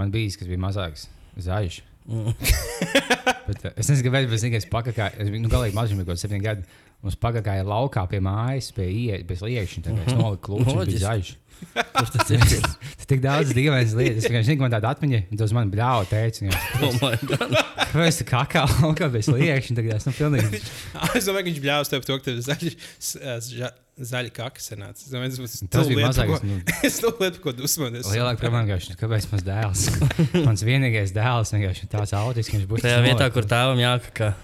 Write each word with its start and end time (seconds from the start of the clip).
Man 0.00 0.12
bija, 0.14 0.32
kas 0.40 0.48
bija 0.48 0.62
mazāks, 0.62 1.08
zaļš. 1.36 1.80
Bet, 2.10 3.64
uh, 3.66 3.72
es 3.76 3.90
nezinu, 3.90 4.06
kāpēc, 4.08 4.28
bet 4.30 4.36
es 4.38 4.44
tikai 4.46 4.60
pakāpju. 4.72 5.10
Es 5.20 5.28
biju 5.32 5.44
nu, 5.44 5.50
galīgi 5.52 5.76
mazs, 5.76 5.92
bija 5.92 6.06
kaut 6.06 6.14
kāds 6.14 6.24
septiņi 6.24 6.46
gadi. 6.46 6.78
Mums 7.00 7.16
pagāja 7.16 7.64
laukā 7.64 8.04
pie 8.10 8.18
mājas, 8.24 8.72
pie 8.76 8.90
ieejas, 8.92 9.24
bez 9.28 9.44
liekšņa. 9.44 9.86
Tad 9.86 10.02
es 10.04 10.18
noliku 10.18 10.50
klūču, 10.50 10.74
un 10.74 10.90
bija 10.90 11.04
zaļš. 11.06 11.30
Tas 11.74 12.30
ir? 12.32 12.40
Tik 13.10 13.20
daudz 13.24 13.50
dīvainas 13.56 13.92
lietas. 13.96 14.24
Es 14.24 14.30
vienkārši 14.30 14.56
man 14.60 14.72
tāda 14.72 14.92
atmiņa, 14.94 15.20
un 15.32 15.40
tas 15.40 15.52
man 15.56 15.70
bļāva 15.72 16.04
teica. 16.10 16.46
My 17.00 17.16
God. 17.26 17.56
Kāpēc 17.90 18.20
tu 18.20 18.26
kakā 18.28 18.62
laukā 18.70 19.08
bez 19.12 19.26
liekšņa? 19.32 19.76
Tagad 19.80 19.96
es 19.96 20.06
nu 20.06 20.12
pilnīgi. 20.16 20.60
es 21.18 21.24
domāju, 21.26 21.42
ka 21.42 21.48
viņš 21.50 21.62
bļāvis 21.64 21.92
tev 21.92 22.06
to, 22.06 22.18
ka 22.20 22.28
tev 22.28 22.38
zaļi, 22.46 22.72
zaļi, 23.08 23.72
zaļi 24.12 24.30
kaki 24.36 24.64
sanāca. 24.64 25.00
Es 25.02 25.10
domāju, 25.12 25.30
tas 25.42 25.64
Tas 25.74 25.90
bija 25.90 26.06
mazākais, 26.06 26.46
nu. 26.46 26.60
Es 26.86 27.00
to 27.02 27.12
lietu, 27.18 27.42
ko 27.44 27.56
dusmoties. 27.56 28.12
Lielāka 28.14 28.44
problēma 28.44 28.64
vienkārši, 28.68 28.96
kāpēc 29.00 29.28
mans 29.32 29.44
dēls, 29.48 29.82
mans 30.46 30.64
vienīgais 30.68 31.16
dēls, 31.16 31.56
vienkārši 31.56 31.90
tāds 31.96 32.16
autisks, 32.20 32.54
viņš 32.56 32.70
būs 32.70 32.86
Tajā 32.86 33.02
vietā, 33.08 33.26
kur 33.34 33.44
tēvam 33.50 33.78
jākakā. 33.82 34.34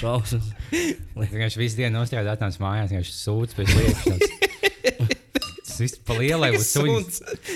Šausmas. 0.00 0.50
Vienkārši 1.16 1.60
visu 1.62 1.78
dienu 1.80 1.98
nostrādāt, 2.00 2.36
atnāc 2.38 2.58
mājās, 2.62 2.92
vienkārši 2.92 3.14
sūdz 3.16 3.56
pēc 3.56 3.72
liekas. 3.76 4.34
Tas 5.66 5.80
viss 5.82 5.98
pa 6.08 6.14
lielai 6.16 6.52
būtu 6.54 6.64
suņi. 6.64 7.00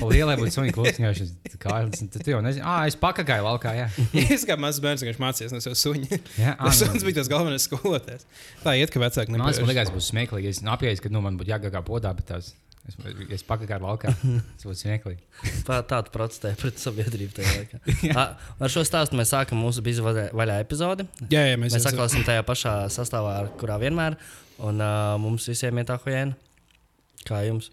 Pa 0.00 0.08
lielai 0.10 0.34
būtu 0.40 0.52
suņi 0.58 0.72
klusi, 0.76 0.96
vienkārši 0.98 1.26
kārlis. 1.62 2.02
Tad 2.12 2.24
tu 2.26 2.32
jau 2.34 2.40
nezini, 2.44 2.64
ah, 2.68 2.82
es 2.88 2.96
pakakāju 3.00 3.46
laukā, 3.46 3.72
jā. 3.78 3.86
Es 4.36 4.44
kā 4.48 4.56
mazs 4.60 4.82
bērns 4.84 5.04
vienkārši 5.04 5.22
mācījos 5.24 5.54
no 5.56 5.60
savas 5.64 5.84
suņa. 5.86 6.18
Jā, 6.40 6.56
Tas 6.60 6.82
nu, 6.82 6.90
suns 6.90 7.06
bija 7.06 7.20
tas 7.20 7.30
galvenais 7.32 7.64
skolotājs. 7.68 8.26
Tā 8.64 8.74
iet, 8.80 8.92
ka 8.92 9.00
vecāki 9.00 9.32
Man 9.32 9.44
nepievērs. 9.46 9.70
liekas, 9.72 9.92
būs 9.94 10.10
smieklīgi. 10.12 10.52
Es 10.52 10.60
apjēdzu, 10.64 11.06
ka 11.06 11.14
nu, 11.14 11.22
man 11.24 11.38
būtu 11.40 11.54
jāgādā 11.54 11.80
podā, 11.86 12.12
bet 12.18 12.28
tās. 12.32 12.52
Es, 12.90 12.96
es 13.38 13.44
pakakāju 13.46 13.84
laukā. 13.86 14.10
Tas 14.58 14.66
būtu 14.66 14.80
smieklīgi. 14.82 15.22
Tā- 15.68 15.80
Tāda 15.86 16.10
protestē 16.12 16.50
pret 16.58 16.80
sabiedrību 16.82 17.36
tajā 17.36 17.52
laikā. 17.60 17.80
Ā, 18.18 18.24
Ar 18.66 18.72
šo 18.74 18.82
stāstu 18.88 19.16
mēs 19.20 19.30
sākam 19.32 19.60
mūsu 19.62 19.84
bizu 19.86 20.02
vaļā, 20.04 20.56
epizodi. 20.64 21.06
Jā, 21.30 21.44
jā, 21.52 21.56
mēs, 21.60 21.76
Mēs 21.78 21.86
saklāsim 21.86 22.26
tajā 22.26 22.42
pašā 22.48 22.74
sastāvā, 22.92 23.36
ar 23.44 23.50
kurā 23.60 23.78
vienmēr. 23.82 24.18
Un 24.66 24.82
uh, 24.82 25.14
mums 25.22 25.46
visiem 25.48 25.78
ir 25.80 25.86
tā 25.88 25.96
hojēna. 26.02 26.34
Kā 27.28 27.40
jums? 27.46 27.70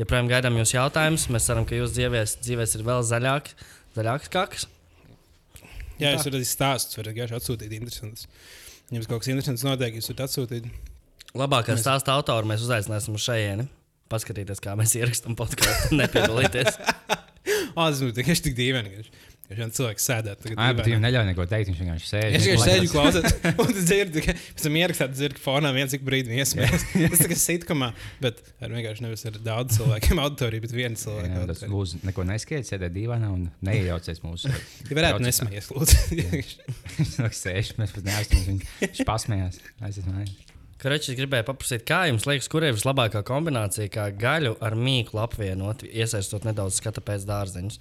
Joprojām 0.00 0.26
gaidām 0.32 0.56
jūsu 0.58 0.74
jautājumus. 0.80 1.28
Mēs 1.30 1.46
ceram, 1.46 1.66
ka 1.68 1.76
jūsu 1.78 1.94
dzīvēs, 2.00 2.38
dzīvēs 2.42 2.72
ir 2.80 2.86
vēl 2.88 3.04
zaļāks, 3.06 3.54
zaļāks 3.94 4.32
kakas. 4.34 4.64
Jā, 6.00 6.10
jūs 6.16 6.24
varat 6.26 6.40
arī 6.40 6.48
stāstus, 6.50 6.96
varat 6.98 7.12
vienkārši 7.14 7.36
atsūtīt 7.38 7.76
interesantus. 7.76 8.26
Ja 8.90 8.96
jums 8.98 9.06
kaut 9.10 9.22
kas 9.22 9.30
interesants 9.30 9.62
notiek, 9.66 9.94
jūs 10.00 10.10
varat 10.10 10.24
atsūtīt. 10.26 10.66
Labākā 11.38 11.76
stāsta 11.78 12.14
autoru 12.18 12.50
mēs 12.50 12.64
uzaicināsim 12.66 13.14
uz 13.18 13.22
šejieni. 13.28 13.68
Paskatīties, 14.12 14.60
kā 14.62 14.74
mēs 14.78 14.92
ierakstām 15.00 15.36
podkāstu, 15.38 15.96
nepiedalīties. 16.00 16.76
Būtu 17.74 18.12
tikai 18.14 18.34
tik 18.40 18.54
dīvaini. 18.58 18.90
ka 18.92 19.00
viņš- 19.02 19.22
ka 19.44 19.56
viens 19.58 19.74
cilvēks 19.76 20.04
sēdēt. 20.08 20.38
tagad 20.40 20.54
Jā, 20.56 20.66
bet 20.72 20.78
dīvaini. 20.78 20.86
viņam 20.88 21.02
neļauj 21.04 21.24
neko 21.28 21.44
teikt. 21.50 21.68
Viņš 21.70 21.80
vienkārši 21.82 22.06
sēž. 22.08 22.36
Es 22.38 22.44
tikai 22.46 22.60
sēžu 22.62 22.90
klausos, 22.92 23.34
un 23.50 23.72
tas 23.74 23.82
dzirdu, 23.90 24.22
ka 24.24 24.34
pēc 24.38 24.62
tam 24.64 24.78
ierakstāt, 24.80 25.12
dzirdu, 25.18 25.36
ka 25.36 25.42
fonā 25.44 25.72
viens 25.76 25.96
ik 25.98 26.06
brīdi 26.06 26.38
iesmējas. 26.38 26.86
Tas 27.12 27.20
tā 27.24 27.28
kā 27.32 27.36
sitkomā, 27.42 27.90
bet 28.24 28.40
ar 28.64 28.72
vienkārši 28.72 29.04
nevis 29.04 29.26
ar 29.28 29.36
daudz 29.44 29.76
cilvēkiem 29.80 30.22
auditoriju, 30.24 30.64
bet 30.64 30.72
vienu 30.78 30.96
Jā, 30.96 31.02
cilvēku. 31.04 31.44
tas 31.52 31.64
lūdzu, 31.74 32.00
neko 32.08 32.24
neskiet, 32.30 32.70
sēdēt 32.70 32.96
dīvainā 32.96 33.28
un 33.34 33.44
neiejaucies 33.68 34.24
mūsu. 34.24 34.54
Ja 34.88 34.98
varētu 35.02 35.26
nesmējies, 35.26 35.68
lūdzu. 35.74 36.00
Viņš 36.24 37.44
sēž, 37.44 37.74
mēs 37.82 37.92
pat 37.98 38.08
neaizstāvam. 38.08 38.48
Viņš, 38.54 38.74
viņš 38.86 39.04
pasmējās. 39.12 39.60
Aiziet 39.84 40.43
es 40.92 41.16
gribēju 41.16 41.46
paprasīt, 41.48 41.86
kā 41.88 42.02
jums 42.10 42.26
liekas, 42.28 42.50
kur 42.52 42.66
ir 42.66 42.74
vislabākā 42.76 43.22
kombinācija, 43.24 43.88
kā 43.94 44.10
gaļu 44.20 44.58
ar 44.64 44.76
mīklu 44.76 45.22
apvienot, 45.22 45.86
iesaistot 45.88 46.44
nedaudz 46.44 46.82
skata 46.82 47.00
pēc 47.04 47.24
dārzeņus. 47.30 47.80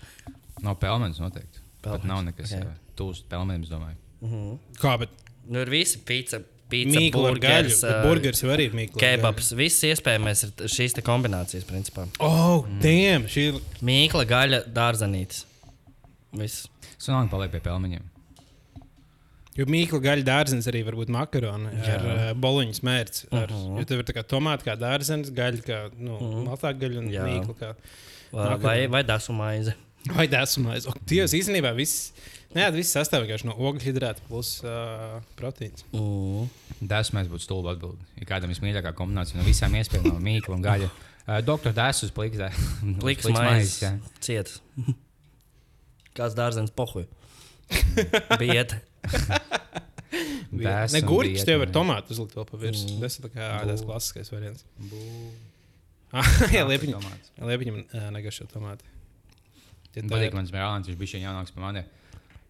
Nav 0.64 0.80
pelmenis 0.80 1.20
noteikti. 1.20 1.60
Pat 1.84 2.00
Pelmenis, 2.00 2.08
nav 2.08 2.22
nekas 2.30 2.54
ok. 2.56 2.62
okay. 2.64 2.80
tūs 2.96 3.26
pelmenim, 3.28 3.66
es 3.66 3.74
domāju. 3.74 3.98
Kā, 4.80 4.96
bet 5.02 5.12
Nu, 5.44 5.60
ir 5.60 5.70
visi 5.70 6.00
pizza, 6.08 6.40
pizza 6.72 7.00
bet 7.00 7.04
ā, 7.84 7.98
burgers 8.06 8.44
jau 8.44 8.52
arī 8.54 8.70
ir 8.70 8.78
gaļu. 8.78 9.02
kebabs. 9.02 9.52
Viss 9.60 9.84
iespējamais 9.90 10.46
ir 10.48 10.72
šīs 10.72 10.96
te 10.96 11.04
kombinācijas, 11.06 11.66
principā. 11.68 12.08
Oh, 12.24 12.64
damn, 12.84 13.28
šī 13.32 13.50
ir. 13.52 13.60
Mīkla, 13.84 14.24
gaļa, 14.30 14.62
dārzenītis. 14.74 15.44
Viss. 16.40 16.70
Sunāk 16.96 17.28
paliek 17.34 17.52
pie 17.52 17.60
pelmeņiem. 17.66 18.08
Jo 19.58 19.66
mīklu 19.70 20.00
gaļa 20.02 20.24
dārzenis 20.26 20.66
arī 20.72 20.80
var 20.88 20.96
būt 20.98 21.12
makaroni 21.14 21.70
Jā. 21.78 21.96
ar 22.00 22.06
uh, 22.10 22.22
boliņu 22.42 22.74
smērts. 22.80 23.26
Ar, 23.32 23.52
uh 23.52 23.56
Mhm. 23.58 23.74
-huh. 23.74 23.80
Jo 23.80 23.86
tev 23.86 24.00
ir 24.00 24.06
tā 24.06 24.14
kā 24.18 24.24
tomāti 24.26 24.64
kā 24.66 24.76
dārzenis, 24.80 25.30
gaļa 25.32 25.62
kā 25.68 25.80
nu, 25.98 26.16
uh 26.16 26.22
Mhm. 26.22 26.34
-huh. 26.34 26.46
maltā 26.48 26.74
gaļa 26.74 26.98
un 27.00 27.10
Jā. 27.12 27.24
mīklu 27.24 27.54
kā. 27.60 27.76
Vai, 28.32 28.50
Makaroni. 28.50 28.64
vai, 28.64 28.88
vai 28.88 29.04
dasu 29.04 29.34
maize. 29.34 29.74
Vai 30.16 30.28
tas 30.28 30.58
ir? 30.58 30.94
Dievs, 31.06 31.34
īstenībā 31.34 31.76
viss. 31.76 32.12
Nē, 32.56 32.72
viss 32.74 32.92
sastāv 32.96 33.24
vienkārši 33.26 33.46
no 33.46 33.54
ogļu 33.54 33.82
hidrāta 33.82 34.20
plus 34.28 34.62
uh, 34.64 35.22
proteīns. 35.38 35.84
Mm. 35.94 36.50
Dēsmais 36.82 37.28
būtu 37.28 37.40
stulba 37.40 37.72
atbildi. 37.72 37.98
Ir 38.18 38.26
kādam 38.26 38.50
vismīļākā 38.50 38.94
kombinācija 38.94 39.38
no 39.38 39.44
visām 39.44 39.72
iespējamām 39.74 40.22
mīklu 40.30 40.54
un 40.56 40.62
gaļa. 40.64 40.90
Uh, 41.28 41.42
Doktor 41.42 41.72
Dēsus 41.74 42.12
pliks. 42.18 42.38
Pliks 43.00 43.26
maizes. 43.30 43.84
Ciet. 44.20 44.60
Kāds 46.18 46.36
dārzenis 46.36 46.72
pohuj. 46.76 47.06
Biet. 48.40 48.76
Ne 50.54 51.02
gurķis, 51.02 51.46
tev 51.48 51.64
var 51.64 51.72
tomātu 51.74 52.14
uzlikt 52.14 52.36
vēl 52.38 52.46
pa 52.46 52.60
virsmu. 52.62 52.96
Mm. 52.96 53.02
Tas 53.02 53.18
ir 53.18 53.26
tā 53.26 53.32
kā 53.34 53.48
Bū. 53.64 53.72
tas 53.72 53.84
klasiskais 53.88 54.30
variants. 54.34 54.66
Bū. 54.78 55.02
Jā, 56.56 56.62
liepiņam. 56.70 57.02
Tomāts. 57.02 57.34
Liepiņam 57.42 57.80
negaršo 58.14 58.46
tomātu. 58.52 58.86
Ja 59.94 60.02
tā 60.02 60.08
patīk, 60.10 60.30
ir- 60.30 60.38
mans 60.38 60.54
brālis, 60.54 60.90
viņš 60.90 61.00
bija 61.00 61.14
šeit 61.16 61.24
jaunāks 61.26 61.54
par 61.56 61.66
mani. 61.68 61.84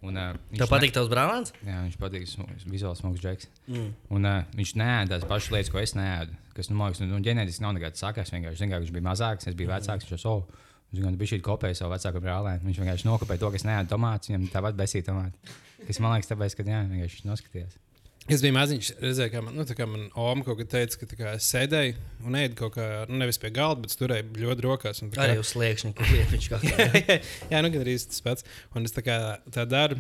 Un, 0.04 0.18
uh, 0.20 0.34
viņš 0.52 0.60
Tev 0.60 0.68
patīk 0.68 0.92
tavs 0.92 1.08
brālēns? 1.12 1.54
Ne, 1.64 1.72
jā, 1.72 1.82
viņš 1.86 1.96
patīk, 2.02 2.26
vizuāli 2.68 3.00
smags 3.00 3.22
džeks. 3.24 3.48
Mm. 3.72 3.86
Un 4.12 4.28
uh, 4.28 4.42
viņš 4.60 4.74
nē, 4.82 4.90
tās 5.14 5.24
pašas 5.30 5.54
lietas, 5.56 5.72
ko 5.72 5.80
es 5.80 5.96
nēdu. 5.96 6.36
Kas, 6.58 6.68
nu, 6.68 6.76
man 6.76 6.92
liekas, 6.92 7.06
nu, 7.08 7.22
ģenētiski 7.24 7.64
nav 7.64 7.72
nekāds 7.78 8.04
sakars. 8.04 8.34
Vienkārši, 8.36 8.60
zin, 8.60 8.74
kā, 8.74 8.82
viņš 8.84 8.92
bija 8.92 9.08
mazāks, 9.08 9.48
es 9.48 9.56
biju 9.56 9.72
vecāks. 9.72 10.10
Viņš 10.12 10.28
jau 10.28 10.42
Viņš 10.94 11.16
bija 11.18 11.32
šī 11.32 11.40
kopēja 11.42 11.78
savu 11.80 11.96
vecāku 11.96 12.20
brālēnu. 12.22 12.68
Viņš 12.68 12.80
vienkārši 12.84 13.08
nokopēja 13.08 13.42
to, 13.42 13.50
kas 13.56 13.64
nēda 13.66 13.90
tomātus. 13.90 14.30
Viņam 14.30 14.44
tāpat 14.54 14.76
besīja 14.78 15.08
tomāti. 15.08 15.56
Kas 15.88 16.00
man 16.04 16.14
liekas, 16.16 16.30
tāpēc, 16.32 16.56
ka 16.60 16.66
jā, 16.68 16.84
vienkārši 16.92 17.26
noskatījās. 17.28 17.80
Es 18.32 18.40
biju 18.40 18.56
maziņš, 18.56 18.90
redzēju, 19.04 19.32
kā 19.34 19.40
man, 19.44 19.56
nu, 19.60 19.66
tā 19.68 19.76
kā 19.76 19.84
man 19.90 20.06
oma 20.16 20.46
kaut 20.48 20.56
kad 20.62 20.70
teica, 20.72 20.96
ka 21.02 21.08
tā 21.12 21.18
kā 21.20 21.32
es 21.36 21.48
sēdēju 21.52 21.98
un 22.30 22.38
ēdu 22.40 22.56
kaut 22.56 22.78
kā, 22.78 22.86
nu, 23.10 23.18
nevis 23.20 23.36
pie 23.42 23.50
galda, 23.52 23.84
bet 23.84 23.96
turēju 24.00 24.38
ļoti 24.40 24.64
rokās. 24.64 25.02
un 25.04 25.10
tā 25.12 25.18
kā- 25.20 25.26
Arī 25.28 25.42
uz 25.42 25.50
sliekšņa, 25.52 25.92
kur 25.98 26.08
liepiņš 26.08 26.48
kā 26.54 26.60
jā, 26.64 27.18
jā, 27.52 27.60
nu, 27.66 27.72
gan 27.74 27.82
arī 27.84 27.98
tas 28.00 28.24
pats. 28.24 28.46
Un 28.80 28.88
es 28.88 28.96
tā 28.96 29.04
kā 29.04 29.18
tā 29.52 29.66
daru. 29.68 30.00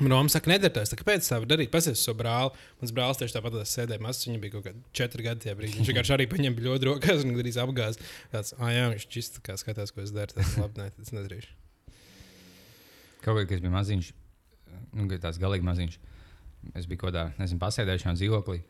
Man 0.00 0.14
oma 0.16 0.30
saka, 0.32 0.48
nedara 0.48 0.72
tā, 0.86 0.86
kāpēc 0.96 1.26
tā 1.28 1.40
var 1.42 1.50
darīt? 1.50 1.68
Pasies 1.74 1.98
uz 1.98 2.04
savu 2.06 2.16
brāli. 2.22 2.54
Mans 2.80 2.94
brālis 2.96 3.18
tieši 3.20 3.34
tāpat 3.34 3.58
tas 3.58 3.74
sēdēja 3.76 4.00
mazs, 4.06 4.22
viņam 4.24 4.40
bija 4.46 4.54
kaut 4.54 4.64
kādi 4.70 4.80
četri 4.96 5.26
gadi 5.26 5.42
tajā 5.44 5.56
brīdī. 5.58 5.82
Viņš 5.82 5.90
vienkārši 5.90 6.14
arī 6.14 6.28
paņēma 6.30 6.64
ļoti 6.64 6.88
rokās 6.88 7.26
un 7.26 7.34
gandrīz 7.34 7.58
apgāz. 7.60 7.98
Tāds, 8.32 8.54
ah, 8.56 8.70
jā, 8.72 8.86
viņš 8.94 9.04
čist 9.12 9.42
kā 9.44 9.58
skatās, 9.60 9.92
ko 9.92 10.00
es 10.06 10.14
daru. 10.14 10.32
Tas 10.38 10.54
labi, 10.62 10.78
nē, 10.80 10.86
tas 10.96 11.12
nedarīšu. 11.12 11.52
Kaut 13.26 13.36
kā, 13.36 13.44
kas 13.52 13.60
bija 13.66 13.74
maziņš, 13.74 14.08
nu, 14.92 15.08
tāds 15.16 15.40
galīgi 15.42 15.66
maziņš. 15.66 15.98
Es 16.78 16.86
biju 16.86 17.02
kaut 17.02 17.10
kādā, 17.10 17.26
nezinu, 17.40 17.60
pasēdēšanā 17.62 18.14
dzīvoklī. 18.18 18.62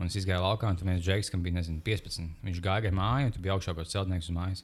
Un 0.00 0.08
es 0.08 0.26
gāju 0.26 0.42
laukā, 0.42 0.70
un 0.70 0.78
tur 0.78 0.88
viens 0.88 1.02
džeks, 1.04 1.30
kam 1.30 1.42
bija 1.44 1.58
nezinu, 1.58 1.82
15. 1.84 2.30
Viņš 2.46 2.60
gāja 2.64 2.90
ar 2.90 2.96
māju, 2.96 3.28
un 3.28 3.34
tur 3.34 3.44
bija 3.44 3.56
augšā 3.56 3.74
kaut 3.74 3.84
kāds 3.84 3.94
celtnieks 3.94 4.30
uz 4.30 4.36
mājas. 4.36 4.62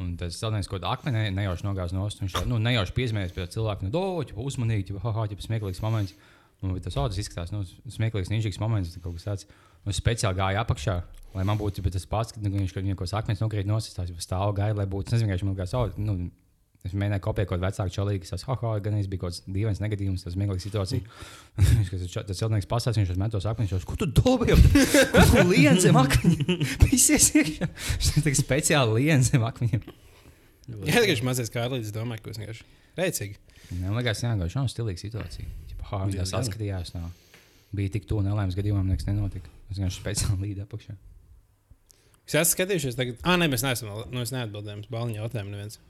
Un 0.00 0.14
tas 0.16 0.38
celtnieks 0.40 0.70
kaut 0.70 0.80
kādā 0.80 0.94
akmenī 0.96 1.26
nejauši 1.36 1.66
nogāzās 1.66 1.92
no 1.94 2.06
stūra. 2.08 2.24
Viņš 2.24 2.36
tā, 2.38 2.44
nu, 2.48 2.60
nejauši 2.62 2.94
piesmējās 2.96 3.34
pie 3.36 3.44
cilvēka, 3.52 3.84
nu, 3.84 3.92
doķi, 3.92 4.36
uzmanīgi, 4.40 4.96
ha, 5.02 5.12
ha, 5.18 5.26
tas 5.28 5.48
smieklīgs 5.48 5.82
moments. 5.84 6.14
Un 6.62 6.78
tas 6.80 6.96
autos 6.96 7.18
izskatās, 7.18 7.52
nu, 7.52 7.64
smieklīgs, 7.90 8.30
nižīgs 8.32 8.60
moments, 8.62 8.94
kaut 9.02 9.18
kas 9.18 9.28
tāds. 9.28 9.48
Un 9.82 9.92
es 9.92 9.98
speciāli 9.98 10.38
gāju 10.38 10.60
apakšā, 10.62 10.94
lai 11.34 11.44
man 11.46 11.58
būtu 11.58 11.82
tas 11.90 12.06
pats, 12.06 12.32
kad 12.32 12.44
nu, 12.44 12.52
viņš 12.54 12.74
kaut 12.76 13.02
kāds 13.02 13.16
akmens 13.18 13.42
nokrīt 13.42 13.68
nosistās, 13.68 14.12
jau 14.14 14.22
stāv 14.22 14.54
gāja, 14.56 14.76
lai 14.78 14.86
būtu, 14.86 15.12
nezinu, 15.12 15.28
vienkārši 15.28 15.48
man 15.48 15.58
kā 15.58 15.66
savu. 15.68 15.90
Nu, 15.98 16.30
Es 16.82 16.96
mēģināju 16.98 17.22
kopēt 17.22 17.46
kaut 17.46 17.60
kādu 17.60 17.62
vecāku 17.68 17.92
čalīgu, 17.94 18.24
kas 18.24 18.32
teica, 18.34 18.54
ah, 18.66 18.78
gan 18.82 18.96
es 18.98 19.06
biju 19.10 19.22
kaut 19.22 19.30
kāds 19.30 19.44
dīvains 19.46 19.78
negadījums, 19.84 20.24
tas 20.26 20.34
smieklīgs 20.34 20.64
situācija. 20.66 21.04
Viņš 21.78 22.16
tas 22.16 22.40
cilvēks 22.40 22.66
pastāstīja, 22.70 23.04
viņš 23.04 23.12
uz 23.14 23.20
metos 23.22 23.46
akmeņus, 23.46 23.74
viņš 23.76 23.86
ko 23.86 23.98
tu 24.00 24.08
dobēji? 24.10 24.56
Ko 25.12 25.22
tu 25.30 25.44
lien 25.52 25.78
zem 25.78 25.98
akmeņiem? 26.00 26.64
Visies 26.88 27.28
iekšā. 27.38 27.68
Viņš 27.70 28.26
tā 28.26 28.34
speciāli 28.40 28.96
lien 28.98 29.22
zem 29.22 29.46
akmeņiem. 29.46 29.86
Jā, 30.72 30.96
tikai 30.96 31.12
viņš 31.12 31.22
mazais 31.26 31.54
kārlītis 31.54 31.94
domāja, 31.94 32.24
ka 32.24 32.34
es 32.34 32.42
vienkārši 32.42 32.66
rēcīgi. 32.98 33.38
Man 33.78 33.96
liekas, 33.98 34.24
jā, 34.24 34.34
gājuši 34.42 34.58
nav 34.58 34.68
stilīga 34.70 35.00
situācija. 35.00 35.46
Ha, 35.86 36.02
viņš 36.02 36.18
tā 36.18 36.18
Diezgan. 36.18 36.32
saskatījās. 36.32 36.92
No. 36.96 37.08
Bija 37.76 37.94
tik 37.94 38.06
tuvu 38.10 38.24
nelaimes 38.26 38.58
gadījumam, 38.58 38.90
nekas 38.90 39.06
nenotika. 39.08 39.50
Es 39.70 39.78
vienkārši 39.78 40.02
speciāli 40.02 40.48
līdzi 40.48 40.64
apakšā. 40.66 40.98
Es 42.28 42.36
esmu 42.38 42.54
skatījušies, 42.54 42.98
tagad, 42.98 43.18
ah, 43.26 43.38
nē, 43.40 43.48
mēs 43.52 43.64
neesam, 43.66 43.90
nu, 44.12 44.22
es 44.22 44.32
neatbildēju 44.34 44.84
uz 44.84 44.92
balņu 44.92 45.18
jautājumu. 45.18 45.54
Neviens. 45.56 45.80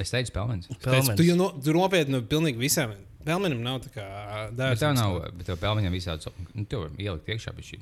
Es 0.00 0.10
teicu, 0.10 0.32
pelmenis. 0.32 0.68
Teicu, 0.80 1.16
tu 1.16 1.22
jau 1.26 1.36
no, 1.36 1.50
tu 1.62 1.72
nopietni 1.76 2.14
no 2.16 2.22
pilnīgi 2.22 2.56
visām. 2.58 2.94
Pelmenim 3.24 3.60
nav 3.62 3.80
tā 3.84 3.90
kā 3.94 4.06
dārza. 4.56 4.80
tev 4.80 4.94
nav, 4.98 5.18
bet 5.36 5.46
tev 5.46 5.58
pelmeņam 5.62 5.92
visādi, 5.94 6.32
nu, 6.56 6.64
tev 6.66 6.86
var 6.86 6.90
ielikt 6.98 7.28
iekšā, 7.28 7.52
bet 7.54 7.64
šī 7.68 7.78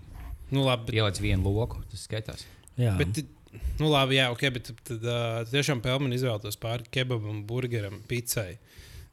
Nu, 0.51 0.65
labi, 0.67 0.87
bet, 0.89 0.95
ieliec 0.99 1.21
vienu 1.23 1.53
loku, 1.55 1.79
tas 1.91 2.03
skaitās. 2.09 2.43
Jā, 2.77 2.97
bet 2.99 3.23
Nu, 3.81 3.89
labi, 3.91 4.15
jā, 4.19 4.29
ok, 4.31 4.43
bet 4.55 4.69
tad, 4.87 5.03
uh, 5.03 5.41
tiešām 5.51 5.81
pelnījumi 5.83 6.15
izvēlētos 6.19 6.59
pāri 6.61 6.85
kebabam, 6.95 7.41
burgeram, 7.49 7.97
pizzai, 8.07 8.59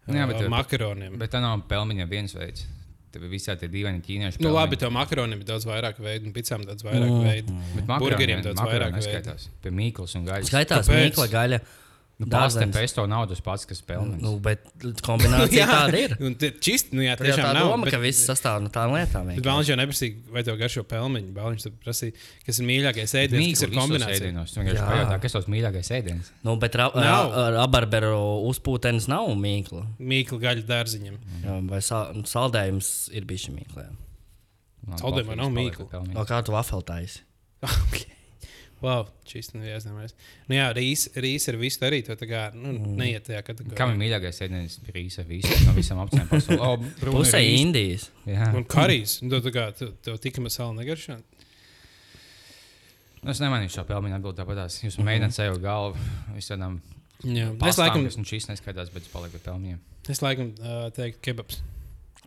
Nu 0.08 0.14
jā, 0.18 0.28
bet- 0.30 0.42
uh, 0.44 0.50
makaroniem. 0.50 1.16
Bet 1.18 1.32
tā 1.34 1.40
nav 1.42 1.64
pelniņa 1.70 2.06
viens 2.10 2.34
veids. 2.38 2.66
Tev 3.12 3.24
ir 3.24 3.30
visā 3.32 3.56
tie 3.58 3.68
dīvaini 3.72 4.02
ķīnieši. 4.04 4.38
Nu, 4.40 4.50
pelmeņi. 4.50 4.56
labi, 4.60 4.78
tev 4.78 4.92
makaroniem 4.92 5.40
ir 5.42 5.48
daudz 5.48 5.66
vairāk 5.66 5.98
veidu, 6.04 6.28
un 6.28 6.34
pizzām 6.34 6.66
daudz 6.68 6.84
vairāk 6.84 7.10
Mm. 7.10 7.24
veidu. 7.24 7.58
Bet 7.76 7.86
burgeriem 8.04 8.44
daudz 8.44 8.60
vairāk 8.62 8.94
veidu. 8.94 9.00
neskaitās. 9.00 9.48
Pie 9.64 9.72
mīklas 9.72 10.16
un 10.20 10.26
gaļas. 10.28 10.52
Skaitās 10.52 10.86
Kāpēc? 10.88 11.10
mīkla 11.12 11.28
gaļa. 11.34 11.60
Nu, 12.18 12.25
dārzens. 12.25 12.74
pesto 12.74 13.04
nav 13.06 13.28
tas 13.30 13.38
pats, 13.46 13.68
kas 13.69 13.78
pelnījis. 13.86 14.24
Nu, 14.25 14.40
bet 14.42 14.64
kombinācija 15.06 15.68
tāda 15.69 16.00
ir. 16.02 16.16
Un 16.25 16.34
tie 16.42 16.50
čist, 16.58 16.88
nu, 16.98 17.04
jā, 17.06 17.14
Tā 17.14 17.28
ir 17.28 17.30
tiešām 17.30 17.46
tā 17.46 17.52
nav. 17.54 17.68
doma, 17.69 17.86
bet- 17.86 17.94
ka 17.94 18.00
viss 18.02 18.24
sastāv 18.25 18.64
no 18.66 18.72
tām 18.74 18.96
lietām. 18.96 19.28
Bet. 19.30 19.44
Bāliņš 19.46 19.69
jau 19.69 19.78
neprasīja, 19.78 20.16
vai 20.34 20.42
tev 20.48 20.58
garšo 20.58 20.81
pelmeņu. 20.90 21.30
Bāliņš 21.36 21.68
prasīja, 21.86 22.16
kas 22.48 22.58
ir 22.58 22.66
mīļākais 22.72 23.14
ēdiens, 23.22 23.52
kas 23.54 23.62
ir 23.68 23.75
kombinācija. 23.75 24.34
Tu 24.34 24.58
vienkārši 24.64 24.81
Jā. 24.81 24.88
pajautā, 24.90 25.19
kas 25.22 25.30
ir 25.30 25.38
tavs 25.38 25.52
mīļākais 25.54 25.94
ēdiens. 26.00 26.31
Nu, 26.50 26.58
bet 26.66 26.80
ra- 26.81 26.90
ra- 26.98 27.52
rabarberu 27.60 28.18
uzpūtenis 28.50 29.06
nav 29.13 29.30
mīkla. 29.38 29.86
Mīkla 30.02 30.42
gaļa 30.48 30.66
dārziņam. 30.74 31.22
Jā, 31.46 31.60
Vai 31.70 31.84
sal 31.86 32.18
saldējums 32.25 32.92
ir 33.13 33.30
bijis 33.30 33.46
mīkla? 33.54 33.86
Labi, 34.88 35.02
Saldējumā 35.06 35.38
nav 35.38 35.54
mīkla. 35.54 36.25
kā 36.25 36.42
tu 36.42 36.58
wafeltājies? 36.58 37.22
Okay. 37.62 38.10
Wow, 38.81 39.07
šis 39.25 39.47
nu 39.56 39.63
jāzināmais. 39.65 40.12
Nu 40.45 40.53
jā, 40.53 40.68
rīs, 40.77 41.07
rīs 41.18 41.47
ar 41.50 41.56
visu 41.57 41.81
arī 41.88 42.03
to 42.06 42.13
tā 42.19 42.27
kā, 42.29 42.41
nu, 42.53 42.75
neiet 43.00 43.24
tajā 43.25 43.39
kategorijā. 43.47 43.77
Kam 43.79 43.95
ir 43.95 43.97
mīļākais 44.03 44.41
ēdiens? 44.45 44.75
Rīsa 44.94 45.24
visu 45.25 45.50
no 45.65 45.74
visām 45.74 46.03
opcijām 46.03 46.27
pasaulē. 46.29 46.59
O, 46.68 46.75
brūni 47.01 47.15
Pusē. 47.18 47.41
Indijas. 47.57 48.09
Jā. 48.29 48.51
Un 48.53 48.68
karīs, 48.69 49.15
nu, 49.25 49.39
tā 49.41 49.50
kā 49.56 49.63
tev, 49.79 49.95
tev 50.06 50.19
tika 50.21 50.44
masāla 50.45 50.75
negaršā. 50.77 51.18
Nu, 53.24 53.31
Es 53.33 53.41
nemanīšu 53.41 53.79
šo 53.79 53.88
pelmeņu 53.89 54.19
atbildēt 54.19 54.44
tāpatās. 54.44 54.77
Jūs 54.85 55.00
Mhm. 55.00 55.07
mēģināt 55.09 55.33
sev 55.35 55.57
galvu 55.63 55.97
visādām 56.35 56.77
Jā, 57.25 57.47
es 57.50 57.57
pastām, 57.57 57.88
laikam, 57.88 58.06
kas 58.06 58.18
nu 58.21 58.27
šīs 58.29 58.45
neskaitās, 58.51 58.91
bet 58.94 59.03
es 59.07 59.09
palieku 59.09 59.39
pie 59.39 59.44
pelmeņiem. 59.50 59.79
es 60.13 60.21
laikam 60.21 60.53
uh, 60.62 60.89
teiktu 60.94 61.19
kebabs. 61.25 61.63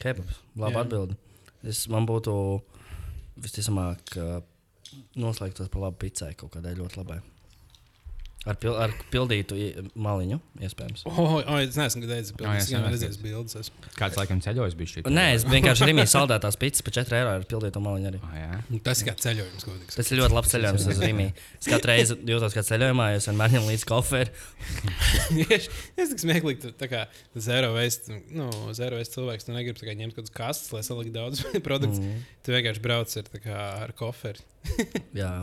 Kebabs. 0.03 0.41
Labi 0.59 0.81
atbildi. 0.83 1.17
Es, 1.63 1.87
man 1.89 2.07
būtu 2.11 2.35
visticamāk 3.41 4.17
uh, 4.19 4.41
noslēgtos 5.21 5.71
par 5.73 5.87
labu 5.87 6.03
pizzai 6.05 6.35
kaut 6.39 6.55
kādai 6.57 6.77
ļoti 6.79 7.01
labai. 7.03 7.21
Ar, 8.49 8.57
pil 8.57 8.73
ar 8.73 8.93
pildītu 9.13 9.53
maliņu, 10.01 10.39
iespējams. 10.65 11.03
Oh, 11.11 11.19
oh, 11.43 11.57
es 11.61 11.75
neesmu 11.77 12.01
gadījis, 12.07 12.31
bet 12.39 12.47
Jā, 12.47 12.53
es 12.57 12.71
es 12.71 12.85
redzēju 12.87 13.19
bildes. 13.21 13.57
esmu. 13.61 13.83
Kāds 13.99 14.17
laikam 14.17 14.39
ceļojis 14.41 14.77
bija 14.79 14.93
šī? 14.95 15.03
Nē, 15.13 15.25
es 15.37 15.45
vienkārši 15.45 15.85
rīmīju 15.91 16.09
saldētās 16.09 16.57
pizzas 16.57 16.81
par 16.87 16.95
4 16.97 17.19
eiro 17.19 17.35
ar 17.37 17.45
pildītu 17.51 17.83
maliņu 17.85 18.09
arī. 18.09 18.21
Ah, 18.25 18.39
jā. 18.41 18.61
Nu, 18.73 18.81
Tas 18.87 19.03
ir 19.03 19.11
kā 19.11 19.15
ceļojums, 19.21 19.67
godīgi. 19.69 19.93
Tas 19.93 20.09
ir 20.15 20.21
ļoti 20.23 20.37
labs 20.39 20.55
ceļojums 20.55 20.87
uz 20.89 21.03
Rīgā. 21.05 21.27
Es 21.61 21.69
katru 21.69 21.93
reizi 21.93 22.17
jūtos 22.33 22.57
kā 22.57 22.65
ceļojumā, 22.71 23.11
jo 23.13 23.21
es 23.21 23.29
vienmēr 23.29 23.55
ņemu 23.59 23.71
līdzi 23.75 23.89
koferi. 23.93 24.33
Es 26.01 26.13
tik 26.15 26.23
smieklīgi, 26.23 26.61
tu 26.65 26.71
tā 26.81 26.89
kā 26.91 27.03
zero 27.37 27.75
waste, 27.77 28.17
nu, 28.33 28.49
zero 28.77 28.97
waste 28.97 29.19
cilvēks, 29.19 29.47
tu 29.47 29.53
negribi 29.53 29.81
tā 29.83 29.89
kā 29.91 29.95
ņemt 29.99 30.17
kaut 30.17 30.31
kādus 30.31 30.37
kastes, 30.41 30.73
lai 30.73 30.83
saliktu 30.87 31.13
daudz 31.15 31.45
produktu. 31.67 32.01
Mm. 32.01 32.25
Tu 32.47 32.55
vienkārši 32.57 32.83
brauc 32.85 33.13
ar, 33.21 33.29
tā 33.37 33.43
kā, 33.45 33.59
ar 33.85 33.93
koferi. 34.01 34.49
Jā. 35.17 35.35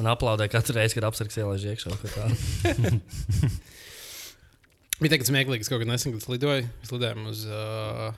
Un 0.00 0.08
aplaudē 0.10 0.48
katru 0.50 0.74
reizi, 0.78 0.96
kad 0.98 1.06
apsargs 1.08 1.36
ielaiž 1.38 1.68
iekšā. 1.74 1.94
kā 2.02 2.10
tā. 2.14 3.50
Bija 5.02 5.16
tagad 5.16 5.28
smieklīgi, 5.28 5.66
es 5.66 5.70
kaut 5.70 5.82
kad 5.82 5.90
nesen 5.90 6.14
kad 6.14 6.22
es 6.22 6.30
lidoju. 6.30 6.66
Mēs 6.80 6.92
lidojām 6.94 7.28
uz, 7.30 7.44
uh, 7.50 8.10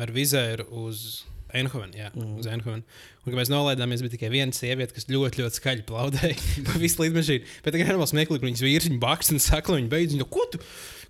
ar 0.00 0.12
vizēru 0.12 0.66
uz 0.84 1.24
Eindhovenu. 1.56 1.96
Jā, 1.96 2.10
mm. 2.12 2.36
uz 2.40 2.48
Eindhovenu. 2.50 2.84
Un, 3.22 3.28
kad 3.28 3.38
mēs 3.38 3.50
nolaidāmies, 3.52 4.02
bija 4.04 4.14
tikai 4.16 4.30
viena 4.32 4.56
sieviete, 4.56 4.96
kas 4.96 5.08
ļoti, 5.08 5.44
ļoti 5.44 5.60
skaļi 5.60 5.84
plaudēja 5.88 6.36
pa 6.68 6.80
visu 6.82 7.04
lidmašīnu. 7.04 7.52
Bet 7.64 7.76
tagad 7.76 7.92
ir 7.92 8.00
vēl 8.00 8.10
smieklīgi, 8.12 8.42
ka 8.42 8.50
viņas 8.50 8.64
vīrs 8.66 8.88
viņu 8.90 9.02
bakst 9.02 9.32
un 9.34 9.42
saka, 9.44 9.76
viņi 9.76 9.92
beidz. 9.92 10.16
Viņa, 10.16 10.28
ko 10.36 10.48
tu? 10.52 10.60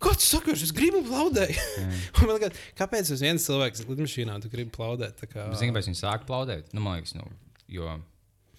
Ko 0.02 0.12
tu 0.14 0.26
saki? 0.26 0.54
Es 0.54 0.74
gribu 0.76 1.00
plaudēt. 1.06 1.56
Liekas, 2.28 2.60
kāpēc 2.78 3.10
tas 3.10 3.24
viens 3.24 3.46
cilvēks 3.48 3.86
lidmašīnā 3.88 4.36
tu 4.42 4.52
gribi 4.52 4.74
plaudēt? 4.74 5.16
Tā 5.22 5.30
kā... 5.30 5.48
Zini, 5.56 5.72
kāpēc 5.72 5.90
viņi 5.90 6.02
sāk 6.02 6.28
plaudēt? 6.28 6.74
Nu, 6.76 6.84
man 6.84 7.00
liekas, 7.00 7.16
nu, 7.16 7.30
jo 7.72 7.96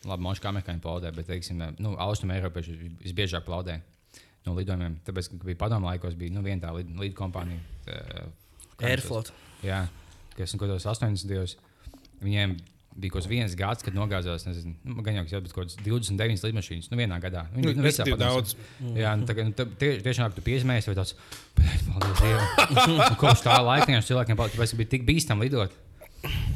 labi, 0.05 0.23
moši 0.23 0.41
kā 0.41 0.49
amerikāņi 0.51 0.81
plaudē, 0.83 1.11
bet, 1.15 1.27
teiksim, 1.27 1.63
nu, 1.79 1.95
austrumu 1.97 2.33
eiropieši 2.37 2.77
visbiežāk 3.03 3.43
plaudē 3.47 3.79
no 4.45 4.53
lidojumiem. 4.55 4.99
Tāpēc, 5.05 5.29
ka 5.33 5.43
bija 5.43 5.55
padomu 5.57 5.87
laikos, 5.89 6.15
bija 6.15 6.31
nu, 6.31 6.41
viena 6.45 6.67
tā 6.67 6.73
lid, 6.75 6.93
lid 6.99 7.13
kompānija. 7.17 7.59
tā, 7.85 8.27
Airflot. 8.85 9.25
tos- 9.31 9.65
Jā, 9.65 9.87
kas 10.37 10.53
nu, 10.53 10.59
kaut 10.59 10.69
kādos 10.69 10.85
80. 10.85 11.27
gados. 11.27 11.57
Viņiem 12.21 12.59
bija 12.97 13.11
kaut 13.13 13.21
kāds 13.23 13.29
viens 13.29 13.55
gads, 13.57 13.83
kad 13.83 13.93
nogāzās, 13.93 14.45
nezinu, 14.47 14.75
nu, 14.85 15.01
gan 15.05 15.15
jau 15.15 15.25
kaut 15.25 15.51
kāds 15.53 15.75
29 15.85 16.43
lidmašīnas, 16.45 16.89
nu, 16.91 16.97
vienā 16.97 17.19
gadā. 17.21 17.45
Viņi 17.53 17.65
Nu, 17.65 17.73
nu, 17.73 17.83
visā 17.83 18.05
padomus- 18.05 18.53
daudz. 18.53 18.55
Jā, 18.97 19.15
nu, 19.17 19.25
tā, 19.25 19.35
nu, 19.45 19.51
tā, 19.53 19.65
tie, 19.77 19.99
tiešām 20.01 20.33
tu 20.33 20.41
piesmējies, 20.41 20.87
vai 20.87 20.95
tāds- 20.95 21.13
paldies 21.89 22.21
Dievam. 22.21 22.47
Nu, 22.87 23.15
Kopš 23.17 23.43
tā 23.45 23.57
laika 23.61 23.85
vienkārši 23.85 24.09
cilvēkiem 24.13 24.35
paldies, 24.37 24.55
tāpēc 24.57 24.75
bija 24.77 24.89
tik 24.89 25.05
bīstami 25.05 25.41
lidot. 25.45 25.71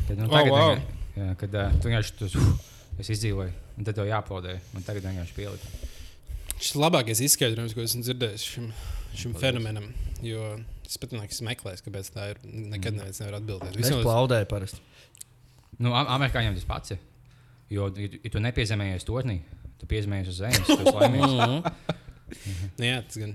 Tad, 0.08 0.18
nu, 0.18 0.26
Oh, 0.26 0.30
tagad, 0.30 0.52
wow. 0.52 0.76
vienkārši- 0.76 1.18
jā, 1.18 1.38
kad 1.38 1.56
uh, 1.56 1.72
tu 1.82 1.90
vienkārši 1.90 2.18
tu, 2.18 2.26
uf, 2.26 2.71
es 3.00 3.10
izdzīvoju, 3.16 3.52
un 3.78 3.84
tad 3.88 3.96
tev 3.96 4.08
jāaplaudē. 4.10 4.58
Man 4.74 4.84
tagad 4.84 5.04
vienkārši 5.08 5.36
pielikt. 5.38 5.88
Šis 6.62 6.76
ir 6.76 6.82
labākais 6.84 7.22
izskaidrojums, 7.26 7.74
ko 7.74 7.82
esmu 7.82 8.04
dzirdējis 8.06 8.44
šim, 8.46 8.68
šim 9.18 9.34
fenomenam. 9.42 9.88
Jo 10.22 10.60
es 10.86 10.98
pat 11.02 11.14
neesmu 11.16 11.48
meklējis, 11.48 11.82
kāpēc 11.86 12.12
tā 12.14 12.28
ir. 12.34 12.42
Nekad 12.46 12.94
neviens 12.98 13.22
nevar 13.24 13.40
atbildēt. 13.40 13.78
Es 13.80 13.88
Vismaz- 13.88 14.04
plaudēju 14.06 14.50
parasti. 14.52 14.82
Nu, 15.80 15.94
am- 15.98 16.10
amerikāņiem 16.20 16.56
tas 16.60 16.68
pats 16.70 16.92
ir. 16.92 17.00
Jo, 17.72 17.88
ja, 17.96 18.08
tu- 18.12 18.20
ja 18.24 18.30
tu 18.30 18.40
nepiezemējies 18.44 19.06
tornī, 19.08 19.40
tu 19.80 19.88
piezemējies 19.88 20.28
uz 20.34 20.42
zemes, 20.44 20.68
tu 20.68 20.78
esi 20.84 20.94
laimīgs. 20.98 21.32
Mhm. 21.32 22.68
Nu, 22.78 22.86
jā, 22.86 23.00
tas 23.08 23.18
gan. 23.18 23.34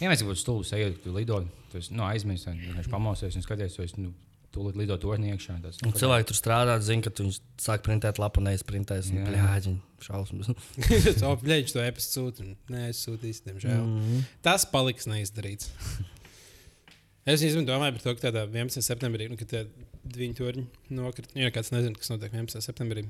Ja 0.00 0.10
mēs 0.10 0.24
būtu 0.26 0.40
stulbi 0.42 0.66
sajūta, 0.66 0.96
ka 0.98 1.04
tu 1.04 1.12
lido, 1.14 1.38
esi, 1.78 1.92
nu, 1.94 2.02
aizmirsti, 2.08 2.50
un 2.50 2.58
vienkārši 2.64 2.90
pamosies 2.90 3.36
un 3.38 3.44
skaties, 3.44 3.76
tu 3.76 3.84
esi, 3.84 4.00
nu, 4.02 4.10
tu 4.54 4.64
lido 4.74 4.96
tornī 5.00 5.32
iekšā. 5.34 5.58
Tas, 5.64 5.80
Un 5.86 5.94
cilvēki 5.96 6.28
tur 6.30 6.38
strādā, 6.38 6.76
zina, 6.84 7.04
ka 7.04 7.12
viņš 7.14 7.40
sāk 7.62 7.84
printēt 7.86 8.20
lapu, 8.22 8.42
nevis 8.44 8.64
printēs. 8.66 9.10
Jā. 9.14 9.26
Jā, 9.34 9.74
šausmas. 10.04 10.52
Tā 11.22 11.32
plēķis 11.42 11.76
to 11.76 11.84
epizodu 11.84 12.44
sūta. 12.44 12.48
Nē, 12.72 12.86
es 12.92 13.02
sūtīšu, 13.06 13.48
diemžēl. 13.48 13.82
Mhm. 13.82 14.24
Tas 14.46 14.68
paliks 14.68 15.10
neizdarīts. 15.10 15.72
Es 17.28 17.42
īstenībā 17.44 17.74
domāju 17.74 17.92
par 17.98 18.04
to, 18.06 18.12
ka 18.16 18.22
tādā 18.30 18.46
11. 18.48 18.80
septembrī, 18.80 19.26
nu, 19.28 19.36
kad 19.36 19.50
tie 19.50 19.58
divi 20.00 20.30
torņi 20.32 20.62
nokrita, 20.96 21.34
nu, 21.34 21.42
ja 21.42 21.52
kāds 21.52 21.68
nezina, 21.74 21.92
kas 22.00 22.08
notiek 22.08 22.32
11. 22.32 22.62
septembrī, 22.64 23.02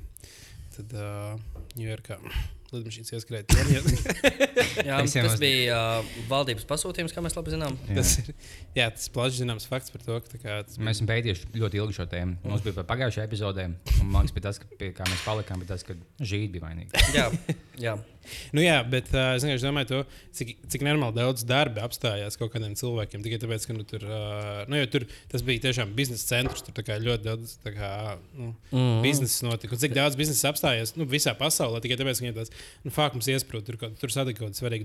tad 0.75 0.96
uh, 0.99 1.37
Ņujorkā 1.79 2.19
lidmašīnas 2.75 3.15
ieskrēja 3.17 3.47
torņi. 3.49 3.79
Jā, 4.88 4.99
tas 5.03 5.37
bija 5.41 5.79
uh, 5.79 6.11
valdības 6.31 6.67
pasūtījums, 6.69 7.15
kā 7.15 7.25
mēs 7.25 7.37
labi 7.38 7.55
zinām. 7.55 7.79
Jā. 7.88 7.97
tas 8.00 8.12
ir 8.21 8.31
jā, 8.76 8.88
tas 8.95 9.09
plašs 9.14 9.40
zināms 9.40 9.69
fakts 9.71 9.95
par 9.95 10.04
to, 10.04 10.19
ka 10.25 10.35
tā 10.35 10.43
kā 10.43 10.59
tas 10.66 10.76
bija- 10.76 10.88
Mēs 10.88 11.00
esam 11.00 11.11
pētījuši 11.11 11.50
ļoti 11.57 11.81
ilgi 11.83 11.99
šo 11.99 12.07
tēmu. 12.11 12.38
Mums 12.45 12.66
bija 12.66 12.78
par 12.81 12.87
pagājušajā 12.93 13.26
epizodē, 13.28 13.66
un 13.69 14.12
man 14.12 14.26
liekas, 14.26 14.37
bija 14.37 14.47
tas, 14.50 14.61
ka, 14.62 14.71
pie 14.78 14.93
kā 14.97 15.09
mēs 15.09 15.25
palikām, 15.26 15.64
bija 15.64 15.75
tas, 15.75 15.87
ka 15.87 15.99
žīdi 16.21 16.52
bija 16.57 16.69
vainīgi. 16.69 17.04
Jā, 17.19 17.31
jā. 17.81 17.99
Nu, 18.52 18.61
jā, 18.61 18.76
bet 18.85 19.09
uh, 19.14 19.35
es 19.37 19.45
vienkārši 19.45 19.64
domāju, 19.64 19.88
to, 19.88 20.00
cik, 20.37 20.50
cik 20.73 20.85
normāli 20.85 21.16
daudz 21.16 21.45
darba 21.49 21.85
apstājās 21.87 22.37
kaut 22.37 22.52
kādiem 22.52 22.75
cilvēkiem. 22.78 23.23
Tikai 23.25 23.38
tāpēc, 23.40 23.66
ka 23.69 23.76
nu, 23.76 23.87
tur, 23.88 24.04
uh, 24.04 24.62
nu, 24.69 24.78
jo 24.81 24.88
tur 24.93 25.07
tas 25.33 25.45
bija 25.47 25.64
tiešām 25.69 25.95
biznesa 25.97 26.35
centrs. 26.35 26.64
Tur 26.66 26.76
ļoti 27.07 27.25
daudz 27.25 27.57
tā 27.64 27.73
kā, 27.76 27.90
nu, 28.37 28.50
mm. 28.73 29.00
biznesa 29.04 29.49
notika. 29.49 29.75
Un 29.76 29.83
cik 29.83 29.97
daudz 29.97 30.19
biznesa 30.21 30.52
apstājās 30.52 30.95
nu, 30.99 31.09
visā 31.09 31.33
pasaulē 31.38 31.81
tikai 31.85 31.99
tāpēc, 32.00 32.21
ka 32.21 32.26
viņiem 32.26 32.37
tāds 32.37 32.52
nu, 32.85 32.93
fakts 32.95 33.19
mums 33.19 33.31
iesprūst. 33.35 33.69
Tur, 33.69 33.79
tur 34.00 34.15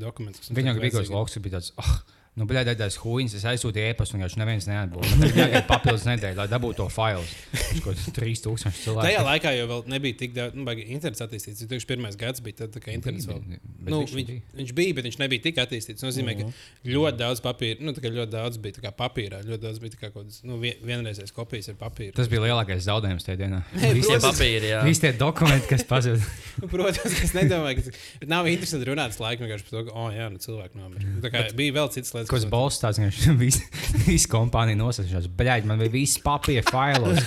dokuments. 0.02 0.44
kas 0.44 0.52
mums 0.52 0.60
Viņam 0.60 0.82
bija 0.82 0.96
kaut 0.98 1.08
kas 1.30 1.44
bija 1.46 1.58
tāds, 1.60 1.72
oh, 1.82 1.96
nu, 2.40 2.48
bija 2.50 2.64
tāds 2.74 2.98
huīns, 3.02 3.36
es 3.38 3.46
aizsūtīju 3.50 3.92
e-pastu, 3.94 4.18
un 4.18 4.24
viņš 4.26 4.38
neviens 4.42 4.68
neatbildēja. 4.70 5.18
Man 5.20 5.24
tagad 5.28 5.40
jāgaida 5.44 5.68
papildus 5.70 6.06
nedēļa, 6.10 6.38
lai 6.40 6.48
dabūtu 6.52 6.80
to 6.80 6.88
failu. 6.94 7.26
Viņš 7.54 7.84
kaut 7.86 8.00
kāds 8.00 8.08
3000 8.18 8.80
cilvēku. 8.80 9.06
Tajā 9.08 9.24
laikā 9.28 9.54
jau 9.58 9.68
vēl 9.70 9.84
nebija 9.94 10.20
tik 10.24 10.34
daudz, 10.38 10.58
nu, 10.58 10.66
internets 10.84 11.24
attīstīts. 11.26 11.62
2001. 11.70 12.18
gads 12.24 12.44
bija 12.46 12.64
tad, 12.64 12.74
tā 12.74 12.82
kā 12.84 12.96
internets 12.96 13.28
vēl. 13.30 13.42
Nu, 13.84 14.02
viņš 14.02 14.16
viņš, 14.18 14.28
bija. 14.32 14.42
viņš 14.62 14.74
bija, 14.80 14.98
bet 14.98 15.08
viņš 15.10 15.20
nebija 15.22 15.46
tik 15.46 15.62
attīstīts. 15.64 16.02
Tas 16.02 16.10
nozīmē, 16.10 16.36
ka 16.40 16.50
ļoti 16.90 17.20
daudz 17.22 17.44
papīra, 17.46 17.80
nu, 17.86 17.94
tā 17.96 18.04
kā 18.04 18.12
ļoti 18.14 18.34
daudz 18.34 18.60
bija 18.64 18.80
tā 18.80 18.86
kā 18.88 18.94
papīrā, 19.04 19.44
ļoti 19.46 19.64
daudz 19.68 19.82
bija 19.84 19.94
tā 19.96 20.02
kā 20.02 20.10
kaut 20.10 20.24
kādas 20.24 20.42
nu, 20.48 20.58
vien- 20.62 20.80
vienreizējas 20.86 21.36
kopijas 21.36 21.70
ar 21.74 21.78
papīru. 21.82 22.16
Tas 22.18 22.32
bija 22.32 22.44
lielākais 22.48 22.86
zaudējums 22.88 23.28
tajā 23.28 23.42
dienā. 23.44 23.62
Visi 23.98 24.10
Tie 24.10 24.20
papīri, 24.30 24.72
jā. 24.74 24.82
visi 24.88 25.04
tie 25.06 25.14
dokumenti, 25.18 25.70
kas 25.70 25.86
pazuda. 25.90 26.22
Nu, 26.54 26.68
Protams, 26.70 27.16
es 27.26 27.32
nedomāju, 27.34 27.80
ka 27.80 27.90
tas 27.90 28.30
nav 28.30 28.46
interesanti 28.46 28.86
runāt 28.86 29.16
laikam 29.18 29.48
vienkārši 29.48 29.66
par 29.66 29.74
to, 29.74 29.80
ka, 29.88 29.94
oh, 29.98 30.12
jā, 30.14 30.28
nu, 30.30 30.38
cilvēki 30.44 30.78
nomira. 30.78 31.14
Tā 31.24 31.32
kā 31.34 31.42
bija 31.58 31.74
vēl 31.80 31.90
citas 31.96 32.14
lietas. 32.14 32.23
Kas 32.30 32.48
balsts 32.50 32.84
tāds, 32.84 33.00
ka 33.00 33.36
visi, 33.44 33.64
visi 34.08 34.30
kompānija 34.32 34.80
nosacījās. 34.80 35.30
Bļaigi, 35.38 35.70
man 35.70 35.82
bija 35.82 35.94
viss 35.94 36.22
papīra 36.24 36.64
failos. 36.68 37.22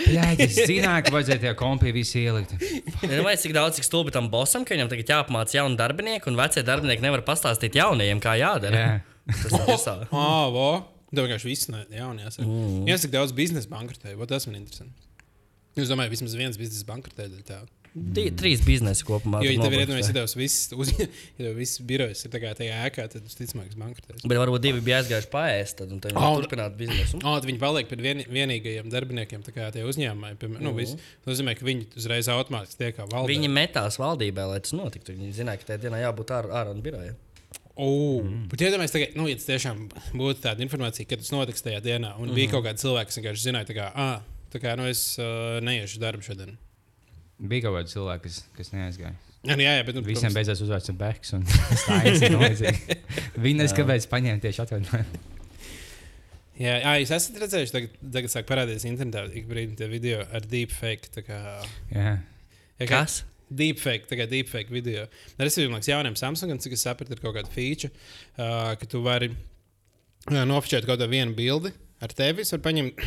Bļaigi, 0.00 0.46
es 0.46 0.56
zināju, 0.70 1.06
ka 1.06 1.14
vajadzēja 1.14 1.42
tie 1.42 1.54
kompī 1.58 1.92
visi 1.94 2.22
ielikt. 2.22 2.54
Nu, 3.04 3.20
vai 3.26 3.34
cik 3.40 3.54
daudz, 3.56 3.76
cik 3.78 3.86
stulbi 3.86 4.14
tam 4.14 4.30
bosam, 4.32 4.64
ka 4.64 4.76
viņam 4.76 4.90
tagad 4.92 5.12
jāapmāca 5.12 5.58
jauni 5.58 5.78
darbinieki, 5.80 6.30
un 6.30 6.38
vecie 6.40 6.64
darbinieki 6.66 7.04
nevar 7.04 7.24
pastāstīt 7.26 7.76
jaunajiem, 7.80 8.22
kā 8.24 8.38
jādara. 8.40 8.80
Jā. 8.80 8.96
Tas 9.30 9.52
ir 9.52 9.68
visā. 9.68 9.98
Ah, 10.16 10.48
vo! 10.52 10.70
Tā 11.10 11.24
vienkārši 11.26 11.48
viss 11.48 11.68
no 11.72 11.82
jaunajās. 11.90 12.38
Mm. 12.38 12.86
Jā, 12.86 12.96
cik 13.02 13.12
daudz 13.12 13.34
biznesa 13.34 13.70
bankrotēja, 13.72 14.18
vot 14.18 14.30
tas 14.30 14.46
man 14.46 14.60
interesē. 14.60 14.86
Jūs 15.78 15.90
domājat, 15.90 16.14
vismaz 16.14 16.36
viens 16.38 16.58
biznesa. 16.58 17.00
Di, 17.18 17.60
trīs 18.38 18.62
biznesi 18.64 19.04
kopumā. 19.06 19.40
Jo, 19.44 19.52
ja 19.54 19.62
tev 19.64 19.74
ir 19.74 19.82
iedomājies, 19.84 20.10
ja 20.12 20.16
tavs 20.20 20.34
viss, 20.38 20.70
uz, 20.76 20.92
ja 21.00 21.08
tev 21.38 21.56
viss 21.58 21.80
birojas 21.86 22.22
ir 22.26 22.32
tajā 22.34 22.76
ēkā, 22.86 23.06
tad 23.12 23.26
tas 23.26 23.54
bankrotēs. 23.56 24.22
Bet 24.24 24.40
varbūt 24.40 24.64
divi 24.66 24.84
bija 24.84 25.00
aizgājuši 25.00 25.30
paēst, 25.32 25.78
tad 25.80 25.94
un 25.94 26.02
tad 26.04 26.14
Oh, 26.14 26.36
viņi 26.36 26.44
turpinātu 26.44 26.78
biznesu. 26.80 27.22
O, 27.22 27.34
tad 27.34 27.48
viņi 27.50 27.62
paliek 27.62 27.90
pie 27.90 27.98
vien, 28.02 28.22
vienīgajiem 28.30 28.92
darbiniekiem, 28.92 29.42
tā 29.46 29.54
kā 29.56 29.70
tie 29.74 29.86
uzņēmēji. 29.88 30.38
Piemēram, 30.42 30.68
nu, 30.68 30.74
viss 30.76 30.98
nozīmē, 31.26 31.56
ka 31.58 31.66
viņi 31.66 31.88
uzreiz 31.98 32.30
automātiski 32.30 32.84
tiek 32.84 33.02
valdē. 33.02 33.26
Viņi 33.32 33.50
metās 33.52 33.98
valdībā, 34.00 34.46
lai 34.52 34.62
tas 34.64 34.76
notiktu. 34.76 35.16
Viņi 35.16 35.34
zināja, 35.42 35.62
ka 35.62 35.72
tajā 35.72 35.84
dienā 35.88 36.04
jābūt 36.04 36.34
ārā 36.36 36.62
ārā 36.62 36.76
no 36.76 36.84
biroja. 36.84 37.16
Oh, 37.80 38.20
mm. 38.20 38.48
Bet, 38.50 38.60
iedomājieties, 38.66 38.92
tagad, 38.92 39.14
nu, 39.16 39.26
ja 39.30 39.38
tas 39.38 39.48
tiešām 39.48 39.86
būtu 40.18 40.42
tāda 40.44 40.60
informācija, 40.66 41.08
ka 41.08 41.16
tas 41.20 41.30
notiks 41.32 41.64
tajā 41.64 41.80
dienā, 41.84 42.12
un 42.20 42.28
mm 42.28 42.36
bija 42.36 42.52
kaut 42.52 42.66
kāds 42.66 42.84
cilvēks, 42.84 43.14
kas 43.14 43.20
vienkārši 43.20 43.46
zināja, 43.46 43.68
tā 43.70 43.76
kā, 43.78 43.86
ah, 43.96 44.42
tā 44.52 44.60
kā 44.60 44.74
nu, 44.76 44.84
es 44.90 45.14
uh, 45.22 45.56
neiešu 45.64 46.02
darbu 46.02 46.26
šodien. 46.26 46.58
Bija 47.40 47.66
kaut 47.66 47.78
kādi 47.78 47.92
cilvēki, 47.94 48.22
kas, 48.28 48.38
kas 48.58 48.72
neaizgāja. 48.74 49.14
Jā, 49.40 49.54
nu, 49.56 49.64
jā, 49.64 49.72
jā, 49.78 49.84
bet 49.88 49.96
nu, 49.96 50.02
Visiem 50.04 50.28
protams, 50.28 50.36
beidzās 50.36 50.60
uzvārds 50.60 50.90
un 50.92 51.46
Stainis. 51.80 52.60
Viņi 53.40 53.56
nezina, 53.62 53.76
kāpēc 53.78 54.06
paņēma 54.12 54.42
tieši 54.44 54.60
atvainojumu. 54.66 55.22
Jā, 56.60 56.74
jā, 56.82 56.90
jūs 57.00 57.12
esat 57.16 57.38
redzējuši, 57.40 57.72
tagad, 57.72 57.94
tagad 58.18 58.32
sāk 58.34 58.48
parādīties 58.50 58.84
internetā 58.90 59.22
ik 59.40 59.46
brīdi 59.48 59.78
tie 59.78 59.86
video 59.88 60.20
ar 60.36 60.44
deepfake. 60.44 61.08
Kā, 61.24 61.38
Jā. 61.88 62.10
ja, 62.20 62.84
kā- 62.84 62.90
Kas? 62.92 63.22
Deepfake, 63.50 64.04
tā 64.06 64.18
kā 64.20 64.26
deepfake 64.30 64.68
video. 64.70 65.06
Es 65.40 65.56
domāju, 65.56 65.80
ka 65.80 65.90
jaunam 65.94 66.14
Samsungam, 66.20 66.60
cik 66.62 66.76
es 66.76 66.84
sapratu, 66.84 67.16
ir 67.16 67.22
kaut 67.24 67.34
kāda 67.38 67.48
feature, 67.50 67.90
uh, 68.36 68.74
ka 68.78 68.86
tu 68.86 69.00
vari 69.02 69.30
uh, 69.32 70.44
nofočēt 70.46 70.84
kaut 70.84 71.00
kādu 71.00 71.08
vienu 71.10 71.32
bildi 71.34 71.72
ar 72.04 72.12
tevi. 72.14 72.44
Es 72.44 72.52
varu 72.52 72.66
paņemt 72.68 73.00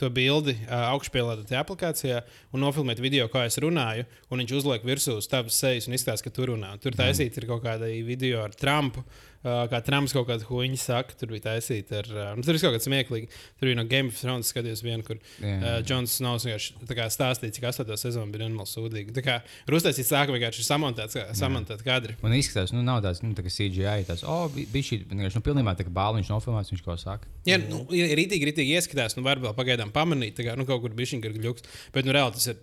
to 0.00 0.10
bildi 0.12 0.56
uh, 0.56 0.90
augšpēlētā 0.94 1.46
tajā 1.48 1.62
aplikācijā 1.64 2.22
un 2.52 2.64
nofilmēt 2.64 3.00
video, 3.02 3.28
kā 3.32 3.46
es 3.48 3.60
runāju. 3.62 4.06
Un 4.30 4.42
viņš 4.42 4.56
uzliek 4.60 4.84
virsū 4.86 5.18
uz 5.20 5.30
tavas 5.30 5.58
sejas 5.60 5.88
un 5.88 5.96
izstāsta, 5.96 6.26
ka 6.26 6.34
tu 6.36 6.50
runā. 6.52 6.74
Tur 6.82 6.96
taisīt 6.98 7.38
ir 7.40 7.48
kaut 7.48 7.64
kāda 7.64 7.88
video 8.04 8.44
ar 8.44 8.56
Trumpu. 8.56 9.04
Uh, 9.06 9.35
kā 9.70 9.80
Trumps 9.86 10.14
kaut 10.16 10.26
kādu 10.30 10.46
huīņu 10.48 10.78
saka, 10.80 11.14
tur 11.20 11.30
bija 11.34 11.44
taisīta 11.48 12.00
ar. 12.02 12.08
Uh, 12.10 12.42
tur 12.44 12.56
ir 12.56 12.62
kaut 12.64 12.76
kas 12.76 12.86
smieklīgs. 12.88 13.36
Tur 13.60 13.70
bija 13.70 13.78
no 13.78 13.84
Game 13.90 14.10
of 14.12 14.18
Thrones 14.20 14.50
skaties 14.52 14.82
vienu, 14.84 15.04
kur 15.06 15.20
Jā. 15.40 15.56
uh, 15.56 15.78
Džons 15.86 16.16
Snows 16.18 16.46
vienkārši 16.48 16.86
tā 16.88 16.96
kā 16.98 17.06
stāstīja, 17.12 17.54
cik 17.58 17.68
astotā 17.70 17.98
sezona 18.00 18.30
bija 18.32 18.44
nenormāli 18.46 18.70
sūdīga. 18.72 19.14
Tā 19.16 19.24
kā 19.26 19.38
Rūstais 19.70 20.00
saka, 20.06 20.34
vienkārši 20.34 20.66
kā- 20.66 21.28
samontēts 21.36 21.84
kadri. 21.86 22.16
Man 22.22 22.34
izskatās, 22.36 22.72
nu, 22.74 22.82
nav 22.86 23.02
tāds 23.04 23.22
nu, 23.24 23.32
tā 23.38 23.44
kā 23.46 23.52
CGI. 23.52 24.06
Tas, 24.08 24.24
oh, 24.26 24.46
bija 24.52 24.90
šī 24.90 25.00
vienkārši 25.10 25.40
nu, 25.40 25.44
pilnībā 25.46 25.76
tā 25.78 25.86
kā 25.86 25.94
bāliņš 25.94 26.32
nofilmēts, 26.32 26.72
viņš 26.74 26.84
ko 26.84 26.96
saka. 27.00 27.30
Jā, 27.46 27.58
nu, 27.62 27.84
rītīgi, 27.90 28.48
rītīgi 28.50 28.76
ieskatās, 28.76 29.16
nu, 29.18 29.24
var 29.26 29.40
vēl 29.42 29.54
pagaidām 29.56 29.92
pamanīt, 29.94 30.36
tā 30.38 30.46
kā, 30.48 30.56
nu, 30.58 30.66
kaut 30.68 30.82
kur 30.84 30.94
bija 30.96 31.12
šī 31.14 31.22
gluks. 31.38 31.66
Bet, 31.94 32.06
nu, 32.08 32.14
reāli 32.16 32.34
tas 32.36 32.48
ir, 32.50 32.58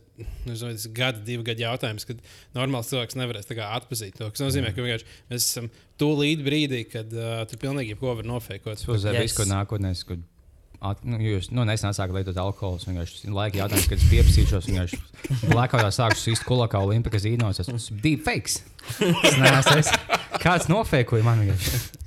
nu, 0.48 0.56
ir 0.56 0.88
gada, 0.96 1.22
divu 1.26 1.46
gadu 1.48 1.66
jautājums, 1.66 2.06
kad 2.10 2.20
normāls 2.58 2.92
cilvēks 2.92 3.18
nevarēs 3.20 3.50
atzīt 3.54 4.18
to. 4.20 4.30
Tas 4.30 4.44
nozīmē, 4.44 4.74
ka 4.76 4.84
mēs 4.84 5.08
esam 5.40 5.70
tūlīt 6.02 6.44
brīdī, 6.46 6.84
kad 6.90 7.12
uh, 7.16 7.42
tu 7.50 7.60
pilnīgi 7.62 7.94
jebko 7.94 8.18
var 8.20 8.28
nofēkot. 8.28 8.86
Uz 8.88 9.08
Yes. 9.08 9.14
yes. 9.14 9.26
visu, 9.28 9.42
ko 9.42 9.50
nākotnē, 9.50 9.94
kad 10.10 10.24
at, 10.84 11.04
nu, 11.08 11.20
jūs 11.24 11.50
nu, 11.56 11.64
nesen 11.68 11.96
sākat 11.96 12.18
lietot 12.20 12.40
alkoholu. 12.44 12.82
es 12.82 12.88
Vienkārši 12.90 13.28
ir 13.30 13.36
laika 13.38 13.62
jautājums, 13.62 13.90
kad 13.92 14.02
es 14.02 14.10
pieprasīšos. 14.12 14.70
Vienkārši 14.70 15.50
blackoutā 15.54 15.90
sākšu 15.96 16.26
sist 16.26 16.48
kulakā 16.48 16.82
Olimpika 16.84 17.22
zīnos. 17.24 17.62
Tas 17.62 17.90
ir 17.90 18.00
deepfakes. 18.04 18.62
Tas 19.00 19.38
neesmu 19.44 19.78
es. 19.80 19.92
Kāds 20.44 20.70
nofēkoja 20.72 21.26
man 21.26 21.46
vienkārši. 21.46 22.03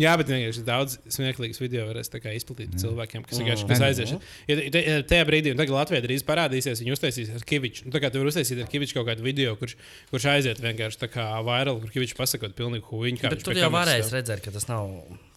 Jā, 0.00 0.16
bet 0.18 0.26
vienkārši 0.26 0.62
ir 0.62 0.66
daudz 0.66 0.96
smieklīgas 1.06 1.60
video, 1.62 1.84
varēs 1.86 2.10
izplatīt 2.10 2.74
cilvēkiem, 2.82 3.22
kas 3.28 3.38
vienkārši 3.38 3.64
Mm. 3.68 3.84
aizies. 3.88 4.14
Ja, 4.48 4.56
ja 4.56 5.02
tajā 5.06 5.24
brīdī, 5.28 5.52
un 5.54 5.56
tagad 5.60 5.74
Latvijā 5.76 6.02
drīz 6.02 6.24
parādīsies, 6.26 6.82
viņi 6.82 6.94
uztaisīs 6.96 7.34
ar 7.34 7.44
Kaviču. 7.46 7.86
Nu, 7.86 7.92
tā 7.94 8.00
kā 8.02 8.10
tu 8.10 8.18
vari 8.18 8.30
uztaisīt 8.32 8.60
ar 8.60 8.66
Kaviču 8.72 8.94
kaut 8.98 9.06
kādu 9.06 9.22
video, 9.22 9.54
kurš, 9.56 9.76
kurš 10.10 10.24
aiziet 10.34 10.58
vienkārši 10.58 10.98
tā 10.98 11.08
kā 11.08 11.28
vairāk, 11.46 11.80
kur 11.80 11.90
Kavičs 11.94 12.16
pasakot 12.18 12.56
pilnīgi 12.58 12.82
huīņu. 12.90 13.22
Bet 13.22 13.44
tur 13.46 13.54
jau 13.54 13.70
varēs 13.70 14.10
redzēt, 14.10 14.42
ka 14.42 14.50
tas 14.50 14.66
nav. 14.68 14.90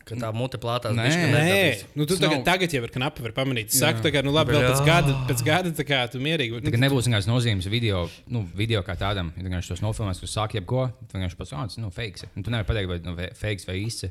Ka 0.07 0.15
tā 0.15 0.29
mute 0.33 0.55
plātās 0.55 0.95
Nē. 0.95 1.03
Nē, 1.35 1.83
nu, 1.99 2.05
tu 2.07 2.15
tagad, 2.15 2.37
nav- 2.39 2.45
tagad 2.47 2.71
jau 2.71 2.79
var 2.79 2.91
knapi 2.95 3.23
var 3.25 3.33
pamanīt. 3.35 3.73
Saka, 3.75 3.99
tā 3.99 4.13
kā, 4.15 4.23
nu, 4.23 4.31
labi, 4.31 4.53
vēl 4.55 4.63
pēc 4.71 4.85
gada, 4.87 5.11
pēc 5.27 5.43
gada 5.43 5.71
tā 5.75 5.83
kā 5.83 6.09
tu 6.09 6.17
mierīgi. 6.23 6.61
Tā 6.63 6.71
kā 6.71 6.79
nebūs 6.79 7.09
vienkārši 7.11 7.27
nozīmes 7.27 7.67
video, 7.67 8.09
nu, 8.31 8.47
video 8.55 8.79
kā 8.87 8.95
tādam. 8.95 9.33
Ja 9.35 9.43
vienkārši 9.43 9.67
tos 9.75 9.81
nofilmēs, 9.83 10.21
kurš 10.23 10.31
sāk 10.31 10.55
jebko, 10.55 10.93
tad 11.11 11.19
vienkārši 11.19 11.35
pats, 11.35 11.51
ah, 11.51 11.67
tas 11.67 11.75
nu, 11.77 11.89
fakes. 11.91 12.23
Un 12.37 12.43
tu 12.47 12.49
nevari 12.49 12.63
pateikt, 12.71 12.87
vai 12.87 12.99
nu, 13.03 13.17
fakes 13.35 13.67
vai 13.67 13.75
īsts. 13.83 14.07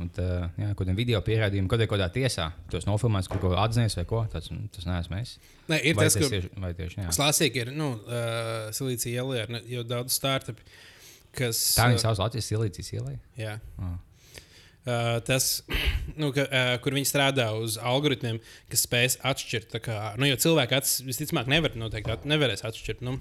Un 0.00 0.10
tā, 0.14 0.26
jā, 0.54 0.68
kaut 0.70 0.84
kādā 0.84 0.94
video 0.94 1.18
pierādījumā, 1.24 1.68
kaut 1.70 1.82
kādā 1.90 2.06
tiesā, 2.14 2.46
tos 2.70 2.86
nofilmēs, 2.86 3.26
kur 3.30 3.40
ko 3.42 3.50
atzinies 3.58 3.96
vai 3.98 4.04
ko. 4.08 4.20
Tas, 4.30 4.46
nu, 4.52 4.68
tas 4.74 4.86
neesmu 4.86 5.18
es. 5.18 5.32
Nē, 5.66 5.80
ir 5.82 5.96
vai 5.98 6.06
tas, 6.06 6.16
tas 6.16 6.30
tieši, 6.30 6.50
vai 6.62 6.70
tieši, 6.78 7.00
jā. 7.02 7.14
Klasika 7.16 7.64
ir, 7.64 7.72
nu, 7.74 7.88
uh, 8.06 8.68
Silīcija 8.76 9.24
ielā 9.24 9.42
ir 9.42 9.74
jau 9.74 9.82
daudz 9.90 10.14
startup, 10.14 10.62
kas. 11.36 11.64
Tā 11.74 11.88
uh, 11.88 11.92
viņa 11.92 12.04
sauc 12.04 12.22
Latvijas 12.22 12.52
ielīcijas 12.54 12.92
ielai. 12.94 13.16
Jā. 13.40 13.56
Ah. 13.82 13.98
Uh, 14.80 15.18
tas, 15.26 15.50
nu, 16.14 16.30
ka, 16.32 16.46
uh, 16.46 16.70
kur 16.84 16.94
viņi 16.96 17.10
strādā 17.10 17.50
uz 17.58 17.74
algoritmiem, 17.76 18.38
kas 18.70 18.86
spēj 18.86 19.18
atšķirt. 19.32 19.74
Kā, 19.84 19.98
nu, 20.22 20.30
jo 20.30 20.38
cilvēki 20.46 20.78
acis, 20.78 21.02
visticamāk 21.04 21.50
nevar, 21.50 21.74
noteikti, 21.76 22.14
at, 22.14 22.30
nevarēs 22.30 22.64
atšķirt. 22.70 23.02
Nu, 23.04 23.18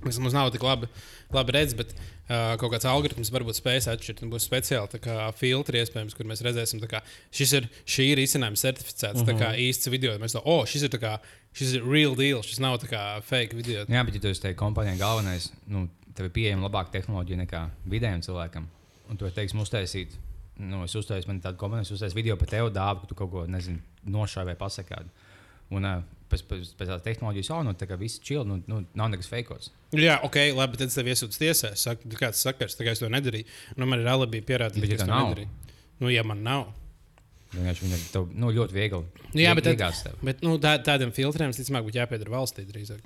Mums 0.00 0.18
mums 0.22 0.32
nav 0.32 0.48
tik 0.54 0.62
labi, 0.64 0.88
labi 1.34 1.52
redzams, 1.52 1.76
bet 1.76 1.90
uh, 1.92 2.54
kaut 2.60 2.72
kāds 2.72 2.86
algoritms 2.88 3.30
varbūt 3.34 3.58
spēs 3.58 3.88
atšķirt. 3.92 4.22
Būs 4.32 4.46
speciāli 4.48 5.00
kā, 5.04 5.16
filtri, 5.36 5.82
iespējams, 5.82 6.16
kur 6.16 6.28
mēs 6.30 6.40
redzēsim, 6.46 6.80
ka 6.88 7.02
šis 7.36 7.52
ir, 7.58 7.68
šī 7.84 8.06
ir 8.14 8.22
izcinājums 8.24 8.64
certificēts. 8.64 9.20
-huh. 9.20 9.28
Tā 9.28 9.36
kā 9.36 9.52
īsts 9.60 9.90
video. 9.92 10.16
Mēs 10.22 10.36
domājam, 10.36 10.48
oh, 10.54 10.64
šis 10.64 10.86
ir, 10.88 10.96
kā, 11.02 11.18
šis 11.52 11.76
ir 11.76 11.84
real 11.84 12.16
deal, 12.16 12.40
šis 12.46 12.62
nav 12.64 12.78
kā 12.88 13.20
fake 13.20 13.56
video. 13.56 13.84
Jā, 13.84 14.04
bet 14.06 14.16
ja 14.16 14.20
tu 14.20 14.32
esi 14.32 14.40
tajā 14.46 14.56
kompānijā 14.56 14.96
galvenais, 14.98 15.50
nu, 15.68 15.88
tev 16.16 16.30
ir 16.30 16.34
pieejama 16.36 16.68
labāka 16.68 16.96
tehnoloģija 16.96 17.44
nekā 17.44 17.62
vidējam 17.92 18.24
cilvēkam. 18.24 18.68
Un 19.10 19.18
tu 19.18 19.26
vari, 19.26 19.34
teiksim, 19.34 19.60
uztaisīt, 19.60 20.16
nu, 20.56 20.84
es 20.84 20.94
uztaisīju 20.96 21.28
man 21.28 21.42
tādu 21.44 21.60
kompāniju, 21.60 21.88
es 21.88 21.94
uztaisīju 21.96 22.22
video 22.22 22.36
par 22.40 22.48
tevi 22.48 22.72
dāvu, 22.72 23.02
ka 23.02 23.10
tu 23.10 23.18
kaut 23.18 23.30
ko, 23.32 23.44
nezinu, 23.50 23.82
nošāvi 24.06 24.52
vai 24.52 24.56
pasakādi. 24.56 25.10
Un 25.76 25.86
uh, 25.86 26.02
pēc, 26.30 26.42
pēc, 26.48 26.72
pēc 26.78 26.90
tās 26.92 27.04
tehnoloģijas, 27.04 27.50
jau 27.52 27.60
nu, 27.66 27.74
tā 27.78 27.88
kā 27.90 27.98
viss 28.00 28.20
čili, 28.24 28.44
nu, 28.48 28.60
nu, 28.70 28.80
nav 28.98 29.10
nekas 29.12 29.28
feikots. 29.30 29.70
Jā, 29.96 30.18
ok, 30.26 30.38
labi, 30.56 30.78
tad 30.80 30.92
es 30.92 30.98
tev 30.98 31.10
iesūdzu 31.10 31.40
tiesā. 31.42 31.72
Es 31.76 31.84
saku, 31.86 32.10
kāds 32.18 32.42
sakars, 32.46 32.76
tā 32.78 32.86
kā 32.86 32.94
es 32.94 33.02
to 33.02 33.10
nedarīju. 33.12 33.48
Nu, 33.76 33.88
man 33.90 34.02
ir 34.04 34.10
alibi 34.12 34.42
pierādījums, 34.46 34.86
Bet 34.86 34.94
ja 34.94 35.00
ka 35.00 35.04
es 35.04 35.08
to 35.08 35.14
nav? 35.14 35.30
nedarīju. 35.30 35.74
Nu, 36.00 36.12
ja 36.14 36.24
man 36.26 36.44
nav. 36.46 36.68
Vienkārši 37.50 37.82
viņi 37.86 37.96
ir 37.98 38.04
tev, 38.14 38.28
nu, 38.38 38.52
ļoti 38.54 38.76
viegli. 38.76 39.02
Nu, 39.34 39.40
jā, 39.42 39.54
bet 39.58 39.66
tad-. 39.66 40.12
Bet 40.22 40.44
nu, 40.46 40.54
tā, 40.62 40.76
tādiem 40.86 41.10
filtriem, 41.14 41.50
visticamāk, 41.50 41.88
būtu 41.88 41.98
jāpiedara 41.98 42.36
valstī 42.38 42.62
drīzāk. 42.68 43.02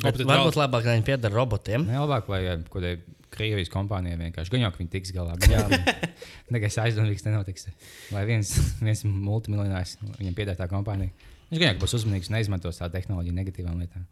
Varbūt 0.00 0.24
valsts- 0.24 0.56
labāk, 0.60 0.86
lai 0.86 0.94
viņi 1.00 1.08
pieder 1.10 1.34
robotiem. 1.34 1.82
Nē, 1.90 1.98
labāk, 2.06 2.30
lai 2.32 2.44
kaut 2.62 2.78
kādai 2.78 2.94
Krievijas 3.32 3.70
kompānijai 3.72 4.18
vienkārši 4.20 4.52
gan 4.52 4.60
jau, 4.66 4.70
ka 4.74 4.80
viņi 4.82 4.90
tiks 4.92 5.12
galā. 5.16 5.34
Jā, 5.48 5.62
nekas 6.54 6.76
aizdomīgs 6.82 7.24
nenotiks. 7.24 7.66
Vai 8.12 8.26
viens, 8.28 8.50
viens 8.80 9.04
multimiljonārs 9.08 9.94
viņam 10.18 10.34
piedāvā 10.36 10.58
tā 10.60 10.68
kompānija. 10.68 11.12
Viņš 11.52 11.60
gan 11.60 11.80
būs 11.80 11.92
uzmanīgs 11.98 12.30
un 12.30 12.38
neizmantos 12.38 12.80
tā 12.80 12.88
tehnoloģiju 12.94 13.36
negatīvām 13.36 13.80
lietām. 13.82 14.06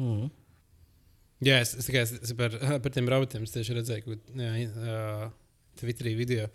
Mm. 0.00 0.30
Jā, 1.44 1.58
es, 1.60 1.74
es, 1.76 1.90
tikai, 1.90 2.06
es, 2.08 2.32
par, 2.38 2.54
par 2.82 2.94
tiem 2.94 3.10
robotiem 3.12 3.44
tieši 3.44 3.76
redzēju, 3.76 4.04
ka 4.06 4.46
uh, 4.72 5.26
Twitterī 5.76 6.14
video, 6.16 6.46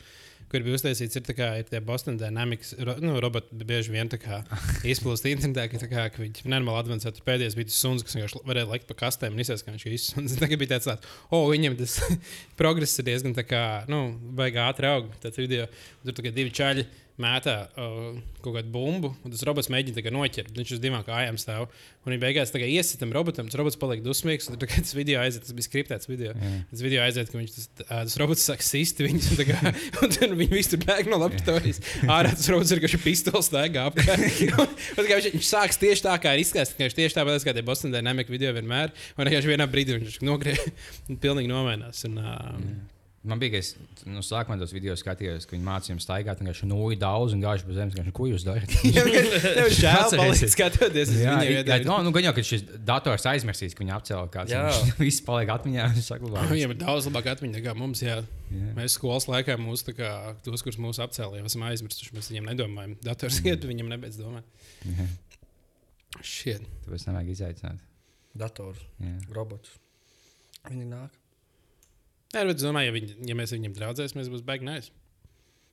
kur 0.49 0.63
bija 0.65 0.79
uztaisīts, 0.79 1.19
ir, 1.19 1.27
kā, 1.37 1.51
ir 1.61 1.67
tie 1.69 1.77
Boston 1.85 2.17
Dynamics 2.17 2.73
ro, 2.81 2.95
nu, 3.03 3.13
roboti 3.21 3.67
bieži 3.69 3.93
vien 3.93 4.09
izplūst 4.93 5.29
internetā, 5.29 5.67
ka, 5.69 5.83
kā, 5.85 6.07
ka 6.15 6.23
viņi 6.23 6.47
nenormāli 6.47 6.81
advancēti. 6.81 7.19
Tur 7.19 7.27
pēdējais 7.29 7.59
bija 7.59 7.69
tas 7.69 7.77
suns, 7.83 8.07
kas 8.07 8.17
vienkārši 8.17 8.41
varēja 8.49 8.71
likt 8.73 8.89
pa 8.89 8.97
kastēm 9.03 9.37
un 9.37 9.45
izsēst, 9.45 9.67
ka 9.67 9.75
viņš 9.75 9.87
ir. 9.91 9.99
Un 10.17 10.31
Tagad 10.41 10.63
bija 10.63 10.73
tāds, 10.73 10.89
tāds 10.89 11.13
oh, 11.29 11.45
viņam 11.53 11.77
tas 11.83 11.99
progress 12.59 12.97
ir 12.97 13.11
diezgan 13.11 13.37
tā 13.37 13.45
kā, 13.45 13.63
nu, 13.93 14.07
baigā 14.41 14.65
ātri 14.73 14.89
aug. 14.89 15.13
Tāds 15.21 15.37
video, 15.39 15.69
tur 16.09 16.25
kā 16.25 16.33
divi 16.33 16.57
čaļi 16.57 16.89
mētā 17.21 17.55
uh, 17.79 18.17
kaut 18.41 18.57
kādu 18.57 18.71
bumbu, 18.73 19.11
un 19.21 19.33
tas 19.33 19.43
robots 19.47 19.69
mēģina 19.71 19.97
noķert. 20.13 20.51
Viņš 20.57 20.75
uz 20.75 20.81
divām 20.83 21.03
kājām 21.05 21.37
stāv. 21.41 21.69
Un 22.01 22.13
viņš 22.13 22.21
beigās 22.23 22.53
tā 22.53 22.61
kā 22.61 22.67
iesit 22.69 22.99
tam 23.01 23.13
robotam, 23.13 23.49
tas 23.49 23.59
robots 23.59 23.77
paliek 23.79 24.01
dusmīgs. 24.05 24.49
kā 24.69 24.81
tas 24.81 24.95
video 24.97 25.21
aiziet, 25.21 25.45
tas 25.45 25.55
bija 25.57 25.67
skriptēts 25.67 26.09
video. 26.09 26.33
Jā. 26.33 26.51
Tas 26.71 26.83
video 26.83 27.03
aiziet, 27.05 27.29
ka 27.31 27.37
viņš 27.37 27.53
tas, 27.55 27.67
ā, 27.85 28.01
tas 28.09 28.17
robots 28.21 28.45
sāk 28.49 28.65
sist 28.65 29.01
viņus. 29.03 29.31
un 29.35 29.51
Kā, 29.51 29.73
un 30.01 30.15
tad 30.17 30.35
viņi 30.37 30.51
visi 30.53 30.73
tur 30.73 30.83
bēg 30.87 31.09
no 31.11 31.21
laboratorijas. 31.21 31.81
Ārā 32.09 32.33
tas 32.33 32.49
robots 32.51 32.73
ir 32.73 32.81
kā 32.81 32.89
šis 32.91 33.05
pistols 33.05 33.51
tā 33.53 33.67
kā 33.69 33.87
Viņš, 35.21 35.29
viņš 35.35 35.51
sāks 35.51 35.81
tieši 35.81 36.07
tā, 36.07 36.15
kā 36.21 36.33
ir 36.35 36.43
izskatās. 36.45 36.73
Viņš 36.79 36.97
tieši 36.97 37.17
tāpat 37.19 37.45
kā 37.45 37.53
tie 37.55 37.65
Boston 37.65 37.93
Dynamic 37.93 38.31
video 38.31 38.53
vienmēr. 38.57 38.95
Un 39.15 39.27
vienkārši 39.27 39.53
vienā 39.53 39.67
brīdī 39.69 39.99
viņš 39.99 40.21
nogriež 40.25 40.65
un 41.09 41.19
pilnīgi 41.23 41.51
nomainās. 41.51 42.05
Un, 42.09 42.17
uh, 42.17 43.00
Man 43.21 43.37
bija, 43.37 43.53
ka 43.53 43.59
es 43.61 43.67
nu, 44.09 44.23
sākumā 44.25 44.55
tos 44.57 44.71
video 44.73 44.95
skatījos, 44.97 45.43
ka 45.45 45.53
viņi 45.53 45.65
mācīja 45.67 45.93
jums 45.93 46.05
staigāt, 46.07 46.39
un 46.41 46.47
viņš 46.49 46.61
nūja 46.65 46.97
daudz 47.03 47.35
un 47.35 47.43
gājuši 47.43 47.67
pa 47.67 47.75
zemes. 47.75 47.97
Viņš, 47.99 48.13
ko 48.17 48.25
jūs 48.25 48.45
ir 48.49 49.69
žēl, 49.77 50.07
Atcerēsies. 50.07 50.15
palikt 50.17 50.53
skatoties 50.55 51.11
Jā, 51.19 51.35
jā, 51.45 51.77
no, 51.85 51.99
nu, 52.01 52.13
gan 52.15 52.25
jau, 52.25 52.33
ka 52.33 52.45
šis 52.49 52.65
dators 52.87 53.27
aizmirsīs, 53.29 53.77
ka 53.77 53.83
viņi 53.83 53.93
apcēla 53.99 54.31
kāds. 54.33 54.55
Jā. 54.55 54.63
Viņš 54.73 54.97
viss 55.03 55.21
paliek 55.27 55.53
atmiņā. 55.53 55.85
Viņš. 55.99 56.09
Viņam 56.49 56.73
ir 56.73 56.81
daudz 56.81 57.11
labāk 57.11 57.29
atmiņa 57.35 57.59
nekā 57.59 57.77
mums. 57.77 58.01
Jā. 58.01 58.17
Jā. 58.49 58.73
Mēs 58.79 58.97
skolas 58.97 59.29
laikā 59.29 59.59
mūs, 59.61 59.85
tā 59.85 59.93
kā, 60.01 60.09
tos, 60.41 60.65
kurus 60.65 60.81
mūsu 60.81 61.05
apcēlīja, 61.05 61.45
esam 61.45 61.69
aizmirsuši. 61.69 62.17
Mēs 62.17 62.33
viņiem 62.33 62.49
nedomājam. 62.55 62.97
Dators 63.05 63.37
iet, 63.45 63.69
viņam 63.69 63.93
nebeidz 63.93 64.17
domāt. 64.17 64.49
Šie. 66.25 66.57
Tāpēc 66.87 67.05
nevajag 67.11 67.33
izaicināt. 67.37 67.89
Dators, 68.33 68.81
robots. 69.29 69.77
Viņi 70.65 70.89
nāk. 70.89 71.20
Nē, 72.31 72.45
bet 72.47 72.61
es 72.61 72.63
domāju, 72.63 72.87
ja, 72.87 72.95
viņi, 72.95 73.15
ja 73.27 73.35
mēs 73.35 73.51
ar 73.51 73.59
viņiem 73.59 73.73
draudzēsimies, 73.75 74.29
būs 74.31 74.43
baigi 74.47 74.67
nē. 74.67 74.77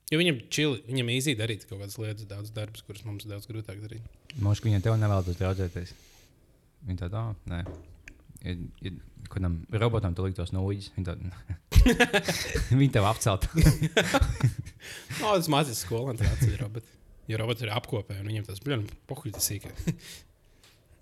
Jo 0.09 0.19
viņam 0.19 0.41
čili, 0.51 0.81
viņam 0.89 1.13
īzī 1.13 1.35
darīt 1.39 1.67
kaut 1.69 1.83
kādas 1.83 1.99
lietas, 2.01 2.27
daudz 2.27 2.51
darbus, 2.57 2.83
kurus 2.87 3.05
mums 3.07 3.27
ir 3.27 3.35
daudz 3.35 3.47
grūtāk 3.51 3.79
darīt. 3.83 4.07
Moška 4.43 4.67
viņa 4.67 4.81
tev 4.83 4.97
nevēlas 4.99 5.39
draudzēties. 5.39 5.93
Viņa 6.89 7.03
tāda, 7.05 7.23
oh, 7.29 7.37
nē. 7.53 7.61
Ja, 8.43 8.55
ja 8.87 8.93
kādam 9.29 9.61
robotam 9.71 10.17
tu 10.17 10.25
liktos 10.25 10.55
no 10.55 10.65
uģis, 10.67 10.91
viņa 10.97 11.13
tāda. 11.13 11.59
viņa 12.81 12.95
tev 12.99 13.11
apcelt. 13.11 13.49
No, 15.19 15.33
tas 15.35 15.49
mazs 15.51 15.81
skolēns 15.83 16.23
ir 16.47 16.61
robots. 16.63 16.93
Jo 17.29 17.37
roboti 17.41 17.67
ir 17.67 17.73
apkopē, 17.75 18.21
un 18.23 18.29
viņiem 18.31 18.45
tas 18.47 18.61
bļaļ, 18.65 18.85
pohuļ 19.11 19.35
tas 19.35 19.49
sīkā. 19.51 19.73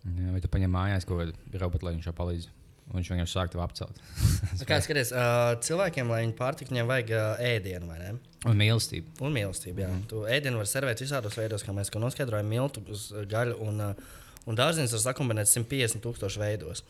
Jā, 0.06 0.30
vai 0.32 0.40
tu 0.42 0.50
paņem 0.50 0.72
mājās 0.72 1.06
kaut 1.06 1.20
kādu 1.20 1.60
robotu, 1.60 1.86
lai 1.86 1.92
viņš 1.94 2.08
jau 2.08 2.14
palīdz? 2.16 2.48
Viņš 2.94 3.08
vienkārši 3.10 3.34
sāk 3.34 3.50
tev 3.50 3.62
apcelt. 3.64 3.98
Kā 4.68 4.78
skaties, 4.84 5.10
uh, 5.10 5.56
cilvēkiem, 5.64 6.12
lai 6.12 6.20
viņi 6.22 6.36
pārtiktu, 6.38 6.72
viņiem 6.72 6.90
vajag 6.90 7.10
uh, 7.16 7.42
ēdienu, 7.42 7.88
vai 7.90 7.98
ne? 7.98 8.12
Un 8.46 8.60
mīlestība. 8.60 9.10
Un 9.26 9.34
mīlestība. 9.34 9.82
Jā. 9.82 9.90
Tu 10.10 10.22
ēdienu 10.36 10.62
var 10.62 10.70
servēt 10.70 11.02
visādos 11.02 11.34
veidos, 11.38 11.66
kā 11.66 11.74
mēs 11.74 11.90
to 11.90 12.02
noskaidrojam, 12.02 12.46
miltu, 12.46 12.84
gaļu 13.30 13.58
un, 13.66 13.82
uh, 13.88 14.22
un 14.46 14.58
dārziņus 14.58 14.94
var 14.96 15.04
sakumbinēt 15.08 15.50
150 15.50 16.04
tūkstošu 16.06 16.42
veidos. 16.44 16.84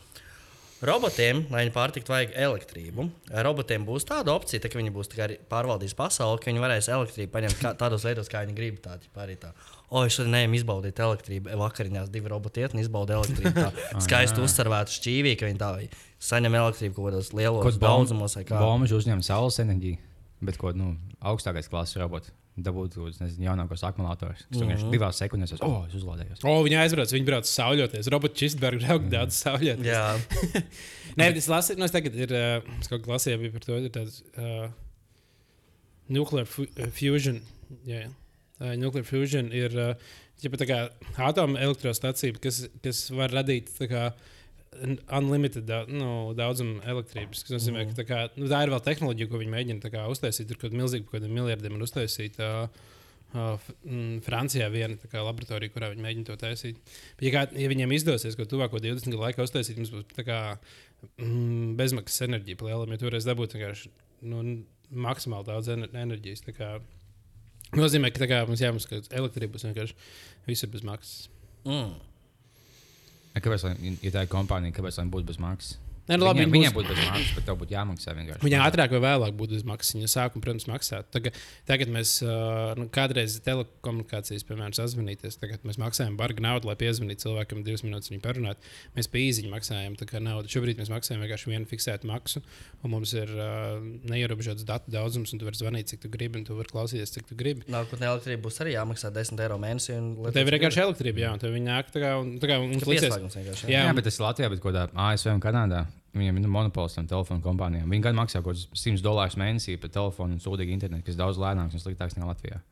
Robotiem, 0.85 1.47
lai 1.49 1.63
viņi 1.65 1.73
pārtiktu, 1.73 2.13
vajag 2.13 2.35
elektrību. 2.37 3.07
Robotiem 3.47 3.87
būs 3.89 4.05
tāda 4.05 4.35
opcija, 4.37 4.61
tā, 4.61 4.69
ka 4.69 4.77
viņi 4.77 4.93
būs 4.93 5.09
tā 5.09 5.31
pārvaldīs 5.49 5.97
pasauli, 5.97 6.43
ka 6.43 6.51
viņi 6.51 6.61
varēs 6.61 6.91
elektrību 6.93 7.33
paņemt 7.33 7.63
kā, 7.63 7.73
tādos 7.81 8.05
veidos, 8.05 8.29
kā 8.29 8.43
viņi 8.45 8.57
grib. 8.59 8.77
Tā, 8.85 8.99
arī 9.25 9.39
tā. 9.41 9.55
O, 9.91 10.01
es 10.03 10.17
šodien 10.17 10.33
neejam 10.35 10.55
izbaudīt 10.59 10.99
elektrību. 10.99 11.53
Vakariņās 11.61 12.09
divi 12.11 12.31
roboti 12.33 12.65
iet 12.65 12.73
un 12.75 12.81
izbauda 12.83 13.21
elektrību. 13.21 13.53
Tā 13.55 14.01
skaisti 14.07 14.43
uzsvervēta 14.43 14.91
šķīvī, 14.97 15.37
ka 15.39 15.47
viņi 15.47 15.61
tā 15.63 15.69
saņem 16.27 16.57
elektrību 16.59 16.97
kaut 16.97 17.13
kādos 17.13 17.31
lielos 17.39 17.63
Kaut 17.69 17.79
daudzumos. 17.85 18.35
vai 18.41 18.43
kā. 18.49 18.59
Bombuļs 18.59 18.97
uzņem 18.99 19.23
saules 19.23 19.61
enerģiju, 19.63 20.01
bet 20.49 20.59
ko 20.59 20.73
nu, 20.75 20.97
augstākais 21.23 21.71
klases 21.71 22.01
robots 22.03 22.33
dabūtu 22.57 23.05
uz 23.05 23.19
nezinu, 23.21 23.51
jaunākos 23.51 23.83
akumulatorus. 23.85 24.43
Tas 24.49 24.63
vienkārši 24.63 24.87
Mhm. 24.87 24.93
divās 24.97 25.19
sekundēs, 25.21 25.53
es, 25.53 25.61
oh, 25.63 25.83
es 25.87 25.95
uzlādējos. 25.99 26.41
O, 26.49 26.55
viņi 26.65 26.79
aizbrauc, 26.81 27.13
viņi 27.13 27.27
brauc 27.29 27.45
sauļoties. 27.51 28.09
Robots 28.15 28.39
Čistbergs 28.41 28.81
brauc 28.87 29.11
daudz 29.13 29.37
sauļoties. 29.45 29.85
Jā, 29.85 30.07
Nē, 31.21 31.27
bet 31.31 31.37
es 31.43 31.51
lasīju, 31.53 31.79
nu, 31.79 31.85
es 31.85 31.93
tagad 31.93 32.17
ir, 32.17 32.33
uh, 32.33 32.79
es 32.81 32.89
kaut 32.89 33.05
kā 33.05 33.13
lasīju 33.13 33.53
par 33.53 33.67
to, 33.69 33.77
ir 33.85 33.93
tāds 33.93 34.23
uh, 34.41 34.71
nuclear 36.09 36.49
uh, 36.49 36.89
fusion. 36.97 37.43
Jā, 37.85 38.07
uh, 38.09 38.15
nuclear 38.59 39.05
fusion 39.05 39.53
ir 39.55 39.75
uh, 39.77 40.09
ģipa, 40.43 40.61
tā 40.61 40.69
kā 40.69 40.81
atoma 41.29 41.61
elektrostacija, 41.65 42.37
kas, 42.43 42.65
kas 42.85 43.07
var 43.15 43.35
radīt 43.35 43.71
kā 43.91 44.09
un- 44.83 44.99
unlimited 45.19 45.67
da, 45.69 45.85
nu, 45.89 46.33
daudzumu 46.37 46.83
elektrības. 46.85 47.45
Tas 47.45 47.57
nozīmē, 47.57 47.87
ka 47.91 48.03
tā, 48.03 48.07
kā, 48.09 48.21
nu, 48.37 48.49
tā 48.51 48.65
ir 48.65 48.73
vēl 48.75 48.85
tehnoloģija, 48.85 49.31
ko 49.31 49.41
viņi 49.41 49.55
mēģina 49.55 49.93
kā 49.93 50.05
uztaisīt. 50.13 50.51
Ir 50.51 50.61
kaut 50.61 50.71
kāda 50.71 50.83
milzīga, 50.83 51.07
kaut 51.07 51.19
kādiem 51.19 51.37
miljardiem 51.37 51.79
ir 51.79 51.87
uztaisīta. 51.87 52.53
Uh, 53.37 53.63
mm, 53.85 54.21
Francijā 54.25 54.69
viena 54.73 54.97
tā 55.01 55.11
kā 55.11 55.21
laboratorija, 55.25 55.73
kurā 55.75 55.91
viņi 55.93 56.05
mēģina 56.05 56.29
to 56.29 56.37
taisīt. 56.41 56.79
Bet, 57.19 57.25
ja, 57.27 57.33
kā, 57.35 57.43
ja 57.59 57.71
viņiem 57.73 57.93
izdosies 57.97 58.37
ko 58.39 58.47
tuvāko 58.49 58.81
20 58.81 59.11
gadu 59.11 59.25
laikā 59.25 59.45
uztaisīt, 59.45 59.81
mums 59.81 59.93
būs 59.93 60.25
kā 60.25 60.39
mm, 61.19 61.75
bezmaksas 61.81 62.29
enerģija 62.29 62.61
palielinājuma, 62.61 62.97
jo 62.97 63.03
toreiz 63.03 63.27
dabūt 63.29 63.57
vienkārši 63.57 63.93
nu, 64.31 64.45
maksimāli 65.09 65.51
daudz 65.51 65.73
ener 65.75 65.91
enerģijas. 66.07 66.47
Kā, 66.57 66.77
nozīmē, 67.81 68.11
ka 68.15 68.29
kā, 68.31 68.43
mums 68.49 68.63
jābūt 68.65 69.11
elektrība 69.15 69.57
būs 69.57 69.67
vienkārši 69.69 69.97
visur 70.49 70.73
bez 70.73 70.85
maksas. 70.87 71.31
mm. 71.65 71.97
Kāpēc, 73.37 73.67
lai, 73.67 73.97
ja 74.01 74.11
tā 74.15 74.23
ir 74.25 74.31
kompānija, 74.33 74.73
kāpēc 74.79 74.97
lai 74.97 75.11
būtu 75.13 75.29
bez 75.29 75.41
maksas? 75.43 75.77
Nē, 76.07 76.17
nu, 76.21 76.25
labi, 76.29 76.45
viņiem, 76.45 76.51
būs- 76.51 76.59
viņiem 76.61 76.75
būtu 76.77 76.89
bez 76.95 76.99
maksas, 77.11 77.35
bet 77.35 77.45
tev 77.49 77.57
būtu 77.59 77.75
jāmaksā 77.75 78.13
vienkārši. 78.15 78.43
Viņai 78.47 78.61
ātrāk 78.63 78.93
vai 78.95 79.01
vēlāk 79.07 79.33
būtu 79.41 79.57
izmaksas. 79.59 79.95
Viņa 79.97 80.11
sākuma, 80.13 80.43
protams, 80.45 80.67
maksāt. 80.71 81.09
Tagad, 81.11 81.35
tagad 81.67 81.89
mēs 81.91 82.13
nu, 82.79 82.87
kādreiz 82.95 83.41
telekomunikācijas, 83.43 84.45
piemēram, 84.47 84.75
sazvanīties. 84.77 85.39
Tagad 85.43 85.65
mēs 85.67 85.79
maksājam 85.83 86.17
bargu 86.19 86.45
naudu, 86.45 86.69
lai 86.71 86.77
piezvanītu 86.79 87.27
cilvēkam 87.27 87.65
divas 87.67 87.83
minūtes 87.83 88.13
viņu 88.13 88.23
parunāt. 88.23 88.57
Mēs 88.97 89.11
pie 89.11 89.25
īziņa 89.31 89.51
maksājam 89.51 89.97
naudu. 90.23 90.49
Šobrīd 90.49 90.79
mēs 90.79 90.91
maksājam 90.95 91.21
vienkārši 91.27 91.51
vienu 91.51 91.67
fiksētu 91.67 92.07
maksu, 92.07 92.43
un 92.85 92.91
mums 92.95 93.13
ir 93.19 93.27
uh, 93.35 93.83
neierobežots 94.07 94.65
datu 94.65 94.91
daudzums, 94.95 95.33
un 95.35 95.39
tu 95.43 95.45
vari 95.49 95.59
zvanīt, 95.59 95.91
cik 95.91 96.01
tu 96.07 96.09
gribi, 96.13 96.39
un 96.39 96.45
tu 96.47 96.55
vari 96.55 96.71
klausīties, 96.71 97.13
cik 97.19 97.27
tu 97.31 97.35
gribi. 97.39 97.67
Nākotnē 97.73 98.09
elektrība 98.13 98.47
būs 98.47 98.61
arī 98.63 98.77
jāmaksā 98.77 99.11
10 99.15 99.43
eiro 99.43 99.59
mēnesī. 99.59 99.99
un 99.99 100.33
Tev 100.33 100.47
ir 100.47 100.59
vienkārši 100.59 100.83
elektrība, 100.87 101.19
jā, 101.27 101.33
un 101.35 101.43
tev 101.43 101.51
viņa 101.57 101.67
nāk 101.73 101.91
tā 101.93 102.03
kā, 102.05 102.15
un, 102.21 102.39
tā 102.39 102.51
kā 102.51 102.59
un, 102.63 102.73
vienkārši. 102.79 103.69
Jā, 103.69 103.85
Jā, 103.85 103.89
un- 103.91 103.97
bet 103.97 104.05
tas 104.05 104.19
ir 104.19 104.25
Latvijā, 104.27 104.51
bet 104.51 104.61
kaut 104.63 104.73
kādā 104.75 104.89
ASV 104.95 105.33
un 105.35 105.41
Kanādā. 105.41 105.87
Viņiem 106.17 106.39
ir 106.41 106.45
nu, 106.47 106.51
monopols 106.53 106.95
tam 106.97 107.07
telefonu 107.11 107.43
kompānijām. 107.45 107.91
Viņi 107.93 108.07
gan 108.09 108.17
maksā 108.17 108.41
kaut 108.41 108.55
kādus 108.55 108.69
100 108.73 109.03
dolārus 109.05 109.37
mēnesī 109.41 109.77
par 109.81 109.93
telefonu 109.93 110.37
un 110.37 110.41
sūdīgu 110.41 110.73
internetu, 110.73 111.05
kas 111.11 111.19
daudz 111.19 111.41
lēnāks 111.43 111.77
un 111.77 111.83
sliktāks 111.83 112.17
nekā 112.17 112.31
Latvijā. 112.31 112.63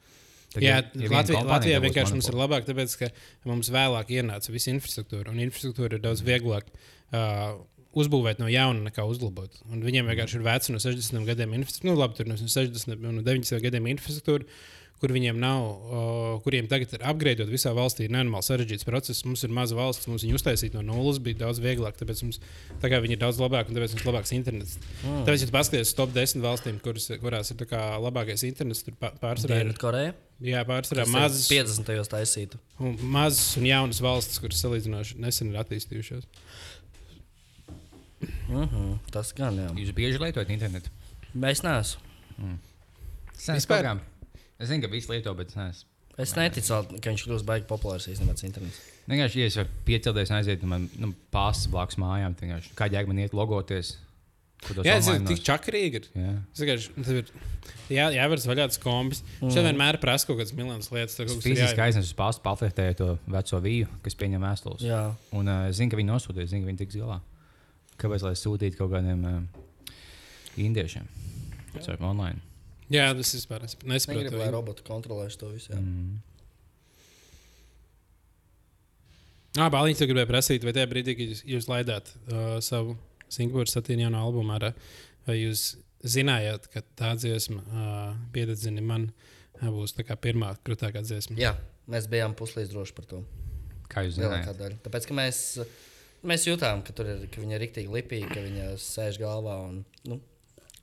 Tad, 0.55 0.63
Jā, 0.63 0.77
ja- 0.79 1.03
ja 1.03 1.09
viena 1.11 1.45
Latvijā, 1.51 1.81
vienkārši 1.83 2.15
mums 2.15 2.29
ir 2.31 2.39
labāk, 2.39 2.65
tāpēc 2.65 2.97
ka 2.99 3.09
mums 3.45 3.71
vēlāk 3.75 4.13
ienāca 4.15 4.53
visa 4.55 4.71
infrastruktūra. 4.71 5.29
Un 5.35 5.43
infrastruktūra 5.43 5.99
ir 5.99 6.05
daudz 6.05 6.23
vieglāk 6.23 6.71
uh, 7.13 7.59
uzbūvēt 7.95 8.39
no 8.39 8.47
jauna 8.51 8.89
nekā 8.89 9.05
uzlabot. 9.07 9.51
Un 9.71 9.83
viņiem 9.83 10.07
vienkārši 10.11 10.39
ir 10.39 10.47
veca 10.47 10.73
no 10.73 10.79
60 10.83 11.27
gadiem 11.27 11.53
infrastruktūra, 11.59 11.91
nu, 11.91 11.99
labi, 12.01 12.17
tur 12.19 12.31
no 12.31 12.39
60 12.39 13.05
un 13.11 13.21
90 13.27 13.63
gadiem 13.67 13.91
infrastruktūra. 13.95 14.47
Kur 15.05 15.13
viņiem 15.13 15.37
nav, 15.37 15.65
uh, 15.69 16.29
kuriem 16.41 16.65
tagad 16.71 16.95
ir 16.97 17.03
apgleznota 17.05 17.53
visā 17.53 17.75
valstī, 17.77 18.07
ir 18.07 18.13
nenormāli 18.15 18.47
sarežģīts 18.47 18.87
process. 18.89 19.25
Mums 19.29 19.43
ir 19.45 19.51
maza 19.53 19.77
valsts, 19.77 20.09
mums 20.09 20.23
viņu 20.25 20.39
uztaisīt 20.39 20.73
no 20.79 20.81
nulles 20.87 21.19
bija 21.21 21.43
daudz 21.43 21.61
vieglāk. 21.61 21.99
Tāpēc 22.01 22.23
mums 22.25 22.39
tā 22.81 22.89
kā 22.89 23.03
viņi 23.05 23.19
ir 23.19 23.21
daudz 23.21 23.37
labāki 23.43 23.69
un 23.69 23.77
tāpēc 23.77 23.93
mums 23.93 24.05
ir 24.07 24.09
labāks 24.09 24.33
internets. 24.33 24.79
Mm. 25.03 25.27
Tāpēc, 25.27 25.45
ja 25.45 25.51
tu 25.51 25.57
paskaties 25.59 25.91
uz 25.91 25.99
top 25.99 26.15
10 26.17 26.41
valstīm, 26.47 26.79
kuras, 26.81 27.11
kurās 27.21 27.53
ir 27.53 27.61
tā 27.61 27.69
kā 27.69 27.83
labākais 28.01 28.47
internets, 28.49 28.81
tur 28.87 28.97
pā- 28.97 29.13
pārsvarā 29.21 29.61
ir 29.61 29.67
Dienvidkoreja. 29.67 30.15
Jā, 30.49 30.65
pārsvarā 30.73 31.05
mazas, 31.13 31.45
50. 31.53 31.93
gados 31.93 32.11
taisītu. 32.15 32.63
un, 32.81 32.97
mazas 33.13 33.59
un 33.61 33.69
jaunas 33.69 34.01
valstis, 34.01 34.41
kuras 34.41 34.65
salīdzinoši 34.65 35.21
nesen 35.21 35.53
ir 35.53 35.61
attīstījušās. 35.61 36.25
Mm 38.49 38.65
-hmm. 38.65 38.99
Tas 39.13 39.33
gan 39.37 39.57
jā. 39.59 39.69
Jūs 39.77 39.93
bieži 39.93 40.19
lietojat 40.23 40.51
internetu? 40.51 40.91
Mēs 41.37 41.61
neesam. 41.67 42.01
Sen 43.35 43.59
Vispār? 43.59 43.83
Vispār? 43.85 43.99
Es 44.65 44.71
zinu, 44.73 44.85
ka 44.85 44.91
visi 44.93 45.13
lieto, 45.13 45.35
bet 45.37 45.53
es 45.53 45.59
neesmu. 45.61 45.91
Es 46.25 46.33
neticu, 46.39 46.77
ka 47.03 47.11
viņš 47.11 47.25
kļūs 47.27 47.45
baigi 47.47 47.67
populārs 47.67 48.07
īstenībā 48.11 48.37
tas 48.39 48.47
internets. 48.47 48.79
Vienkārši, 49.11 49.41
ja 49.43 49.51
es 49.51 49.57
varu 49.59 49.73
piecelties 49.89 50.31
un 50.31 50.37
aiziet 50.39 50.63
no 50.63 50.71
manas 50.71 50.99
nu, 51.03 51.11
pārstas 51.35 51.71
blakus 51.73 51.99
mājām, 52.01 52.37
tad 52.39 52.69
kā 52.79 52.87
jēga 52.93 53.11
man 53.11 53.23
iet 53.25 53.35
logoties. 53.37 53.97
Jā, 54.65 54.95
tas 54.97 55.09
ir 55.11 55.19
online 55.19 55.29
tik 55.29 55.43
čakarīgi. 55.45 56.01
ir. 56.01 56.07
Jā. 56.17 56.31
Ir 56.65 57.33
Jā, 57.93 58.07
jāver 58.15 58.41
vaļā 58.41 58.65
tas 58.71 58.81
kombis. 58.81 59.21
Mm. 59.43 59.51
Šeit 59.53 59.67
vienmēr 59.67 59.99
prasa 60.01 60.29
kaut 60.29 60.39
kādas 60.41 60.55
milzīgas 60.57 60.89
lietas. 60.95 61.19
ir 61.21 61.29
fiziski 61.35 61.67
jāiet. 61.67 61.83
aiznesu 61.85 62.09
uz 62.09 62.17
pastu, 62.17 62.41
paflektēju 62.47 62.97
to 62.97 63.09
veco 63.35 63.61
vīju, 63.67 63.91
kas 64.07 64.17
pieņem 64.23 64.47
vēstules. 64.47 64.87
Jā, 64.87 65.03
Un 65.37 65.53
uh, 65.53 65.67
zinu, 65.77 65.93
ka 65.93 66.01
viņi 66.01 66.13
nosūtīja, 66.15 66.49
es 66.49 66.55
zinu, 66.55 66.65
ka 66.65 66.73
viņi 66.73 66.81
tiks 66.81 66.97
galā. 67.03 67.21
Kāpēc 68.01 68.25
lai 68.25 68.33
sūtītu 68.41 68.81
kaut 68.81 68.95
kādiem 68.95 69.29
uh, 69.29 69.93
indiešiem? 70.65 71.11
Tas 71.75 71.93
ir 71.93 72.01
online. 72.01 72.41
Jā, 72.93 73.09
tas 73.17 73.33
ir 73.33 73.41
vispār. 73.41 73.65
Es 73.65 73.75
es 73.75 73.81
negribu, 73.85 74.25
nesaprotu. 74.25 74.41
lai 74.43 74.53
roboti 74.53 74.85
kontrolē 74.87 75.29
to 75.39 75.51
visu. 75.55 75.73
jā. 75.73 75.81
Mm. 75.81 76.19
Jā, 79.55 79.69
Bāliņš 79.71 80.01
te 80.01 80.07
gribēja 80.11 80.27
prasīt, 80.27 80.65
vai 80.67 80.73
tajā 80.75 80.89
brīdī, 80.91 81.15
kad 81.15 81.31
jūs, 81.31 81.45
jūs 81.47 81.69
laidāt 81.71 82.09
uh, 82.11 82.57
savu 82.65 82.97
Singapūras 83.31 83.77
satīnu 83.77 84.03
jaunu 84.03 84.19
albumu, 84.19 84.57
ar, 84.57 84.73
vai 85.29 85.37
jūs 85.39 85.77
zinājāt, 86.03 86.67
ka 86.73 86.83
tā 86.99 87.13
dziesma, 87.15 87.63
uh, 87.63 88.17
piededzini 88.35 88.83
man, 88.83 89.07
uh, 89.61 89.71
būs 89.71 89.95
tā 89.95 90.03
kā 90.09 90.19
pirmā 90.19 90.51
krūtākā 90.67 91.05
dziesma? 91.07 91.39
Jā, 91.39 91.55
mēs 91.87 92.11
bijām 92.11 92.35
puslīdz 92.35 92.75
droši 92.75 92.97
par 92.99 93.07
to. 93.13 93.23
Kā 93.93 94.03
jūs 94.09 94.19
daļa. 94.19 94.75
Tāpēc, 94.83 95.07
ka 95.07 95.17
mēs, 95.21 95.39
mēs 96.27 96.49
jutām, 96.49 96.83
ka, 96.83 96.97
tur 96.97 97.13
ir, 97.15 97.25
ka 97.31 97.45
viņa 97.45 97.55
ir 97.55 97.65
rīktīgi 97.69 97.95
lipīga, 97.95 98.33
ka 98.35 98.43
viņa 98.43 98.69
sēž 98.83 99.23
galvā. 99.23 99.61
Un, 99.69 99.85
nu, 100.11 100.19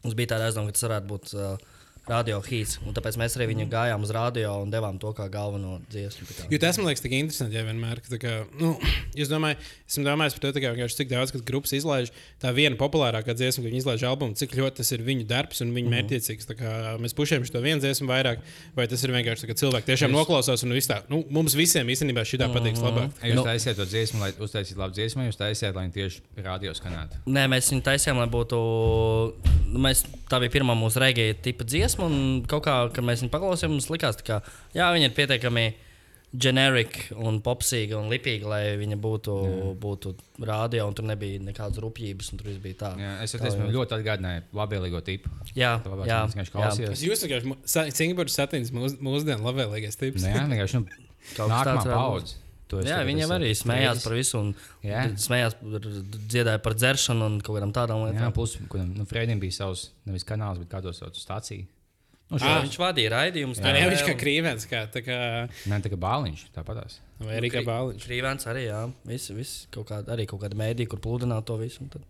mums 0.05 0.15
bija 0.15 0.37
tāda 0.37 0.47
aizdoma, 0.47 0.71
ka 0.71 0.79
tas 0.79 0.87
varētu 0.87 1.11
būt 1.11 1.35
uh, 1.35 1.71
radio 2.11 2.41
hīts. 2.43 2.77
un 2.85 2.93
Tāpēc 2.93 3.17
mēs 3.21 3.37
arī 3.39 3.47
viņu 3.53 3.65
gājām 3.71 4.03
uz 4.05 4.11
radio 4.15 4.57
un 4.61 4.71
devām 4.73 4.99
to 4.99 5.13
kā 5.17 5.29
galveno 5.31 5.79
dziesmu. 5.91 6.27
tā 6.27 6.33
kā. 6.37 6.47
Jo 6.51 6.59
tas 6.59 6.77
man 6.77 6.87
liekas 6.91 7.01
tik 7.05 7.11
interesanti, 7.17 7.55
ja 7.55 7.63
vienmēr, 7.63 8.01
ka, 8.03 8.19
kā, 8.21 8.33
nu, 8.59 8.73
es 9.15 9.31
domāju, 9.31 9.57
esmu 9.89 10.03
domājis 10.05 10.35
par 10.37 10.41
to, 10.45 10.51
tā 10.57 10.63
kā, 10.65 10.73
vienkārši 10.75 10.99
cik 11.01 11.09
daudz, 11.09 11.31
kad 11.31 11.45
grupas 11.47 11.71
izlaiž 11.73 12.11
tā 12.41 12.51
viena 12.53 12.75
populārākā 12.79 13.33
dziesma, 13.35 13.63
kad 13.63 13.71
viņi 13.71 13.81
izlaiž 13.83 14.03
albumu, 14.11 14.35
cik 14.35 14.51
ļoti 14.59 14.75
tas 14.81 14.91
ir 14.91 15.01
viņu 15.07 15.25
darbs 15.27 15.61
un 15.61 15.71
viņu 15.73 15.87
Mhm. 15.87 15.95
mm 15.95 15.97
-hmm. 15.97 16.09
mērķiecīgs. 16.11 16.45
Kā 16.61 16.97
Mēs 17.01 17.13
pušējam 17.15 17.45
šo 17.47 17.61
vienu 17.61 17.79
dziesmu 17.81 18.07
vairāk, 18.07 18.37
vai 18.75 18.87
tas 18.87 19.03
ir 19.03 19.09
vienkārši 19.11 19.41
tā, 19.43 19.47
ka 19.47 19.53
cilvēki 19.53 19.87
tiešām 19.91 20.11
noklausās 20.11 20.63
un 20.63 20.69
tā. 20.81 21.01
Nu, 21.09 21.23
mums 21.29 21.53
visiem 21.55 21.87
īstenībā 21.87 22.21
šī 22.27 22.37
tā 22.41 22.47
Mhm. 22.47 22.53
patiks 22.57 22.79
labāk. 22.79 23.09
Ja 23.23 23.29
jūs 23.29 23.35
Nu- 23.35 23.43
taisiet 23.43 23.75
to 23.75 23.85
dziesmu, 23.85 24.19
lai 24.19 24.31
uztaisītu 24.31 24.77
labu 24.77 24.93
dziesmu, 24.93 25.15
vai 25.21 25.27
jūs 25.29 25.37
taisiet, 25.37 25.75
lai 25.75 25.87
viņi 25.87 25.93
tieši 25.93 26.19
radio 26.43 26.71
skanētu. 26.73 27.15
Nē, 27.27 27.47
mēs 27.47 27.71
viņu 27.71 27.81
taisījām, 27.81 28.17
lai 28.17 28.27
būtu. 28.27 29.33
Mēs, 29.71 30.03
tā 30.29 30.39
bija 30.41 30.51
pirmā 30.51 30.75
mūsu 30.75 30.99
regēja 30.99 31.35
tipa 31.41 31.63
dziesma, 31.63 32.00
un 32.05 32.43
kaut 32.49 32.63
kā, 32.67 32.75
kad 32.95 33.05
mēs 33.07 33.23
viņu 33.23 33.31
paklausījām, 33.33 33.75
mums 33.77 33.89
likās, 33.93 34.19
ka 34.25 34.41
jā, 34.77 34.89
viņa 34.95 35.09
ir 35.09 35.15
pietiekami 35.17 35.65
generic 36.31 37.09
un 37.19 37.41
popsīga 37.43 37.97
un 37.99 38.07
lipīga, 38.11 38.47
lai 38.47 38.61
viņa 38.79 38.95
būtu, 39.03 39.33
būtu 39.83 40.13
rādio, 40.47 40.85
un 40.87 40.95
tur 40.95 41.03
nebija 41.09 41.41
nekādas 41.43 41.81
rupjības, 41.83 42.29
un 42.31 42.39
tur 42.39 42.47
viss 42.47 42.61
bija 42.63 42.77
tā. 42.85 42.91
Jā, 43.01 43.09
es 43.25 43.35
Tā 43.35 43.49
esmu 43.49 43.65
jau. 43.67 43.73
ļoti 43.81 43.97
atgādināju 43.97 44.45
labvēlīgo 44.55 45.01
tipu. 45.03 45.31
Jā, 45.59 45.73
jā, 46.07 46.21
vienkārši 46.31 46.85
jā. 46.85 46.93
Jūs 47.09 47.25
vienkārši 47.27 47.97
Singapūras 47.97 48.37
satīns 48.39 48.71
mūs, 48.75 48.95
mūsdienu 49.03 49.43
labvēlīgais 49.43 49.99
tips. 49.99 50.23
Nē, 50.23 50.45
vienkārši 50.53 50.79
nu, 50.79 50.87
Kaut 51.35 51.51
kas 51.51 51.67
nākamā 51.67 51.83
paudze. 51.91 52.39
Jā, 52.87 53.01
esmu 53.03 53.35
arī 53.35 53.49
smējās 53.51 54.05
par 54.05 54.13
visu, 54.15 54.39
un 54.39 54.53
Jā. 54.87 55.01
smējās, 55.19 55.57
par- 55.59 55.87
dziedāja 56.31 56.61
par 56.63 56.77
dzeršanu 56.79 57.25
un 57.27 57.33
kaut 57.43 57.57
kādām 57.57 57.73
tādām 57.75 58.05
Jā, 58.05 58.13
lietām. 58.13 58.31
plus, 58.37 58.53
kādam 58.71 58.93
nu, 58.95 59.03
Freidim 59.09 59.41
bija 59.43 59.57
savs 59.57 59.89
nevis 60.07 60.23
kanāls, 60.23 60.61
bet 60.63 60.71
kādos 60.71 61.01
sauc 61.03 61.19
stācija. 61.19 61.67
Nu, 62.31 62.39
Jā, 62.39 62.47
šā, 62.47 62.59
viņš 62.63 62.75
vadīja 62.79 63.09
raidījumus. 63.11 63.59
Tā 63.59 63.73
jau 63.75 63.87
viņš 63.91 64.03
kā 64.07 64.13
krīvens, 64.15 64.65
kā, 64.71 64.85
tā 64.87 65.01
kā 65.03 65.17
Nē, 65.67 65.79
tā 65.83 65.89
kā 65.91 65.97
bāliņš, 65.99 66.45
tāpatās. 66.55 67.01
vai 67.19 67.35
arī 67.41 67.49
kā 67.51 67.59
bāliņš. 67.67 68.05
Krīvens 68.07 68.47
arī, 68.47 68.61
jā. 68.69 68.85
Visi, 69.09 69.35
visi 69.35 69.67
kaut 69.75 69.89
kāda, 69.89 70.13
arī 70.15 70.23
kaut 70.31 70.39
kāda 70.45 70.55
mēdī, 70.55 70.87
kur 70.87 71.01
pludināt 71.03 71.43
to 71.49 71.57
visu. 71.59 71.89
Tad... 71.91 72.05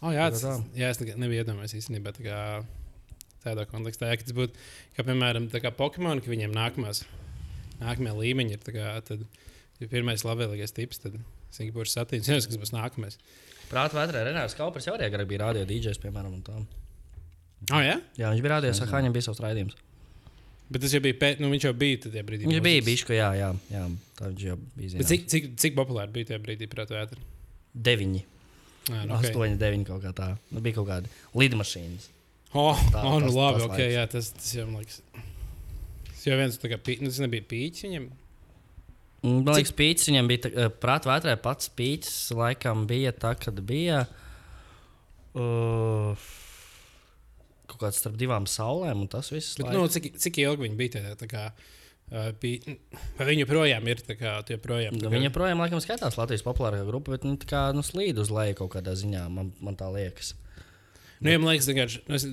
Oh, 0.00 0.10
jā, 0.10 0.26
Tā 0.32 0.34
tas, 0.34 0.64
jā, 0.74 0.90
es 0.90 0.98
nebiju 1.06 1.44
iedomājies 1.44 1.76
īstenībā 1.78 2.14
tā 2.16 2.26
kā 2.26 2.40
tādā 3.44 3.68
kontekstā. 3.70 4.10
Ja, 4.10 4.18
ka 4.18 4.26
tas 4.26 4.34
būtu, 4.36 4.66
kā 4.98 5.06
piemēram, 5.06 5.46
tā 5.52 5.62
kā 5.62 5.70
Pokemon, 5.78 6.24
ka 6.24 6.32
viņiem 6.32 6.56
nākamās, 6.56 7.04
nākamie 7.78 8.16
līmeņi 8.18 8.58
ir, 8.58 8.64
tā 8.66 8.74
kā, 8.74 8.96
tad 9.06 9.22
ir 9.78 9.92
pirmais 9.92 10.26
labvēlīgais 10.26 10.74
tips, 10.76 11.04
tad 11.06 11.20
Singapūras 11.54 11.94
satīns. 11.96 12.28
Kas 12.50 12.58
būs 12.60 12.74
nākamais. 12.74 13.18
Prātā 13.70 13.94
vētrē 14.00 14.26
Renārs 14.26 14.58
Kaupers 14.58 14.90
jau 14.90 14.98
arī 14.98 15.06
agrāk 15.06 15.30
bija 15.30 15.46
radio 15.46 15.62
DJs, 15.68 16.02
piemēram. 16.02 16.34
un 16.34 16.42
tā. 16.46 16.58
Oh, 17.68 17.80
jā? 17.84 17.98
Jā, 18.16 18.30
viņš 18.32 18.42
bija 18.44 18.52
radio, 18.56 18.72
saka, 18.76 18.98
viņam 19.02 19.14
bija 19.14 19.26
savs 19.28 19.40
raidījums. 19.44 19.76
Bet 20.70 20.84
tas 20.84 20.92
jau 20.94 21.00
bija, 21.02 21.16
pēc, 21.18 21.40
nu 21.42 21.50
viņš 21.52 21.66
jau 21.66 21.72
bija 21.76 21.98
tajā 22.06 22.22
brīdī. 22.26 22.46
Viņš 22.48 22.62
bija 22.64 22.98
ka 23.08 23.16
jā, 23.16 23.28
jā, 23.40 23.48
jā, 23.74 23.82
tā 24.18 24.30
viņš 24.30 24.44
jau 24.46 24.56
bija. 24.62 24.86
Bet 24.86 24.92
Zināms. 24.94 25.10
cik, 25.10 25.26
cik, 25.32 25.48
cik 25.64 25.76
populāri 25.76 26.14
bija 26.14 26.30
tajā 26.30 26.42
brīdī, 26.44 26.68
prāt, 26.70 26.92
vētra? 26.94 27.18
Deviņi, 27.74 28.22
Jā, 28.22 29.02
nu, 29.04 29.12
okay. 29.12 29.18
okay. 29.18 29.28
astoņi, 29.32 29.58
deviņi 29.60 29.88
kaut 29.90 30.00
kā 30.06 30.12
tā. 30.16 30.28
Nu, 30.54 30.62
bija 30.64 30.78
kaut 30.78 30.88
kāda 30.88 31.10
lidmašīnas. 31.42 32.08
Oh, 32.54 32.78
Tā- 32.94 33.02
oh, 33.06 33.18
nu 33.18 33.28
tas- 33.28 33.36
labi, 33.36 33.60
tas 33.60 33.66
ok, 33.66 33.76
laiks. 33.76 33.94
jā, 33.98 34.06
tas, 34.14 34.30
tas 34.38 34.54
jau 34.56 34.66
man 34.70 34.80
liekas. 34.84 35.02
Tas 36.10 36.24
jau 36.30 36.38
viens, 36.40 36.58
tā 36.62 36.70
kā, 36.72 36.80
pī, 36.86 36.96
nu, 37.02 37.10
tas 37.12 37.20
nebija 37.26 37.46
pīķis 37.50 37.86
viņam. 37.88 38.08
Un, 39.20 39.42
Man 39.44 39.52
liekas, 39.52 39.74
pīcis 39.76 40.08
viņam 40.08 40.28
bija. 40.30 40.68
Prātā 40.80 41.10
vētrē 41.10 41.34
pats 41.44 41.68
pīcis 41.76 42.30
laikam 42.32 42.86
bija 42.88 43.12
tā, 43.12 43.34
kad 43.36 43.58
bija. 43.68 44.06
Uh, 45.36 46.16
kaut 47.80 47.88
kāds 47.88 48.00
starp 48.02 48.18
divām 48.20 48.46
saulēm, 48.50 49.04
un 49.04 49.10
tas 49.10 49.32
viss. 49.32 49.56
Bet, 49.58 49.72
nu, 49.74 49.86
cik, 49.90 50.12
cik 50.20 50.40
ilgi 50.44 50.66
viņi 50.66 50.78
bija 50.78 50.94
tajā? 50.98 51.14
tā 51.20 51.28
kā, 51.30 51.46
uh, 51.50 52.28
pī, 52.42 52.52
vai 53.18 53.30
viņi 53.32 53.44
joprojām 53.46 53.88
ir 53.90 54.04
tā 54.04 54.18
kā 54.20 54.36
tie 54.46 54.60
projām? 54.60 54.98
Nu, 55.00 55.12
viņa 55.12 55.32
projām 55.34 55.64
laikam 55.64 55.82
skatās 55.82 56.18
Latvijas 56.20 56.44
populārākā 56.46 56.84
grupa, 56.88 57.16
bet 57.16 57.26
viņa 57.26 57.42
tā 57.44 57.50
kā 57.50 57.64
nu, 57.76 57.84
slīd 57.86 58.20
uz 58.20 58.32
leju 58.34 58.60
kaut 58.60 58.74
kādā 58.76 58.94
ziņā. 59.00 59.24
Man, 59.32 59.54
man 59.64 59.80
tā 59.80 59.88
liekas. 59.94 60.34
Nu, 61.20 61.32
ja 61.32 61.40
man 61.40 61.52
liekas, 61.52 61.68
vienkārši, 61.68 62.04
nu, 62.08 62.16
es 62.16 62.28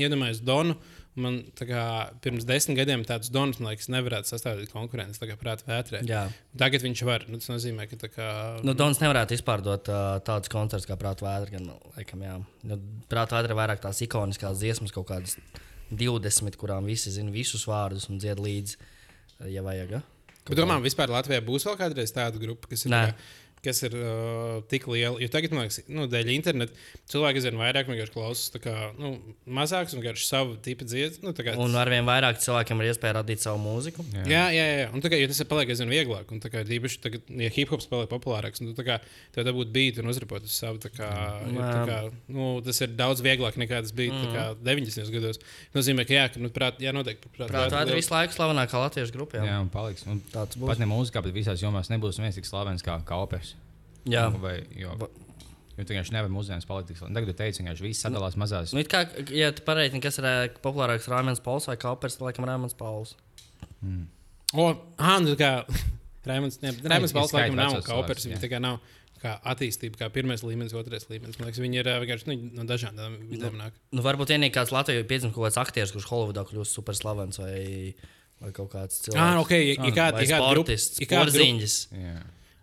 iedomājos 0.00 0.44
Donu. 0.44 0.76
Man 1.18 1.40
kā 1.58 1.84
pirms 2.22 2.44
desmit 2.46 2.76
gadiem 2.78 3.00
tāds 3.06 3.32
Dons, 3.34 3.58
man 3.58 3.72
liekas, 3.72 3.88
nevarētu 3.90 4.30
sastāvēt 4.30 4.70
konkurences, 4.70 5.18
prātā 5.40 5.66
vētrē. 5.66 6.04
Jā. 6.06 6.28
Tagad 6.60 6.84
viņš 6.86 7.02
var. 7.08 7.24
Nu, 7.26 7.40
tas 7.42 7.50
nozīmē, 7.50 7.88
ka 7.90 8.10
kā. 8.12 8.28
Nu, 8.62 8.76
Dons 8.78 9.02
nevarētu 9.02 9.34
izpārdot 9.34 9.90
uh, 9.90 10.20
tādus 10.26 10.52
koncertus 10.52 10.86
kā 10.86 10.94
Prāta 11.00 11.26
vētra. 11.26 11.56
Gan, 11.56 11.72
laikam, 11.96 12.22
jā. 12.28 12.36
Nu, 12.62 12.78
Prāta 13.10 13.40
vētra 13.40 13.50
ir 13.50 13.58
vairāk 13.58 13.82
tās 13.82 14.04
ikoniskās 14.06 14.62
dziesmas, 14.62 14.94
kaut 14.94 15.08
kādas 15.10 15.34
20, 15.90 16.54
kurām 16.60 16.86
visi 16.86 17.10
zina 17.10 17.34
visus 17.34 17.66
vārdus 17.66 18.06
un 18.10 18.22
dzied 18.22 18.38
līdzi, 18.38 18.78
ja 19.50 19.66
vajag. 19.66 19.98
ja? 19.98 20.02
Bet 20.46 20.58
domā, 20.58 20.78
vispār 20.82 21.10
Latvijā 21.12 21.42
būs 21.44 21.66
vēl 21.68 21.76
kādreiz 21.78 22.14
tāda 22.14 22.40
grupa, 22.40 22.70
kas 22.70 22.86
ir, 22.86 22.94
Nē. 22.94 23.02
kā, 23.10 23.30
kas 23.64 23.82
ir 23.84 23.94
uh, 23.98 24.60
tik 24.70 24.86
liela. 24.88 25.18
Jo 25.20 25.28
tagad, 25.32 25.52
man 25.52 25.66
liekas, 25.66 25.82
nu, 25.92 26.06
dēļ 26.10 26.30
interneta 26.32 26.72
cilvēki 27.12 27.40
aizvien 27.42 27.58
vairāk 27.60 27.90
klausās 28.14 28.48
tā 28.54 28.60
kā, 28.64 28.74
nu, 28.98 29.12
mazāks 29.46 29.92
un 29.94 30.00
vienkārši 30.00 30.26
savu 30.26 30.56
tipu 30.64 30.86
dziesmu. 30.88 31.28
Nu, 31.28 31.32
tā 31.36 31.44
kā- 31.46 31.56
Un 31.60 31.74
arvien 31.76 32.06
vairāk 32.08 32.40
cilvēkiem 32.40 32.80
ir 32.80 32.90
iespēja 32.92 33.18
radīt 33.20 33.42
savu 33.44 33.60
mūziku. 33.62 34.04
Jā, 34.24 34.46
jā, 34.54 34.64
jā. 34.80 34.86
Un 34.94 35.02
tā 35.04 35.10
kā, 35.12 35.18
jo 35.20 35.28
tas 35.30 35.40
ir 35.44 35.48
paliek 35.50 35.68
aizvien 35.74 35.92
vieglāk. 35.92 36.30
Un 36.32 36.40
tā 36.40 36.48
kā 36.52 36.64
īpaši 36.64 37.00
tagad, 37.04 37.28
ja 37.28 37.50
hip 37.52 37.68
hops 37.74 37.86
paliek 37.90 38.08
populārāks, 38.10 38.62
nu, 38.64 38.72
tā 38.78 38.86
kā 38.86 38.98
tev 39.36 39.44
dabūt 39.50 39.72
beat 39.74 40.00
un 40.00 40.08
uzripot 40.12 40.42
uz 40.48 40.56
savu, 40.56 40.80
tā 40.82 40.88
kā, 40.94 41.10
ir, 41.50 41.60
tā 41.60 41.84
kā, 41.90 41.98
nu, 42.32 42.48
tas 42.64 42.80
ir 42.80 42.94
daudz 42.96 43.20
vieglāk 43.24 43.60
nekā 43.60 43.82
tas 43.84 43.92
bija 43.92 44.16
tā 44.16 44.32
kā 44.34 44.44
90. 44.64 45.12
gados. 45.14 45.40
Nozīmē, 45.76 46.06
ka 46.08 46.16
jā, 46.16 46.24
ka, 46.32 46.40
nu, 46.40 46.48
prāt, 46.54 46.80
jā 46.80 46.94
noteikti. 46.96 47.28
Prāt, 47.36 47.50
Prāta 47.52 47.76
vētra 47.82 47.96
visu 48.00 48.14
laiku 48.14 48.36
slavenākā 48.36 48.80
latviešu 48.86 49.12
grupa. 49.14 49.36
Jā, 49.40 49.44
Jā. 49.52 49.60
un 49.60 49.68
paliks. 49.72 50.06
Un 50.08 50.22
Tāds 50.32 50.56
būs. 50.56 50.68
pat 50.72 50.78
ne 50.82 50.88
mūzikā, 50.90 51.22
bet 51.24 51.34
visās 51.36 51.60
jomās 51.62 51.90
nebūs 51.92 52.18
viens 52.22 52.34
tik 52.38 52.48
slavens 52.48 52.82
kā, 52.86 52.96
kā 53.04 53.18
opers. 53.20 53.54
Jā. 54.08 54.28
Vai, 54.40 54.56
jo, 54.78 54.94
jo 55.76 55.84
tu 55.84 55.92
vienkārši 55.92 56.14
nevari 56.16 56.32
mūsdienas 56.32 56.68
palikt. 56.68 56.94
Tagad 57.00 57.28
tu 57.28 57.36
teici, 57.36 57.62
vienkārši 57.62 57.86
viss 57.86 58.06
sadalās 58.06 58.38
mazās. 58.40 58.74
Nu, 58.76 58.80
it 58.84 58.90
kā, 58.92 59.04
ja 59.34 59.50
tu 59.56 59.64
pareizi, 59.66 60.00
kas 60.02 60.20
ir 60.22 60.28
ē, 60.28 60.36
populārāks 60.64 61.10
Rāmens 61.12 61.42
Pauls 61.44 61.68
vai 61.70 61.76
Kaupers, 61.80 62.16
tad 62.16 62.30
laikam 62.30 62.48
Rāmens 62.48 62.76
Pauls. 62.78 63.16
O, 64.54 64.70
ah, 64.98 65.18
nu, 65.22 65.34
tā 65.34 65.38
kā 65.40 65.52
Raimons, 66.30 66.60
ne, 66.60 66.72
ir 66.76 66.84
Balts 66.84 67.12
skaidri 67.32 67.36
laikam 67.36 67.60
nav 67.60 67.76
vecos 67.76 67.86
kaupers, 67.88 68.26
jā. 68.28 68.40
tā 68.40 68.50
kā 68.52 68.60
nav 68.62 68.80
kā 69.20 69.34
attīstība, 69.52 69.98
kā 70.00 70.08
pirmais 70.12 70.42
līmenis, 70.44 70.72
otrais 70.76 71.04
līmenis. 71.10 71.36
Man 71.38 71.50
liekas, 71.50 71.60
viņi 71.60 71.80
ir 71.82 71.88
ā, 71.92 71.96
vienkārši 72.00 72.28
nu, 72.30 72.36
no 72.56 72.64
dažādām 72.68 73.18
vidēm 73.28 73.58
nāk. 73.60 73.76
Nu, 73.92 74.04
varbūt 74.04 74.32
vienīgi 74.32 74.54
kāds 74.54 74.72
Latvijas 74.72 75.08
piedzimis 75.08 75.34
kaut 75.36 75.44
kāds 75.48 75.60
aktieris, 75.60 75.92
kurš 75.92 76.08
Holivudā 76.08 76.46
kļūst 76.48 76.76
super 76.78 76.96
slavens 76.96 77.40
vai, 77.40 77.92
vai 78.40 78.52
kaut 78.56 78.72
kāds 78.72 79.02
cilvēks. 79.04 79.20
Ah, 79.20 79.40
ok, 79.42 79.52
ja, 79.58 79.74
ja 79.76 79.92
kāda 79.98 80.24
grupa, 80.24 80.40
sportists, 80.40 81.02
ja 81.02 81.10
kāda 81.10 81.28
grupa, 81.28 81.36
porziņģis. 81.36 81.76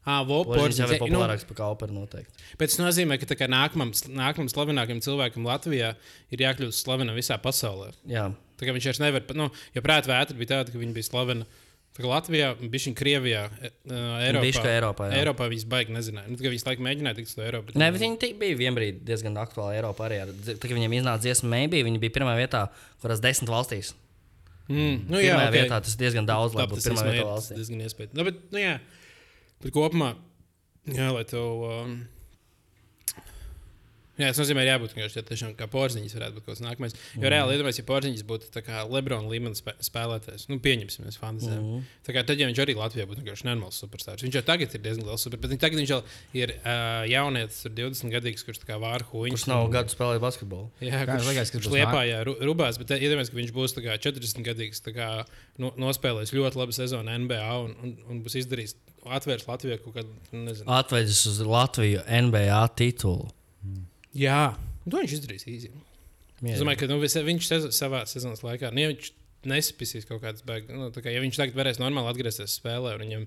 Jā. 0.07 0.15
ah, 0.15 0.23
vo, 0.27 0.39
Porziņģis 0.47 0.79
jau 0.79 0.87
ir 0.87 0.95
nu, 0.95 1.03
populārāks 1.03 1.45
par 1.49 1.59
Kauperu 1.59 1.95
noteikti. 1.97 2.47
Bet 2.59 2.71
tas 2.71 2.79
nozīmē, 2.79 3.19
ka 3.19 3.35
kā 3.35 3.49
nākamam, 3.51 3.91
nākamam 4.07 4.49
slavenākam 4.51 5.03
cilvēkam 5.03 5.47
Latvijā 5.47 5.93
ir 6.31 6.43
jākļūst 6.47 6.87
slavenam 6.87 7.17
visā 7.19 7.35
pasaulē. 7.43 7.91
Jā. 8.07 8.29
Tā 8.57 8.67
kā 8.67 8.73
viņš 8.73 8.89
vairs 8.89 9.03
nevar, 9.03 9.25
nu, 9.37 9.51
jo 9.75 9.83
prātā 9.85 10.13
vētra 10.13 10.37
bija 10.39 10.55
tāda, 10.55 10.73
ka 10.73 10.81
viņa 10.81 10.95
bija 10.95 11.09
slavena. 11.11 11.49
Latvijā, 11.97 12.51
bija 12.61 12.83
viņa 12.83 12.97
Krievijā, 12.97 13.43
e, 13.57 13.69
ā, 13.89 13.99
Eiropā. 14.27 14.43
Bišķi 14.45 14.69
Eiropā, 14.69 15.07
jā. 15.09 15.21
Eiropā 15.23 15.47
viņas 15.49 15.63
baigi 15.71 15.95
nezināja. 15.95 16.29
Nu, 16.29 16.37
viņas 16.37 16.65
laikam 16.67 16.85
mēģināja 16.85 17.17
tikt 17.17 17.31
uz 17.31 17.37
to 17.39 17.41
Eiropu. 17.41 17.73
Nē, 17.73 17.87
bet 17.95 18.03
viņi 18.03 18.29
bija 18.37 18.57
vienbrīd 18.59 18.99
diezgan 19.07 19.39
aktuāli 19.41 19.79
Eiropā 19.79 20.05
arī. 20.05 20.19
ar 20.27 20.33
Tā 20.45 20.61
kā 20.61 20.77
viņiem 20.77 20.93
iznāca 20.99 21.25
dziesma 21.25 21.49
Maybe, 21.55 21.81
viņi 21.87 22.03
bija 22.03 22.13
pirmā 22.19 22.35
vietā, 22.37 22.67
kurās 23.01 23.23
desmit 23.23 23.49
valstīs. 23.49 23.95
Mm, 24.67 25.07
nu, 25.07 25.19
jā, 25.23 25.33
Pirmā 25.33 25.47
okay. 25.47 25.61
vietā 25.61 25.79
tas 25.83 25.95
diezgan 25.97 26.27
daudz, 26.27 26.55
lai 26.57 26.67
būtu 26.67 26.83
tas 26.83 26.89
pirmā 26.91 27.07
vietā 27.07 27.27
valstī. 27.29 27.57
diezgan 27.57 27.83
iespējams. 27.87 28.15
Nu, 28.19 28.25
bet, 28.27 28.39
nu, 28.51 28.59
jā, 28.61 28.73
bet 29.63 29.73
kopumā, 29.75 30.13
jā, 30.87 31.09
lai 31.13 31.25
tev. 31.29 31.65
Um, 31.67 31.97
Jā, 34.17 34.31
tas 34.31 34.39
nozīmē, 34.41 34.63
ka 34.65 34.71
jābūt 34.71 34.93
vienkārši 34.95 35.23
tiešām 35.27 35.51
kā 35.57 35.67
porziņš, 35.69 36.15
varētu 36.17 36.37
būt 36.39 36.45
kaut 36.47 36.55
kas 36.55 36.61
nākamais. 36.65 36.95
Jo 37.13 37.21
mm. 37.21 37.27
reāli 37.33 37.53
iedomājieties, 37.53 37.81
ja 37.83 37.87
porziņš 37.87 38.23
būtu 38.25 38.49
tā 38.53 38.63
kā 38.65 38.81
Lebrona 38.89 39.29
līmenis 39.29 39.61
spē 39.61 39.75
spēlētājs, 39.85 40.47
nu, 40.49 40.57
pieņemsim, 40.63 41.05
mēs 41.05 41.19
fantāzējam. 41.21 41.61
Mm. 41.61 41.83
Tā 42.07 42.15
kā 42.15 42.23
tad, 42.25 42.41
ja 42.41 42.47
viņš 42.49 42.61
arī 42.63 42.75
Latvijā 42.79 43.05
būtu 43.09 43.21
vienkārši 43.21 43.45
nenormāls 43.45 43.77
superstarps. 43.83 44.25
Viņš 44.25 44.39
jau 44.39 44.43
tagad 44.47 44.73
ir 44.73 44.83
diezgan 44.87 45.05
liels 45.11 45.27
super, 45.27 45.41
bet 45.43 45.53
tagad 45.61 45.81
viņš 45.83 45.93
jau 45.93 45.99
ir 46.41 46.55
uh, 46.57 47.05
jaunietis, 47.11 47.61
ir 47.69 47.75
20 47.77 48.15
gadīgs, 48.17 48.47
kurš 48.47 48.63
tā 48.63 48.71
kā 48.71 48.79
vāra 48.81 49.05
huīņš. 49.11 49.37
Kurš 49.37 49.47
nav 49.53 49.69
gadu 49.75 49.93
spēlējis 49.93 50.25
basketbolu? 50.25 50.67
Jā, 50.81 51.03
Kā 51.05 51.13
kurš, 51.13 51.29
liekas, 51.29 51.53
kas 51.53 51.61
kurš 51.61 51.71
liepā, 51.77 52.01
jā, 52.09 52.25
ru- 52.25 52.37
rubās, 52.49 52.81
bet 52.81 52.97
iedomājieties, 52.97 53.33
ka 53.33 53.41
viņš 53.43 53.55
būs 53.59 53.77
kā 53.77 54.01
40 54.07 54.49
gadīgs, 54.49 54.81
kā 54.97 55.11
no, 55.61 55.73
nospēlējis 55.77 56.33
ļoti 56.33 56.61
labu 56.63 56.73
sezonu 56.73 57.21
NBA 57.25 57.45
un, 57.61 57.73
un, 57.85 57.95
un 58.09 58.21
būs 58.25 58.39
izdarījis, 58.41 58.77
atvērs 59.17 59.47
Latvijā 59.47 59.79
kaut 59.81 59.97
kādu, 59.99 60.13
nu, 60.33 60.45
nezinu. 60.49 60.69
Atvedis 60.73 61.23
uz 61.29 61.41
Latviju 61.45 62.03
NBA 62.07 62.61
titulu. 62.79 63.29
Jā, 64.17 64.41
to 64.89 65.01
viņš 65.03 65.13
izdarīs 65.19 65.45
īsi. 65.49 65.71
Es 66.45 66.61
domāju, 66.61 66.83
ka 66.83 66.89
nu, 66.91 66.99
viņš 67.01 67.47
sezo, 67.49 67.69
savā 67.73 68.03
sezonas 68.09 68.43
laikā, 68.45 68.69
nu, 68.73 68.83
ja 68.83 68.91
viņš 68.91 69.11
nesapisīs 69.47 70.05
kaut 70.09 70.21
kādas 70.23 70.43
beigas, 70.45 70.73
nu, 70.75 70.89
tā 70.93 71.01
kā, 71.05 71.11
ja 71.13 71.21
viņš 71.23 71.37
tagad 71.39 71.57
varēs 71.57 71.79
normāli 71.81 72.09
atgriezties 72.11 72.57
spēlē, 72.59 72.95
un 72.97 73.03
viņam 73.05 73.25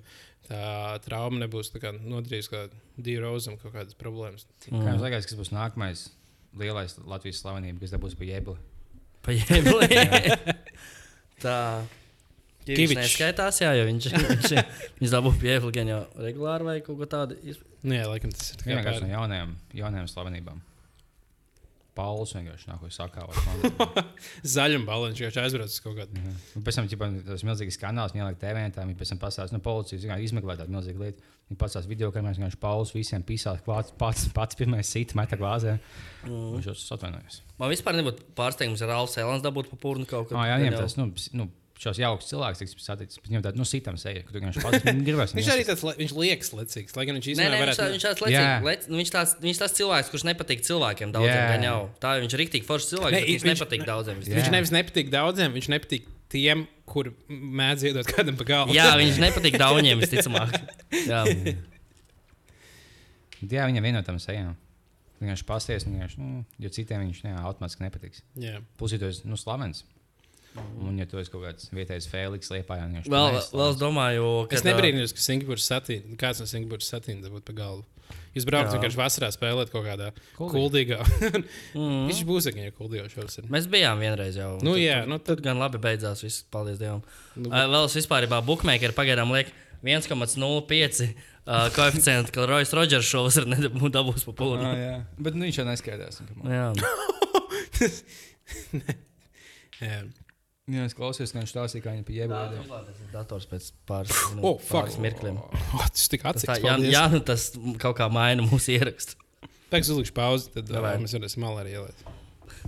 tā 0.51 0.63
trauma 1.07 1.41
nebūs 1.45 1.71
kā 1.81 1.93
nodarījusi 1.97 2.51
kā 2.53 2.65
Dīrozam 3.01 3.57
kaut 3.63 3.75
kādas 3.77 3.97
problēmas. 3.99 4.47
Kā 4.67 4.75
jums 4.77 5.05
liekas, 5.05 5.29
kas 5.31 5.39
būs 5.39 5.53
nākamais 5.55 6.05
lielais 6.61 6.97
Latvijas 7.07 7.41
slavenība, 7.45 7.81
kas 7.85 7.95
dabūs 7.95 8.19
pa 8.19 8.27
jēbli? 8.29 8.57
Pa 9.27 9.35
jēblī. 9.37 9.89
Tā. 11.45 11.57
Viņš 12.71 12.93
neskaitās, 12.95 13.59
jā, 13.65 13.71
jo 13.79 13.87
viņš, 13.89 14.07
viņš, 14.15 14.51
viņš 15.01 15.13
dabū 15.15 15.31
pieeja 15.41 15.71
gan 15.75 15.89
jau 15.91 16.01
regulāri 16.21 16.67
vai 16.67 16.75
kaut 16.85 16.99
ko 17.01 17.09
tādu. 17.11 17.39
izp- 17.43 17.65
Nu, 17.83 17.97
laikam 18.13 18.31
tas 18.37 18.51
ir 18.53 18.61
kā 18.61 18.75
Vienkārši 18.75 19.07
no 19.07 19.09
jaunajām, 19.15 19.55
jaunajām 19.75 20.11
slavenībām. 20.13 20.61
Pauls 21.97 22.33
vienkārši 22.37 22.71
nāk, 22.71 22.81
ko 22.83 22.91
sakā. 22.95 23.25
zaļuma 24.57 24.89
balons, 24.89 25.19
viņš 25.19 25.39
aizbrauc 25.43 25.73
uz 25.73 25.83
kaut 25.85 25.99
kādu. 25.99 26.23
Un 26.59 26.65
pēc 26.67 26.79
tam 26.79 26.89
ģipa, 26.91 27.11
tas 27.27 27.45
milzīgs 27.47 27.79
kanāls, 27.81 28.15
viņa 28.15 28.27
ieliek 28.27 28.41
TV, 28.41 28.65
tā 28.75 28.87
viņa 28.87 28.99
pēc 29.01 29.13
tam 29.15 29.21
pasāstīs, 29.23 29.55
nu, 29.57 29.63
policija 29.65 30.03
zināmā, 30.03 30.21
izmeklē 30.25 30.57
tādu 30.61 30.75
milzīgu 30.77 31.05
lietu. 31.05 31.29
Viņa 31.51 31.61
pasāstīs 31.61 31.91
video, 31.91 32.13
ka 32.15 32.23
viņš 32.23 32.59
Pauls 32.63 32.95
visiem 32.95 33.25
pisās, 33.27 33.63
klāts 33.67 33.95
pats, 33.99 34.29
pats 34.35 34.59
pirmais 34.59 34.87
sita 34.87 35.19
meta 35.19 35.39
glāzē. 35.41 35.79
Mm. 36.29 36.53
Viņš 36.57 36.69
jau 36.71 36.77
atvainojas. 36.97 37.41
Man 37.59 37.73
vispār 37.73 37.99
nebūtu 37.99 38.29
pārsteigums, 38.39 38.81
ja 38.81 38.91
Rāls 38.93 39.19
Elans 39.19 39.43
dabūtu 39.43 39.75
pa 39.75 39.81
pūnu 39.83 40.07
kaut 40.09 40.31
Ah, 40.39 40.47
jā, 40.53 40.61
viņam 40.63 40.79
tas, 40.79 40.95
nu, 41.01 41.09
nu, 41.37 41.49
šos 41.81 41.97
jauks 42.01 42.27
cilvēks, 42.29 42.61
tiks 42.61 42.75
saticis, 42.85 43.17
bet 43.23 43.31
viņam 43.33 43.43
tāda, 43.47 43.57
nu, 43.57 43.65
sitam 43.65 43.97
seja, 44.01 44.21
ka 44.27 44.35
tu 44.35 44.37
vienkārši 44.43 44.63
pats 44.67 44.85
gribēs. 45.07 45.33
Viņš 45.39 45.49
arī 45.55 45.63
tāds, 45.65 45.85
viņš 45.97 46.13
liekas 46.19 46.51
lecīgs, 46.59 46.97
lai 46.99 47.07
gan 47.09 47.17
viņš 47.17 47.27
Nē, 47.27 47.33
īstenībā 47.33 47.51
nē, 47.55 47.61
viņš, 47.61 47.71
varētu. 47.81 47.95
viņš 47.95 48.05
tāds 48.07 48.23
lecīgs. 48.27 48.67
Lec, 48.69 48.85
nu, 48.93 48.99
viņš, 49.01 49.13
tāds, 49.15 49.33
viņš 49.47 49.61
tāds 49.63 49.77
cilvēks, 49.81 50.11
kurš 50.13 50.25
nepatīk 50.29 50.61
cilvēkiem 50.69 51.15
daudziem. 51.17 51.43
Gan 51.55 51.65
jau. 51.65 51.79
Tā 52.05 52.11
viņš 52.21 52.37
ir 52.37 52.43
rīktīgi 52.45 52.69
foršs 52.69 52.91
cilvēks, 52.93 53.17
Ne, 53.17 53.23
viņš 53.31 53.47
viņš- 53.47 53.51
nepatīk 53.55 53.87
daudziem. 53.89 54.21
Jā. 54.29 54.37
Viņš 54.41 54.51
nevis 54.59 54.75
nepatīk 54.77 55.09
daudziem, 55.17 55.57
viņš 55.57 55.69
nepatīk 55.73 56.11
tiem, 56.31 56.67
kur 56.87 57.09
mēdz 57.33 57.89
iedot 57.89 58.07
kādam 58.13 58.37
pa 58.37 58.45
galvu. 58.53 58.77
Jā, 58.77 58.91
viņš 59.01 59.17
nepatīk 59.25 59.57
daudziem, 59.59 60.05
visticamāk. 60.05 60.53
Jā. 61.09 61.25
Jā, 63.41 63.65
viņam 63.71 63.87
vienotām 63.89 64.19
sejām. 64.21 64.53
Vienkārši 65.21 65.45
pasties, 65.49 65.85
vienkārši, 65.89 66.21
nu, 66.21 66.43
jo 66.61 66.69
citiem 66.73 67.03
viņš 67.07 67.23
ne, 67.27 67.33
automātiski 67.45 67.85
nepatiks. 67.85 68.23
Jā. 68.41 68.61
Pusītos, 68.81 69.23
nu, 69.29 69.37
slavens. 69.41 69.83
Un, 70.59 70.97
ja 70.99 71.05
tu 71.07 71.15
esi 71.21 71.31
kaut 71.31 71.45
kāds 71.47 71.69
vietējais 71.71 72.09
Fēliks, 72.11 72.49
liepā, 72.51 72.81
jau 72.81 72.89
viņš 72.91 73.07
Vēl, 73.13 73.37
vēl 73.55 73.69
es 73.71 73.77
domāju, 73.79 74.25
ka. 74.51 74.57
Es 74.59 74.65
nebrīnījos, 74.67 75.13
ka 75.15 75.21
Singapūras 75.23 75.69
satīna, 75.71 76.17
kāds 76.19 76.41
no 76.43 76.47
Singapūras 76.51 76.89
satīna 76.91 77.23
dabūt 77.29 77.45
pa 77.47 77.53
galvu. 77.55 77.85
Jūs 78.35 78.43
braucat 78.47 78.73
vienkārši 78.75 78.99
vasarā 78.99 79.29
spēlēt 79.35 79.71
kaut 79.71 79.85
kādā 79.87 80.09
Kuldīgā. 80.39 80.99
Mm. 81.79 82.09
Viņš 82.11 82.21
būs 82.27 82.47
arī 82.51 82.73
kuldīgā 82.75 83.07
šovasar. 83.13 83.45
Mēs 83.51 83.69
bijām 83.71 83.99
vienreiz 84.03 84.35
jau. 84.39 84.57
Nu, 84.59 84.73
Tad- 84.75 84.83
jā, 84.83 84.97
tad- 85.01 85.09
nu, 85.13 85.19
Tad 85.31 85.39
gan 85.45 85.57
labi 85.63 85.79
beidzās. 85.83 86.23
Viss, 86.27 86.43
paldies 86.51 86.79
Dievam. 86.83 87.03
Nu, 87.37 87.49
Uh, 87.51 87.55
vēl 87.71 87.85
es 87.87 87.95
vispār 87.95 88.27
bookmaker 88.47 88.91
pagaidām 88.97 89.31
liek 89.35 89.47
1,05 89.87 91.07
uh, 91.07 91.15
koeficientu, 91.75 92.33
ka 92.35 92.47
Rojas 92.51 92.73
Rodžers 92.75 93.07
šovasar 93.07 93.47
nedabūs 93.55 93.91
dabūs 93.95 94.25
pa 94.27 94.33
pūli. 94.43 94.65
Ah, 94.67 94.75
jā. 94.79 94.97
Bet 95.19 95.35
nu, 95.39 95.43
viņš 95.47 95.57
jau 95.63 95.67
neskaidrs. 95.71 96.17
Jā, 96.51 96.67
jā. 99.81 100.03
Jā, 100.71 100.85
es 100.87 100.95
klausos, 100.95 101.33
ka 101.33 101.41
viņš 101.41 101.51
stāstīja, 101.55 101.83
kā 101.87 101.95
viņa 101.97 102.05
pie 102.07 102.17
jēga. 102.21 102.41
tas 102.69 103.01
ir 103.03 103.09
dators 103.15 103.47
pēc 103.51 103.71
pāris, 103.89 104.13
Oh, 104.15 104.35
minū- 104.37 104.53
fuck. 104.61 104.75
pāris 104.77 104.99
mirkļiem. 105.03 105.41
Oh, 105.75 105.87
tas 105.89 106.09
tik 106.13 106.23
tā, 106.23 106.57
jā, 106.63 106.77
jā, 106.93 107.05
nu 107.11 107.21
tas 107.27 107.51
kaut 107.83 107.97
kā 107.99 108.07
maina 108.13 108.45
mūsu 108.47 108.77
ierakstu. 108.77 109.17
Pēc 109.71 109.91
uzlikšu 109.91 110.15
pauzi, 110.17 110.51
tad 110.55 110.67
Davai. 110.71 110.97
uh, 110.99 111.03
mēs 111.05 111.15
varēsim 111.17 111.43
malā 111.47 111.65
arī 111.65 111.77
ielikt. 111.79 112.07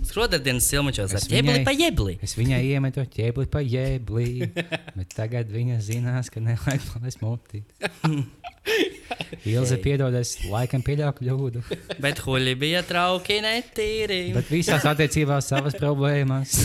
Skrodardienas 0.07 0.65
silmačos 0.71 1.11
ar 1.13 1.21
ķēbli 1.29 1.59
pa 1.67 1.71
jebli. 1.75 2.15
Es 2.25 2.33
viņai 2.39 2.61
iemetu 2.71 3.03
ķēbli 3.13 3.45
pa 3.53 3.59
jēbli, 3.61 4.47
bet 4.97 5.11
tagad 5.13 5.51
viņa 5.53 5.77
zinās, 5.85 6.31
ka 6.33 6.41
nevajag 6.41 6.87
man 6.95 7.11
smūti. 7.13 7.61
Ilze 9.53 9.77
piedod, 9.83 10.15
es 10.15 10.37
laikam 10.49 10.81
pieļauju 10.85 11.13
kļūdu, 11.19 11.61
Bet 12.01 12.21
huļi 12.23 12.53
bija 12.59 12.81
trauki 12.87 13.37
netīri. 13.43 14.21
bet 14.33 14.49
visās 14.51 14.85
attiecībās 14.87 15.49
savas 15.51 15.75
problēmas. 15.77 16.55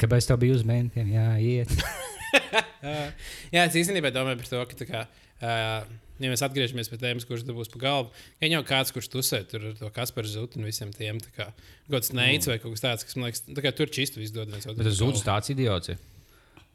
Kāpēc 0.00 0.26
tev 0.28 0.40
bija 0.42 0.56
uz 0.58 0.64
mentiem 0.68 1.12
jāiet? 1.14 1.72
Uh, 1.76 3.12
jā, 3.54 3.62
es 3.68 3.76
īstenībā 3.78 4.10
domāju 4.14 4.40
par 4.42 4.50
to, 4.50 4.64
ka, 4.70 4.78
tā 4.82 4.88
kā, 4.88 5.04
uh, 5.40 5.86
ja 6.22 6.30
mēs 6.32 6.42
atgriežamies 6.46 6.90
pie 6.92 6.98
tēmas, 7.00 7.26
kurš 7.28 7.44
dabūs 7.48 7.70
pa 7.72 7.80
galvu, 7.82 8.10
ja 8.42 8.50
jau 8.54 8.62
kāds, 8.66 8.92
kurš 8.94 9.08
tusē 9.12 9.42
tur 9.48 9.70
ar 9.70 9.78
to 9.78 9.90
Kasparu 9.94 10.30
Zutu 10.30 10.60
un 10.60 10.68
visiem 10.68 10.92
tiem, 10.96 11.20
tā 11.22 11.32
kā 11.36 11.48
kaut 11.52 11.94
kāds 11.98 12.12
neicis 12.16 12.50
vai 12.52 12.58
kaut 12.62 12.74
kas 12.76 12.84
tāds, 12.84 13.06
kas 13.08 13.16
man 13.18 13.28
liekas, 13.30 13.44
tā 13.48 13.64
kā 13.64 13.72
tur 13.76 13.92
čistu 13.92 14.22
izdod 14.24 14.52
viens 14.52 14.66
otru. 14.68 14.78
Bet 14.82 14.90
tas 14.90 14.98
zudis 15.00 15.24
tāds 15.26 15.52
idiots. 15.54 15.94
ir. 15.94 16.02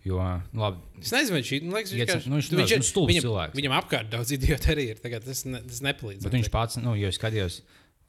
Jo, 0.02 0.18
labi, 0.58 0.80
Es 0.98 1.12
nezinu, 1.14 1.38
nu, 1.68 1.76
liekas, 1.78 1.92
Iet- 1.94 2.00
vienkārši- 2.10 2.30
nu, 2.32 2.40
viņš 2.40 2.48
ir- 2.74 2.80
nu, 2.82 2.86
stulbs 2.88 3.18
cilvēks. 3.22 3.54
Viņam 3.60 3.76
apkārt 3.78 4.08
daudz 4.10 4.32
idiotu 4.38 4.72
arī 4.74 4.88
ir. 4.96 5.02
Tas, 5.04 5.44
ne, 5.46 5.60
tas 5.62 5.82
nepalīdz. 5.86 6.24
bet 6.26 6.34
viņš 6.40 6.50
pats, 6.50 6.80
nu, 6.82 6.96
jo 6.98 7.12
es 7.14 7.20
skatījos, 7.22 7.60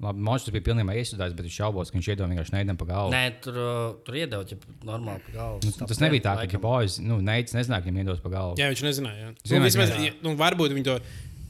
labi, 0.02 0.22
Mošs 0.26 0.50
bija 0.54 0.64
pilnībā 0.68 0.94
iesudājis, 0.98 1.34
bet 1.38 1.46
viņš 1.48 1.56
šaubos, 1.62 1.90
ka 1.92 1.98
viņš 1.98 2.08
iedod 2.12 2.30
vienkārši 2.32 2.54
neidam 2.56 2.78
pa 2.80 2.86
galvu. 2.88 3.12
Nē, 3.14 3.22
tur, 3.44 3.58
uh, 3.62 3.82
tur 4.06 4.18
iedod, 4.18 4.52
ja 4.52 4.58
normāli 4.88 5.22
pa 5.28 5.34
galvu. 5.36 5.60
Nu, 5.68 5.88
tas 5.90 6.00
nebija 6.02 6.24
tā, 6.28 6.34
ka 6.50 6.60
boys, 6.62 6.98
nu, 7.02 7.20
neicis 7.24 7.54
nezināja, 7.58 7.84
ka 7.84 7.90
viņam 7.90 8.02
iedos 8.06 8.22
pa 8.24 8.32
galvu. 8.34 8.56
Jā, 8.60 8.70
viņš 8.72 8.82
nezināja. 8.88 9.20
Jā. 9.28 9.30
Zināja, 9.44 9.60
Nu, 9.62 9.68
vismaz, 9.70 9.94
jā. 10.02 10.14
nu, 10.26 10.34
varbūt 10.40 10.74
viņi 10.76 10.88
to. 10.90 10.98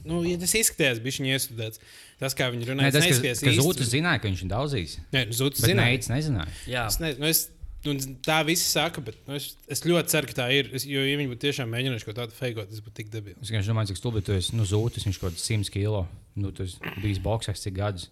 Nu, 0.03 0.19
ja 0.27 0.35
tas 0.35 0.51
izskatījās, 0.59 0.99
bija 0.99 1.15
viņa 1.21 1.35
iestudēts. 1.37 1.79
Tas, 2.19 2.33
kā 2.35 2.49
viņi 2.51 2.65
runāja, 2.67 2.91
tas, 2.91 3.03
ka, 3.05 3.07
neizskatījās 3.09 3.39
ka 3.43 3.51
īsti. 3.53 3.63
Zūtis 3.63 3.91
zināja, 3.93 4.19
ka 4.19 4.27
viņš 4.29 4.41
ir 4.43 4.49
daudzīs. 4.51 4.95
Nē, 5.15 5.21
Bet 5.31 5.59
zināja. 5.63 5.77
neicis 5.79 6.11
nezināja. 6.11 6.55
Jā, 6.67 6.81
Es 6.91 6.97
nezinu, 6.99 7.23
nu, 7.23 7.29
es, 7.31 7.41
nu, 7.87 7.95
tā 8.27 8.41
visi 8.47 8.67
saka, 8.67 8.99
bet 9.03 9.15
nu, 9.27 9.37
es, 9.39 9.53
es 9.71 9.83
ļoti 9.87 10.11
ceru, 10.11 10.27
ka 10.27 10.35
tā 10.41 10.49
ir. 10.55 10.69
Es, 10.75 10.83
jo, 10.87 10.99
ja 11.07 11.15
viņi 11.19 11.31
būtu 11.31 11.43
tiešām 11.47 11.71
mēģinājuši 11.71 12.07
kaut 12.09 12.19
tādu 12.19 12.35
feigot, 12.35 12.67
tas 12.71 12.83
būtu 12.83 12.95
tik 12.99 13.13
debils. 13.15 13.47
Es 13.47 13.71
domāju, 13.71 13.93
cik 13.93 14.01
stulbi 14.01 14.23
tu 14.27 14.35
esi. 14.35 14.51
Nu, 14.59 14.67
zūtis, 14.67 15.07
viņš 15.07 15.21
kaut 15.23 15.37
kāds 15.37 15.47
100 15.47 15.71
kilo. 15.71 16.03
Nu, 16.35 16.51
tu 16.51 16.67
esi 16.67 16.79
bijis 16.99 17.23
boxers 17.23 17.63
cik 17.63 17.79
gadus. 17.79 18.09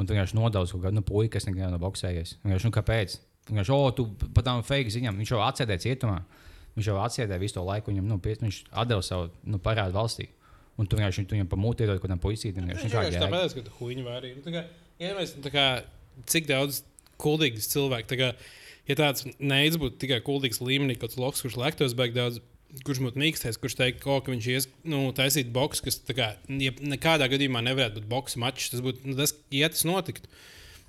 Un 0.00 0.08
tu 0.08 0.16
vienkārši 0.16 0.36
nodaudz 0.38 0.72
kaut 0.72 0.86
kādu 0.86 0.96
nu, 0.96 1.04
puiku, 1.04 1.34
kas 1.34 1.44
nekad 1.44 1.74
nav 1.74 1.82
boxējies. 1.82 2.38
Vienkārši, 2.44 2.68
nu, 2.68 2.72
kāpēc? 2.72 3.16
Vienkārši, 3.50 3.72
o, 3.76 3.90
tu 3.96 4.06
pat 4.32 4.46
tam 4.46 4.62
fake 4.64 4.92
ziņām. 4.94 5.18
Viņš 5.20 5.32
jau 5.34 5.40
atsēdēja 5.44 5.84
cietumā. 5.84 6.20
Viņš 6.76 6.88
jau 6.88 6.98
atsēdēja 7.04 7.42
visu 7.42 7.58
to 7.58 7.64
laiku. 7.66 7.92
Viņam, 7.92 8.06
nu, 8.08 8.16
pie, 8.22 8.36
viņš 8.40 8.62
atdeva 8.82 9.04
savu 9.04 9.28
nu, 9.44 9.60
parādu 9.62 9.96
valstī. 9.98 10.30
Un 10.80 10.88
tu 10.88 10.96
vienkārši 10.96 11.26
viņam 11.28 11.50
pamūti 11.50 11.84
iedod 11.84 11.98
kaut 11.98 12.08
kādam 12.08 12.22
puisītam. 12.22 12.68
Viņš 12.70 12.86
Vienkārši, 12.86 13.12
nu, 13.12 13.18
jēga? 13.18 13.26
tāpēc, 13.26 13.56
ka 13.58 13.66
tu 13.66 13.74
huīņi 13.80 14.06
vārī. 14.06 14.32
Nu, 14.38 14.44
tā 14.46 14.54
kā, 14.54 14.62
ja 15.02 15.12
mēs, 15.18 15.34
tā 15.44 15.52
kā, 15.52 15.66
cik 16.32 16.48
daudz 16.48 16.80
kuldīgas 17.20 17.68
cilvēku, 17.74 18.08
tā 18.08 18.20
kā, 18.20 18.30
ja 18.88 18.96
tāds 18.96 19.26
neids 19.36 19.76
būtu 19.80 20.00
tikai 20.00 20.22
kuldīgs 20.24 20.62
līmenī, 20.64 20.96
kaut 20.96 21.10
kāds 21.10 21.20
loks, 21.20 21.44
kurš 21.44 21.58
lektos 21.60 21.96
beig 21.98 22.16
daudz, 22.16 22.40
kurš 22.86 23.00
būtu 23.04 23.20
mīkstais, 23.20 23.58
kurš 23.60 23.76
teikt, 23.78 24.00
ko, 24.04 24.20
ka 24.24 24.32
viņš 24.32 24.48
ies, 24.52 24.68
nu, 24.88 25.02
taisīt 25.16 25.50
boks, 25.54 25.82
kas, 25.84 26.00
kā, 26.16 26.32
ja 26.62 26.72
nekādā 26.80 27.28
gadījumā 27.32 27.62
nevarētu 27.66 28.00
būt 28.00 28.08
boks 28.10 28.38
mačs, 28.40 28.70
tas 28.72 28.84
būtu, 28.84 29.04
nu, 29.10 29.16
tas, 29.18 29.34
ja 29.54 29.70
tas 29.72 29.86
notiktu. 29.88 30.30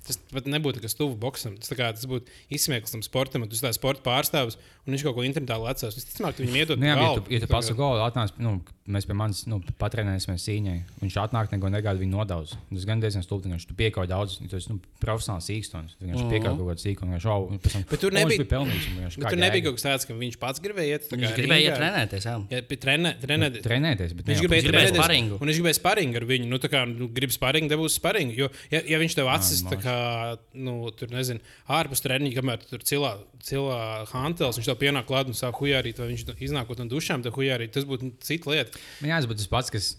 Tas 0.02 0.18
pat 0.32 0.48
nebūtu 0.50 0.80
nekas 0.80 0.96
tuvu 0.98 1.14
boxam. 1.14 1.54
Tas, 1.62 1.70
kā, 1.78 1.92
tas 1.94 2.08
būtu 2.10 2.26
izsmieklis 2.50 2.90
tam 2.90 3.04
sportam, 3.06 3.44
un 3.44 3.50
tas 3.52 3.60
ir 3.62 3.76
sporta 3.76 4.02
pārstāvis, 4.02 4.56
un 4.86 4.94
viņš 4.96 5.02
kaut 5.06 5.14
ko 5.14 5.22
internetā 5.22 5.56
lecās. 5.62 5.96
Es 5.96 6.04
domāju, 6.18 6.34
ka 6.36 6.42
viņam 6.42 6.56
iedod 6.62 6.78
Nu, 6.78 6.86
jā, 6.86 6.94
bet 6.94 7.02
ja 7.02 7.08
galvu. 7.08 7.24
tu, 7.26 7.32
ja 7.32 7.40
tu 7.40 7.46
pats 7.46 7.70
gala 7.78 8.10
atnāc, 8.10 8.32
nu, 8.42 8.60
mēs 8.88 9.06
pie 9.06 9.14
manis 9.14 9.44
nu, 9.46 9.60
patrenēsimies 9.78 10.42
cīņai. 10.42 10.78
Viņš 11.02 11.16
atnāk, 11.22 11.52
neko 11.54 11.70
negaida, 11.70 12.00
viņa 12.02 12.10
nodaudz. 12.16 12.56
Tas 12.72 12.84
gan 12.88 12.98
diezgan 13.00 13.22
stulbi. 13.22 13.46
Viņš 13.52 13.66
tu 13.70 13.74
piekāpj 13.78 14.08
daudz, 14.10 14.38
tu 14.42 14.56
esi 14.58 14.72
nu, 14.72 14.80
profesionāls 15.00 15.46
īstons. 15.54 15.94
Viņš 16.02 16.18
Mhm. 16.18 16.30
piekāpj 16.32 16.56
kaut 16.58 16.68
kādu 16.72 16.82
sīkumu. 16.82 17.14
Viņš 17.14 17.26
jau 17.28 17.86
Bet 17.90 18.00
tur 18.00 18.10
nebija- 18.10 18.42
bija 18.42 18.50
pelnījis. 18.58 18.86
un 18.90 18.92
vienkārši 18.98 19.18
Bet 19.22 19.28
tur 19.30 19.38
nebija 19.38 19.62
kaut 19.68 19.74
kas 19.78 19.84
tāds, 19.86 20.06
ka 20.06 20.14
viņš 20.14 20.36
pats 20.38 20.58
gribēja 20.60 20.98
iet. 20.98 21.08
viņš 21.14 21.34
gribēja 21.38 21.62
iet 21.62 21.78
trenēties. 21.78 22.24
Jā. 22.26 22.34
Jā, 22.50 22.62
trenē, 22.66 23.10
trenē, 23.22 23.50
Trenēties, 23.62 24.12
bet 24.16 24.26
Viņš 24.26 24.40
gribēja 24.42 24.66
trenēties, 24.66 24.98
sparingu. 24.98 25.38
Un 25.40 25.46
viņš 25.48 25.58
gribēja 25.62 25.78
sparingu 25.78 26.16
ar 26.16 26.22
viņu. 26.26 26.46
Nu, 26.48 26.58
tā 26.58 26.68
kā 26.68 26.82
nu, 26.98 27.06
grib 27.08 27.30
sparingu, 27.30 27.70
dabūs 27.70 27.94
sparingu. 28.00 28.34
Jo, 28.36 28.48
ja, 28.70 28.80
ja 28.82 28.98
viņš 28.98 29.14
tev 29.14 29.26
acis, 29.30 29.62
tā 29.62 29.78
kā, 29.80 30.38
nu, 30.54 30.90
tur 30.90 31.06
nezinu, 31.08 31.38
ārpus 31.68 32.02
treniņa, 32.02 32.34
kamēr 32.34 32.58
tu 32.58 32.66
tur 32.76 32.78
cilā, 32.80 33.18
cilā 33.40 34.06
hantels, 34.08 34.58
viņš 34.58 34.71
tev 34.72 34.80
pienāk 34.80 35.06
klāt 35.08 35.30
un 35.30 35.38
sāk 35.38 35.60
hujārīt, 35.60 36.00
vai 36.02 36.10
viņš 36.10 36.26
iznākot 36.48 36.82
no 36.82 36.88
dušām, 36.90 37.22
tad 37.24 37.36
hujārīt. 37.36 37.74
Tas 37.76 37.86
būtu 37.88 38.14
cita 38.24 38.52
lieta. 38.52 38.84
Man 39.04 39.14
jāsaka, 39.14 39.38
tas 39.38 39.50
pats, 39.52 39.72
kas, 39.74 39.94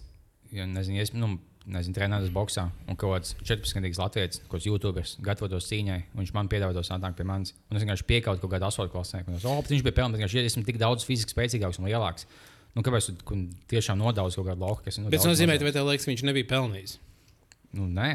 ja, 0.52 0.66
nezinu, 0.68 1.00
es, 1.02 1.14
nu, 1.16 1.36
nezinu, 1.70 1.96
trenētos 1.96 2.32
boxā, 2.34 2.66
un 2.88 2.98
kaut 3.00 3.14
kāds 3.16 3.36
14 3.40 3.78
gadīgs 3.78 4.00
latviečs, 4.00 4.40
kaut 4.44 4.58
kāds 4.58 4.66
YouTuberis, 4.68 5.14
gatavotos 5.24 5.68
cīņai, 5.70 6.00
un 6.12 6.22
viņš 6.22 6.32
man 6.36 6.50
piedāvā 6.52 6.76
tos 6.76 6.92
atnākt 6.92 7.16
pie 7.20 7.26
manis. 7.28 7.54
Un 7.70 7.78
es 7.78 7.84
vienkārši 7.84 8.06
piekāpu 8.10 8.42
kaut 8.42 8.52
kādu 8.56 8.68
asotu 8.68 8.92
klasē, 8.92 9.22
un 9.24 9.38
es, 9.38 9.46
oh, 9.48 9.62
viņš 9.64 9.86
bija 9.86 9.96
pelnījis, 10.00 10.20
vienkārši 10.20 10.40
ja 10.40 10.50
esmu 10.50 10.64
tik 10.68 10.80
daudz 10.82 11.06
fiziski 11.08 11.32
spēcīgāks 11.32 11.80
un 11.80 11.88
lielāks. 11.88 12.28
Nu, 12.74 12.82
kāpēc 12.84 13.08
tu 13.14 13.38
tiešām 13.70 14.00
nodaudz 14.00 14.36
kaut 14.36 14.48
kādu 14.50 14.66
lauku, 14.66 14.82
kas 14.84 14.98
ir? 14.98 15.04
Nu, 15.06 15.12
Bet 15.12 15.22
tas 15.22 15.30
nozīmē, 15.30 15.56
vai 15.62 15.72
tev 15.72 15.86
liekas, 15.86 16.04
ka 16.04 16.10
viņš 16.10 16.24
nebija 16.26 16.50
pelnījis. 16.50 16.96
Nu, 17.78 17.86
nē, 17.86 18.10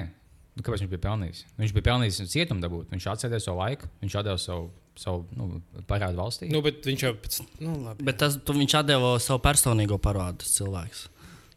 nu, 0.59 0.65
kāpēc 0.65 0.83
viņš 0.83 0.91
bija 0.91 1.05
pelnījis? 1.07 1.45
Viņš 1.61 1.75
bija 1.77 1.85
pelnījis 1.87 2.19
cietumu 2.33 2.63
dabūt. 2.65 2.91
Viņš 2.91 3.07
atsēdēja 3.13 3.45
savu 3.45 3.61
laiku, 3.63 3.87
viņš 4.03 4.17
atdeva 4.19 4.35
savu, 4.43 4.67
savu 4.99 5.23
nu, 5.37 5.61
parādu 5.89 6.19
valstī. 6.19 6.49
Nu, 6.51 6.61
bet 6.65 6.83
viņš 6.87 7.05
jau 7.05 7.13
pēc, 7.23 7.39
nu, 7.63 7.77
labi. 7.85 8.05
Bet 8.09 8.19
tas, 8.21 8.35
tu, 8.43 8.55
viņš 8.57 8.75
atdeva 8.81 9.15
savu 9.23 9.41
personīgo 9.45 9.97
parādu, 10.01 10.41
tas 10.43 10.51
cilvēks. 10.57 11.05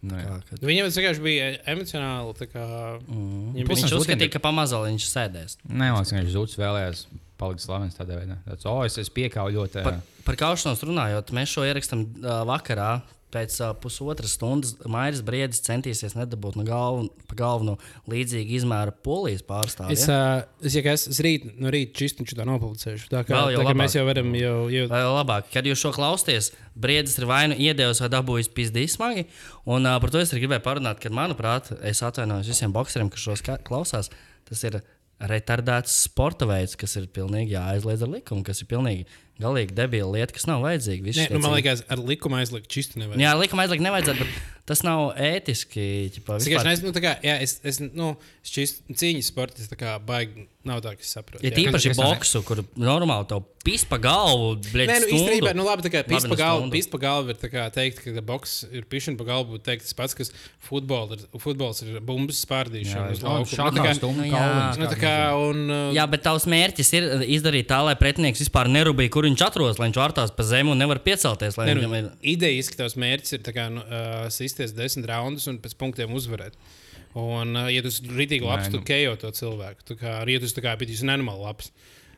Nu. 0.03 0.19
Tā, 0.19 0.37
kad, 0.49 0.63
Viņam 0.67 0.89
tas 0.89 0.97
vienkārši 0.99 1.23
bija 1.23 1.51
emocionāli. 1.71 2.47
Kā, 2.51 2.65
mm. 3.07 3.27
Viņam 3.55 3.59
Viņš 3.61 3.69
Pusnes 3.71 3.85
uzskatīja, 3.93 4.01
uzskatīt- 4.03 4.33
ka 4.35 4.41
pamazām 4.43 4.87
viņš 4.89 5.05
sēdēs. 5.07 5.59
Nē, 5.69 5.93
man 5.93 6.01
liekas, 6.01 6.15
viņš 6.17 6.33
zudis 6.35 6.59
vēlējās 6.59 7.03
palikt 7.39 7.63
slavens 7.63 7.95
tādā 7.99 8.19
veidā. 8.19 8.39
Tāds, 8.49 8.67
oh, 8.71 8.81
es, 8.87 8.99
es 8.99 9.11
piekāpu 9.15 9.55
ļoti. 9.55 9.83
Par, 9.87 10.01
par 10.27 10.39
kaušanos 10.41 10.83
runājot, 10.89 11.31
mēs 11.39 11.55
šo 11.55 11.67
ierakstām 11.69 12.03
uh, 12.03 12.43
vakarā. 12.51 12.91
Pēc 13.33 13.55
uh, 13.63 13.71
pusotras 13.81 14.35
stundas 14.37 14.75
Mairis 14.91 15.23
Briedis 15.25 15.63
centīsies 15.65 16.13
nedabūt 16.19 16.59
no 16.61 16.67
galvu, 16.69 17.65
no 17.65 17.77
līdzīga 18.13 18.57
izmēra 18.59 18.93
polijas 19.05 19.45
pārstāvja. 19.49 19.97
Es, 19.97 20.05
uh, 20.13 20.45
es, 20.61 20.77
ja 20.77 20.85
es, 20.93 21.07
es 21.15 21.21
rīt, 21.25 21.47
no 21.57 21.73
rīta 21.73 21.97
čistiņš 22.03 22.37
tā 22.37 22.47
nopublicēšu. 22.49 23.09
Tā 23.13 23.25
kā, 23.25 23.39
Vēl 23.39 23.55
jau 23.57 23.63
tā, 23.63 23.67
labāk. 23.71 23.81
mēs 23.81 23.97
jau 23.97 24.05
varam 24.09 24.37
jau, 24.37 24.57
jau 24.75 24.87
Vai 24.93 25.03
labāk, 25.09 25.49
kad 25.55 25.69
jūs 25.69 25.81
šo 25.81 25.95
klausāties, 25.97 26.53
Briedis 26.77 27.17
ir 27.21 27.29
vai 27.29 27.43
nu 27.53 27.57
iedevis 27.57 28.05
vai 28.05 28.13
dabūjis 28.13 28.53
pizdīgi 28.53 28.95
smagi. 28.99 29.27
Un 29.65 29.89
uh, 29.89 29.97
par 30.03 30.13
to 30.13 30.21
es 30.21 30.33
arī 30.33 30.45
gribēju 30.45 30.67
parunāt, 30.69 31.01
ka, 31.01 31.13
manuprāt, 31.13 31.73
es 31.81 32.05
atvainojos 32.05 32.53
visiem 32.53 32.75
bokseriem, 32.77 33.13
kas 33.13 33.25
šos 33.25 33.45
klausās. 33.65 34.13
Tas 34.49 34.69
ir 34.69 34.83
retardēts 35.23 36.03
sporta 36.09 36.47
veids, 36.49 36.75
kas 36.79 36.97
ir 36.99 37.09
pilnīgi 37.15 37.55
jāaizliedz 37.55 38.03
ar 38.05 38.11
likumu, 38.11 38.45
kas 38.47 38.63
ir 38.63 38.71
pilnīgi 38.71 39.07
galīgi 39.43 39.77
debila 39.77 40.11
lieta, 40.15 40.35
kas 40.37 40.47
nav 40.49 40.63
vajadzīga. 40.65 41.15
Nē, 41.19 41.27
nu, 41.35 41.43
man 41.43 41.57
liekas, 41.57 41.85
ar 41.93 42.03
likumu 42.03 42.39
aizliegt 42.39 42.71
čistu 42.73 43.03
nevajag. 43.03 43.21
Jā, 43.23 43.35
likuma 43.39 43.67
aizliegt 43.67 43.85
nevajadzētu, 43.85 44.23
bet 44.25 44.62
tas 44.67 44.83
nav 44.87 45.13
ētiski. 45.19 45.87
Ķipa, 46.15 46.37
Es 46.39 46.47
vispār. 46.47 46.53
vienkārši 46.53 46.71
nezinu, 46.71 46.91
nu, 46.91 46.97
tā 46.97 47.03
kā, 47.05 47.15
jā, 47.27 47.37
es, 47.43 47.59
es, 47.67 47.81
nu, 47.83 48.13
šis 48.47 48.77
cīņas 48.93 49.33
sports, 49.33 49.59
tas 49.59 49.69
tā 49.73 49.79
kā 49.81 49.97
baigi 50.07 50.49
nav 50.65 50.79
tā, 50.85 50.93
ka 50.95 51.03
es 51.03 51.11
saprotu. 51.17 51.43
Ja 51.43 51.51
tīpaši 51.51 51.91
es 51.91 51.99
boksu, 51.99 52.43
kur 52.47 52.61
normāli 52.79 53.27
to 53.33 53.41
pis 53.67 53.83
pa 53.87 53.97
galvu, 54.03 54.57
bļaļ, 54.73 54.87
Nē, 54.91 54.95
nu, 55.03 55.09
īstenībā, 55.17 55.51
nu, 55.55 55.65
labi, 55.67 55.83
tā 55.87 55.91
kā 55.91 56.01
Labi, 56.03 56.11
pista 56.15 56.29
nu, 56.31 56.35
pa 56.35 56.39
galvu, 56.41 56.61
stundu. 56.63 56.75
pista 56.77 56.91
pa 56.95 57.01
galvu 57.03 57.31
ir 57.35 57.39
tā 57.39 57.51
kā 57.51 57.65
teikt, 57.75 58.01
ka 58.07 58.23
boks 58.27 58.55
ir 58.75 58.87
pišana 58.91 59.19
pa 59.19 59.27
galvu, 59.29 59.55
būtu 59.57 59.65
teikt 59.67 59.85
tas 59.87 59.95
pats, 59.99 60.15
kas 60.19 60.31
futbols 60.67 61.15
ir, 61.17 61.25
futbols 61.43 61.83
ir 61.87 61.99
bumbas 62.07 62.41
spārdīšana 62.47 63.13
uz 63.15 63.23
laukuma. 63.23 63.67
Nu, 63.71 63.77
tā 63.79 63.85
kā- 63.87 63.95
stundu 63.99 64.23
nu, 64.23 64.29
jā. 64.31 64.47
Nu, 64.79 64.89
tā 64.91 64.99
kā, 65.03 65.15
un, 65.39 65.63
uh, 65.71 65.93
Jā, 65.95 66.07
bet 66.11 66.23
tavs 66.27 66.47
mērķis 66.51 66.91
ir 66.99 67.09
izdarīt 67.39 67.67
tā, 67.71 67.79
lai 67.87 67.95
pretinieks 67.99 68.43
vispār 68.43 68.71
nerūpīgi, 68.71 69.11
kur 69.15 69.27
viņš 69.31 69.45
atrodas, 69.47 69.79
lai 69.83 69.91
viņš 69.91 70.01
vārtās 70.03 70.35
pa 70.35 70.43
zemi 70.47 70.71
un 70.75 70.79
nevar 70.83 70.99
piecelties. 71.03 71.59
viņam 71.59 71.83
nu, 71.87 71.95
ir- 72.03 72.11
idejas, 72.39 72.71
ka 72.71 72.83
tavs 72.85 72.99
mērķis 72.99 73.39
ir 73.39 73.45
tā 73.47 73.55
kā, 73.55 73.69
nu, 73.71 73.83
uh, 73.87 74.27
sisties 74.53 74.77
desmit 74.77 75.09
raundus 75.11 75.49
un 75.51 75.59
pēc 75.63 75.75
punktiem 75.81 76.13
uzvarēt. 76.15 76.59
Un, 77.19 77.57
uh, 77.57 77.69
ja 77.73 77.83
tu 77.85 77.91
esi 77.93 78.07
rītīgi 78.09 78.47
labs, 78.47 78.69
Nē, 78.69 78.77
tu 78.77 78.81
nu. 78.81 78.87
kejo 78.89 79.17
to 79.21 79.33
cilvēku. 79.37 79.85
Tu 79.89 79.99
kā, 80.01 80.21
tu 80.29 80.49
esi 80.49 80.57
tā 80.57 80.65
kā 80.65 80.77
bijis 80.81 81.05
nenormāli 81.05 81.45
labs. 81.45 81.73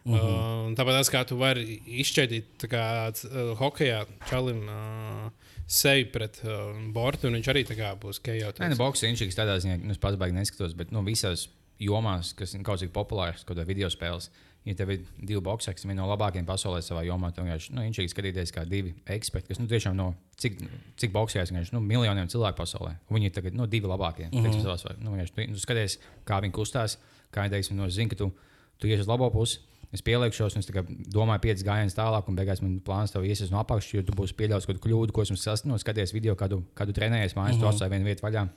Uh. 0.05 0.13
-huh. 0.13 0.69
uh, 0.69 0.75
tāpat 0.77 1.09
kā 1.09 1.25
tu 1.25 1.39
vari 1.41 1.81
izšķaidīt 2.03 2.45
tā 2.61 2.69
kā, 2.69 2.85
uh, 3.09 3.57
hokeja 3.59 4.05
čalim 4.29 4.69
uh, 4.69 5.31
seju 5.67 6.11
pret 6.13 6.41
uh, 6.45 6.77
bortu, 6.93 7.29
un 7.29 7.39
viņš 7.39 7.49
arī 7.49 7.65
tā 7.65 7.77
kā 7.79 7.95
būs 7.97 8.21
kejo. 8.21 8.53
Nē, 8.61 8.75
nu, 8.75 8.77
boks 8.77 9.03
ir 9.03 9.15
inčīgs 9.15 9.39
tādā 9.39 9.57
ziņā, 9.57 9.79
ka 9.81 9.89
nu, 9.89 9.93
es 9.97 10.03
pats 10.03 10.21
baigi 10.21 10.37
neskatos, 10.37 10.75
bet 10.77 10.93
nu, 10.93 11.03
visās 11.07 11.49
jomās, 11.81 12.35
kas 12.37 12.55
ir 12.55 12.63
kaut 12.63 12.83
cik 12.83 12.93
populāras, 12.93 13.45
kaut 13.45 13.57
kādā 13.57 13.67
video 13.67 13.89
spēlēs, 13.89 14.29
ja 14.65 14.75
tev 14.79 14.95
ir 14.95 15.03
divi 15.19 15.41
ir 15.41 15.83
vieni 15.85 15.99
no 15.99 16.07
labākajiem 16.09 16.47
pasaulē 16.49 16.81
savā 16.85 17.03
jomā, 17.05 17.31
tad 17.35 17.45
vienkārši 17.45 17.75
nu, 17.77 17.85
inčīgi 17.85 18.13
skatīties 18.13 18.53
kā 18.55 18.65
divi 18.69 18.95
eksperti, 19.17 19.53
kas 19.53 19.61
nu, 19.61 19.67
tiešām 19.69 19.97
no 19.97 20.15
cik, 20.41 20.57
cik 21.01 21.13
boxējas 21.13 21.53
vienkārši 21.53 21.77
nu, 21.77 21.83
miljoniem 21.85 22.31
cilvēku 22.33 22.63
pasaulē. 22.63 22.95
Un 23.09 23.19
viņi 23.19 23.31
ir 23.31 23.37
tagad 23.37 23.59
nu, 23.59 23.69
divi 23.71 23.91
labākie. 23.91 24.31
Mm 24.31 24.41
-hmm. 24.47 24.63
savās, 24.63 24.87
nu, 24.99 25.13
vienkārši 25.13 25.53
tu 25.53 25.61
skaties, 25.61 25.99
kā 26.25 26.41
viņi 26.41 26.57
kustās, 26.57 26.99
kā 27.31 27.45
viņi 27.45 27.57
teiksim, 27.57 27.77
no, 27.77 27.91
zina, 27.91 28.09
ka 28.09 28.17
tu, 28.17 28.33
tu 28.79 28.87
iesi 28.89 29.01
uz 29.01 29.09
labo 29.09 29.31
pusi. 29.31 29.61
Es 29.93 30.03
pieliekšos, 30.03 30.57
un 30.57 30.59
es 30.59 30.67
domāju, 31.13 31.41
piecas 31.41 31.63
gājienas 31.63 31.95
tālāk, 31.95 32.27
un 32.27 32.35
beigās 32.35 32.63
man 32.63 32.81
plāns 32.81 33.13
tev 33.13 33.23
iesies 33.23 33.51
no 33.51 33.61
apakšas, 33.61 33.93
jo 33.95 34.03
tu 34.03 34.13
būsi 34.13 34.35
pieļāvis 34.35 34.67
kaut 34.67 34.81
kādu 34.81 34.89
kļūdu, 34.89 35.13
ko 35.13 35.23
esmu 35.23 35.37
sasniedzis. 35.37 35.69
No, 35.71 35.79
skaties 35.79 36.13
video, 36.13 36.35
kādu, 36.35 36.65
kādu 36.75 36.93
trenējies 36.93 37.37
mājās, 37.37 37.55
mm 37.55 37.61
-hmm. 37.61 37.61
tu 37.61 37.69
atstāji 37.69 37.91
vienu 37.91 38.05
vietu 38.05 38.27
vaļā. 38.27 38.49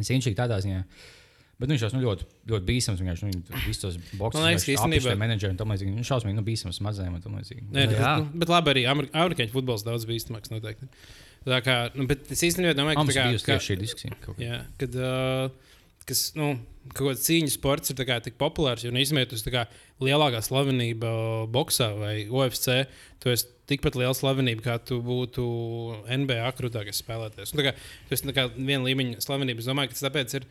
Es 0.00 0.10
inčīgi 0.10 0.34
tādā 0.34 0.58
ziņā. 0.58 0.82
Bet 1.58 1.68
nu, 1.70 1.74
viņš 1.76 1.84
jau 1.86 1.90
nu, 1.94 2.02
ļoti, 2.02 2.26
ļoti 2.50 2.66
bīstams. 2.68 3.02
Viņš 3.04 3.24
nu, 3.26 3.58
visus 3.66 3.82
tos 3.84 3.98
boxus, 4.18 4.40
Man 4.40 4.48
liekas, 4.50 4.64
ka 4.66 4.72
īstenībā- 4.74 5.14
menedžeri 5.20 5.54
un 5.54 5.60
tam 5.60 5.70
līdzīgi. 5.74 5.92
Viņš 6.00 6.10
šausmīgi 6.10 6.38
nu, 6.38 6.42
bīstams 6.46 6.80
mazajiem. 6.82 7.20
Nē, 7.20 7.84
Nu, 7.86 7.92
tas, 7.92 8.00
jā. 8.00 8.14
nu, 8.18 8.30
bet 8.42 8.48
labi, 8.50 8.74
arī 8.74 8.82
amer- 8.90 9.10
amerikāņu 9.12 9.54
futbols 9.54 9.84
daudz 9.86 10.04
bīstamāks 10.08 10.50
noteikti. 10.50 10.88
Tā 11.44 11.60
kā, 11.62 11.76
nu, 11.94 12.06
bet 12.08 12.26
es 12.32 12.40
īstenībā 12.40 12.74
domāju, 12.74 12.96
ka 12.96 13.04
bija 13.04 13.38
tieši 13.38 13.74
šī 13.74 13.78
diskusija. 13.78 14.16
Jā, 14.40 14.62
kad 14.80 14.94
uh, 14.96 15.50
kas, 16.08 16.22
nu, 16.36 16.54
kaut 16.92 17.10
kāds 17.12 17.24
cīņas 17.28 17.56
sports 17.58 17.92
ir 17.92 18.00
kā 18.08 18.16
tik 18.24 18.36
populārs, 18.40 18.84
jo 18.84 18.92
uz 19.36 19.44
tā 19.44 19.52
kā 19.54 19.64
lielākā 20.04 20.40
slavenība 20.44 21.10
boxā 21.52 21.90
vai 21.98 22.14
UFC, 22.28 22.86
tu 23.22 23.32
esi 23.32 23.46
tikpat 23.70 23.96
liela 23.96 24.12
slavenība, 24.16 24.64
kā 24.64 24.78
tu 24.84 25.00
būtu 25.04 25.44
NBA 26.08 26.50
krūtākais 26.58 27.00
spēlētājs. 27.04 27.54
Tā 27.56 27.64
kā, 27.68 27.72
tu 28.08 28.16
esi 28.16 28.34
kā 28.36 28.48
viena 28.56 28.84
līmeņa 28.84 29.22
slavenība. 29.24 29.64
Es 29.64 29.68
domāju, 29.70 29.92
ka 29.92 29.96
tas 29.96 30.06
tāpēc 30.08 30.36
ir, 30.40 30.46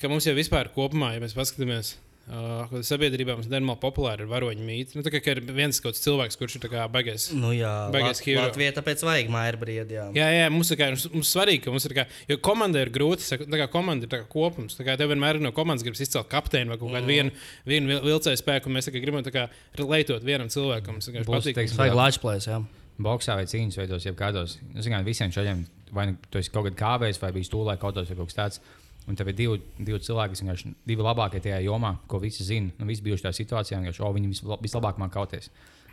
ka 0.00 0.08
mums 0.10 0.26
jau 0.28 0.34
vispār 0.38 0.70
kopumā, 0.74 1.14
ja 1.16 1.20
mēs 1.24 1.34
paskatāmies. 1.38 1.96
Uh, 2.28 2.68
sabiedrībā 2.84 3.32
mums 3.38 3.46
normāli 3.48 3.80
populāri 3.80 4.20
ir 4.20 4.28
varoņu 4.28 4.60
mītne. 4.60 4.98
Nu, 4.98 5.02
tā 5.06 5.08
kā 5.14 5.20
ka 5.24 5.32
ir 5.32 5.38
viens 5.56 5.78
kaut 5.80 5.94
kāds 5.94 6.02
cilvēks, 6.04 6.36
kurš 6.36 6.58
ir 6.58 6.62
tā 6.66 6.68
kā 6.74 6.82
baigais. 6.92 7.30
Nu, 7.32 7.54
jā, 7.56 7.70
Baigais 7.94 8.18
Lat- 8.20 8.26
hero. 8.26 8.42
Latvijai 8.44 8.74
tāpēc 8.76 9.04
vajag 9.08 9.30
mājbrīdi. 9.32 9.96
Jā. 9.96 10.02
Jā, 10.12 10.26
jā, 10.36 10.50
mums 10.52 10.68
ir 10.68 10.76
kā, 10.76 10.90
mums, 10.92 11.06
mums 11.14 11.30
svarīgi, 11.32 11.62
ka 11.64 11.72
mums 11.72 11.86
ir 11.88 11.94
kā, 11.96 12.04
jo 12.28 12.36
komanda 12.44 12.82
ir 12.84 12.90
grūti, 12.92 13.24
tā 13.48 13.60
kā 13.62 13.68
komanda 13.72 14.04
ir 14.04 14.10
tā 14.12 14.20
kā 14.20 14.28
kopums. 14.28 14.76
Tā 14.76 14.84
kā 14.84 14.98
tev 15.00 15.08
vienmēr 15.14 15.40
ir 15.40 15.46
no 15.46 15.54
komandas 15.56 15.86
gribas 15.86 16.04
izcelt 16.04 16.28
kapteini 16.28 16.68
vai 16.68 16.76
kaut 16.82 16.92
kādu 16.92 17.08
vienu, 17.08 17.32
vienu 17.64 17.94
vil- 17.94 18.04
vilcēju 18.10 18.42
spēku, 18.42 18.68
un 18.68 18.76
mēs 18.76 18.90
tā 18.90 18.92
kā 18.92 19.00
gribam 19.06 19.24
tā 19.24 19.32
kā 19.32 19.46
leitot 19.80 20.20
vienam 20.28 20.52
cilvēkam. 20.52 21.00
Tas 21.00 21.08
patīk. 21.32 21.56
teiksim, 21.56 21.80
Vajag 21.80 21.96
lāčplēs, 21.96 22.44
jā. 22.52 22.60
boxā 23.00 23.38
vai 23.40 23.46
cīņas 23.48 23.80
veidos, 23.80 24.04
jeb 24.04 24.16
kādos, 24.20 24.58
nu, 24.74 24.82
zinām, 24.84 25.00
visiem 25.08 25.32
šādiem, 25.32 25.64
vai 25.96 26.10
nu 26.12 26.18
tu 26.30 26.36
esi 26.44 26.50
kaut 26.52 26.68
kādā 26.68 26.76
kāpējis, 26.76 27.22
vai 27.24 27.32
bijis 27.32 27.48
tūlē 27.48 27.78
kaut 27.80 27.94
kādos 27.96 28.12
vai 28.12 28.16
kaut 28.20 28.28
kas 28.28 28.36
tāds. 28.36 28.60
Un 29.08 29.16
tev 29.16 29.30
ir 29.30 29.36
divi, 29.38 29.58
divi 29.78 29.98
cilvēki, 30.04 30.34
kas 30.34 30.42
vienkārši 30.42 30.70
divi 30.88 31.04
labākie 31.04 31.40
tajā 31.40 31.62
jomā, 31.64 31.94
ko 32.10 32.20
visi 32.20 32.44
zina. 32.44 32.74
Nu, 32.76 32.84
visi 32.90 33.04
bijuši 33.06 33.24
tajā 33.24 33.38
situācijā, 33.38 33.78
vienkārši, 33.80 34.02
oh, 34.04 34.12
viņi 34.12 34.28
visla- 34.34 34.58
vislabāk 34.60 35.00
māca 35.00 35.14
kauties 35.16 35.48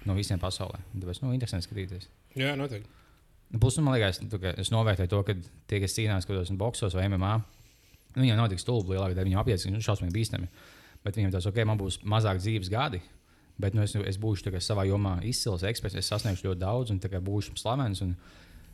no 0.05 0.13
visiem 0.17 0.39
pasaulē. 0.41 0.81
Tāpēc, 0.99 1.21
nu, 1.23 1.31
interesanti 1.33 1.65
skatīties. 1.65 2.09
Jā, 2.35 2.53
noteikti. 2.59 2.89
Nu, 3.53 3.59
Plus, 3.59 3.77
nu, 3.77 3.85
man 3.85 3.95
liekas, 3.95 4.19
tu, 4.19 4.39
ka 4.41 4.51
es 4.59 4.71
novērtēju 4.73 5.11
to, 5.13 5.21
ka 5.23 5.35
tie, 5.69 5.79
kas 5.79 5.95
cīnās 5.95 6.27
kaut 6.27 6.35
kādos 6.35 6.51
boxos 6.59 6.97
vai 6.97 7.07
MMA, 7.07 7.33
nu, 8.15 8.21
viņiem 8.25 8.39
nav 8.41 8.49
tik 8.51 8.59
stulbi 8.59 8.95
lielāka 8.95 9.15
daļa, 9.15 9.29
viņiem 9.29 9.41
apies, 9.41 9.65
nu, 9.71 9.79
šausmīgi 9.85 10.13
bīstami. 10.15 10.49
Bet 11.05 11.15
viņiem 11.15 11.31
tas, 11.31 11.47
ok, 11.47 11.61
man 11.69 11.79
būs 11.79 12.01
mazāk 12.03 12.41
dzīves 12.43 12.69
gadi. 12.73 12.99
Bet 13.61 13.73
nu, 13.77 13.85
es, 13.85 13.95
es 13.95 14.17
būšu 14.19 14.51
kā 14.51 14.59
savā 14.59 14.83
jomā 14.89 15.21
izcils 15.23 15.63
eksperts, 15.63 15.95
es 15.95 16.09
sasniegšu 16.11 16.49
ļoti 16.49 16.59
daudz, 16.59 16.91
un 16.91 16.99
kā 16.99 17.21
būšu 17.23 17.55
slavens. 17.55 18.01
un 18.03 18.15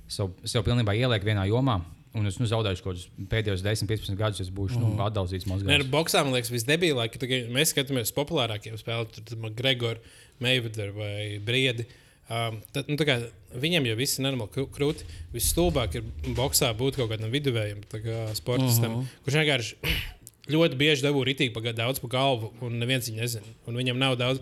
es 0.09 0.55
jau 0.55 0.63
pilnībā 0.65 0.95
ielieku 0.97 1.27
vienā 1.29 1.45
jomā, 1.45 1.77
un 2.17 2.27
es 2.27 2.37
nu, 2.41 2.47
zaudēšu 2.49 2.83
kaut 2.83 2.97
kādus 2.97 3.27
pēdējos 3.31 3.63
10, 3.63 3.87
15 3.89 4.19
gadus. 4.19 4.43
Es 4.43 4.51
būšu 4.53 4.79
mm. 4.79 4.95
nu, 4.97 5.05
atdalīts 5.05 5.47
Nē, 5.47 5.55
nu, 5.55 5.57
mazliet. 5.57 5.89
boxā 5.93 6.23
man 6.25 6.35
liekas, 6.35 6.51
visdebilāk, 6.53 7.15
ka 7.15 7.41
mēs 7.55 7.71
skatāmies 7.71 8.11
uz 8.11 8.15
populārākiem 8.17 8.77
spēlētājiem, 8.79 9.47
Gregor, 9.57 10.01
Mayweather 10.43 10.91
vai 10.95 11.39
Briedi. 11.45 11.87
Um, 12.31 12.61
tad, 12.71 12.87
nu, 12.87 12.95
kā 13.03 13.17
viņiem 13.59 13.89
jau 13.89 13.97
viss 13.99 14.19
ir 14.19 14.25
normāli 14.27 14.53
krū- 14.53 14.69
krūti. 14.71 15.07
Visstulbāk 15.33 15.97
ir 15.99 16.05
boxā 16.37 16.69
būt 16.77 16.99
kaut 16.99 17.11
kādam 17.11 17.31
viduvējam 17.33 17.81
kā 17.91 18.19
sportistam, 18.37 18.93
uh 18.93 19.01
-huh. 19.01 19.23
kurš 19.25 19.39
vienkārši 19.41 19.95
ļoti 20.55 20.79
bieži 20.79 21.07
dabū 21.07 21.25
rītīgi 21.27 21.55
pagāt 21.55 21.79
daudz 21.79 21.99
pa 21.99 22.07
galvu, 22.07 22.53
un 22.61 22.79
neviens 22.79 23.09
viņu 23.09 23.19
nezina. 23.19 23.55
Un 23.67 23.75
viņam 23.75 23.99
nav 23.99 24.15
daudz. 24.17 24.39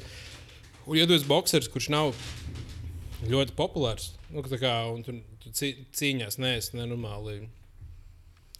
Un, 0.86 0.98
ja 0.98 1.08
tu 1.08 1.14
esi 1.14 1.26
boxers, 1.26 1.68
kurš 1.68 1.90
nav 1.90 2.14
ļoti 3.30 3.54
populārs, 3.58 4.14
nu, 4.30 4.42
kā, 4.42 4.94
un 4.94 5.04
tu, 5.04 5.14
tu 5.42 5.50
cī- 5.50 5.86
cīņās 5.94 6.38
neesi 6.38 6.78
nenormāli 6.78 7.50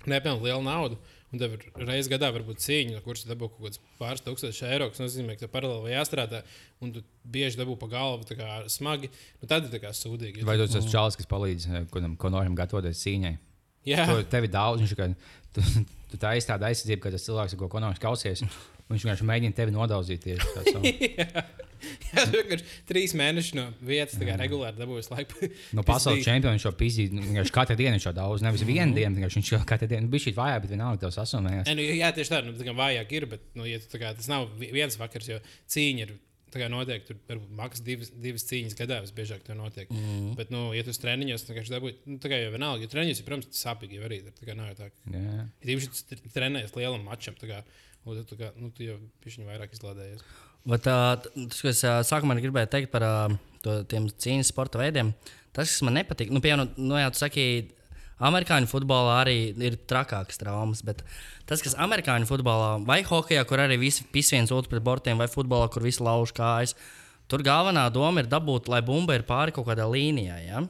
nepelnīt 0.08 0.46
lielu 0.48 0.64
naudu. 0.64 1.00
Un 1.30 1.38
tev 1.38 1.54
ir 1.54 1.66
reizes 1.86 2.10
gadā 2.10 2.32
varbūt 2.34 2.62
cīņa, 2.64 3.04
tu 3.06 3.30
dabū 3.30 3.52
kaut 3.52 3.68
kāds 3.68 3.82
pāris 4.00 4.24
tūkstoši 4.26 4.64
eiro, 4.66 4.88
kas 4.90 5.02
nozīmē, 5.04 5.36
ka 5.38 5.44
tev 5.46 5.52
paralēli 5.54 5.92
jāstrādā, 5.94 6.40
un 6.82 6.96
tu 6.96 7.04
bieži 7.22 7.60
dabū 7.60 7.76
pa 7.78 7.90
galvu 7.92 8.26
tā 8.26 8.38
kā 8.40 8.64
smagi. 8.72 9.12
Nu, 9.38 9.50
tad 9.52 9.68
ir 9.68 9.76
tā 9.76 9.82
kā 9.84 9.94
sūdīgi. 9.94 10.42
Vai 10.48 10.58
tu 10.58 10.66
esi 10.66 10.80
tas 10.80 10.90
čalis, 10.90 11.20
kas 11.20 11.30
palīdz 11.30 11.70
eh, 11.70 11.86
kādam 11.94 12.18
konoram 12.18 12.58
gatavoties 12.58 13.04
cīņai? 13.06 13.36
Jā, 13.86 14.10
To 14.10 14.18
tev 14.26 14.50
ir 14.50 14.54
daudz. 14.58 14.82
Viņš, 14.82 14.98
kā, 14.98 15.12
tu, 15.54 15.66
tu 16.10 16.20
tā 16.22 16.34
ir 16.34 16.50
tāda 16.50 16.72
aizsardzība, 16.72 17.06
ka 17.06 17.14
tas 17.14 17.30
cilvēks, 17.30 17.58
ko 17.62 17.70
konors 17.72 18.02
kausies, 18.02 18.42
viņš 18.90 19.06
vienkārši 19.06 19.30
mēģina 19.30 19.62
tevi 19.62 19.78
nodaudzīt 19.78 20.26
tieši. 20.26 21.14
jā 22.14 22.26
tu 22.30 22.36
vienkārši 22.38 22.78
trīs 22.90 23.16
mēnešus 23.20 23.56
no 23.60 23.66
vietas 23.86 24.18
tā 24.20 24.28
kā 24.30 24.38
regulāri 24.42 24.80
dabūjis 24.80 25.12
laiku. 25.14 25.50
No 25.78 25.84
pasaules 25.88 26.24
čempiona 26.28 26.60
jau 26.62 26.72
pizdīja. 26.80 27.14
nu, 27.18 27.26
Viņš 27.40 27.54
katru 27.56 27.78
dienu 27.80 28.00
jau 28.02 28.14
daudz, 28.16 28.44
nevis 28.46 28.64
vienu 28.68 28.96
dienu. 28.98 29.16
vienkārši 29.20 29.42
Viņš 29.42 29.52
jau 29.56 29.62
katru 29.74 29.90
dienu 29.92 30.12
bija 30.12 30.26
šī 30.28 30.36
vājā, 30.40 30.62
bet 30.64 30.74
vienalga 30.76 31.04
tev 31.06 31.14
sasumējās. 31.18 31.70
Nu, 31.76 31.86
jā, 31.86 32.10
tieši 32.16 32.36
tā, 32.36 32.42
nu, 32.48 32.56
tā 32.60 32.66
kā 32.68 32.74
vājāk 32.78 33.14
ir, 33.20 33.28
bet 33.36 33.46
nu, 33.60 33.68
ja 33.70 33.80
tu, 33.84 33.90
tā 33.94 34.02
kā, 34.02 34.16
tas 34.18 34.28
nav 34.32 34.50
vi- 34.60 34.72
viens 34.76 34.98
vakars, 35.00 35.30
jo 35.32 35.40
cīņa 35.70 36.08
ir. 36.08 36.18
Tā 36.50 36.58
kā 36.58 36.66
notiek, 36.66 37.04
tur 37.06 37.14
varbūt 37.30 37.52
maksas 37.54 37.84
divas, 37.86 38.08
divas 38.10 38.42
cīņas 38.50 38.74
gadā, 38.74 38.96
visbiežāk 39.06 39.44
tā 39.46 39.54
notiek. 39.54 39.86
Mm. 39.94 40.32
Bet, 40.34 40.50
nu, 40.50 40.72
ja 40.74 40.82
tu 40.82 40.90
treniņos, 40.98 41.44
tad 41.46 41.54
vienkārši 41.54 41.74
dabūji, 41.76 41.98
nu, 42.10 42.16
tā 42.24 42.32
kā 42.32 42.40
jau 42.42 42.50
vienalga, 42.56 42.82
jo 42.88 42.90
treniņos, 42.90 43.20
ir, 43.22 43.28
protams, 43.28 43.60
sāpīgi 43.60 44.00
arī 44.02 44.18
ir. 44.24 44.32
Tā 44.34 44.48
kā 44.48 44.56
nav 44.58 44.72
jau 44.72 44.80
tā, 44.80 44.88
īpaši, 45.62 45.92
ja 45.92 45.94
tu 45.94 46.02
tr- 46.10 46.34
trenējies 46.34 46.74
lielam 46.74 47.06
mačam, 47.06 47.38
tā 47.38 47.52
kā, 47.52 47.60
un 48.10 48.24
tu, 48.26 48.40
kā, 48.40 48.50
nu, 48.58 48.72
tu 48.74 48.82
jau 48.88 48.98
pišķiņi 49.22 49.46
vairāk 49.46 49.78
izlādējies. 49.78 50.26
Bet, 50.68 50.84
tas, 50.84 51.62
ko 51.62 51.70
es 51.72 51.82
sākumā 51.84 52.36
gribēju 52.40 52.72
teikt 52.74 52.92
par 52.92 53.06
to, 53.64 53.82
tiem 53.90 54.10
cīņas 54.12 54.52
sporta 54.52 54.82
veidiem, 54.82 55.14
tas, 55.56 55.70
kas 55.72 55.82
man 55.86 55.96
nepatīk, 56.00 56.34
nu, 56.34 56.42
piemēram, 56.44 56.74
nu, 56.78 56.98
jā, 57.00 57.08
tu 57.14 57.22
saki, 57.22 57.46
amerikāņu 58.20 58.70
futbolā 58.70 59.22
arī 59.24 59.38
ir 59.56 59.78
trakākas 59.90 60.40
traumas, 60.42 60.84
bet 60.86 61.04
tas, 61.50 61.64
kas 61.64 61.78
amerikāņu 61.80 62.28
futbolā 62.30 62.74
vai 62.88 63.02
hokeja, 63.08 63.46
kur 63.48 63.64
arī 63.64 63.80
visi 63.82 64.06
pis 64.14 64.32
viens 64.36 64.52
otru 64.56 64.76
pret 64.76 64.86
bortiem, 64.86 65.20
vai 65.20 65.30
futbolā, 65.32 65.70
kur 65.72 65.86
visi 65.86 66.04
lauž 66.04 66.36
kājas, 66.36 66.76
tur 67.32 67.44
galvenā 67.46 67.88
doma 67.94 68.24
ir 68.24 68.30
dabūt, 68.32 68.68
lai 68.72 68.84
bumba 68.86 69.16
ir 69.16 69.26
pāri 69.28 69.56
kaut 69.56 69.70
kādai 69.70 69.88
līnijai. 69.94 70.42
Ja? 70.50 70.64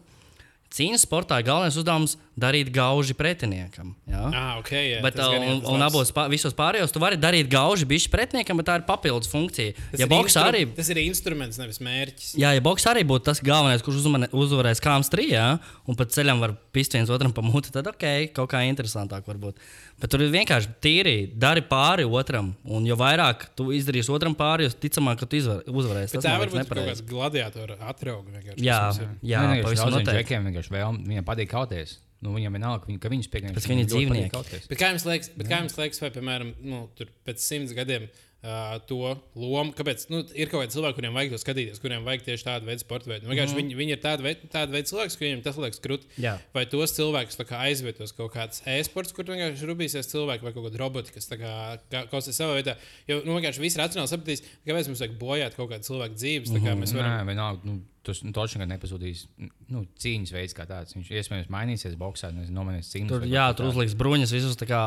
Cīņas 0.69 1.01
sportā 1.08 1.39
galvenais 1.41 1.73
uzdevums 1.82 2.12
ir 2.13 2.41
darīt 2.43 2.67
gauži 2.71 3.15
pretiniekam. 3.17 3.95
Ja? 4.08 4.27
Ah, 4.29 4.51
ok. 4.62 4.69
Jā, 4.71 4.99
Bet, 5.01 5.17
uh, 5.17 5.34
un, 5.34 5.63
un 5.65 5.82
abos 5.82 6.12
pā, 6.13 6.27
visos 6.29 6.53
pārējos 6.55 6.93
tu 6.93 7.02
vari 7.02 7.17
darīt 7.19 7.50
gauži 7.52 7.87
bišķi 7.89 8.12
pretiniekam, 8.13 8.60
bet 8.62 8.67
tā 8.69 8.75
ir 8.79 8.85
papildus 8.87 9.31
funkcija. 9.31 9.73
Tas 9.89 10.04
Ja 10.04 10.06
ir 10.06 10.13
arī, 10.46 10.62
Tas 10.77 10.91
ir 10.93 11.02
instruments, 11.02 11.58
nevis 11.58 11.81
mērķis. 11.83 12.35
jā, 12.37 12.54
ja 12.54 12.62
boks 12.63 12.85
arī 12.91 13.02
būtu 13.10 13.25
tas 13.31 13.41
galvenais, 13.41 13.81
kurš 13.83 14.04
uzmane- 14.04 14.29
uzvarēs 14.29 14.79
kāms 14.85 15.10
trijā, 15.10 15.60
un 15.89 15.98
pat 16.00 16.13
ceļam 16.13 16.39
var 16.46 16.54
pist 16.71 16.93
viens 16.93 17.10
otram 17.10 17.33
pa 17.33 17.41
muti, 17.41 17.73
tad 17.73 17.89
ok, 17.89 18.29
kaut 18.37 18.54
kā 18.54 18.62
interesantāk 18.69 19.25
var 19.27 19.41
būt. 19.41 19.58
Bet 20.00 20.10
tur 20.13 20.21
ir 20.23 20.29
vienkārši 20.31 20.69
tīri, 20.79 21.15
dari 21.35 21.62
pāri 21.67 22.06
otram, 22.08 22.54
un 22.63 22.85
jo 22.87 22.95
vairāk 23.00 23.50
tu 23.60 23.69
izdarīsi 23.75 24.13
otram 24.15 24.35
pāri, 24.39 24.63
jo 24.67 24.75
ticamāk, 24.85 25.19
ka 25.19 25.27
tu 25.27 25.35
izvar, 25.41 25.63
uzvarēsi. 25.67 26.13
Bet 26.15 26.21
Tas 26.21 26.27
tā 26.27 26.35
man 26.35 26.39
var 26.39 26.54
liekas 26.54 26.69
būt 26.69 26.77
kaut 26.79 26.87
kāds 26.89 27.02
gladiators, 27.10 27.81
atrauga 27.91 28.31
vienkārši. 28.37 28.63
Jā, 28.63 28.79
ir. 28.95 29.10
jā, 29.33 29.41
pavisam 29.65 29.91
noteikti. 29.91 30.15
džekiem 30.21 30.47
vienkārši 30.50 30.75
vēl, 30.77 31.02
viņiem 31.10 31.27
patīk 31.27 31.52
kauties. 31.52 31.97
Nu, 32.21 32.33
viņam 32.35 32.56
ka 32.60 32.87
viņi- 32.87 33.00
ka 33.00 33.10
viņus 33.10 33.29
pieņem. 33.31 33.54
Pēc 33.56 33.63
ka 33.67 33.71
viņi 33.73 33.83
ir 33.85 33.91
dzīvnieki. 33.91 34.67
Bet 34.67 34.77
kā 34.77 34.89
jums 34.91 35.06
liekas, 35.08 35.29
bet 35.37 35.47
kā 35.47 35.60
jums 35.62 35.77
liekas 35.79 36.02
vai, 36.02 36.10
piemēram, 36.12 36.50
nu, 36.62 36.89
tur 36.95 37.08
pēc 37.25 37.39
simts 37.39 37.71
gadiem 37.73 38.10
uh, 38.44 38.77
to 38.90 39.15
lomu, 39.35 39.73
kāpēc 39.75 40.06
nu, 40.13 40.21
ir 40.33 40.52
kaut 40.52 40.63
kādi 40.63 40.75
cilvēki, 40.75 40.98
kuriem 41.00 41.17
vajag 41.17 41.33
to 41.33 41.42
skatīties, 41.42 41.81
kuriem 41.83 42.08
vajag 42.08 42.25
tieši 42.27 42.48
tādu 42.48 42.69
veidu 42.69 42.83
sporta 42.85 43.12
veidu? 43.12 43.27
Nu, 43.27 43.33
mm 43.33 43.40
-hmm. 43.40 43.60
viņi, 43.60 43.77
viņi 43.81 43.96
ir 43.98 44.02
tādi 44.04 44.23
veidi, 44.23 44.50
tādi 44.54 44.75
veidi 44.75 44.92
cilvēki, 44.92 45.17
kuriem 45.17 45.44
tas 45.44 45.58
liekas 45.58 45.83
krūti. 45.83 46.08
Vai 46.54 46.65
tos 46.65 46.96
cilvēkus 46.98 47.40
aizvietos 47.60 48.13
kaut 48.15 48.33
kāds 48.33 48.62
e-sports, 48.65 49.13
kur 49.13 49.25
vienkārši 49.25 49.69
rūpīsies 49.69 50.12
cilvēki 50.13 50.44
vai 50.44 50.54
kaut 50.54 50.65
kāda 50.65 50.77
robota, 50.77 51.12
kas 51.12 51.29
kā 51.29 51.79
kā- 51.92 52.08
kaut 52.10 52.25
kas 52.25 52.40
savā 52.40 52.60
veidā. 52.60 52.75
Jo 53.08 53.21
nu, 53.25 53.37
vienkārši 53.37 53.60
viss 53.63 53.77
racionāli 53.77 54.10
sapratīs, 54.12 54.44
kāpēc 54.65 54.87
mums 54.87 55.00
vajag 55.00 55.17
bojāt 55.19 55.56
kaut 55.56 55.71
kādu 55.71 55.83
cilvēku 55.83 56.15
dzīves. 56.15 56.52
Tā 56.54 56.62
kā 56.63 56.75
mēs 56.75 56.94
varam. 56.96 57.12
Nē, 57.19 57.25
vienalga. 57.33 57.62
Nu, 57.63 57.81
tas 58.04 58.21
nu, 58.23 58.31
točs 58.35 58.56
nekad 58.58 58.71
nepazudīs. 58.71 59.25
Nu, 59.69 59.83
cīņas 60.00 60.33
veids 60.33 60.56
kā 60.58 60.65
tāds. 60.69 60.96
Viņš 60.98 61.12
iespējams 61.19 61.52
mainīsies 61.54 61.98
boxā, 62.00 62.31
nezinu, 62.33 62.56
nomainīs 62.58 62.92
cīņas. 62.94 63.12
Tur, 63.12 63.25
jā, 63.29 63.46
tur 63.58 63.69
uzliks 63.69 63.96
bruņas 64.00 64.33
visus 64.35 64.58
tā 64.60 64.67
kā, 64.69 64.81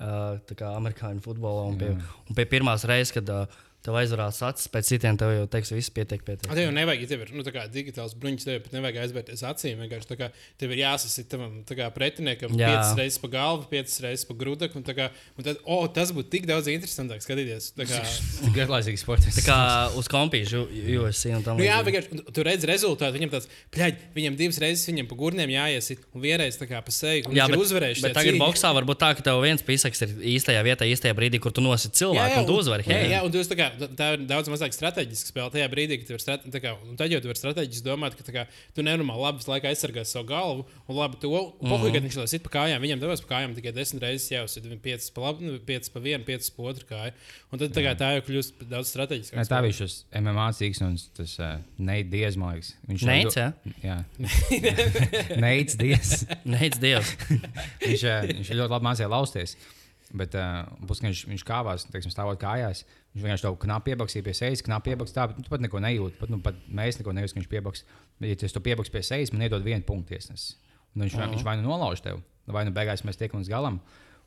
uh, 0.00 0.36
amerikāņu 0.72 1.24
futbolā. 1.24 1.68
Un 1.70 1.78
pie, 1.80 1.92
un 1.96 2.38
pie 2.38 2.46
pirmās 2.50 2.86
reizes, 2.88 3.14
kad 3.16 3.32
uh, 3.32 3.60
tev 3.86 3.96
aizvarās 4.00 4.40
acis, 4.46 4.66
pēc 4.74 4.90
citiem 4.90 5.16
tev 5.20 5.32
jau 5.36 5.46
teiks, 5.54 5.70
viss 5.74 5.92
pietiek. 5.94 6.20
pietiek. 6.26 6.50
A, 6.50 6.54
Tev 6.58 6.66
jau 6.66 6.74
nevajag, 6.74 7.04
ja 7.06 7.10
tev 7.14 7.22
ir 7.26 7.32
nu, 7.38 7.44
tā 7.46 7.52
kā 7.54 7.64
digitāls 7.70 8.16
bruņš, 8.18 8.44
tev 8.48 8.60
pat 8.66 8.74
nevajag 8.76 8.98
aizvērties 9.06 9.44
acīm. 9.46 9.80
Vienkārši 9.84 10.18
kā 10.18 10.28
tev 10.58 10.74
ir 10.74 10.82
jāsasit 10.82 11.30
tā 11.68 11.76
kā 11.78 11.86
pretiniekam 11.94 12.52
Jā. 12.58 12.72
piecas 12.74 12.92
reizes 12.98 13.20
pa 13.22 13.30
galvu, 13.36 13.68
piecas 13.70 13.96
reizes 14.04 14.26
pa 14.28 14.34
grudku. 14.38 14.76
Un, 14.76 14.84
kā- 14.96 15.10
un 15.38 15.46
tad, 15.46 15.60
oh, 15.64 15.86
tas 15.88 16.10
būtu 16.16 16.30
tik 16.34 16.46
daudz 16.50 16.66
interesantāk 16.72 17.22
skatīties. 17.24 17.70
Tā 17.78 17.86
kā, 17.88 18.02
Garlaicīgs 18.56 19.02
sports. 19.06 19.28
Tā 19.38 19.44
kā 19.46 19.58
uz 19.98 20.08
kompīžu 20.10 20.64
UFC 20.66 21.30
un 21.36 21.42
tam 21.46 21.56
Nu, 21.60 21.64
jā, 21.66 21.78
līdzīgi. 21.80 21.86
vienkārši 21.90 22.34
tu 22.36 22.44
redz 22.46 22.66
rezultātu. 22.68 23.16
Viņam 23.16 23.32
tāds, 23.36 23.48
pļaļ, 23.74 23.94
viņam 24.16 24.36
divas 24.40 24.58
reizes 24.62 24.86
viņam 24.90 25.08
pa 25.10 25.18
gurniem 25.20 25.52
jāiesit, 25.54 26.02
un 26.14 26.24
vienreiz 26.24 26.58
tā 26.60 26.66
kā 26.70 26.80
pa 26.84 26.92
seju. 26.94 27.28
un 27.30 27.36
Jā, 27.38 27.46
bet, 27.50 27.60
uzvarējis. 27.62 28.02
bet 28.04 28.16
tagad 28.16 28.34
cīņā. 28.34 28.42
boxā 28.42 28.72
var 28.76 28.84
būt 28.88 29.00
tā, 29.02 29.10
ka 29.16 29.22
tev 29.30 29.40
viens 29.44 29.62
pisaks 29.66 30.02
ir 30.06 30.14
īstajā 30.36 30.62
vietā, 30.66 30.88
īstajā 30.88 31.14
brīdī, 31.16 31.40
kur 31.42 31.52
tu 31.56 31.60
nosit 31.64 31.92
cilvēku 31.96 32.42
un 32.42 32.48
tu 32.48 32.56
uzvari. 32.60 32.84
Jā, 32.88 33.00
jā, 33.16 33.20
un 33.26 33.32
tu 33.32 33.38
esi 33.42 33.52
tā, 33.76 33.86
kā, 33.86 33.96
tā 33.98 34.08
ir 34.16 34.24
daudz 34.28 34.50
mazāk 34.52 34.74
strateģiska 34.76 35.32
spēle 35.32 35.52
tajā 35.54 35.68
brīdī, 35.72 36.00
kad 36.00 36.10
tu 36.10 36.16
vari 36.16 36.62
kā, 36.64 36.74
un 36.86 36.98
tad 37.00 37.12
jau 37.12 37.20
tu 37.22 37.30
vari 37.30 37.40
strateģiski 37.42 37.86
domāt, 37.86 38.16
ka 38.18 38.26
tā 38.26 38.34
kā, 38.34 38.46
tu 38.76 38.84
nenormāli 38.86 39.24
labi 39.24 39.46
laiku 39.50 39.70
aizsargāsi 39.70 40.16
savu 40.16 40.28
galvu, 40.30 40.66
un 40.86 40.98
labi 40.98 41.20
to, 41.22 41.32
un 41.32 41.72
pohuj, 41.74 41.92
kad 41.94 42.06
viņš 42.06 42.18
to 42.20 42.26
sit 42.30 42.44
pa 42.46 42.54
kājām, 42.58 42.82
viņam 42.84 43.02
devās 43.04 43.24
pa 43.24 43.34
kājām 43.34 43.56
tikai 43.58 43.74
desmit 43.76 44.06
reizes 44.06 44.30
jāuzsit, 44.32 44.66
viņam 44.66 44.82
piecas 44.84 45.12
pa 45.14 45.26
labi, 45.28 45.48
nu, 45.48 45.60
piecas 45.68 45.92
pa 45.92 46.02
vienu, 46.04 46.22
piecas 46.26 46.52
pa 46.54 46.68
otru 46.72 46.88
kāju, 46.90 47.14
un 47.52 47.62
tad 47.62 47.76
tā, 47.76 47.84
kā, 47.86 47.94
tā 47.98 48.12
jau 48.16 48.24
kļūst 48.30 48.66
daudz 48.70 48.92
strateģiskāk. 48.92 49.50
Tā 49.50 49.62
viņš 49.64 49.82
ir 49.86 49.96
MMA 50.22 50.48
cīks 50.58 50.82
un 50.86 50.96
tas 51.16 51.36
uh, 51.42 51.56
neidies, 51.78 52.38
man 52.40 52.56
liekas. 52.56 52.74
Viņš 52.90 53.04
ir 53.04 53.12
Neids, 53.12 53.38
jā? 53.38 53.48
Jā, 53.84 53.96
neids 55.44 55.78
dies. 55.80 56.16
Neic 56.46 56.78
Dievs. 56.82 57.14
viņš, 57.82 58.04
eh, 58.04 58.28
viņš 58.32 58.52
ļoti 58.52 58.74
labi 58.74 58.88
mācījies 58.88 59.12
lausties. 59.12 59.56
Bet 60.14 60.36
uh, 60.38 60.62
plus, 60.86 61.00
ka 61.02 61.08
viņš, 61.08 61.24
viņš 61.26 61.44
kāvās, 61.46 61.86
teiksim, 61.90 62.12
stāvot 62.14 62.38
kājās. 62.38 62.84
Viņš 63.14 63.24
vienkārši 63.24 63.46
to 63.46 63.52
knapi 63.64 63.90
piebaksīja 63.90 64.26
pie 64.26 64.34
sejas, 64.38 64.62
knapi 64.62 64.92
piebaksīja 64.92 65.16
tā, 65.18 65.26
bet 65.32 65.42
tu 65.42 65.50
pat 65.50 65.64
neko 65.64 65.80
nejūti. 65.82 66.18
Pat, 66.20 66.30
nu, 66.30 66.38
pat 66.44 66.60
mēs 66.70 67.00
neko 67.00 67.14
nejūtam, 67.16 67.34
ka 67.34 67.40
viņš 67.40 67.50
piebaks. 67.50 67.84
Bet, 68.20 68.30
ja 68.30 68.38
tu 68.38 68.52
to 68.54 68.62
piebaks 68.62 68.92
pie 68.94 69.02
sejas, 69.06 69.32
man 69.34 69.46
iedod 69.48 69.66
vienu 69.66 69.82
punktu 69.86 70.14
tiesnesi. 70.14 70.54
Un 70.94 71.04
viņš, 71.04 71.16
uh 71.16 71.24
-huh. 71.24 71.32
viņš 71.34 71.44
vai 71.44 71.56
nu 71.58 71.66
nolauž 71.68 72.00
tevi, 72.04 72.22
vai 72.46 72.64
nu 72.64 72.70
beigās 72.76 73.02
mēs 73.04 73.18
tiekam 73.18 73.42
līdz 73.42 73.50
galam. 73.50 73.80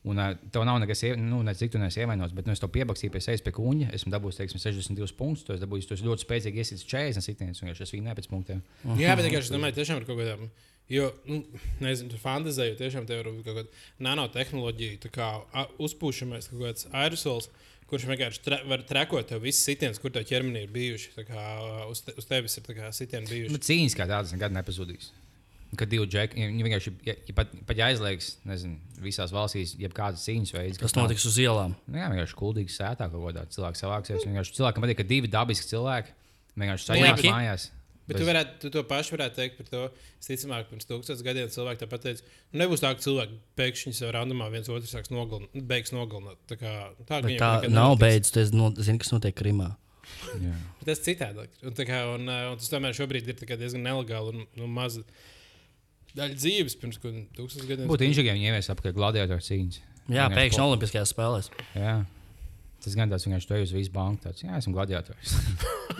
Un 0.03 0.19
uh, 0.19 0.35
tev 0.51 0.63
nav 0.63 0.79
nekas, 0.79 1.01
nu, 1.17 1.41
ne 1.43 1.53
cik 1.53 1.71
tu 1.71 1.79
neesi 1.79 1.99
ievainots, 1.99 2.33
bet 2.33 2.45
nu, 2.45 2.51
es 2.51 2.59
to 2.59 2.67
piebaksīju 2.67 3.11
pie 3.11 3.21
sejas 3.21 3.41
pie 3.41 3.51
kuņa. 3.51 3.89
Esmu 3.93 4.11
dabūjis, 4.11 4.37
teiksim, 4.37 4.59
62 4.59 5.15
punktus. 5.15 5.43
To 5.43 5.53
es 5.53 5.59
dabūju, 5.59 5.87
tu 5.87 5.93
esi 5.93 6.07
ļoti 6.07 6.23
spēcīgi 6.23 6.61
iesits 6.63 6.85
40 6.87 7.21
sitienus. 7.21 7.61
Vienkārši 7.61 7.83
es 7.83 7.91
viņu 7.93 8.03
ne 8.03 8.15
pēc 8.15 8.29
punktiem. 8.31 8.61
Jā, 8.95 9.15
bet 9.15 9.27
es 9.27 9.51
domāju, 9.51 9.75
tiešām 9.75 9.99
ir 9.99 10.05
kaut 10.07 10.19
kādām. 10.21 10.49
Jo, 10.89 11.11
nu, 11.29 11.43
nezinu, 11.83 12.09
tu 12.09 12.17
fantāzēji, 12.17 12.73
jo 12.73 12.77
tiešām 12.79 13.05
tev 13.09 13.19
ir 13.21 13.27
kaut 13.45 13.45
kāda 13.59 13.65
nanotehnoloģija, 14.07 14.99
tā 15.05 15.11
kā 15.13 15.27
a- 15.53 15.67
uzpūšamais 15.85 16.49
kaut 16.49 16.63
kāds 16.63 16.87
aerosols, 16.97 17.49
kurš 17.89 18.07
vienkārši 18.09 18.41
tre, 18.45 18.57
var 18.69 18.81
trekot 18.89 19.27
tev 19.29 19.41
visas 19.45 19.63
sitienas, 19.69 20.01
kur 20.01 20.11
tev 20.13 20.25
ķermenī 20.29 20.65
ir 20.65 20.73
bijuši. 20.73 21.13
Kā 21.29 21.45
uz, 21.89 22.01
te, 22.05 22.13
uz 22.17 22.25
tevis 22.29 22.57
ir 22.57 22.67
kā 22.73 22.89
sitieni 22.93 23.29
bijuši. 23.29 23.53
Nu, 23.53 23.61
cīņas 23.69 23.97
kā 23.97 24.05
tādas 24.09 24.33
nekad 24.35 24.53
nepazudīs. 24.57 25.11
Kad 25.77 25.89
divi 25.91 26.07
džeki, 26.09 26.33
viņi 26.49 26.63
vienkārši, 26.65 26.91
ja, 27.05 27.13
ja 27.29 27.33
pat, 27.37 27.51
pat 27.69 27.77
ja 27.77 27.89
aizliegs, 27.91 28.31
nezinu, 28.49 28.79
visās 29.05 29.29
valstīs, 29.33 29.75
jebkādas 29.77 30.23
cīņas 30.25 30.53
veids, 30.55 30.79
Kas 30.81 30.95
notiks 30.97 31.25
uz 31.29 31.37
ielām? 31.37 31.75
Nu, 31.85 31.99
jā, 32.01 32.07
vienkārši 32.09 32.37
kuldīgi 32.39 32.73
sētā 32.73 33.05
kaut 33.11 33.21
kādā 33.27 33.43
cilvēkā 33.53 33.77
savāksies. 33.77 34.25
Vienkārši 34.25 34.55
cilvēkam 34.57 34.85
patīk, 34.85 34.97
ka 35.03 35.05
divi 35.11 35.29
dabiski 35.29 35.69
cilvēki 35.69 36.15
vienkārši 36.57 36.89
sajūtas 36.89 37.21
Lieki. 37.21 37.29
mājās. 37.35 37.67
Bet 38.09 38.19
tu, 38.19 38.25
varētu, 38.27 38.55
tu 38.63 38.71
to 38.73 38.83
pašu 38.89 39.15
varētu 39.15 39.37
teikt 39.37 39.59
par 39.59 39.67
to. 39.69 39.81
Es 40.19 40.29
ticamāk, 40.29 40.69
pirms 40.71 40.87
tūkstošiem 40.89 41.27
gadiem 41.27 41.51
cilvēki 41.53 41.83
tāpat 41.83 42.05
teica, 42.07 42.25
nu, 42.51 42.61
nebūs 42.63 42.81
tā, 42.83 42.91
ka 42.97 43.05
cilvēki 43.05 43.37
pēkšņi 43.59 43.93
sev 43.99 44.13
randumā 44.15 44.49
viens 44.53 44.69
otru 44.71 44.89
sāks 44.89 45.13
nogalināt, 45.13 45.61
beigs 45.69 45.93
nogalināt. 45.95 46.41
Tā, 46.49 46.57
kā, 46.59 46.73
tā, 47.05 47.21
tā 47.39 47.51
nav 47.69 47.97
beidzis. 48.01 48.33
Tu 48.33 48.43
esi 48.43 48.57
no- 48.57 48.73
zini, 48.75 49.01
kas 49.03 49.13
notiek 49.13 49.37
Krimā. 49.37 49.71
Jā. 50.41 50.55
Bet 50.79 50.89
Tas 50.89 51.03
citādāk. 51.05 51.53
Un, 51.61 51.75
tā 51.77 51.85
kā, 51.85 52.01
un, 52.15 52.25
un 52.25 52.57
tas 52.57 52.71
tomēr 52.71 52.97
šobrīd 52.97 53.29
ir 53.29 53.37
tā 53.37 53.45
kā 53.49 53.57
diezgan 53.59 53.85
nelegāli 53.85 54.33
un 54.33 54.47
nu, 54.57 54.69
maza 54.73 55.03
daļa 56.17 56.33
dzīves 56.39 56.77
pirms 56.81 56.97
tūkstošiem 57.03 57.69
gadiem. 57.69 57.91
Būtu 57.91 58.07
inžģīgi, 58.09 58.31
ja 58.31 58.37
viņi 58.37 58.49
ievies 58.49 58.71
apkārt 58.73 58.97
gladiatoru 58.97 59.45
cīņas. 59.45 59.83
Jā, 60.09 60.25
pēkšņi 60.33 60.63
Olimpiskajās 60.65 61.13
spēlēs. 61.13 61.51
Jā. 61.77 61.99
Tas 62.79 62.95
gan 62.95 63.11
tāds 63.11 63.25
vienkārši 63.27 63.49
to 63.49 63.57
uz 63.63 63.71
visu 63.75 63.91
banku. 63.91 64.21
Tāds, 64.23 64.43
jā, 64.45 64.55
esmu 64.59 64.71
gladiators. 64.77 65.33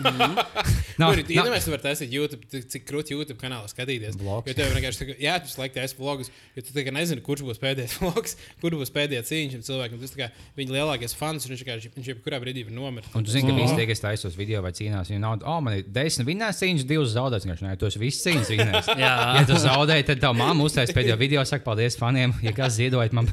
Tur 1.00 1.18
ir 1.20 1.28
iedomājies, 1.32 1.64
tu 1.66 1.72
vari 1.72 1.84
taisīt 1.84 2.12
YouTube, 2.14 2.46
cik- 2.52 2.66
cik 2.72 2.84
krūti 2.88 3.14
YouTube 3.14 3.38
kanālā 3.40 3.68
skatīties. 3.70 4.16
Vlogs. 4.20 4.48
Jo 4.50 4.54
tev 4.56 4.72
vienkārši, 4.74 5.00
tā 5.00 5.06
kā- 5.10 5.16
jā, 5.20 5.34
tu 5.44 5.50
slēgti 5.52 5.76
taisīt 5.78 6.00
vlogus, 6.00 6.30
jo 6.56 6.64
tu 6.66 6.74
tā 6.76 6.84
kā 6.86 6.92
nezini, 6.94 7.22
kurš 7.24 7.44
būs 7.48 7.60
pēdējais 7.62 7.96
vlogs, 8.02 8.36
kur 8.62 8.76
būs 8.80 8.92
pēdējā 8.96 9.22
cīņa 9.30 9.54
šim 9.56 9.64
cilvēkam. 9.68 10.00
Tas 10.02 10.14
tā 10.14 10.20
kā 10.22 10.28
viņa 10.60 10.76
lielākais 10.76 11.16
fans, 11.16 11.46
un 11.46 11.54
viņš 11.54 11.64
vienkārši, 11.64 11.92
viņš 11.96 12.10
jebkurā 12.14 12.40
brīdī 12.44 12.64
var 12.68 12.76
nomirt. 12.76 13.10
Un 13.16 13.26
tu 13.28 13.34
zini, 13.34 13.48
ka 13.50 13.56
visi 13.60 13.76
tie, 13.80 13.88
kas 13.90 14.04
taisās 14.04 14.38
video 14.40 14.62
vai 14.64 14.72
cīnās, 14.76 15.12
viņi 15.12 15.22
nav, 15.24 15.40
oh, 15.44 15.60
man 15.64 15.78
ir 15.80 15.84
desmit 15.88 16.28
vinnēs 16.32 16.60
cīņas, 16.64 16.86
divas 16.88 17.12
zaudētas. 17.16 17.48
Viņš 17.50 17.64
nē, 17.66 17.74
esi 17.90 18.02
viss 18.04 18.24
cīņas 18.26 18.52
vinnējis. 18.54 18.92
Jā. 19.04 19.12
ja 19.40 19.44
tu 19.48 19.56
zaudēji, 19.60 20.08
tad 20.12 20.24
tev 20.24 20.36
mamma 20.38 20.64
uztaisīs 20.68 20.96
pēdējo 20.96 21.20
video, 21.20 21.44
saka, 21.48 21.64
paldies 21.66 21.96
faniem, 22.00 22.36
ja 22.44 22.52
kas 22.56 22.76
ziedojat 22.80 23.16
man. 23.16 23.28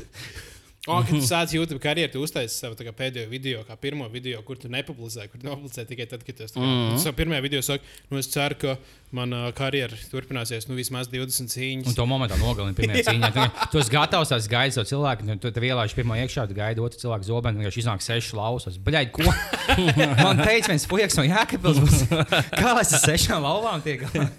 O, 0.88 1.02
kad 1.04 1.10
tu 1.12 1.20
sāc 1.20 1.52
YouTube 1.52 1.82
karjeru, 1.84 2.14
tu 2.14 2.22
uztaisīji 2.24 2.62
savu 2.64 2.94
pēdējo 2.96 3.28
video, 3.28 3.64
kā 3.68 3.76
pirmo 3.80 4.06
video, 4.12 4.40
kur 4.48 4.60
tu 4.60 4.70
nepublicēji, 4.72 5.32
kur 5.34 5.42
tu 5.42 5.50
nopublicēji 5.50 5.90
tikai 5.90 6.06
tad, 6.08 6.24
kad 6.24 6.38
tu 6.38 6.46
esi. 6.46 6.56
Mm. 6.56 6.96
-hmm. 6.96 7.18
Pirmajā 7.18 7.42
video 7.44 7.62
saka, 7.62 7.84
nu 8.10 8.18
es 8.18 8.30
ceru, 8.32 8.56
ka 8.62 8.78
mana 9.12 9.52
karjera 9.52 9.98
turpināsies 10.12 10.70
nu, 10.70 10.76
vismaz 10.80 11.10
20 11.12 11.52
cīņas. 11.52 11.92
Un 11.92 11.98
to 11.98 12.06
momentā 12.08 12.40
nogalina 12.40 12.76
pirmā 12.78 13.04
cīņa. 13.04 13.32
Tu, 13.36 13.68
tu 13.72 13.80
esi 13.84 13.92
gatavs, 13.92 14.30
tas 14.30 14.48
gaidīt 14.48 14.80
to 14.80 14.84
cilvēku, 14.88 15.28
nu, 15.28 15.36
tu, 15.36 15.52
tu 15.52 15.60
ielaiž 15.60 15.96
pirmo 15.96 16.16
iekšā, 16.16 16.48
tu 16.48 16.56
gaidi 16.56 16.80
otru 16.80 17.00
cilvēku 17.00 17.24
zobenu, 17.24 17.60
vienkārši 17.60 17.84
iznāk 17.84 18.02
sešas 18.02 18.34
lausas. 18.34 18.80
Bļaigi, 18.80 19.12
ko? 19.12 19.28
Man 20.24 20.40
teica, 20.40 20.72
viens 20.72 20.88
puisis 20.88 21.20
no 21.20 21.28
Jākapils. 21.28 22.08
Kā 22.62 22.78
es 22.80 22.94
ar 22.96 23.04
sešām 23.04 23.44
lauvām 23.44 23.84
tiek 23.84 24.08
galā? 24.08 24.30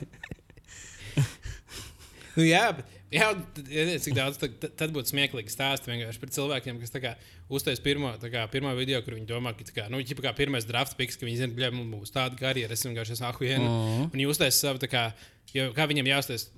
Nu, 2.38 2.44
jā, 2.46 2.70
bet 2.72 2.97
jā, 3.12 3.28
cik 4.04 4.14
daudz 4.16 4.36
tad, 4.42 4.59
tad- 4.76 4.92
būtu 4.94 5.12
smieklīgi 5.14 5.52
stāstīt 5.52 5.88
vienkārši 5.92 6.20
par 6.20 6.32
cilvēkiem, 6.36 6.80
kas 6.82 6.90
kā 7.00 7.14
uztais 7.48 7.80
pirmo, 7.80 8.12
kā, 8.20 8.44
pirmo 8.52 8.74
video, 8.76 9.00
kur 9.02 9.14
viņi 9.16 9.26
domā, 9.30 9.54
ka 9.56 9.64
kā, 9.72 9.88
nu, 9.90 10.02
ķipa 10.04 10.26
kā 10.28 10.34
pirmais 10.36 10.66
draft 10.68 10.96
piks, 10.98 11.16
ka 11.16 11.26
viņi 11.26 11.36
zina, 11.40 11.54
ka 11.56 11.70
mums 11.76 11.94
būs 12.11 12.12
tāda 12.14 12.36
karjera, 12.38 12.72
es 12.76 12.84
vienkārši 12.84 13.16
esmu 13.16 13.30
ahuēna. 13.32 13.64
-huh. 13.64 14.04
Un 14.04 14.11
viņi 14.14 14.28
uztais 14.28 14.54
savu, 14.61 14.78
kā, 14.88 15.12
jo, 15.54 15.72
kā 15.72 15.88
viņam 15.88 16.06
jāuztais, 16.12 16.48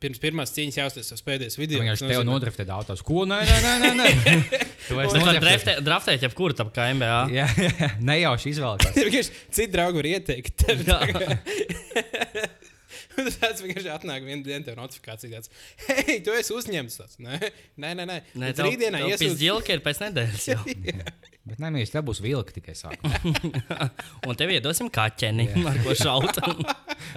pirms 0.00 0.18
pirmās 0.22 0.52
cīņas 0.54 0.76
jāuztais 0.78 1.08
savs 1.10 1.22
pēdējais 1.26 1.58
video. 1.58 1.80
Vienkārši 1.82 2.06
kas 2.06 2.12
tev 2.16 2.24
nodriftē 2.24 2.64
autos. 2.70 3.02
Ko? 3.02 3.24
Nē, 3.26 3.40
nē, 3.42 3.58
nē, 3.62 3.74
nē. 3.82 3.94
nē. 3.98 4.60
Tu 4.86 4.94
vairs 4.94 5.12
Tu 5.12 5.18
vari 5.18 5.40
nodriftē. 5.40 5.80
draftēt- 5.82 6.22
jebkuru 6.22 6.54
tam 6.54 6.70
kā 6.70 6.94
MBA. 6.94 7.26
Jā, 7.34 7.46
jā, 7.58 7.90
nejauši 8.10 8.52
izvēlēties. 8.54 9.30
Citi 9.56 9.72
draugi 9.72 9.96
var 9.98 10.04
ieteikt. 10.06 10.54
Tev, 10.62 10.84
Jā. 10.86 11.00
tā 11.02 11.10
kā- 11.10 12.46
Un 13.05 13.05
Tas 13.26 13.38
tāds 13.40 13.62
vienkārši 13.64 13.90
atnāk 13.92 14.26
vienā 14.26 14.44
dienā, 14.44 14.64
tev 14.66 14.76
notifikācija 14.78 15.32
tāds, 15.32 15.50
hei, 15.86 16.18
tu 16.24 16.34
esi 16.36 16.52
uzņemts. 16.56 16.98
Tāds. 17.00 17.16
Nē, 17.22 17.38
nē, 17.80 17.94
nē. 17.96 18.06
nē. 18.10 18.18
Nē, 18.42 18.50
tev, 18.56 18.68
rītdienā 18.68 19.00
tev 19.00 19.12
iesūdz- 19.14 19.24
pizdzilka 19.24 19.76
ir 19.76 19.82
pēc 19.86 20.02
nedēļas. 20.04 20.46
Jau. 20.52 20.60
Bet 21.46 21.60
nē, 21.62 21.70
mīļš, 21.76 21.92
tev 21.94 22.02
būs 22.08 22.20
vilka 22.24 22.54
tikai 22.56 22.74
sākumā. 22.74 23.20
Un 24.28 24.38
tev 24.38 24.50
iedosim 24.50 24.88
kaķeni, 24.92 25.46
ar 25.70 25.78
ko 25.84 25.94
šaut. 25.94 26.40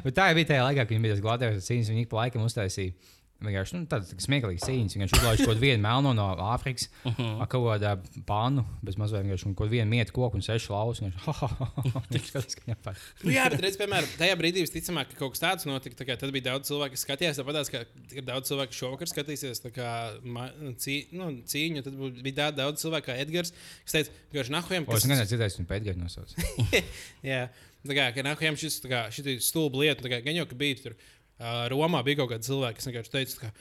Bet 0.06 0.14
tā 0.16 0.28
jau 0.30 0.36
bija 0.38 0.52
tajā 0.52 0.68
laikā, 0.68 0.86
kad 0.86 0.94
viņi 0.94 1.06
bija 1.08 1.16
tas 1.16 1.24
gladiators 1.26 1.70
cīņas. 1.72 1.90
Viņi 1.96 2.06
ik 2.06 2.12
pa 2.12 2.22
laikam 2.22 2.46
uztaisīja. 2.46 2.94
Vienkārši 3.40 3.78
nu, 3.78 3.86
tādas 3.88 4.12
smieklīgas 4.20 4.66
cīņas. 4.68 4.96
Viņš 5.00 5.14
uzlauž 5.16 5.40
kaut 5.40 5.54
kādu 5.54 5.62
vienu 5.64 5.80
melno 5.80 6.12
no 6.12 6.26
Āfrikas, 6.52 6.90
uh 7.08 7.14
-huh. 7.16 7.46
kaut 7.48 7.64
kādā 7.70 7.94
pānu, 8.28 8.66
bez 8.84 8.98
mazliet 9.00 9.24
vienkārši 9.24 9.48
un 9.48 9.54
kaut 9.54 9.70
kādu 9.70 9.78
vienu 9.78 9.90
mietu 9.94 10.12
koku 10.18 10.36
un 10.36 10.44
sešu 10.44 10.74
lausu. 10.74 11.06
Viņš 11.08 12.28
skatās, 12.28 12.58
ka 12.60 12.76
patīk. 12.84 13.06
Nu, 13.24 13.32
jā, 13.32 13.46
bet, 13.54 13.64
redz, 13.64 13.78
piemēram, 13.80 14.10
tajā 14.20 14.36
brīdī 14.42 14.66
visticamāk, 14.66 15.14
ka 15.14 15.22
kaut 15.22 15.38
kas 15.38 15.44
tāds 15.46 15.68
notika. 15.70 15.96
Tā 16.02 16.10
kā, 16.10 16.18
tad 16.20 16.36
bija 16.36 16.50
daudz 16.50 16.68
cilvēku, 16.68 16.98
kas 16.98 17.06
skatījās. 17.08 17.40
Tāpat 17.40 17.72
kā 17.72 17.86
ir 18.12 18.28
daudz 18.28 18.52
cilvēku, 18.52 18.74
kas 18.74 18.82
šovakar 18.82 19.12
skatīsies 19.14 19.64
tā 19.64 19.72
kā, 19.72 19.90
ma, 20.24 20.50
cī, 20.76 20.98
nu, 21.16 21.32
cīņu. 21.48 21.86
Tad 21.88 21.96
bija 22.20 22.36
tā, 22.42 22.50
daudz 22.60 22.84
cilvēku, 22.84 23.08
kā 23.08 23.16
Edgars, 23.24 23.56
kas 23.88 23.96
teica, 23.96 24.20
ka 24.34 24.42
viņš 24.42 24.52
nahujam. 24.58 24.90
O, 24.90 25.00
es 25.00 25.08
nezinu, 25.08 25.32
dzirdēju, 25.32 25.62
viņu 25.62 25.72
pēdējā 25.72 25.96
nosauc. 25.96 26.36
Jā, 27.32 27.48
tā 27.88 27.96
kā, 27.96 28.10
ka 28.18 28.28
nahujam 28.28 28.60
šis 28.60 28.82
tā 28.84 28.92
kā, 28.92 29.06
šī 29.16 29.40
stulba 29.44 29.86
lieta. 29.86 30.04
tā 30.04 30.12
Kā, 30.12 30.20
gan 30.28 30.36
jau, 30.36 30.48
ka 30.50 30.60
bija 30.60 30.84
tur 30.84 31.00
uh, 31.40 31.66
Romā, 31.72 32.04
bija 32.06 32.22
kaut 32.22 32.32
kāda 32.34 32.46
cilvēka, 32.46 32.78
kas 32.80 32.90
vienkārši 32.92 33.16
teica, 33.18 33.40
ka 33.46 33.52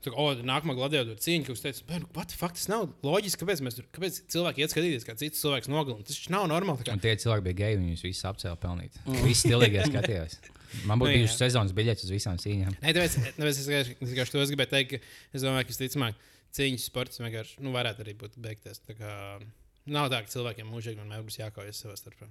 Tā 0.00 0.08
kā, 0.08 0.16
oh, 0.16 0.30
nākamā 0.48 0.72
gladiatora 0.78 1.20
cīņa, 1.20 1.44
kas 1.44 1.60
teica, 1.60 1.82
bērnu, 1.90 2.06
the 2.16 2.36
fuck, 2.40 2.54
tas 2.56 2.70
nav 2.72 2.86
loģiski, 3.04 3.42
kāpēc, 3.42 3.60
mēs 3.66 3.74
tur, 3.76 3.84
kāpēc 3.92 4.14
cilvēki 4.32 4.62
iet 4.64 4.72
skatīties, 4.72 5.04
kā 5.04 5.12
cits 5.20 5.42
cilvēks 5.42 5.68
nogalina. 5.68 6.06
Tas 6.08 6.16
taču 6.16 6.32
nav 6.32 6.46
normāli. 6.48 6.86
Kā, 6.88 6.94
Un 6.96 7.02
tie 7.04 7.12
cilvēki 7.20 7.44
bija 7.50 7.58
geji, 7.58 7.80
viņus 7.82 8.04
visus 8.06 8.24
apcēla 8.30 8.56
pelnīt. 8.62 8.96
Visi 9.26 9.42
stilīgie 9.42 9.84
skatījās. 9.90 10.38
Man 10.88 10.96
Nu, 10.96 11.02
būtu 11.02 11.10
jā. 11.12 11.18
bijušas 11.20 11.36
sezonas 11.42 11.76
biļetes 11.76 12.06
uz 12.08 12.14
visām 12.16 12.40
cīņām. 12.40 12.78
Nē, 12.80 12.94
tāpēc, 12.96 13.18
tāpēc 13.36 13.60
es 13.60 13.68
vienkārši- 13.68 14.32
to 14.32 14.40
es 14.40 14.52
gribēju 14.54 14.72
teikt, 14.72 14.90
ka 14.94 15.36
es 15.36 15.44
domāju, 15.44 15.66
ka 15.68 15.74
visticamāk 15.74 16.24
cīņas 16.56 16.88
sports 16.88 17.20
vienkārši 17.20 17.60
nu, 17.60 17.72
varētu 17.76 18.00
arī 18.06 18.16
būt 18.24 18.40
beigties. 18.40 18.80
Nav 19.84 20.08
tā, 20.08 20.22
ka 20.24 20.32
cilvēkiem 20.32 20.70
mūžīgi 20.70 20.96
vienmēr 21.02 21.28
būs 21.28 21.36
jākaujas 21.44 21.76
savā 21.84 22.00
starpā. 22.00 22.24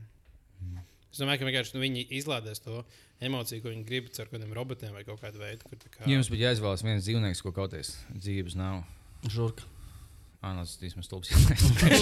Es 1.09 1.17
domāju, 1.21 1.41
ka 1.41 1.47
vienkārši 1.49 1.75
nu, 1.75 1.81
viņi 1.83 2.03
izlādēs 2.19 2.61
to 2.61 2.83
emociju, 3.25 3.63
ko 3.63 3.73
viņi 3.73 3.85
grib 3.87 4.11
ar 4.21 4.29
kādiem 4.29 4.53
robotiem 4.55 4.93
vai 4.93 5.03
kaut 5.07 5.21
kādu 5.23 5.41
veidu. 5.41 5.65
Kur, 5.65 5.81
kā, 5.89 6.05
Jums 6.09 6.29
bija 6.29 6.51
jāizvēlas 6.51 6.85
viens 6.85 7.03
dzīvnieks, 7.07 7.41
ko 7.45 7.53
kauties. 7.55 7.95
Dzīves 8.13 8.55
nav. 8.59 8.83
Žurka. 9.27 9.65
Ah, 10.39 10.53
no, 10.55 10.63
tas 10.63 10.77
īstenībā 10.79 11.03
stulbs. 11.03 11.33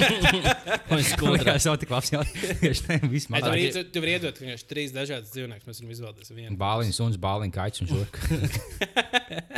Vai 0.92 1.00
skudra. 1.02 1.56
Tas 1.56 1.66
nav 1.66 1.80
tik 1.82 1.90
labs 1.90 2.12
jautājums. 2.14 2.84
Viss 3.10 3.32
Ai, 3.34 3.40
tu 3.42 3.50
vari- 3.50 3.86
tu- 3.90 4.04
vari 4.04 4.14
iedot 4.14 4.42
vienkārši 4.44 4.68
trīs 4.70 4.94
dažādas 4.94 5.32
dzīvniekus. 5.34 5.66
Mēs 5.66 5.82
varam 5.82 5.96
izvēlēties 5.96 6.34
vienu. 6.38 6.60
Bāliņš, 6.62 7.00
suns, 7.00 7.18
bāliņš, 7.24 7.56
kaķis 7.58 7.82
un 7.82 7.90
žurka. 7.96 9.58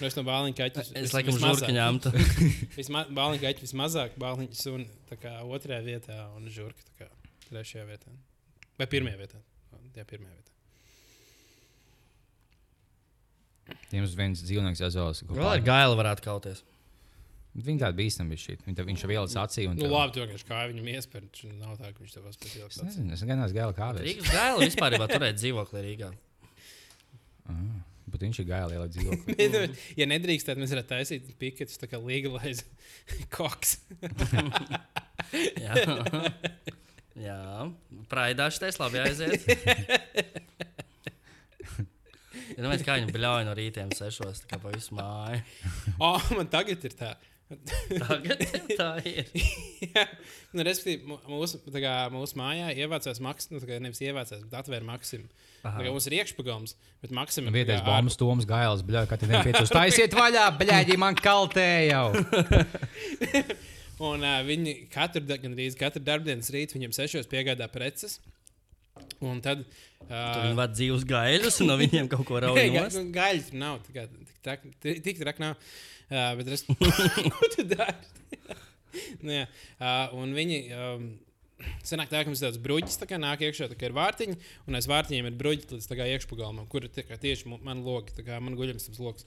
Mēs 0.00 0.14
no 0.16 0.22
bāliņa 0.24 0.56
kaķa. 0.56 0.84
Es 1.02 1.12
laikam 1.16 1.36
žurka 1.42 1.74
ņemtu. 1.74 2.12
Bāliņa 3.18 3.42
kaķa 3.42 3.66
vismazāk, 3.66 4.14
bāliņa 4.22 4.76
un 4.76 4.86
otrajā 5.50 5.82
vietā 5.84 6.22
un 6.38 6.46
žurka 6.52 7.10
trešajā 7.50 7.84
vietā. 7.90 8.14
Vai 8.80 8.86
pirmajā 8.88 9.16
vietā? 9.20 9.38
Jā, 9.98 10.04
pirmajā 10.08 10.32
vietā. 10.34 10.48
Jums 13.94 14.14
viens 14.18 14.40
dzīvnieks 14.46 14.80
jāizvēlas. 14.82 15.20
ko 15.26 15.30
Vēl 15.36 15.46
ar 15.50 15.58
pār- 15.60 15.66
gailu 15.68 15.94
varētu 15.98 16.22
kauties. 16.24 16.58
Viņa 17.50 17.80
tāda 17.82 17.96
bīstama 17.98 18.30
bija 18.30 18.40
šī. 18.44 18.54
Viņa, 18.64 18.84
viņš 18.86 19.00
jau 19.04 19.10
ielas 19.10 19.34
acī. 19.42 19.62
un 19.68 19.74
Nu, 19.76 19.82
tev- 19.82 19.90
labi, 19.92 20.12
tu 20.14 20.18
vienkārši 20.22 20.46
kā 20.46 20.58
viņam 20.70 20.86
iespēja. 20.94 21.22
Viņš 21.26 21.40
nav 21.58 21.72
tā, 21.80 21.86
ka 21.92 21.98
viņš 22.04 22.12
tev 22.14 22.22
spēj 22.30 22.46
Es 22.46 22.54
ielikt. 22.56 22.82
nezinu, 22.86 23.08
es 23.12 23.22
gan 23.26 23.38
neesmu 23.42 23.56
gala 23.58 23.72
kāvis. 23.74 24.04
Rīgas 24.06 24.28
gaila 24.30 24.58
vispār 24.64 24.90
var 25.02 25.08
turēt 25.10 25.34
dzīvokli 25.40 25.78
Rīgā. 25.86 26.08
Bet 28.10 28.20
viņš 28.26 28.38
ir 28.42 28.46
gala 28.46 28.72
ielikt 28.74 28.94
dzīvokli. 28.96 29.32
Nu, 29.50 29.58
ja 29.98 30.06
nedrīkst, 30.06 30.46
tad 30.46 30.56
mēs 30.62 30.70
varētu 30.74 30.90
taisīt 30.94 31.22
piketus, 31.38 31.78
tā 31.78 31.86
kā 31.90 31.96
legalize 32.02 32.62
koks. 33.36 33.70
Jā, 37.20 37.36
Jā. 37.36 37.68
praidā 38.10 38.48
šitais 38.52 38.80
labi 38.80 39.02
aiziet. 39.04 39.44
Ja 42.50 42.64
domājat, 42.64 42.82
kā 42.84 42.94
viņi 42.98 43.12
bļauj 43.14 43.44
no 43.46 43.52
rītiem 43.56 43.92
sešos, 43.94 44.42
tā 44.42 44.48
kā 44.50 44.56
pa 44.60 44.72
visu 44.74 44.92
māju. 44.98 45.38
O, 45.96 46.10
oh, 46.10 46.24
man 46.36 46.48
tagad 46.50 46.82
ir 46.84 46.92
tā. 46.98 47.14
Tagad 48.04 48.42
jau 48.44 48.60
tā 48.78 48.88
ir. 49.08 49.30
Jā, 49.94 50.04
nu, 50.54 50.62
respektīvi, 50.66 51.16
mūsu, 51.26 51.58
tā 51.66 51.82
kā 51.82 51.94
mūsu 52.14 52.38
mājā 52.38 52.68
ievācās 52.84 53.18
Maksim, 53.24 53.56
nu, 53.56 53.62
tā 53.62 53.70
kā 53.72 53.80
nevis 53.82 54.02
ievācās, 54.04 54.44
bet 54.44 54.54
atvēra 54.60 54.86
Maksim. 54.86 55.24
Tā 55.64 55.72
kā 55.80 55.88
mums 55.88 56.06
ir 56.06 56.18
iekšpagams, 56.20 56.76
bet 57.02 57.16
Maksim 57.16 57.48
ir 57.48 57.56
Vietējais 57.56 57.82
tā 57.82 57.88
kā 57.88 57.96
bombas, 57.96 58.20
Toms 58.20 58.46
Gailis, 58.50 58.84
bļauj, 58.86 59.10
ka 59.10 59.18
te 59.18 59.30
nepieciešams. 59.32 59.74
Taisiet 59.74 60.14
vaļā, 60.14 60.46
bļaigi, 60.60 61.00
man 61.00 61.18
kaltē 61.18 61.68
jau. 61.88 62.06
Un 64.00 64.24
uh, 64.24 64.40
viņi 64.46 64.76
katru, 64.92 65.22
gandrīz 65.28 65.76
katru 65.78 66.02
darbdienas 66.04 66.48
rītu 66.54 66.78
viņiem 66.78 66.96
sešos 66.96 67.28
piegādā 67.30 67.68
preces. 67.72 68.18
Un 69.24 69.40
tad. 69.44 69.64
Tur 70.00 70.08
Uh, 70.10 70.46
viņi 70.46 70.56
vada 70.58 70.74
dzīvus 70.74 71.04
gaļus 71.06 71.60
un 71.62 71.68
no 71.70 71.76
viņiem 71.80 72.08
kaut 72.10 72.24
ko 72.28 72.40
rauj. 72.42 72.60
Ga, 72.74 72.86
nu, 72.96 73.02
gaļas 73.14 73.50
tur 73.50 73.60
nav. 73.60 73.80
tā 73.84 73.94
kā 73.94 74.06
Tik 74.40 74.62
tik, 74.80 75.00
tik 75.04 75.18
traki 75.20 75.42
nav. 75.42 75.58
Uh, 76.08 76.30
bet 76.38 76.48
es. 76.48 76.64
Ko 77.34 77.48
tu 77.52 77.64
dari? 77.68 77.92
nu, 79.24 79.34
jā, 79.34 79.42
uh, 79.78 80.14
un 80.20 80.32
viņi. 80.36 80.62
Um, 80.76 81.10
Senāk 81.84 82.08
tā, 82.08 82.22
ka 82.24 82.30
mums 82.30 82.40
ir 82.40 82.46
tāds 82.46 82.60
bruģis, 82.64 82.94
tā 82.96 83.04
kā 83.04 83.18
nāk 83.20 83.42
iekšā, 83.44 83.66
tā 83.68 83.76
kā 83.76 83.90
ir 83.90 83.92
vārtiņi, 83.92 84.32
un 84.64 84.78
aiz 84.78 84.86
vārtiņiem 84.88 85.26
ir 85.28 85.34
bruģis 85.36 85.66
līdz 85.74 85.90
iekšpagalmam, 86.06 86.64
kur 86.72 86.86
ir 86.86 86.94
tieši 87.20 87.52
man 87.52 87.82
logi, 87.84 88.14
tā 88.16 88.24
kā 88.24 88.38
man 88.40 88.56
guļams 88.56 88.86
tas 88.88 89.02
loks. 89.04 89.26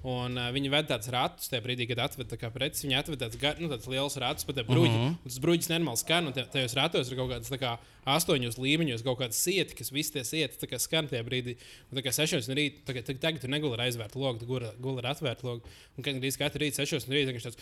Un 0.00 0.38
uh, 0.40 0.46
viņi 0.54 0.70
ved 0.72 0.86
tādus 0.88 1.10
ratus, 1.12 1.50
tajā 1.52 1.60
brīdī, 1.60 1.84
kad 1.90 1.98
atved 2.06 2.30
tā 2.30 2.38
kā 2.40 2.48
preces, 2.54 2.86
viņi 2.86 2.96
atved 2.96 3.20
tādus 3.20 3.40
gar, 3.40 3.58
nu, 3.60 3.68
tādus 3.68 3.88
lielus 3.92 4.16
ratus 4.22 4.46
pa 4.48 4.54
tā 4.56 4.64
bruģi. 4.64 4.94
Uh 4.96 5.02
-huh. 5.10 5.16
Tas 5.24 5.40
bruģis 5.44 5.68
nenormāli 5.68 6.00
skan, 6.00 6.26
un 6.26 6.32
tajos 6.32 6.74
ratos 6.78 7.10
ir 7.10 7.16
kaut 7.18 7.28
kādas 7.30 7.52
kā 7.60 7.76
astoņos 8.06 8.56
līmeņos, 8.56 9.04
kaut 9.04 9.18
kādas 9.20 9.36
sieti, 9.44 9.76
kas 9.76 9.92
visi 9.92 10.12
tie 10.12 10.24
sieti 10.24 10.56
tā 10.56 10.70
kā 10.70 10.78
skan 10.80 11.08
tajā 11.08 11.20
brīdī. 11.26 11.56
Un 11.92 11.98
tā 11.98 12.04
kā 12.06 12.12
sešos 12.16 12.48
no 12.48 12.54
rīta, 12.54 12.80
tagad, 12.86 13.04
tagad, 13.04 13.20
tagad 13.20 13.40
tu 13.40 13.48
neguli 13.48 13.74
ar 13.76 13.84
aizvērtu 13.86 14.16
logu, 14.16 14.46
guli 14.80 14.98
ar 14.98 15.10
atvērtu 15.12 15.44
logu. 15.44 15.62
Un 15.96 16.02
kad 16.02 16.14
gandrīz 16.14 16.38
katru 16.38 16.64
rītu 16.64 16.80
sešos 16.80 17.08
no 17.08 17.14
rīta, 17.14 17.34
viņš 17.36 17.44
tāds. 17.44 17.58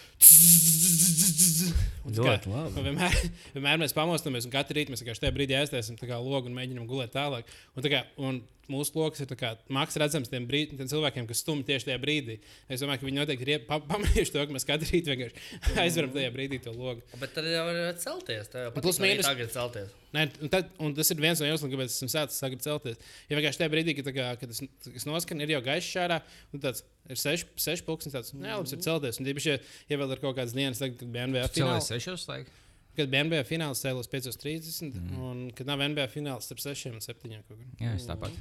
Un 2.05 2.14
kā- 2.14 2.39
un 2.47 2.84
Vienmēr, 2.84 3.16
vienmēr 3.55 3.80
mēs 3.82 3.97
pamostamies, 3.97 4.47
un 4.47 4.55
katru 4.55 4.78
rītu 4.78 4.95
mēs 4.95 5.03
vienkārši 5.03 5.24
tajā 5.26 5.34
brīdī 5.34 6.07
kā 6.09 6.20
logu 6.22 6.47
un 6.47 6.55
mēģinām 6.55 6.86
gulēt 6.86 7.12
tālāk. 7.12 7.45
Un, 7.74 7.82
tā 7.82 7.91
kā, 7.93 8.05
un 8.16 8.43
mūsu 8.68 9.01
lokus 9.01 9.22
ir 9.24 9.30
kā 9.39 9.55
maks 9.72 9.97
redzams 10.01 10.28
tiem, 10.28 10.47
brīd, 10.49 10.74
tiem 10.76 10.89
cilvēkiem, 10.91 11.26
kas 11.28 11.43
stumj 11.43 11.64
tieši 11.68 11.89
tajā 11.89 12.01
brīdī. 12.03 12.27
Es 12.68 12.82
domāju, 12.84 13.02
ka 13.02 13.08
viņi 13.08 13.20
noteikti 13.20 13.54
ir 13.54 13.64
pa, 13.68 13.78
pamanījuši 13.88 14.34
to, 14.34 14.44
ka 14.48 14.56
mēs 14.56 14.68
katru 14.68 14.90
rītu 14.90 15.14
vienkārši 15.14 15.46
aizveram 15.84 16.12
tajā 16.14 16.34
brīdī 16.34 16.60
to 16.64 16.74
logu. 16.76 17.02
Bet 17.20 17.32
tad 17.36 17.48
jau 17.48 17.64
var 17.68 17.80
celties. 18.02 18.52
Jau 18.54 18.74
Plus 18.76 19.00
mīnus- 19.02 19.30
agri 19.30 19.48
celties. 19.54 19.94
Nē, 20.16 20.22
un, 20.40 20.48
tad, 20.52 20.70
un 20.80 20.94
tas 20.96 21.10
ir 21.12 21.18
viens 21.20 21.40
no 21.40 21.48
iemesliem, 21.48 21.72
kāpēc 21.74 21.92
esmu 21.92 22.08
sācis 22.08 22.44
agri 22.46 22.60
celties. 22.64 23.00
Ja 23.28 23.36
vienkārši 23.36 23.60
tajā 23.60 23.72
brīdī, 23.74 23.94
kad, 23.98 24.08
kā, 24.16 24.28
kad 24.40 24.54
tas, 24.54 24.62
tas 24.86 25.04
noskan, 25.08 25.42
ir 25.44 25.52
jau 25.52 25.60
gaišs 25.66 25.90
šārā, 25.96 26.20
un 26.56 26.62
tāds 26.64 26.84
ir 27.12 27.20
seši, 27.20 27.50
seši 27.60 27.84
pulkstenis, 27.84 28.16
tāds- 28.16 28.32
jā, 28.36 28.54
labs 28.56 28.72
ir 28.72 28.80
celties. 28.86 29.20
Un 29.20 29.28
tieši, 29.28 29.58
ja, 29.90 30.00
vēl 30.00 30.16
ir 30.16 30.22
kaut 30.24 30.38
kādas 30.38 30.56
dienas, 30.56 30.80
tagad, 30.80 30.96
kad 31.02 31.12
bija 31.12 31.28
NBA 31.28 31.44
Cilvēks 31.52 31.60
fināls, 31.60 31.90
sešos 31.92 32.24
laik. 32.30 32.48
kad 32.96 33.12
bija 33.12 33.24
NBA 33.28 33.44
fināls 33.44 33.84
cēlās 33.84 34.08
5.30, 34.08 34.96
mm. 34.96 35.18
un 35.28 35.50
kad 35.52 35.68
nav 35.68 35.84
NBA 35.84 36.08
fināls 36.08 36.48
starp 36.48 36.64
6 36.64 36.94
un 36.94 37.04
7. 37.04 37.28
kaut 37.44 37.58
kur. 37.58 37.66
Jā, 37.78 37.92
es 37.94 38.08
tāpat. 38.08 38.32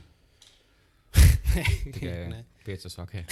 Tikai 1.93 2.43
piecos 2.65 2.97
vakar. 2.99 3.27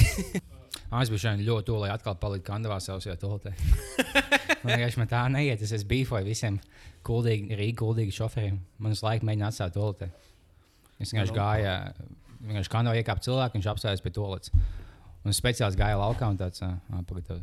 Ah, 0.91 1.01
es 1.01 1.09
biju 1.09 1.21
šodien 1.21 1.43
ļoti 1.47 1.67
to, 1.69 1.77
lai 1.81 1.89
atkal 1.93 2.17
paliktu 2.19 2.47
kandavā 2.49 2.77
savas 2.83 3.07
vietā. 3.09 3.29
Man 4.61 4.75
vienkārši 4.75 5.01
man 5.01 5.09
tā 5.11 5.23
neiet. 5.33 5.63
Es 5.65 5.73
esmu 5.75 5.91
bifoju 5.91 6.27
visiem 6.27 6.59
kuldīgi, 7.05 7.57
Rīgas 7.57 7.79
kuldīgi 7.81 8.15
šoferiem. 8.15 8.59
Man 8.81 8.95
uz 8.95 9.03
laiku 9.05 9.27
mēģina 9.27 9.49
atstāt 9.51 9.75
to. 9.75 9.89
Es 10.99 11.11
vienkārši 11.11 11.35
gāju, 11.35 11.73
vienkārši 12.45 12.71
kandavā 12.71 13.01
iekāpu 13.01 13.25
cilvēku, 13.25 13.57
viņš 13.57 13.69
apstājās 13.73 14.03
pie 14.05 14.13
toaletes. 14.15 14.53
Un 15.25 15.33
es 15.33 15.41
speciāli 15.41 15.79
gāju 15.79 15.99
laukā 15.99 16.29
un 16.29 16.39
tāds, 16.39 16.61
pagaidi. 17.09 17.41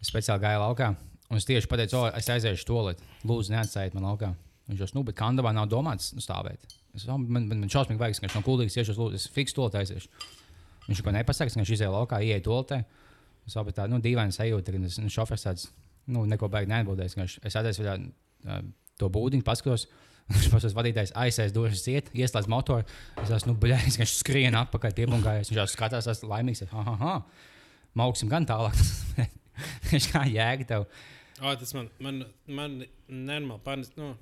Es 0.00 0.08
speciāli 0.08 0.46
gāju 0.46 0.62
laukā. 0.64 0.94
Un 1.30 1.38
es 1.38 1.46
tieši 1.46 1.68
pateicu, 1.70 2.00
o, 2.00 2.06
es 2.16 2.26
aiziešu 2.32 2.66
to 2.66 2.80
lietu. 2.88 3.04
Lūdzu, 3.28 3.52
neatstājiet 3.54 3.94
man 3.94 4.08
laukā. 4.08 4.32
Viņš 4.70 4.82
jau, 4.84 4.90
nu, 4.98 5.04
bet 5.06 5.18
kandavā 5.18 5.50
nav 5.54 5.66
domāts 5.70 6.12
stāvēt. 6.22 6.66
Es 6.94 7.06
man, 7.08 7.24
man, 7.26 7.48
man 7.50 7.70
šausmīgi 7.70 7.98
vajag, 7.98 8.18
ka 8.20 8.26
viņš 8.26 8.36
no 8.38 8.42
kuldīgas 8.46 8.78
iešos, 8.78 8.98
lūdzu, 9.00 9.18
es 9.18 9.30
fiksu 9.34 9.56
to 9.58 9.66
taisīšu. 9.74 10.10
Viņš 10.86 11.02
neko 11.02 11.14
nepasaka, 11.14 11.54
viņš 11.58 11.72
izēja 11.76 11.90
laukā, 11.94 12.20
ieiet 12.26 12.46
toltē. 12.46 12.84
Es 13.46 13.56
saprotu, 13.56 13.80
tā 13.80 13.86
nu, 13.90 13.98
dīvaina 14.02 14.34
sajūta, 14.34 14.74
ka 14.74 14.82
tas 14.84 14.98
nu, 15.02 15.10
šofers 15.10 15.46
tāds, 15.46 15.66
nu, 16.10 16.22
neko 16.30 16.50
baigi 16.52 16.70
neatbildēs. 16.70 17.16
Es 17.18 17.58
vaļā 17.58 17.96
uh, 17.98 18.62
to 19.00 19.10
būdiņu, 19.12 19.46
paskatos. 19.46 19.88
Viņš 20.30 20.50
pats 20.52 20.66
tas 20.68 20.74
vadītājs 20.76 21.12
aizsēs 21.18 21.54
durvis 21.54 21.82
ciet, 21.82 22.10
ieslēdz 22.14 22.46
motoru. 22.50 22.84
Es 23.18 23.32
esmu, 23.34 23.50
nu, 23.50 23.58
bļais, 23.58 23.96
viņš 23.98 24.12
skrien 24.20 24.54
atpakaļ, 24.54 24.92
piebungājies. 24.94 25.50
Viņš 25.50 25.58
jau 25.58 25.64
skatās, 25.72 26.06
tas 26.06 26.22
laimīgs. 26.22 26.62
Ha, 26.70 26.84
ha, 26.86 26.94
ha. 27.00 27.14
Mauksim 27.98 28.30
gan 28.30 28.46
tālāk. 28.46 28.76
Viņš 29.90 30.06
kā 30.12 30.22
jēga 30.30 30.68
tev. 30.68 30.84
O, 31.40 31.50
tas 31.58 31.74
man, 31.74 31.88
man, 32.04 32.22
man 32.46 32.76
nenormāli 33.08 33.64
panisks. 33.64 33.98
Nu, 33.98 34.12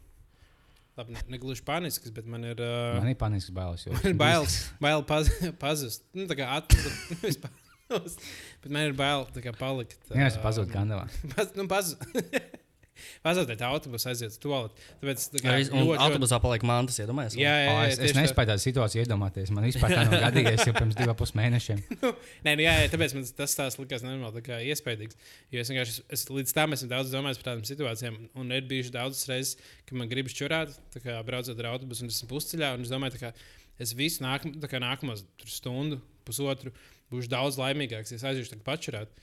labi, 0.98 1.14
ne, 1.14 1.22
ne 1.32 1.38
gluži 1.40 1.64
panisks, 1.66 2.10
bet 2.14 2.26
man 2.28 2.44
ir. 2.46 2.60
Uh, 2.60 2.98
Man 2.98 3.10
ir 3.12 3.18
panisks 3.20 3.54
bailes. 3.54 3.86
Man 3.92 4.10
ir 4.10 4.18
bail, 4.18 4.46
bail 4.84 5.04
paz, 5.08 5.30
pazust. 5.62 6.04
Nu, 6.16 6.26
tā 6.30 6.38
kā 6.38 6.50
atpūst. 6.58 7.48
Bet 7.88 8.68
man 8.68 8.90
ir 8.90 8.96
bail 8.96 9.22
tā 9.32 9.40
kā 9.40 9.54
palikt. 9.56 9.96
Jā, 10.12 10.26
es 10.28 10.36
pazudu 10.42 10.68
kandavā. 10.74 11.06
Paz, 11.32 11.54
nu, 11.56 11.64
paz... 11.70 11.94
Pazudīt 13.24 13.62
autobusu, 13.66 14.08
aiziet 14.10 14.32
uz 14.34 14.38
toaleti. 14.42 14.84
Tāpēc 15.02 15.24
tā 15.34 15.42
kā 15.44 15.54
Jā, 15.58 15.68
un 15.72 15.86
ļoti- 15.88 16.00
autobusā 16.06 16.38
paliek 16.42 16.64
mantas, 16.68 16.98
iedomājies. 17.02 17.36
Jā, 17.38 17.54
jā, 17.64 17.68
O, 17.68 17.76
jā, 17.82 17.88
es, 17.92 17.98
es 18.08 18.16
nespēju 18.18 18.50
tādu 18.52 18.64
situāciju 18.64 19.04
iedomāties. 19.04 19.52
Man 19.54 19.66
vispār 19.68 19.94
tā 19.94 20.04
nav 20.08 20.16
gadījies 20.26 20.66
jau 20.68 20.74
pirms 20.78 20.98
diviem 20.98 21.14
pus 21.18 21.34
mēnešiem. 21.38 21.82
Nē, 22.46 22.56
nu, 22.58 22.64
jā, 22.66 22.74
jā, 22.82 22.88
tāpēc 22.94 23.14
man 23.18 23.28
tas 23.42 23.56
tās 23.58 23.78
likās 23.80 24.04
nenormāli 24.06 24.44
tā 24.48 24.60
iespaidīgs. 24.72 25.16
Jo 25.54 25.62
es 25.64 25.72
vienkārši 25.72 26.04
es, 26.18 26.26
līdz 26.32 26.54
tam 26.56 26.76
esmu 26.76 26.90
daudz 26.94 27.12
domājis 27.14 27.40
par 27.42 27.52
tādām 27.52 27.64
situācijām. 27.68 28.18
Un 28.38 28.52
ir 28.56 28.66
bijuši 28.70 28.94
daudzas 28.94 29.24
reizes, 29.30 29.56
kad 29.88 29.98
man 30.00 30.10
gribas 30.10 30.34
čurāt, 30.38 30.74
kā 30.98 31.18
braucot 31.26 31.58
ar 31.62 31.70
autobusu, 31.74 32.04
un 32.06 32.12
esmu 32.12 32.28
pusceļā. 32.34 32.74
Un 32.78 32.84
es 32.86 32.92
domāju, 32.92 33.20
kā 33.22 33.32
es 33.78 33.92
visu 33.94 34.24
nākam, 34.24 34.54
tā 34.58 34.68
kā 34.70 34.80
nākamos 34.82 35.22
stundu, 35.46 36.00
pusotru 36.26 36.72
būšu 37.12 37.30
daudz 37.32 37.56
laimīgāks, 37.60 38.10
ja 38.12 38.18
es 38.20 38.24
aiziešu 38.28 38.52
tagad 38.56 38.64
pačurāt. 38.66 39.22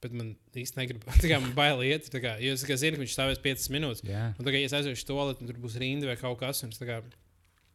Bet 0.00 0.14
man 0.16 0.30
īsti 0.56 0.80
negrib. 0.80 1.02
Tā 1.20 1.28
kā 1.28 1.36
man 1.42 1.52
bail 1.56 1.82
iet, 1.84 2.06
tā 2.08 2.22
kā, 2.24 2.38
jo 2.40 2.54
es 2.56 2.62
tā 2.64 2.70
kā 2.70 2.78
zinu, 2.80 2.96
ka 2.96 3.04
viņš 3.04 3.16
stāvēs 3.18 3.40
5 3.44 3.66
minūtes. 3.74 4.04
Jā. 4.08 4.30
Un 4.32 4.46
tagad, 4.46 4.62
ja 4.62 4.70
es 4.70 4.76
aiziešu 4.78 5.04
to 5.10 5.18
lietu, 5.20 5.48
tur 5.50 5.58
būs 5.60 5.76
rinda 5.82 6.08
vai 6.08 6.16
kaut 6.16 6.38
kas, 6.40 6.62
es 6.64 6.80
tā 6.80 6.88
kā 6.88 7.02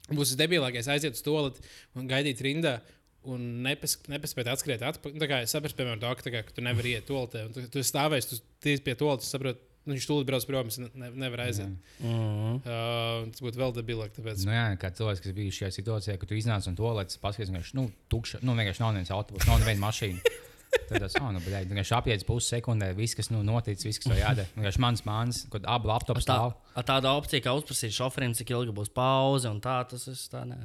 būs 0.10 0.34
debilākais 0.40 0.90
aiziet 0.90 1.18
uz 1.18 1.22
to 1.26 1.36
lietu 1.38 1.62
un 1.98 2.10
gaidīt 2.10 2.42
rindā. 2.46 2.80
un 3.26 3.42
nepas, 3.66 3.96
nepaspēji 4.06 4.52
atskriet 4.52 4.84
atpakaļ. 4.86 5.22
Tā 5.22 5.28
kā 5.30 5.40
es 5.42 5.54
saprotu, 5.56 5.74
piemēram, 5.80 6.02
to, 6.02 6.12
ka, 6.18 6.26
tā 6.28 6.34
kā, 6.34 6.44
ka 6.46 6.54
tu 6.54 6.62
nevari 6.62 6.92
iet 6.94 7.08
toaletē, 7.10 7.48
un 7.48 7.56
tu, 7.56 7.64
tu 7.74 7.82
stāvēsi, 7.82 8.30
tu 8.30 8.38
tiesi 8.62 8.84
pie 8.86 8.94
toaletes, 9.00 9.32
saproti, 9.34 9.64
nu, 9.88 9.96
viņš 9.96 10.06
tūlīt 10.12 10.28
brauc 10.30 10.46
prom, 10.46 10.70
es 10.70 10.78
ne, 10.78 11.10
nevaru 11.10 11.48
aiziet. 11.48 11.74
Mm. 12.06 12.60
Uh, 12.62 13.26
tas 13.34 13.42
būtu 13.42 13.62
vēl 13.64 13.74
debilāk. 13.80 14.14
Tāpēc, 14.14 14.46
Nu, 14.46 14.54
jā, 14.54 14.68
kā 14.78 14.94
cilvēks, 14.94 15.24
kas 15.26 15.34
bija 15.42 15.58
šajā 15.58 15.72
situācijā, 15.80 16.18
kad 16.22 16.30
tu 16.30 16.38
iznāc 16.38 16.70
no 16.70 16.78
toaletes, 16.78 17.18
paskaties, 17.22 17.50
vienkārši, 17.50 17.78
nu, 17.82 17.88
tukša, 18.14 18.44
nu, 18.46 18.54
vienkārši 18.62 18.86
nav 18.86 18.94
viens 19.00 19.14
autobus, 19.18 19.50
nav 19.50 19.64
neviena 19.64 19.88
mašīna. 19.88 20.22
Tad 20.86 21.02
tas 21.02 21.18
oh, 21.18 21.32
nu, 21.34 21.42
vienkārši 21.42 21.96
apiet 21.98 22.26
pusi 22.28 22.56
sekundē, 22.56 22.92
viss, 22.98 23.18
kas 23.18 23.32
nu, 23.34 23.42
noticis, 23.46 23.88
viss, 23.88 24.02
kas 24.02 24.12
tev 24.12 24.22
jādara. 24.22 24.48
Vienkārši 24.58 24.82
mans 24.84 25.06
māns, 25.08 25.44
kad 25.54 25.66
abi 25.72 25.90
laptopi 25.90 26.22
Tā, 26.22 26.26
stāv. 26.28 26.56
ar 26.78 26.88
tādu 26.88 27.12
opciju, 27.12 27.44
kā 27.46 27.54
uzprasīt 27.58 27.96
šoferim, 27.96 28.36
cik 28.38 28.54
ilgi 28.54 28.76
būs 28.76 28.92
pauze 28.94 29.50
un 29.50 29.62
tā, 29.64 29.80
tas 29.90 30.06
ir 30.12 30.20
tā. 30.32 30.46
Nē. 30.50 30.60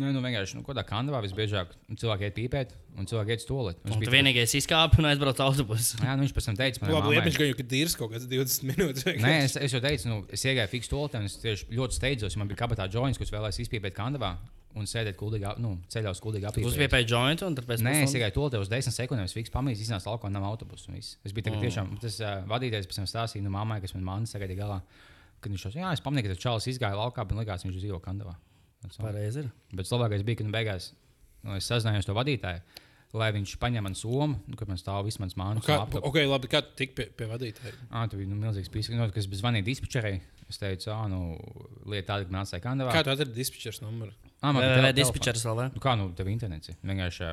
Nu, 0.00 0.08
nu, 0.14 0.22
vienkārši, 0.24 0.56
nu, 0.56 0.62
kādā 0.64 0.80
kandavā 0.88 1.18
visbiežāk 1.20 1.74
cilvēki 2.00 2.24
iet 2.24 2.36
pīpēt, 2.38 2.70
un 2.96 3.08
cilvēki 3.10 3.34
iet 3.34 3.42
stolīt. 3.44 3.82
Un 3.84 4.00
tu 4.00 4.12
vienīgais 4.12 4.54
izkāpi 4.56 5.02
un 5.02 5.10
aizbrauc 5.10 5.42
autobusā. 5.44 6.00
Jā, 6.06 6.14
nu, 6.16 6.24
viņš 6.24 6.32
pēc 6.38 6.48
tam 6.48 6.56
teica, 6.56 6.82
man 6.86 7.10
liepiņš, 7.12 7.36
ka 7.36 7.48
jau 7.50 7.52
ir 7.52 7.68
dīrs 7.74 7.96
kaut 8.00 8.14
kāds 8.14 8.24
20 8.30 8.64
minūtes. 8.70 9.04
Nē, 9.20 9.34
es, 9.44 9.58
es 9.60 9.76
jau 9.76 9.82
teicu, 9.84 10.08
nu, 10.08 10.22
es 10.32 10.46
iegāju 10.48 10.72
fiksu 10.72 10.88
stolītē, 10.88 11.20
un 11.20 11.28
es 11.28 11.36
tieši 11.42 11.68
ļoti 11.76 11.98
steidzos, 11.98 12.38
man 12.40 12.48
bija 12.48 12.62
kabatā 12.62 12.88
joints, 12.88 13.20
kurus 13.20 13.34
vēlējos 13.34 13.60
izpīpēt 13.66 13.98
kandavā 13.98 14.38
un 14.78 14.86
sēdēt 14.86 15.16
kuldīgā, 15.18 15.56
nu, 15.62 15.72
ceļā 15.90 16.12
uz 16.14 16.20
kuldīgā 16.22 16.50
apgājumu. 16.50 16.70
Uzpēpēji 16.70 17.08
jointu 17.10 17.46
un 17.48 17.56
tad 17.58 17.66
pēc 17.68 17.82
Nē, 17.84 17.94
es 18.04 18.14
tikai 18.14 18.30
to 18.34 18.44
te 18.52 18.60
uz 18.62 18.70
10 18.70 18.94
sekundēm 18.94 19.30
fiks 19.32 19.52
pamīju, 19.54 19.80
iznāca 19.82 20.12
laukā, 20.12 20.30
nav 20.32 20.46
autobusu. 20.46 20.90
un 20.90 21.00
viss. 21.00 21.16
Es 21.26 21.34
biju 21.34 21.48
tagad 21.48 21.64
tiešām, 21.66 21.96
tas 22.02 22.20
uh, 22.22 22.36
vadītājs 22.50 22.86
pēc 22.90 23.00
tam 23.00 23.08
stāstīja, 23.10 23.46
nu, 23.46 23.50
mammai, 23.54 23.80
kas 23.82 23.96
man 23.96 24.28
tagad 24.30 24.54
ir 24.54 24.60
galā. 24.60 24.78
Kad 25.40 25.54
viņš 25.54 25.66
teica, 25.66 25.80
jā, 25.80 25.90
es 25.96 26.04
pamanīju, 26.04 26.28
ka 26.28 26.34
tas 26.34 26.42
čalis 26.42 26.68
izgāja 26.70 26.98
laukā, 27.00 27.24
bet 27.24 27.38
likās, 27.40 27.64
viņš 27.64 27.80
dzīvo 27.80 27.98
kandavā. 28.04 28.36
Pareizi 29.00 29.44
ir. 29.44 29.50
Bet 29.72 29.88
labākais 29.88 30.24
bija, 30.24 30.40
ka 30.40 30.46
nu, 30.46 30.52
beigās 30.52 30.90
nu, 31.44 31.56
es 31.56 31.68
sazinājos 31.68 32.04
ar 32.04 32.10
to 32.10 32.16
vadītāju, 32.18 32.60
lai 33.20 33.30
viņš 33.34 33.54
paņem 33.60 33.86
man 33.88 33.96
somu, 33.98 34.38
nu, 34.46 34.58
kad 34.60 34.70
man 34.70 34.80
stāv 34.80 35.06
viss 35.08 35.20
mans 35.20 35.36
mākslinieks. 35.40 35.68
Kā, 35.68 36.02
ok, 36.10 36.18
labi, 36.28 36.50
kā 36.52 36.62
tu 36.64 36.76
tik 36.78 36.92
pie, 36.98 37.08
pie 37.16 37.28
vadītāja? 37.30 37.72
Ah, 37.88 38.04
tu 38.10 38.20
biji 38.20 38.30
nu, 38.30 38.38
milzīgs 38.40 38.70
pīsks. 38.72 38.94
Nu, 38.96 39.08
kas 39.14 39.28
bija 39.30 39.42
zvanīt 39.42 39.66
dispečerei. 39.66 40.20
Es 40.50 40.58
teicu, 40.58 40.90
ah, 40.90 41.06
nu, 41.10 41.36
lieta 41.86 42.16
tāda, 42.16 42.26
ka 42.26 42.42
atstāja 42.42 42.62
kandavā. 42.64 42.92
Kā 42.96 43.04
tu 43.06 43.12
atradi 43.14 43.34
dispečers 43.36 43.80
numuru? 43.84 44.10
Ah, 44.42 44.50
man 44.52 44.62
tele- 44.64 44.92
Dispečers 44.96 45.44
vēl. 45.46 45.56
vai? 45.60 45.66
Nu, 45.74 45.80
kā 45.84 45.92
nu, 45.98 46.08
tev 46.18 46.26
internets 46.32 46.72
ir? 46.72 46.76
Vienkārši 46.84 47.28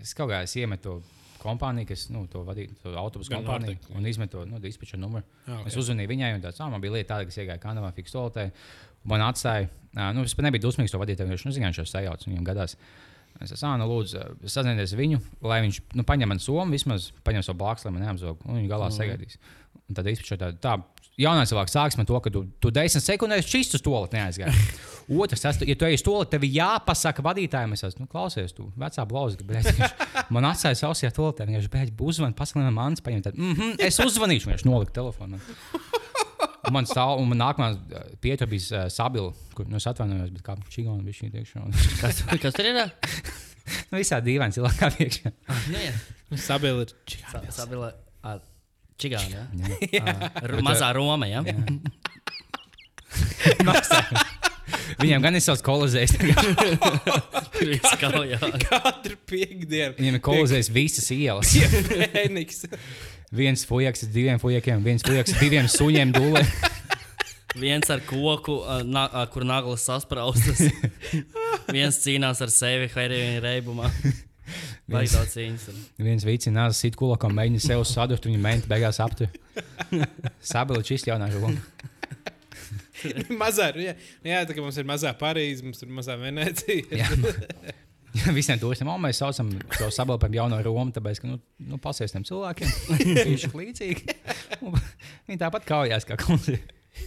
es 0.00 0.14
kaut 0.16 0.30
kā 0.32 0.42
es 0.46 0.54
iemetu 0.56 0.82
to 0.88 1.02
kompāniju, 1.42 1.86
kas 1.88 2.06
nu, 2.12 2.26
to 2.32 2.42
vadīja, 2.44 2.72
to 2.82 2.94
autobusu 2.96 3.32
kompāniju, 3.32 3.74
Nordic, 3.76 3.90
un 3.96 4.06
izmetu 4.08 4.46
no 4.48 4.58
dispečera 4.60 5.00
numuru. 5.00 5.24
Ah, 5.46 5.58
Okay. 5.60 5.66
Es 5.72 5.76
uzzvanīju 5.76 6.08
viņai, 6.14 6.34
un 6.36 6.40
tāds, 6.44 6.60
ah, 6.60 6.68
man 6.72 6.80
bija 6.80 6.92
lieta 6.96 7.14
tāda, 7.14 7.26
kas 7.28 7.36
iegāja 7.36 7.60
kanālā, 7.60 7.92
fiks 7.96 8.12
tolotē. 8.12 8.50
Man 9.04 9.20
atstāja, 9.24 9.68
nu, 10.14 10.22
es 10.24 10.34
pat 10.34 10.44
nebiju 10.44 10.62
dusmīgs 10.68 10.92
to 10.92 10.98
vadītāju, 11.00 11.28
viņš, 11.32 11.44
nu, 11.48 11.52
zināju, 11.56 11.76
šos 11.80 11.92
sajauc, 11.96 12.24
viņam 12.28 12.44
gadās. 12.44 12.76
Es 13.40 13.54
teicu, 13.54 13.72
nu, 13.80 13.88
lūdzu, 13.88 14.22
sazinieties 14.52 14.92
ar 14.92 15.00
viņu, 15.00 15.18
lai 15.48 15.62
viņš 15.64 15.80
nu, 15.96 16.04
paņem 16.04 16.28
man 16.28 16.42
somu, 16.42 16.74
vismaz 16.74 17.08
paņem 17.24 17.44
savu 17.46 17.62
blākstu, 17.62 17.88
lai 17.88 17.94
man 17.96 18.04
neapzog, 18.04 18.42
un 18.44 18.58
viņš 18.60 18.68
galā 18.68 18.90
mm. 18.90 18.96
sagaidīs. 18.98 19.38
Un 19.88 19.96
tad 19.96 20.06
dispečera 20.06 20.38
tā, 20.42 20.50
tā 20.60 20.74
jaunais 21.20 21.50
cilvēks 21.50 21.74
sāks 21.74 21.98
man 21.98 22.08
to, 22.08 22.18
ka 22.22 22.32
tu, 22.32 22.44
tu 22.62 22.72
10 22.74 23.04
sekundēs 23.04 23.48
čist 23.48 23.76
uz 23.78 23.84
to 23.84 23.96
neaizgāji. 24.12 24.66
Otrs, 25.20 25.42
tas, 25.42 25.58
ja 25.66 25.76
tu 25.76 25.88
ej 25.88 25.98
uz 25.98 26.04
to, 26.06 26.14
tev 26.30 26.44
jāpasaka 26.46 27.24
vadītājiem, 27.26 27.74
es 27.74 27.84
esmu, 27.88 28.04
nu, 28.04 28.10
klausies, 28.12 28.54
tu 28.54 28.68
vecā 28.78 29.06
blauza, 29.08 29.40
bet 29.46 29.66
man 30.34 30.46
atstāja 30.52 30.78
savus 30.84 31.02
ja 31.02 31.10
to, 31.14 31.32
viņš 31.40 31.70
beidz 31.72 31.96
uzvanīt, 31.96 32.38
pasaulē 32.38 32.68
man 32.68 32.76
mans 32.76 33.04
paņemt. 33.04 33.32
Mm 33.34 33.56
-hmm, 33.56 33.80
es 33.88 33.98
uzvanīšu, 34.04 34.52
viņš 34.52 34.68
nolika 34.68 35.00
telefonu. 35.00 35.40
Un 36.70 36.76
man 36.78 36.86
stāv, 36.86 37.18
un 37.18 37.26
man 37.32 37.40
nākamā 37.42 37.68
pietura 38.22 38.46
bija 38.50 38.84
uh, 38.84 38.90
sabila, 38.94 39.32
kur 39.58 39.66
nu, 39.66 39.80
es 39.80 39.86
atvainojos, 39.90 40.30
bet 40.36 40.44
kā 40.46 40.54
čigona 40.70 41.02
bija 41.02 41.18
šī 41.18 41.30
iekšā. 41.34 41.64
Kas, 42.02 42.20
kas 42.44 42.54
tur 42.54 42.68
ir? 42.70 42.78
nu, 43.90 43.98
visā 43.98 44.20
dīvaini 44.22 44.54
cilvēki 44.54 44.78
kā 44.78 44.90
iekšā. 45.02 45.32
Nē, 45.74 45.90
Sabili 46.38 46.86
ir 46.86 46.94
Sabila. 47.50 47.90
Čigāna. 49.00 49.46
Ja? 49.90 50.14
R- 50.44 50.60
Mazā 50.62 50.92
Roma. 50.94 51.26
Ja? 51.26 51.42
Viņiem 55.00 55.22
gan 55.24 55.34
ir 55.38 55.42
savs 55.42 55.62
viss 57.60 57.94
kaujā. 58.00 58.38
katru 58.62 59.16
piekdienu. 59.30 59.94
Viņiem 59.98 60.18
ir 60.18 60.22
kolizējis 60.24 60.70
visas 60.74 61.08
ielas. 61.14 61.54
Fēniks. 62.14 62.66
Viens 63.32 63.62
fujaks 63.66 64.04
ar 64.06 64.10
diviem 64.14 64.40
fujakiem, 64.42 64.82
viens 64.84 65.04
fujaks 65.06 65.34
ar 65.36 65.42
diviem 65.44 65.68
suņiem 65.70 66.14
dūlē. 66.16 66.44
Viens 67.58 67.88
ar 67.90 67.98
koku, 68.06 68.60
na, 68.86 69.08
kur 69.34 69.42
naglas 69.42 69.82
saspraustas. 69.82 70.60
Viens 71.74 71.96
cīnās 71.98 72.38
ar 72.44 72.52
sevi 72.54 72.86
heroīna 72.92 73.40
reibumā. 73.42 73.88
Viens- 74.90 75.16
daudz 75.16 75.34
cīņas. 75.34 75.64
ir. 75.72 75.80
Viens 76.06 76.26
vicina 76.26 76.60
nāca 76.60 76.78
sit 76.78 76.94
kulakam, 76.98 77.34
mēģina 77.34 77.62
sev 77.64 77.82
sadurt, 77.90 78.28
viņa 78.30 78.38
mēģina 78.44 78.70
beigās 78.70 79.02
aptur. 79.02 79.34
Sabila 80.46 80.84
čist 80.86 81.10
jaunā 81.10 81.26
žūga. 81.34 81.56
mazā, 83.42 83.70
jā, 83.82 83.96
jā, 84.22 84.40
tā 84.46 84.54
kā 84.54 84.62
mums 84.62 84.78
ir 84.78 84.86
mazā 84.86 85.10
Parīze, 85.18 85.66
mums 85.66 85.82
ir 85.82 85.90
mazā 85.98 86.14
Venecija. 86.22 87.02
Jā. 88.10 88.22
Ja 88.26 88.32
visiem 88.34 88.58
turistiem 88.58 88.88
oh, 88.90 88.98
mēs 88.98 89.20
saucam 89.22 89.52
to 89.76 89.86
sabilu 89.94 90.18
par 90.18 90.32
jaunu 90.34 90.58
Romu, 90.64 90.90
tāpēc, 90.94 91.20
ka, 91.22 91.30
nu, 91.30 91.38
nu 91.70 91.78
pasies 91.82 92.10
tiem 92.10 92.24
cilvēkiem. 92.26 92.72
Viņš 93.30 93.46
ir 93.46 93.54
līdzīgi. 93.54 94.16
Un 94.66 94.74
Viņi 95.30 95.38
tāpat 95.40 95.66
kaujās 95.68 96.06
kā 96.08 96.18
kundze. 96.20 96.58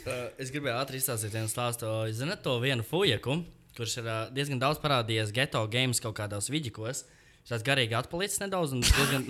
Uh, 0.08 0.30
es 0.40 0.52
gribēju 0.54 0.78
ātri 0.80 1.02
izstāstīt 1.02 1.36
vienu 1.36 1.52
stāstu. 1.52 1.90
Jūs 2.08 2.22
zināt 2.22 2.40
to 2.46 2.56
vienu 2.64 2.86
fujaku, 2.88 3.42
kurš 3.78 3.98
ir 4.00 4.08
uh, 4.08 4.22
diezgan 4.34 4.62
daudz 4.62 4.80
parādījies 4.84 5.36
geto 5.36 5.66
games 5.72 6.00
kaut 6.04 6.16
kādos 6.22 6.48
vidžikos. 6.54 7.04
Viņš 7.44 7.52
tāds 7.52 7.68
garīgi 7.68 7.98
atpalicis 8.00 8.40
nedaudz 8.40 8.72
un 8.78 8.84
diezgan, 8.88 9.28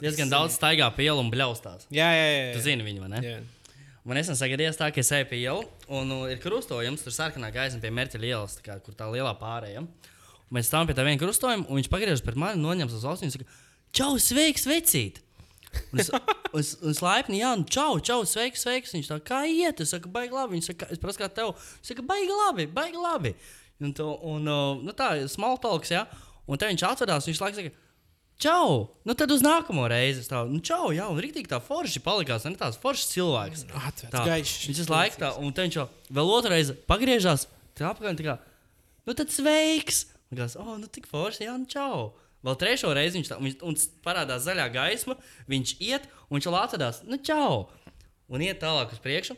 diezgan 0.00 0.32
daudz 0.32 0.56
staigā 0.56 0.88
pie 0.96 1.10
ielas 1.10 1.20
un 1.20 1.28
bļaustās. 1.32 1.90
Jā, 1.92 2.08
jā, 2.16 2.28
jā. 2.32 2.52
Tu 2.56 2.64
zini 2.64 2.86
viņu, 2.86 3.04
vai 3.04 3.10
ne? 3.12 3.20
Jā. 3.26 3.40
Man 4.08 4.16
nesen 4.16 4.38
sagadījās 4.38 4.80
tā, 4.80 4.88
ka 4.96 5.02
es 5.02 5.12
eju 5.12 5.26
pie 5.28 5.42
ielas, 5.42 5.68
un 5.92 6.08
nu, 6.08 6.22
ir 6.32 6.40
krustojums, 6.40 7.04
tur 7.04 7.12
sarkanā 7.12 7.50
gaisma 7.52 7.82
pie 7.82 7.90
mērķa 7.92 8.22
ielas, 8.24 8.56
tā 8.56 8.64
kā, 8.64 8.78
kur 8.80 8.96
tā 8.96 9.10
lielā 9.12 9.34
pārējā. 9.36 9.84
Un 9.84 9.90
Mēs 10.50 10.70
stāvam 10.70 10.88
pie 10.88 10.96
tā 10.98 11.04
viena 11.06 11.20
krustojuma, 11.20 11.68
un 11.68 11.78
viņš 11.78 11.90
pagriežas 11.92 12.22
pret 12.26 12.38
mani, 12.38 12.58
noņem 12.62 12.90
uz 12.90 13.04
ausis 13.06 13.28
un 13.28 13.34
saka, 13.36 13.46
Čau, 13.90 14.14
sveiks, 14.22 14.68
vecīt! 14.70 15.18
Un 15.90 16.02
es, 16.02 16.10
un 16.54 16.62
es, 16.62 16.72
un 16.78 16.92
es 16.94 17.00
laipni, 17.02 17.40
jā, 17.42 17.50
nu, 17.58 17.66
čau, 17.66 17.98
čau, 18.02 18.22
sveiks, 18.26 18.62
sveiks. 18.64 18.94
Viņš 18.94 19.10
tā 19.10 19.18
kā 19.26 19.42
iet, 19.50 19.82
es 19.82 19.92
saku, 19.94 20.10
baigi 20.12 20.34
labi. 20.34 20.58
Viņš 20.58 20.70
saka, 20.72 20.90
es 20.94 21.02
prasu, 21.02 21.22
kā 21.22 21.30
tev. 21.34 21.52
Viņš 21.80 21.92
saka, 21.92 22.06
baigi 22.06 22.34
labi, 22.34 22.66
baigi 22.70 23.02
labi. 23.02 23.34
Un, 23.80 23.94
to, 23.96 24.10
un 24.28 24.50
uh, 24.50 24.82
nu, 24.82 24.94
tā 24.96 25.12
small 25.30 25.58
talks, 25.62 25.90
jā. 25.94 26.04
Un 26.50 26.58
te 26.58 26.68
viņš 26.70 26.84
atvedās, 26.86 27.26
viņš 27.30 27.40
laikam 27.42 27.58
saka, 27.60 27.72
čau, 28.40 28.76
nu 29.06 29.14
tad 29.18 29.34
uz 29.34 29.42
nākamo 29.46 29.88
reizi. 29.90 30.22
Tā, 30.30 30.44
nu, 30.50 30.62
čau, 30.66 30.92
jā, 30.94 31.08
un 31.10 31.18
rīktīgi 31.22 31.50
tā 31.50 31.58
forši 31.62 32.02
palikās, 32.04 32.46
ne 32.46 32.58
tāds 32.60 32.78
foršs 32.82 33.10
cilvēks. 33.14 33.66
Atvērts 33.70 34.14
Tā, 34.14 34.22
gaišs. 34.26 34.54
Viņš 34.70 34.84
visu 34.84 34.94
laiku 34.94 35.22
tā, 35.22 35.34
un 35.42 35.50
te 35.54 35.66
viņš 35.66 35.82
vēl 36.14 36.32
otru 36.38 36.54
reizi 36.54 36.78
pagriežās, 36.90 37.46
tā 37.78 37.90
apkārt, 37.90 38.18
tā 38.20 38.26
kā, 38.26 38.38
nu 39.06 39.18
tad 39.18 39.34
sveiks. 39.34 40.04
Un 40.30 40.38
Likās, 40.38 40.54
oh, 40.54 40.76
nu 40.78 40.86
tik 40.86 41.08
forši, 41.10 41.48
jā, 41.48 41.56
nu 41.58 41.66
čau. 41.66 42.12
Vēl 42.46 42.56
trešo 42.56 42.92
reizi 42.96 43.18
viņš, 43.18 43.28
tā, 43.32 43.36
viņš 43.42 43.64
un 43.66 43.76
parādās 44.04 44.44
zaļā 44.46 44.68
gaisma, 44.72 45.16
viņš 45.50 45.72
iet, 45.82 46.06
un 46.28 46.38
viņš 46.38 46.48
atradās, 46.54 47.02
nu 47.08 47.18
čau. 47.18 47.66
Un 48.30 48.44
iet 48.46 48.62
tālāk 48.62 48.94
uz 48.94 49.02
priekšu. 49.02 49.34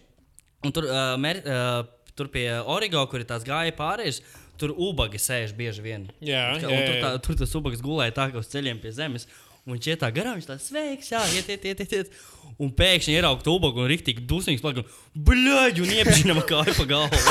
Un 0.63 0.75
tur, 0.77 0.87
uh, 0.87 1.15
mer, 1.19 1.41
uh, 1.49 1.81
tur 2.15 2.29
pie 2.31 2.45
Origo, 2.61 3.03
kur 3.11 3.25
ir 3.25 3.27
tās 3.27 3.47
gāja 3.47 3.73
pārējais, 3.75 4.21
tur 4.61 4.77
ubagi 4.77 5.19
sēž 5.19 5.57
bieži 5.59 5.83
vien. 5.83 6.05
Jā, 6.21 6.53
Un 6.55 6.61
jā, 6.61 6.69
tur, 6.69 7.01
tā, 7.01 7.09
jā. 7.09 7.25
tur 7.25 7.41
tas 7.41 7.57
ubags 7.59 7.83
gulēja 7.83 8.15
tā 8.21 8.29
kā 8.31 8.39
uz 8.45 8.53
ceļiem 8.53 8.85
pie 8.85 8.93
zemes. 8.95 9.27
Un 9.65 9.77
viņš 9.77 9.89
iet 9.93 10.01
tā 10.03 10.13
garām, 10.15 10.39
viņš 10.39 10.49
tā 10.53 10.59
sveiks, 10.61 11.11
jā, 11.15 11.25
iet, 11.39 11.49
iet, 11.55 11.67
iet. 11.73 11.83
iet, 11.87 11.99
iet. 12.03 12.23
Un 12.63 12.71
pēkšņi 12.77 13.17
ierauga 13.17 13.47
to 13.47 13.57
ubagu 13.57 13.81
un 13.81 13.89
rīktīgi 13.91 14.27
dusmīgs 14.29 14.63
plakā. 14.63 14.85
Bļaigi, 15.17 15.87
un 15.87 15.93
iepšķinām 15.97 16.43
kāju 16.51 16.77
pa 16.83 16.89
galvu. 16.91 17.23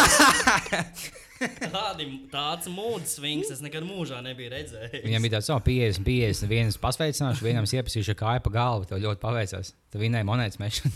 Tādi, 1.41 2.07
tāds 2.31 2.69
mūds 2.71 3.17
svings 3.17 3.51
es 3.53 3.61
nekad 3.63 3.85
mūžā 3.87 4.21
nebiju 4.25 4.51
redzējis. 4.53 5.05
Viņam 5.05 5.25
bija 5.25 5.37
tāds, 5.37 5.51
oh, 5.53 5.61
50, 5.65 6.05
50. 6.07 6.51
Viens 6.51 6.81
pasveicināšu, 6.81 7.45
vienam 7.47 7.67
iepazīšu 7.67 8.17
kāju 8.19 8.45
pa 8.45 8.53
galvu. 8.57 8.89
Tev 8.89 9.01
ļoti 9.05 9.23
paveicās. 9.23 9.73
Tu 9.91 10.01
vinēji 10.01 10.27
monētas 10.27 10.61
mešanu. 10.61 10.93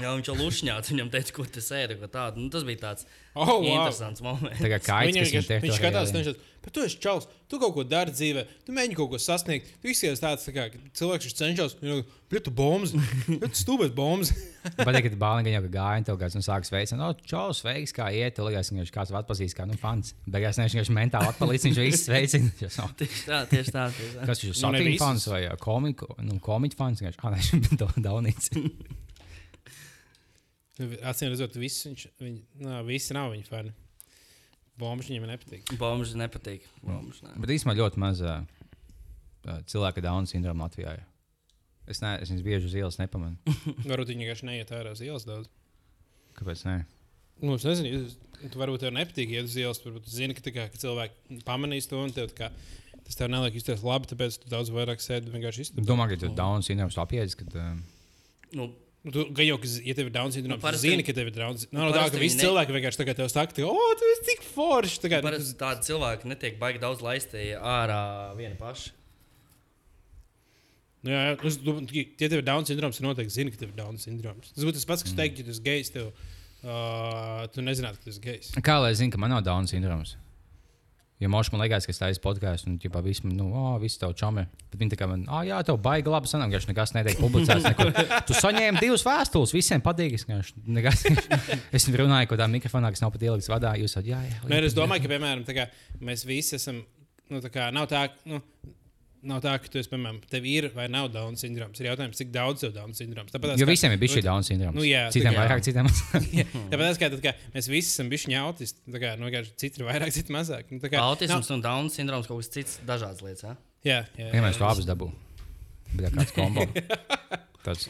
Jā, 0.00 0.10
viņš 0.16 0.28
jau 0.30 0.34
lušņāts, 0.40 0.90
viņam 0.90 1.10
teica, 1.12 1.32
ko 1.36 1.44
tas 1.46 1.68
ir. 1.78 1.92
Nu, 2.36 2.48
tas 2.50 2.64
bija 2.66 2.80
tāds 2.88 3.06
Oh, 3.34 3.58
wow. 3.58 3.66
interesants 3.66 4.22
moments. 4.22 4.60
Tā 4.62 4.68
kā 4.70 4.78
kājas, 4.78 5.08
vienkārši- 5.10 5.34
Viņš 5.34 5.46
teritorijā 5.48 5.78
skatās, 5.80 6.10
viņš 6.14 6.28
ir. 6.30 6.36
Bet 6.64 6.72
tu 6.72 6.80
esi 6.86 6.98
čels, 7.02 7.26
tu 7.50 7.58
kaut 7.58 7.74
ko 7.74 7.82
dari 7.84 8.12
dzīvē, 8.14 8.42
tu 8.64 8.72
mēģini 8.72 8.94
kaut 8.96 9.10
ko 9.10 9.18
sasniegt. 9.18 9.66
Tu 9.82 9.90
izsies 9.90 10.22
tāds, 10.22 10.46
tā 10.46 10.54
kā 10.54 10.66
cilvēks, 10.96 11.26
kurš 11.26 11.34
cenšas, 11.40 11.74
bet 12.30 12.44
tu 12.46 12.50
bombs, 12.54 12.94
bet 12.94 13.50
tu 13.52 13.58
stūpēs 13.58 13.92
bombs. 13.94 14.30
Patīk, 14.86 15.10
ka 15.10 15.18
bāliņš 15.20 15.50
jau 15.50 15.62
gāja, 15.74 15.98
un 15.98 16.06
tev 16.08 16.16
kāds 16.22 16.38
nu, 16.38 16.44
sākas 16.46 16.70
veicināt, 16.72 17.02
no, 17.02 17.10
čau, 17.26 17.50
sveiks, 17.52 17.92
kā 17.92 18.08
iet. 18.14 18.34
Tur 18.38 18.48
liekas, 18.48 18.70
ka 18.70 18.78
viņš 18.80 18.94
kāds 18.94 19.12
atpazīst, 19.18 19.58
kā 19.58 19.66
nu, 19.68 19.76
fans. 19.82 20.14
Beigās 20.30 20.56
viņš 20.62 20.78
vienkārši 20.78 20.94
mentāli 20.96 21.30
atpalīdz, 21.34 21.68
viņš 21.68 21.82
visu 21.84 22.02
sveicina. 22.06 22.50
Viņš 22.64 22.78
jau, 22.80 22.88
Tieši 23.02 23.24
tā, 23.28 23.42
tieši 23.50 23.74
tā. 23.74 23.84
Tieši 23.98 24.14
tā. 24.14 24.26
Kas 24.30 24.40
viņš 24.40 24.50
ir? 24.50 24.54
Nu, 24.54 24.60
Satīna 24.62 24.90
visus. 24.94 25.02
fans 25.04 25.26
vai 25.34 25.42
ā, 25.50 25.56
komiku, 25.60 26.06
nu, 26.22 26.38
komiķu 26.40 26.78
fans? 26.78 27.02
Viņš 27.04 27.18
ah, 27.20 27.34
nē, 27.34 27.42
viņš 27.50 27.82
ir 27.82 28.04
Daunīts. 28.08 28.54
Acīm 30.82 31.30
redzot, 31.30 31.54
visi, 31.60 31.86
viņš, 31.92 32.04
viņi, 32.18 32.40
nā, 32.66 32.80
visi 32.86 33.14
nav 33.14 33.30
viņa 33.30 33.46
fani. 33.46 33.72
Bombs 34.80 35.06
viņam 35.06 35.28
nepatīk. 35.30 35.68
Bombs 35.78 36.14
nepatīk. 36.18 36.64
Bombs, 36.82 37.20
ne. 37.22 37.34
Bet 37.38 37.52
īstenībā 37.54 37.76
ļoti 37.78 38.00
maz 38.02 38.22
uh, 38.26 38.40
cilvēki 39.70 40.02
ar 40.02 40.06
Dauna 40.08 40.26
sindromu 40.30 40.66
Latvijā? 40.66 40.96
Es, 41.86 42.00
ne, 42.02 42.16
es 42.24 42.32
viņus 42.32 42.42
bieži 42.46 42.66
uz 42.70 42.74
ielas 42.80 42.98
nepamanu. 42.98 43.38
Varbūt 43.90 44.10
viņi 44.10 44.24
vienkārši 44.26 44.48
neiet 44.50 44.72
ārā 44.74 44.96
uz 44.96 45.02
ielas 45.04 45.26
daudz. 45.28 45.46
Kāpēc? 46.34 46.64
Ne? 46.66 46.76
Nu, 47.44 47.54
es 47.54 47.66
nezinu, 47.68 47.92
jūs- 47.94 48.18
tu 48.50 48.58
varbūt 48.58 48.82
tev 48.82 48.92
nepatīk 48.96 49.30
iet 49.36 49.46
uz 49.46 49.54
ielas. 49.60 49.78
Varbūt 49.84 50.08
tu 50.08 50.14
zini, 50.14 50.34
ka, 50.34 50.42
kā, 50.50 50.66
ka 50.72 50.80
cilvēki 50.80 51.38
pamanīs 51.46 51.86
to 51.90 52.00
un 52.02 52.10
tev 52.14 52.32
tā 52.32 52.36
kā, 52.40 52.48
tas 53.06 53.18
tev 53.20 53.30
neliek 53.30 53.54
justies 53.60 53.84
labi, 53.86 54.10
tāpēc 54.10 54.40
tu 54.42 54.50
daudz 54.50 54.72
vairāk 54.74 55.02
sēdi 55.04 55.30
vienkārši 55.34 55.68
izturbi. 55.68 55.86
Domā, 55.86 56.08
ka 56.10 56.18
tu 56.18 56.32
Dauna 56.34 56.66
sindroms 56.66 56.98
apjēdz, 57.04 57.38
kad 57.44 57.54
uh, 57.60 57.74
Nu, 58.54 58.66
Nu, 58.66 58.70
Tu, 59.04 59.20
jau, 59.44 59.58
ka, 59.60 59.68
z- 59.68 59.82
ja 59.84 59.92
tev 59.92 60.06
ir 60.08 60.12
Down 60.14 60.30
syndroms, 60.32 60.56
Nu, 60.56 60.62
tad 60.62 60.64
parasti- 60.64 60.88
zini, 60.88 61.02
ka 61.04 61.12
tev 61.12 61.26
ir 61.28 61.34
Down 61.36 61.58
syndroms. 61.60 61.76
Nav 61.76 61.90
no, 61.90 61.92
tā, 61.92 62.04
ka 62.08 62.16
visi 62.22 62.38
ne- 62.38 62.44
cilvēki 62.46 62.72
vienkārši 62.72 63.00
tagad 63.02 63.18
tev 63.20 63.28
saka, 63.28 63.52
o, 63.68 63.74
tu 64.00 64.04
esi 64.14 64.22
tik 64.30 64.40
foršs. 64.54 64.96
Kā, 65.04 65.18
nu, 65.20 65.28
parasti 65.28 65.56
tādi 65.60 65.84
cilvēki 65.90 66.30
netiek 66.32 66.56
baigi 66.58 66.80
daudz 66.80 67.02
laisti 67.04 67.50
ārā 67.60 67.98
vieni 68.38 68.56
paši. 68.56 68.94
Nu, 71.04 71.12
jā, 71.12 71.20
jā, 71.20 71.34
es 71.50 71.58
domāju, 71.60 71.90
ka, 71.90 72.24
ja 72.24 72.28
tev 72.32 72.38
ir 72.40 72.46
Down 72.48 72.64
syndroms, 72.64 72.96
tad 72.96 73.04
noteikti 73.10 73.34
zini, 73.36 73.52
ka 73.52 73.60
tev 73.60 73.74
ir 73.74 73.76
Down 73.76 73.98
syndroms. 74.00 74.54
Tas 74.56 74.64
būtu 74.64 74.78
tas 74.80 74.88
pats, 74.88 75.04
kas 75.04 75.12
teikt, 75.18 75.42
ja 75.42 75.44
tu 75.44 75.52
esi 75.52 75.60
gejs, 75.66 75.92
tev, 75.92 76.06
uh, 76.64 77.44
tu 77.52 77.60
nezinātu, 77.60 78.00
ka 78.00 78.08
tu 78.08 78.14
esi 78.14 78.22
gejs. 78.24 78.54
kā 78.64 78.78
lai 78.80 78.94
zinātu, 78.96 79.18
ka 79.18 79.20
man 79.20 79.34
nav 79.36 79.42
Dauna 79.44 79.68
sindroms? 79.68 80.14
Ja 81.22 81.28
mošs 81.30 81.52
man 81.54 81.60
liekas, 81.62 81.86
ka 81.86 81.94
tas 81.94 82.16
ir 82.18 82.22
podkāsts, 82.24 82.66
un 82.66 82.74
jau 82.82 83.00
viss, 83.04 83.22
nu, 83.24 83.46
oh, 83.54 83.76
viss 83.80 84.00
tev 84.00 84.12
čami. 84.18 84.42
Bet 84.72 84.80
viņi 84.80 84.92
tā 84.92 84.98
kā 84.98 85.06
man, 85.08 85.22
ah, 85.30 85.44
jā, 85.46 85.60
tev 85.64 85.78
baigi 85.80 86.10
labi 86.10 86.26
sanāk, 86.26 86.50
ka 86.50 86.58
viņš 86.58 86.66
nekas 86.72 86.92
netiek 86.96 87.20
publicēts. 87.22 87.68
Nekur. 87.70 87.92
Tu 88.26 88.34
saņēmi 88.34 88.82
divas 88.82 89.04
vēstules, 89.06 89.54
visiem 89.54 89.80
patīk. 89.84 90.16
Es 90.18 90.26
nekas- 90.66 91.06
Es 91.78 91.86
runāju, 91.88 92.28
ka 92.32 92.40
tā 92.42 92.48
mikrofonā, 92.50 92.90
kas 92.90 93.04
nav 93.04 93.12
pat 93.14 93.22
ielikts 93.28 93.48
vadā, 93.48 93.76
jūs 93.78 93.94
sakat, 93.94 94.10
jā, 94.10 94.20
jā. 94.26 94.40
Nē, 94.50 94.60
es 94.66 94.74
domāju, 94.74 95.06
ka, 95.06 95.12
piemēram, 95.14 95.46
kā, 95.54 95.68
mēs 96.02 96.26
visi 96.26 96.58
esam, 96.58 96.82
nu, 97.30 97.40
tā 97.40 97.50
kā, 97.54 97.70
nav 97.72 97.86
tā, 97.94 98.08
nu, 98.26 98.42
nav 99.28 99.40
tā, 99.44 99.54
ka 99.62 99.70
tu 99.72 99.80
esi, 99.80 99.88
piemēram, 99.92 100.18
tev 100.30 100.44
ir 100.48 100.68
vai 100.74 100.86
nav 100.92 101.08
Down 101.14 101.34
syndroms. 101.40 101.80
Ir 101.82 101.88
jautājums, 101.90 102.18
cik 102.20 102.30
daudz 102.34 102.62
tev 102.64 102.72
Down 102.76 102.92
syndroms. 102.96 103.32
Tāpēc, 103.34 103.56
Jo 103.60 103.68
visiem 103.68 103.94
ir 103.94 104.00
bijis 104.02 104.16
šī 104.18 104.22
Dauna 104.26 104.46
sindroms. 104.46 104.76
Nu, 104.78 104.84
jā, 104.86 105.06
citiem 105.14 105.32
kā- 105.34 105.42
vairāk, 105.42 105.64
citiem 105.66 105.88
mazāk. 105.88 106.28
Tāpēc, 106.74 107.00
kā, 107.02 107.10
kā, 107.24 107.34
mēs 107.56 107.70
visi 107.72 107.90
esam 107.94 108.12
bijuši 108.12 108.36
autisti. 108.40 108.84
Tā 108.94 109.02
kā, 109.02 109.14
nu, 109.20 109.28
vienkārši 109.30 109.54
citi 109.64 109.82
ir 109.82 109.88
vairāk, 109.88 110.12
citi 110.16 110.34
mazāk. 110.34 110.70
Nu, 110.74 110.80
kā, 110.84 111.02
Autisms 111.04 111.50
un 111.56 111.64
Down 111.64 111.90
sindroms 111.94 112.28
kaut 112.30 112.42
kas 112.44 112.52
cits, 112.54 112.78
dažādas 112.88 113.24
lietas. 113.24 113.44
Ja? 113.48 113.54
Jā, 113.84 113.98
jā, 114.16 114.28
jā, 114.28 114.30
Ja 114.38 114.44
mēs 114.46 114.60
to 114.60 114.68
abus 114.68 114.86
dabūjām. 114.88 115.16
Bija 115.94 116.10
kāds 116.14 116.32
kombo. 116.34 116.64
Tāds, 117.64 117.86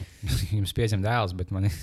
jums 0.53 0.71
pieciem 0.75 1.01
dēls, 1.03 1.33
bet 1.35 1.49
man 1.55 1.67
ir 1.69 1.75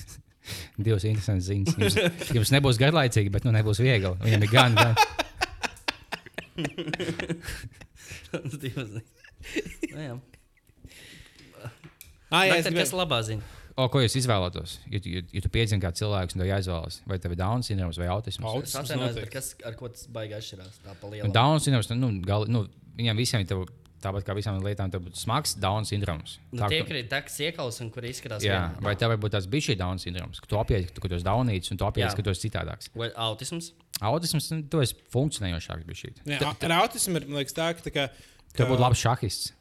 divas 0.87 1.05
interesantas 1.09 1.49
ziņas. 1.51 1.77
Jums, 1.79 2.33
jums 2.39 2.53
nebūs 2.55 2.79
garlaicīgi, 2.81 3.33
bet 3.35 3.45
nu 3.49 3.53
nebūs 3.57 3.81
viegli. 3.85 4.15
Viņam 4.25 4.47
ir 4.47 4.53
gan. 4.53 4.77
gan. 4.79 4.95
Tas 8.33 8.57
divas 8.63 8.89
ziņas. 8.95 9.22
Nu, 9.93 10.01
jā. 10.01 10.15
Ah, 12.33 12.47
jā, 12.49 12.55
es 12.57 12.65
tad, 12.65 12.73
kas 12.73 12.89
gribēju. 12.89 13.01
labā 13.03 13.19
ziņa? 13.29 13.49
O, 13.81 13.87
ko 13.93 14.01
jūs 14.03 14.15
izvēlētos? 14.21 14.75
Ja, 14.93 15.01
ja, 15.09 15.21
ja 15.33 15.41
tu 15.45 15.51
piedzini 15.53 15.81
kā 15.81 15.91
cilvēks, 15.97 16.37
tev 16.37 16.49
jāizvēlas, 16.49 16.99
vai 17.09 17.17
tev 17.21 17.33
ir 17.35 17.39
Downs 17.41 17.69
sindroms 17.71 17.97
vai 18.01 18.09
autisms? 18.13 18.45
Autisms 18.49 18.91
noteikti. 18.93 19.21
bet 19.25 19.33
kas, 19.33 19.53
ar 19.69 19.77
ko 19.79 19.89
tas 19.93 20.09
baigi 20.13 20.37
atšķirās? 20.37 20.81
Tā 20.85 20.93
pa 21.01 21.09
Nu, 21.09 21.13
lielu. 21.15 21.31
Downs 21.33 21.65
sindroms, 21.69 21.89
nu, 21.97 22.11
gal, 22.25 22.45
nu, 22.53 22.67
viņiem 22.99 23.21
visiem 23.21 23.45
ir 23.45 23.49
tev, 23.49 23.63
tāpat 24.05 24.27
kā 24.29 24.37
visām 24.37 24.59
lietām, 24.65 24.93
tev 24.93 25.05
būtu 25.07 25.21
smags 25.23 25.55
Downs 25.61 25.93
sindroms. 25.93 26.35
Nu, 26.53 26.61
Tā, 26.61 26.69
tie, 26.73 26.83
kur 26.89 26.99
ir 27.01 27.09
teks 27.13 27.39
iekals 27.47 27.81
un 27.85 27.89
kur 27.95 28.05
izskatās 28.09 28.45
Jā, 28.45 28.59
vienādi. 28.61 28.85
vai 28.89 28.95
tev 29.01 29.13
varbūt 29.15 29.37
tāds 29.39 29.49
bija 29.53 29.69
šī 29.71 29.79
Downs 29.81 30.05
sindroms, 30.09 30.41
ka 30.43 30.51
tu 30.53 30.61
apjēdzi, 30.61 30.93
ka 30.97 31.09
tu 31.09 31.17
esi 31.17 31.29
daunīts 31.29 31.73
un 31.73 31.81
tu 31.81 31.89
Jā. 32.13 32.21
ka 32.21 32.27
tu 32.29 32.35
esi 32.35 32.45
citādāks. 32.49 32.93
Vai 32.99 33.09
autisms? 33.29 33.73
Autisms, 34.03 34.51
nu, 34.53 34.63
tu 34.69 34.83
esi 34.85 34.97
funkcionējošāks. 35.15 35.87
bija 35.89 36.01
šī. 36.03 36.13
Ar 36.69 36.77
autismu 36.83 37.21
ir 37.23 37.29
man 37.31 37.41
liekas, 37.41 37.57
tā, 37.57 37.73
ka, 37.79 37.87
tā 37.89 37.95
kā, 37.95 38.09
Tev 38.57 38.71
būtu 38.73 38.85
labs 38.85 39.03
šahists. 39.03 39.53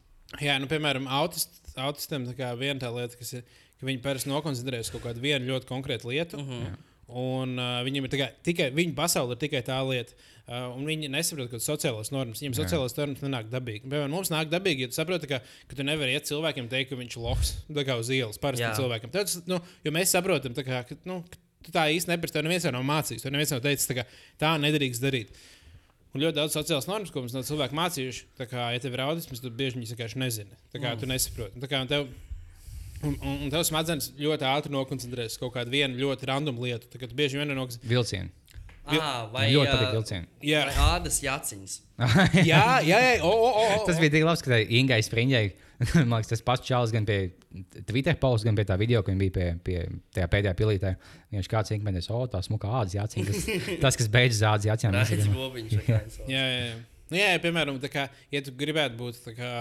Jā, 0.43 0.55
nu, 0.61 0.67
piemēram, 0.71 1.09
autist, 1.11 1.59
autistiem 1.75 2.27
tā 2.29 2.37
kā 2.37 2.53
viena 2.59 2.79
tā 2.79 2.91
lieta, 2.93 3.17
kas 3.19 3.33
ir, 3.39 3.43
ka 3.79 3.87
viņi 3.87 4.03
parasti 4.03 4.31
nokoncentrējas 4.31 4.89
uz 4.89 4.95
kaut 4.95 5.05
kādu 5.09 5.23
vienu 5.23 5.51
ļoti 5.51 5.69
konkrētu 5.69 6.11
lietu. 6.11 6.39
Uh 6.39 6.55
-huh. 6.55 6.79
Un 7.11 7.57
uh, 7.59 7.81
viņiem 7.83 8.05
ir 8.07 8.11
tā 8.13 8.19
kā, 8.21 8.27
tikai 8.45 8.69
viņa 8.71 8.93
pasaule, 8.95 9.35
ir 9.35 9.41
tikai 9.41 9.59
tā 9.67 9.81
lieta. 9.83 10.15
Uh, 10.47 10.71
un 10.77 10.87
viņi 10.87 11.09
nesaprot, 11.11 11.49
ka 11.51 11.59
sociālās 11.59 12.11
normas, 12.11 12.39
viņiem 12.39 12.55
sociālās 12.55 12.95
normas 12.97 13.19
nenāk 13.23 13.49
dabīgi. 13.51 13.83
Piemēram, 13.83 14.09
mums 14.15 14.31
nāk 14.31 14.47
dabīgi, 14.51 14.85
ja 14.85 14.87
tu 14.87 14.95
saproti, 14.95 15.27
ka, 15.27 15.41
ka 15.67 15.75
tu 15.75 15.83
nevari 15.83 16.15
iet 16.15 16.27
cilvēkiem 16.29 16.69
teikt, 16.71 16.89
ka 16.89 16.95
viņš 16.95 17.17
ir 17.17 17.23
loks 17.23 17.53
tā 17.67 17.85
kā 17.87 17.97
uz 17.99 18.09
ielas, 18.09 18.39
parastam 18.39 18.71
Jā. 18.71 18.77
cilvēkam. 18.79 19.11
Tad, 19.11 19.31
nu, 19.45 19.59
jo 19.83 19.91
mēs 19.91 20.15
saprotam, 20.15 20.55
tā 20.55 20.63
kā, 20.63 20.83
ka 20.87 20.95
nu, 21.03 21.21
ka 21.27 21.39
tu 21.67 21.71
tā 21.75 21.87
īsti 21.91 22.13
neprasti, 22.13 22.37
tev 22.37 22.47
neviens 22.47 22.67
jau 22.67 22.73
nav 22.75 22.87
mācījis, 22.87 23.25
tev 23.25 23.35
neviens 23.35 23.51
nav 23.51 23.63
teicis, 23.65 23.89
tā, 23.91 23.99
kā, 23.99 24.05
tā 24.41 24.55
nedrīkst 24.61 25.03
darīt. 25.03 25.35
Un 26.11 26.19
ļoti 26.19 26.35
daudz 26.35 26.57
sociālas 26.57 26.89
normas, 26.89 27.11
ko 27.13 27.23
mums 27.23 27.35
no 27.35 27.43
cilvēkiem 27.47 27.77
mācījuši, 27.79 28.25
tā 28.39 28.47
kā, 28.51 28.65
ja 28.75 28.81
tev 28.83 28.97
ir 28.97 29.03
autisms, 29.05 29.39
tad 29.39 29.55
bieži 29.55 29.77
viņi 29.77 29.93
vienkārši 29.93 30.19
nezina. 30.19 30.59
Tā 30.73 30.81
kā 30.81 30.91
mm. 30.91 30.99
tu 30.99 31.07
nesaproti. 31.07 31.61
Tā 31.63 31.69
kā, 31.71 31.79
un 31.85 31.91
tev, 31.91 32.09
un, 32.99 33.15
un, 33.15 33.37
un 33.45 33.53
tev 33.53 33.63
smadzenes 33.69 34.11
ļoti 34.19 34.47
ātri 34.49 34.73
nokoncentrēs 34.75 35.37
uz 35.37 35.39
kaut 35.39 35.55
kādu 35.55 35.71
vienu 35.71 36.01
ļoti 36.01 36.27
randomu 36.27 36.67
lietu. 36.67 36.91
Tā 36.91 36.99
kā 36.99 37.07
tu 37.07 37.15
bieži 37.15 37.39
vien 37.39 37.53
nokoncentrēsies. 37.55 37.93
Vilcieni. 37.93 38.33
Ah, 38.91 39.27
vai 39.31 39.45
ļoti 39.53 39.71
patīk 39.71 39.95
vilcieni. 39.95 40.27
Jā, 40.43 40.65
vai 40.67 40.87
ādas 40.97 41.21
jaciņas? 41.23 41.75
jā, 42.49 42.63
jā, 42.83 42.99
jā. 42.99 43.11
O, 43.23 43.31
o, 43.31 43.51
o, 43.51 43.65
o. 43.77 43.81
Tas 43.87 44.01
bija 44.01 44.15
tik 44.17 44.25
labs, 44.27 44.43
ka 44.43 44.51
tai 44.55 44.63
Ingai 44.81 44.99
Springļai, 45.05 45.51
man 46.09 46.19
liekas, 46.19 46.29
tas 46.31 46.43
pats 46.45 46.65
čāls 46.67 46.93
gan 46.93 47.05
pie 47.07 47.19
Twitter 47.87 48.17
posts, 48.21 48.45
gan 48.47 48.57
pie 48.57 48.65
tā 48.69 48.77
video, 48.79 49.01
ka 49.01 49.13
viņa 49.13 49.21
bija 49.21 49.33
pie, 49.35 49.47
pie 49.65 49.77
tajā 50.15 50.29
pēdējā 50.31 50.53
pilītē. 50.59 50.93
Viņš 51.33 51.49
kāds 51.51 51.73
inkmenēs, 51.75 52.09
o, 52.13 52.21
tā 52.31 52.41
smuka 52.45 52.69
ādas 52.81 52.97
jācīm. 52.97 53.27
Tas, 53.27 53.49
tas 53.85 53.99
kas 53.99 54.09
beidzas 54.13 54.45
ādas 54.51 54.69
jācīm. 54.69 54.95
Kā 54.95 55.49
viņš 55.57 55.77
sauc. 55.77 56.19
Jā, 56.29 56.45
jā, 56.45 56.63
jā. 56.69 56.79
Nu, 57.11 57.19
jā, 57.19 57.31
ja, 57.33 57.39
piemēram, 57.43 57.79
kā, 57.91 58.05
ja 58.31 58.39
tu 58.45 58.53
gribētu 58.55 58.95
būt 58.99 59.31
kā, 59.35 59.53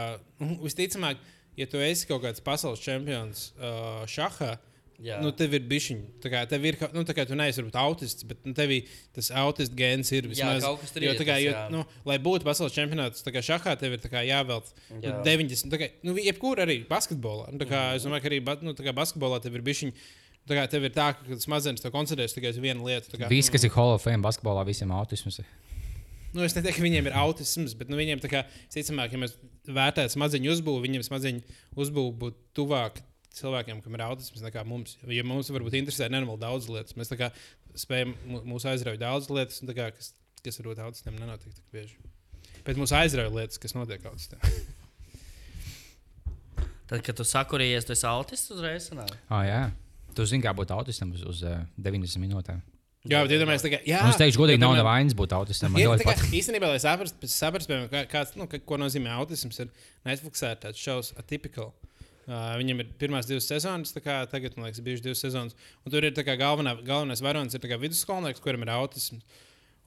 nu, 0.42 0.54
visticamāk, 0.66 1.22
ja 1.58 1.66
tu 1.70 1.80
esi 1.82 2.06
kaut 2.06 2.22
kāds 2.22 2.44
pasaules 2.46 2.82
čempions 2.84 3.48
uh, 3.58 4.04
šahā, 4.10 4.54
Jā. 5.00 5.16
nu, 5.24 5.30
tev 5.32 5.54
ir 5.56 5.62
bišķiņa. 5.64 6.08
Tā 6.20 6.30
kā 6.32 6.40
tev 6.48 6.64
ir, 6.68 6.76
nu, 6.92 7.02
tā 7.08 7.14
kā 7.16 7.24
tu 7.28 7.36
neesi 7.38 7.62
varbūt 7.62 7.76
autists, 7.80 8.26
bet 8.28 8.42
nu, 8.44 8.52
tev 8.56 8.72
tas 9.16 9.30
autists 9.42 9.72
gēns 9.76 10.10
ir 10.12 10.28
vismaz. 10.28 10.60
kaut 10.66 10.82
kas 10.82 10.92
tur 10.92 11.06
jo, 11.06 11.14
ir 11.14 11.20
tā 11.20 11.24
kā, 11.24 11.36
tas, 11.38 11.44
jo, 11.46 11.54
jā. 11.56 11.62
nu, 11.72 11.84
lai 12.04 12.18
būtu 12.20 12.44
pasaules 12.44 12.76
čempionāts, 12.76 13.24
tā 13.24 13.32
kā 13.32 13.40
šahā 13.46 13.78
tev 13.80 13.96
ir 13.96 14.04
kā 14.12 14.20
jāvelc 14.28 14.68
nu, 14.90 15.00
Jā. 15.06 15.16
90. 15.24 15.72
Tā 15.72 15.80
kā, 15.80 15.88
nu, 16.04 16.16
jebkur 16.20 16.60
arī 16.66 16.82
basketbolā. 16.90 17.48
Nu, 17.54 17.64
kā, 17.70 17.94
es 17.96 18.04
domāju, 18.04 18.26
ka 18.26 18.32
arī 18.34 18.42
nu, 18.66 18.76
tā 18.76 18.84
kā 18.84 18.94
basketbolā 19.00 19.40
tev 19.40 19.56
ir 19.56 19.64
bišķiņa. 19.70 19.96
Tā 20.50 20.56
kā 20.56 20.68
tev 20.72 20.84
ir 20.88 20.92
tā, 20.92 21.10
ka 21.16 21.40
smadzenes 21.40 21.80
tev 21.80 21.92
koncentrējas 21.96 22.36
tikai 22.36 22.52
uz 22.52 22.60
vienu 22.60 22.84
lietu. 22.84 23.16
kā- 23.16 23.28
Viss, 23.32 23.48
kas 23.52 23.64
ir 23.64 23.72
Hall 23.72 23.94
of 23.96 24.04
Fame 24.04 24.20
basketbolā, 24.24 24.66
visiem 24.68 24.92
autisms. 24.92 25.40
Nu, 26.32 26.44
es 26.44 26.54
neteiktu, 26.54 26.78
ka 26.78 26.86
viņiem 26.86 27.06
ir 27.10 27.16
autisms, 27.18 27.72
bet 27.74 27.88
nu, 27.90 27.96
viņiem, 27.98 28.20
kā, 28.30 28.44
ticamāk, 28.70 29.12
ja 29.12 29.18
mēs 29.18 29.32
vērtētu 29.66 30.14
smadzeņu 30.14 30.52
uzbūvi, 30.52 30.84
viņiem 30.86 31.02
smadzeņu 31.06 31.42
uzbūve 31.76 32.12
būtu 32.20 32.36
tuvāk 32.54 33.00
cilvēkiem, 33.38 33.80
kam 33.84 33.94
ir 33.98 34.02
autisms, 34.06 34.42
nekā 34.44 34.64
mums. 34.66 34.96
Ja 35.08 35.22
mums 35.26 35.50
varbūt 35.54 35.76
interesē 35.78 36.08
nenormāli 36.10 36.42
daudz 36.42 36.66
lietas, 36.72 36.96
mēs 36.98 37.12
kā 37.18 37.30
spējam, 37.78 38.16
mū- 38.26 38.42
mūs 38.54 38.66
aizrauj 38.70 38.98
daudz 39.00 39.28
lietas, 39.30 39.60
kā, 39.76 39.90
kas, 39.94 40.12
kas 40.44 40.58
varbūt 40.62 40.82
autistiem 40.86 41.18
nenotiek 41.20 41.54
tik 41.54 41.66
bieži. 41.74 41.96
Bet 42.66 42.76
mūs 42.80 42.92
aizrauj 42.96 43.30
lietas, 43.36 43.58
kas 43.62 43.76
notiek 43.78 44.02
autistiem. 44.10 44.40
Tad, 46.90 47.04
kad 47.06 47.14
tu 47.20 47.22
sakurījies, 47.26 47.86
tu 47.86 47.94
esi 47.94 48.06
autists 48.10 48.50
uzreiz. 48.50 48.88
sanāk? 48.90 49.12
Ah, 49.30 49.44
jā. 49.46 49.60
Tu 50.16 50.24
zini, 50.26 50.42
kā 50.42 50.50
būt 50.58 50.72
autistam 50.74 51.12
uz, 51.14 51.22
uz 51.22 51.42
uh, 51.46 51.60
90 51.78 52.18
minūtēm. 52.24 52.58
Jā, 53.08 53.22
bet 53.24 53.32
iedomājieties, 53.32 53.70
kā, 53.72 53.78
jā, 53.88 54.00
Nu, 54.04 54.10
es 54.12 54.18
teikšu, 54.20 54.40
godīgi, 54.42 54.60
nav 54.60 54.74
nevainas 54.76 55.14
būt 55.16 55.32
autistam. 55.32 55.72
Ļoti 55.78 56.02
tā 56.04 56.16
kā, 56.18 56.26
īstenībā, 56.36 56.68
lai 56.68 56.80
saprastu, 56.82 57.30
saprast, 57.32 57.70
kā, 57.94 58.02
kāds, 58.10 58.34
nu, 58.36 58.44
ka- 58.50 58.58
ko 58.60 58.76
nozīmē 58.82 59.14
autisms, 59.16 59.56
ir 59.62 59.70
Netflixā 60.04 60.50
ir 60.52 60.58
tāds 60.66 60.82
šovs 60.82 61.14
Atypical. 61.22 61.70
Uh, 62.28 62.52
viņam 62.60 62.82
ir 62.82 62.90
pirmās 63.00 63.26
divas 63.26 63.48
sezonas, 63.48 63.94
kā 64.04 64.20
tagad, 64.30 64.54
man 64.56 64.68
liekas, 64.68 64.82
bijušas 64.86 65.04
divas 65.06 65.22
sezonas. 65.24 65.56
Un 65.82 65.94
tur 65.94 66.04
ir 66.04 66.14
kā 66.14 66.36
galvenā, 66.38 66.76
galvenais 66.86 67.22
varonis, 67.24 67.56
ir 67.56 67.80
vidusskolnieks, 67.80 68.42
kuram 68.44 68.66
ir 68.66 68.74
autisms. 68.76 69.24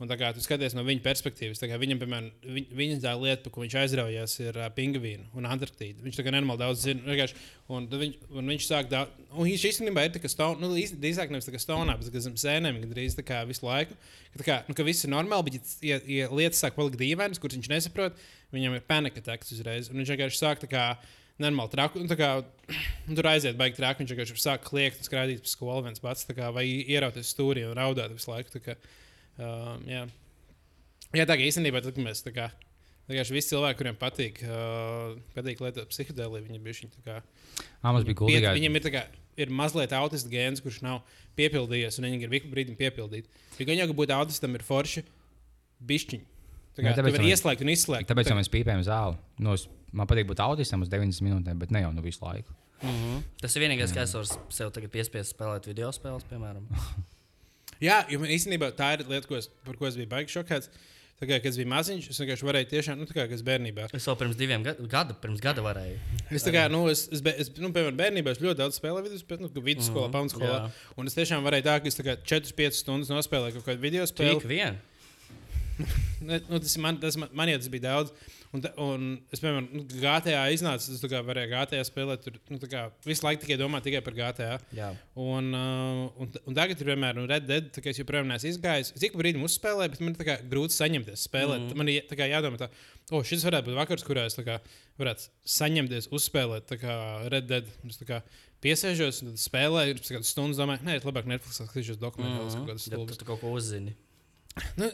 Un 0.02 0.10
tā 0.10 0.18
kā 0.18 0.32
tu 0.34 0.42
skaties 0.42 0.74
no 0.74 0.82
viņa 0.84 1.04
perspektīvas, 1.06 1.62
kā 1.62 1.78
viņam, 1.80 2.00
piemēram, 2.02 2.26
viņ, 2.56 2.66
viņa 2.76 2.96
tā 3.04 3.12
lieta, 3.16 3.44
par 3.46 3.54
ko 3.54 3.62
viņš 3.62 3.76
aizraujās, 3.84 4.34
ir 4.42 4.58
uh, 4.58 4.66
pingvīna 4.74 5.30
un 5.38 5.46
Antarktīda. 5.48 6.02
Viņš 6.04 6.18
tā 6.18 6.26
kā 6.26 6.34
nenormāli 6.34 6.60
daudz 6.64 6.82
zina. 6.88 7.14
Un, 7.72 7.86
viņš, 7.88 8.18
un 8.34 8.52
viņš 8.52 8.68
sāk 8.68 8.90
daudz, 8.92 9.14
un 9.30 9.48
viņš 9.48 9.68
īstenībā 9.70 10.04
ir 10.04 10.16
tā 10.18 10.24
kā 10.24 10.32
stāv, 10.34 10.58
nu, 10.60 10.74
drīzāk 10.74 11.32
nevis 11.32 11.48
tā 11.48 11.54
kā 11.54 11.62
stāvā, 11.62 11.86
bet 11.94 12.12
gan 12.12 12.26
zem 12.26 12.36
sēnēm, 12.42 12.82
gandrīz 12.84 13.16
tā 13.16 13.24
kā 13.28 13.44
visu 13.48 13.64
laiku. 13.70 13.96
Ka, 14.34 14.42
tā 14.42 14.50
kā, 14.50 14.60
nu, 14.68 14.76
ka 14.76 14.88
viss 14.90 15.06
ir 15.06 15.14
normāli, 15.14 15.54
bet, 15.54 15.76
ja, 15.86 16.02
ja 16.10 16.28
lietas 16.34 16.66
sāk 16.66 16.76
palikt 16.76 17.00
dīvainas, 17.00 17.40
kuras 17.40 17.62
viņš 17.62 17.72
nesaprot, 17.72 18.18
viņam 18.52 18.80
ir 18.80 18.88
panika 18.90 19.24
teksts 19.24 19.56
uzreiz. 19.56 19.94
Un 19.94 20.02
viņš 20.02 20.16
vienkārši 20.18 20.42
sāk 20.42 20.66
tā 20.66 20.74
kā 20.74 20.88
normāli 21.42 21.72
traku. 21.74 22.02
Un, 22.02 22.10
tā 22.12 22.18
kā, 22.20 22.30
tur 23.08 23.30
aiziet, 23.32 23.58
baigi 23.60 23.80
traki. 23.80 24.04
Viņš 24.04 24.14
vienkārši 24.14 24.44
sāk 24.44 24.68
kliegt 24.68 25.02
un 25.02 25.08
skraidīt 25.08 25.42
pa 25.46 25.52
skolu 25.52 25.88
viens 25.88 26.04
pats, 26.04 26.28
kā, 26.30 26.52
vai 26.56 26.66
ierauties 26.84 27.32
stūrī 27.34 27.66
un 27.70 27.78
raudāt 27.80 28.14
visu 28.14 28.32
laiku. 28.32 28.62
Kā, 28.64 28.78
um, 29.40 29.82
jā. 29.90 30.06
jā, 31.16 31.26
tā 31.26 31.40
kā 31.40 31.48
īstenībā 31.48 31.82
tad, 31.84 31.96
kad 31.98 32.06
mēs 32.06 32.24
tā 32.26 32.36
kā. 32.36 32.52
Vienkārši 33.10 33.36
visi 33.36 33.52
cilvēki, 33.52 33.78
kuriem 33.82 33.98
patīk, 34.00 34.38
uh, 34.48 35.18
patīk 35.36 35.60
lietot 35.60 35.90
psihodēliju, 35.92 36.46
viņi 36.48 36.62
bija 36.64 36.78
šī 36.78 36.88
tā 36.94 37.02
kā. 37.04 37.18
Ah, 37.82 37.90
mums 37.92 38.06
bija 38.08 38.22
gudīgi. 38.22 38.54
viņam 38.56 38.80
ir, 38.80 38.84
tā 38.86 38.94
kā, 38.94 39.02
ir 39.44 39.52
mazliet 39.52 39.92
autists 39.98 40.32
gēns, 40.32 40.64
kurš 40.64 40.78
nav 40.86 41.02
piepildījies, 41.36 41.98
un 42.00 42.08
viņi 42.08 42.24
ir 42.24 42.32
visu 42.32 42.52
brīdi 42.54 42.78
piepildīti. 42.80 43.28
Jo 43.60 43.68
gan 43.68 43.82
jau, 43.82 43.90
ka 43.92 43.98
būt 44.00 44.14
autistam 44.16 44.56
ir 44.56 44.64
forši 44.64 45.04
bišķiņi. 45.84 46.24
Tā 46.78 46.86
kā 46.86 46.94
tāpēc 46.96 47.12
tu 47.12 47.18
vari 47.18 47.28
man- 47.28 47.34
ieslēgt 47.36 47.66
un 47.66 47.74
izslēgt. 47.76 48.08
Tāpēc 48.08 48.32
Tā- 48.32 48.40
mēs 48.40 48.54
pīpējam 48.56 48.88
zāli. 48.88 49.20
Nu, 49.44 49.54
es 49.60 49.68
man 49.94 50.10
patīk 50.10 50.28
būt 50.30 50.42
autistam 50.44 50.82
uz 50.86 50.90
90 50.92 51.22
minūtēm, 51.28 51.60
bet 51.62 51.72
ne 51.72 51.82
jau 51.86 51.92
nu 51.96 52.02
visu 52.06 52.26
laiku. 52.26 52.54
Mm 52.84 52.90
-hmm. 53.00 53.22
Tas 53.42 53.56
ir 53.56 53.62
vienīgais, 53.64 53.94
kas 53.96 54.14
var 54.14 54.26
sev 54.50 54.72
tagad 54.76 54.92
piespiest 54.92 55.36
spēlēt 55.36 55.68
video 55.70 55.92
spēles, 55.92 56.26
piemēram. 56.32 56.66
Jā, 57.88 58.04
jo 58.10 58.20
man 58.20 58.30
īstenībā 58.30 58.72
tā 58.78 58.94
ir 59.00 59.06
lieta, 59.10 59.28
ko 59.28 59.36
es, 59.38 59.48
par 59.66 59.76
ko 59.78 59.88
es 59.88 59.96
biju 59.96 60.08
baigi 60.08 60.32
šokēts. 60.40 60.70
Tā 61.22 61.28
kā, 61.30 61.38
kad 61.40 61.46
es 61.52 61.58
biju 61.60 61.68
maziņš, 61.70 62.08
es 62.10 62.20
vienkārši 62.20 62.46
varēju 62.48 62.68
tiešām, 62.70 62.98
nu, 63.00 63.06
tā 63.06 63.14
kā 63.14 63.26
es 63.32 63.42
bērnībā. 63.46 63.86
Es 63.96 64.06
jau 64.08 64.16
pirms 64.20 64.36
diviem 64.36 64.64
gadiem, 64.64 65.16
pirms 65.22 65.40
gada 65.40 65.62
varēju. 65.62 65.98
Es, 66.32 66.44
kā, 66.44 66.66
nu, 66.72 66.88
es, 66.90 67.08
es, 67.12 67.22
es 67.38 67.52
nu, 67.58 67.70
piemēram, 67.72 67.96
bērnībā 67.98 68.32
es 68.34 68.40
ļoti 68.42 68.58
daudz 68.58 68.80
spēlēju 68.82 69.04
vidus, 69.04 69.24
bet, 69.24 69.40
nu, 69.40 69.48
vidusskolā, 69.48 70.08
Mhm, 70.08 70.12
pamatskolā. 70.16 70.58
jā. 70.58 70.72
Un 70.98 71.08
es 71.08 71.14
tiešām 71.16 71.44
varēju 71.46 71.64
tā, 71.64 71.80
ka 71.80 71.88
es 71.88 71.96
tā 72.00 72.04
kā 72.04 72.18
4-5 72.18 72.72
stundas 72.82 73.10
nospēlēju 73.14 73.54
kaut 73.54 73.66
kādu 73.66 73.80
video 73.80 74.04
spēli. 74.06 74.40
Tik 74.42 74.48
vien. 74.50 74.78
Ne, 76.22 76.40
Nu, 76.50 76.60
tas, 76.60 76.78
man, 76.78 76.98
tas 77.02 77.16
man, 77.18 77.30
man 77.34 77.50
jau 77.50 77.58
tas 77.58 77.68
bija 77.70 77.82
daudz. 77.82 78.12
Un, 78.54 78.62
un 78.84 79.06
es, 79.34 79.40
piemēram, 79.42 79.66
nu, 79.74 79.82
GTA 79.90 80.44
iznāca, 80.54 80.86
tas 80.86 81.02
tā 81.02 81.10
kā 81.10 81.24
varēja 81.26 81.50
GTA 81.50 81.86
spēlēt. 81.88 82.22
Tur 82.22 82.36
nu, 82.54 82.60
kā 82.70 82.84
visu 83.08 83.26
laiku 83.26 83.42
tikai 83.42 83.58
domāju 83.58 83.88
tikai 83.88 84.02
par 84.06 84.14
GTA. 84.18 84.50
Jā. 84.78 84.92
Un, 85.18 85.50
uh, 85.58 86.04
un, 86.22 86.30
un 86.52 86.58
tagad 86.58 86.78
ir 86.78 86.92
vienmēr 86.92 87.18
nu, 87.18 87.26
Red 87.30 87.48
Dead, 87.50 87.72
tā 87.74 87.82
kā 87.82 87.90
es 87.90 87.98
joprojām 87.98 88.30
neesmu 88.30 88.52
izgājis. 88.52 88.94
Es 88.94 89.08
ik 89.08 89.16
pa 89.16 89.24
brīdim 89.24 89.46
uzspēlēju, 89.48 89.96
bet 89.96 90.04
man 90.06 90.14
ir 90.14 90.30
kā 90.30 90.38
grūti 90.52 90.78
saņemties 90.78 91.26
spēlēt. 91.32 91.66
Mm. 91.66 91.82
Man 91.82 91.90
ir 91.96 92.06
tā 92.10 92.20
kā 92.20 92.30
jādomā, 92.30 92.62
tā, 92.62 92.70
oh, 93.10 93.26
šis 93.26 93.48
varētu 93.50 93.72
būt 93.72 93.80
vakars, 93.80 94.06
kurā 94.06 94.28
es 94.30 94.38
kā 94.38 94.60
varētu 95.02 95.32
saņemties, 95.56 96.12
uzspēlēt 96.14 96.78
kā 96.84 97.00
Red 97.34 97.50
Dead. 97.50 97.74
Es 97.90 97.98
kā 98.06 98.22
piesēžos 98.64 99.24
tad 99.26 99.42
spēlēju, 99.42 99.98
ir 99.98 100.06
kādas 100.06 100.30
stundas, 100.30 100.62
domāju, 100.62 100.86
nē, 100.86 101.02
es 101.02 101.10
labāk 101.10 101.26
Netflix 101.28 101.58
skatīšos 101.58 101.98
dokumentālus, 102.02 102.54
mm. 102.54 102.62
kaut 102.62 102.76
kādas 102.76 102.90
Ja 102.94 103.02
tu, 103.02 103.18
tu 103.18 103.32
kaut 103.34 103.42
ko 103.42 103.58
uzzini. 103.58 103.98
Nu, 104.78 104.94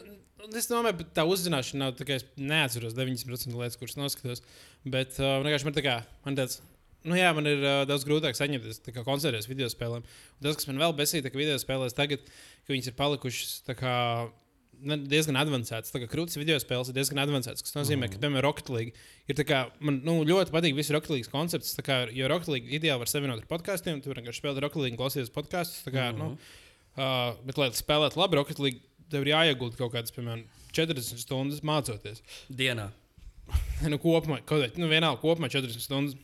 es 0.56 0.68
domāju, 0.70 1.00
ka 1.00 1.06
tā 1.20 1.24
uzzināšana 1.28 1.84
nav 1.84 1.94
tā, 1.98 2.06
ka 2.08 2.18
es 2.18 2.26
neatceros 2.38 2.96
90% 2.96 3.56
lietas, 3.56 3.78
kuras 3.80 3.98
noskatos. 3.98 4.44
Bet 4.84 5.18
uh, 5.20 5.38
vienkārši 5.44 5.68
man, 5.68 5.76
tā 5.76 5.84
kā, 5.86 5.96
man 6.26 6.38
tāds. 6.38 6.60
Nu, 7.00 7.16
jā, 7.16 7.30
man 7.32 7.48
ir 7.48 7.62
uh, 7.64 7.82
daudz 7.88 8.04
grūtāk 8.04 8.36
saņemties, 8.36 8.82
kā 8.90 9.04
koncentrēties 9.06 9.48
video 9.48 9.70
spēlēm. 9.72 10.04
Un 10.04 10.44
tas, 10.44 10.58
kas 10.60 10.68
man 10.68 10.80
vēl 10.82 10.92
besīja, 10.98 11.24
ka 11.28 11.40
video 11.40 11.56
spēlēs 11.60 11.96
tagad, 11.96 12.26
ka 12.66 12.74
viņas 12.74 12.90
ir 12.90 12.96
palikušas 12.98 13.72
kā, 13.78 13.94
ne, 14.84 14.98
diezgan 15.10 15.38
avansētas. 15.40 15.94
Krūtis 16.12 16.38
video 16.40 16.58
spēles 16.60 16.90
ir 16.90 16.96
diezgan 16.98 17.22
avansētas. 17.24 17.64
Tas 17.66 17.76
nozīmē, 17.78 18.10
ka, 18.12 18.20
piemēram, 18.20 18.44
Rocket 18.46 18.70
League 18.74 18.92
ir 19.30 19.46
kā, 19.48 19.62
man 19.84 20.00
nu, 20.06 20.18
ļoti 20.28 20.54
patīk 20.54 20.76
viss 20.76 20.92
Rocket 20.94 21.14
League 21.14 21.32
koncepts. 21.32 21.72
Kā, 21.86 22.02
jo 22.16 22.28
Rocket 22.30 22.52
League 22.52 22.72
ideāli 22.80 23.02
var 23.02 23.12
savienot 23.12 23.42
ar 23.42 23.50
podkāstiem, 23.50 24.02
tu 24.02 24.12
vari 24.12 24.24
vienkārši 24.24 24.42
spēlēt 24.42 24.64
Rocket 24.64 24.84
League, 24.84 24.96
un 24.96 25.00
klausīties 25.00 25.32
podkāstus. 25.34 25.84
tā 25.86 25.94
kā, 25.96 26.10
Nu, 26.16 26.32
uh, 26.34 27.32
bet, 27.46 27.60
lai 27.60 27.70
spēlētu 27.76 28.20
labi 28.20 28.40
Rocket 28.40 28.62
League, 28.62 28.84
tev 29.12 29.26
ir 29.26 29.34
jāiegulda 29.34 29.78
kaut 29.78 29.94
kādas, 29.94 30.14
piemēram, 30.14 30.46
40 30.76 31.22
stundas 31.22 31.62
mācoties. 31.66 32.24
Dienā. 32.48 32.90
nu, 33.92 33.98
kopumā, 34.00 34.40
kaut 34.44 34.64
kādā, 34.64 34.72
nu, 34.80 34.90
vienalga, 34.90 35.20
kopumā 35.22 35.50
40 35.52 35.84
stundas. 35.84 36.18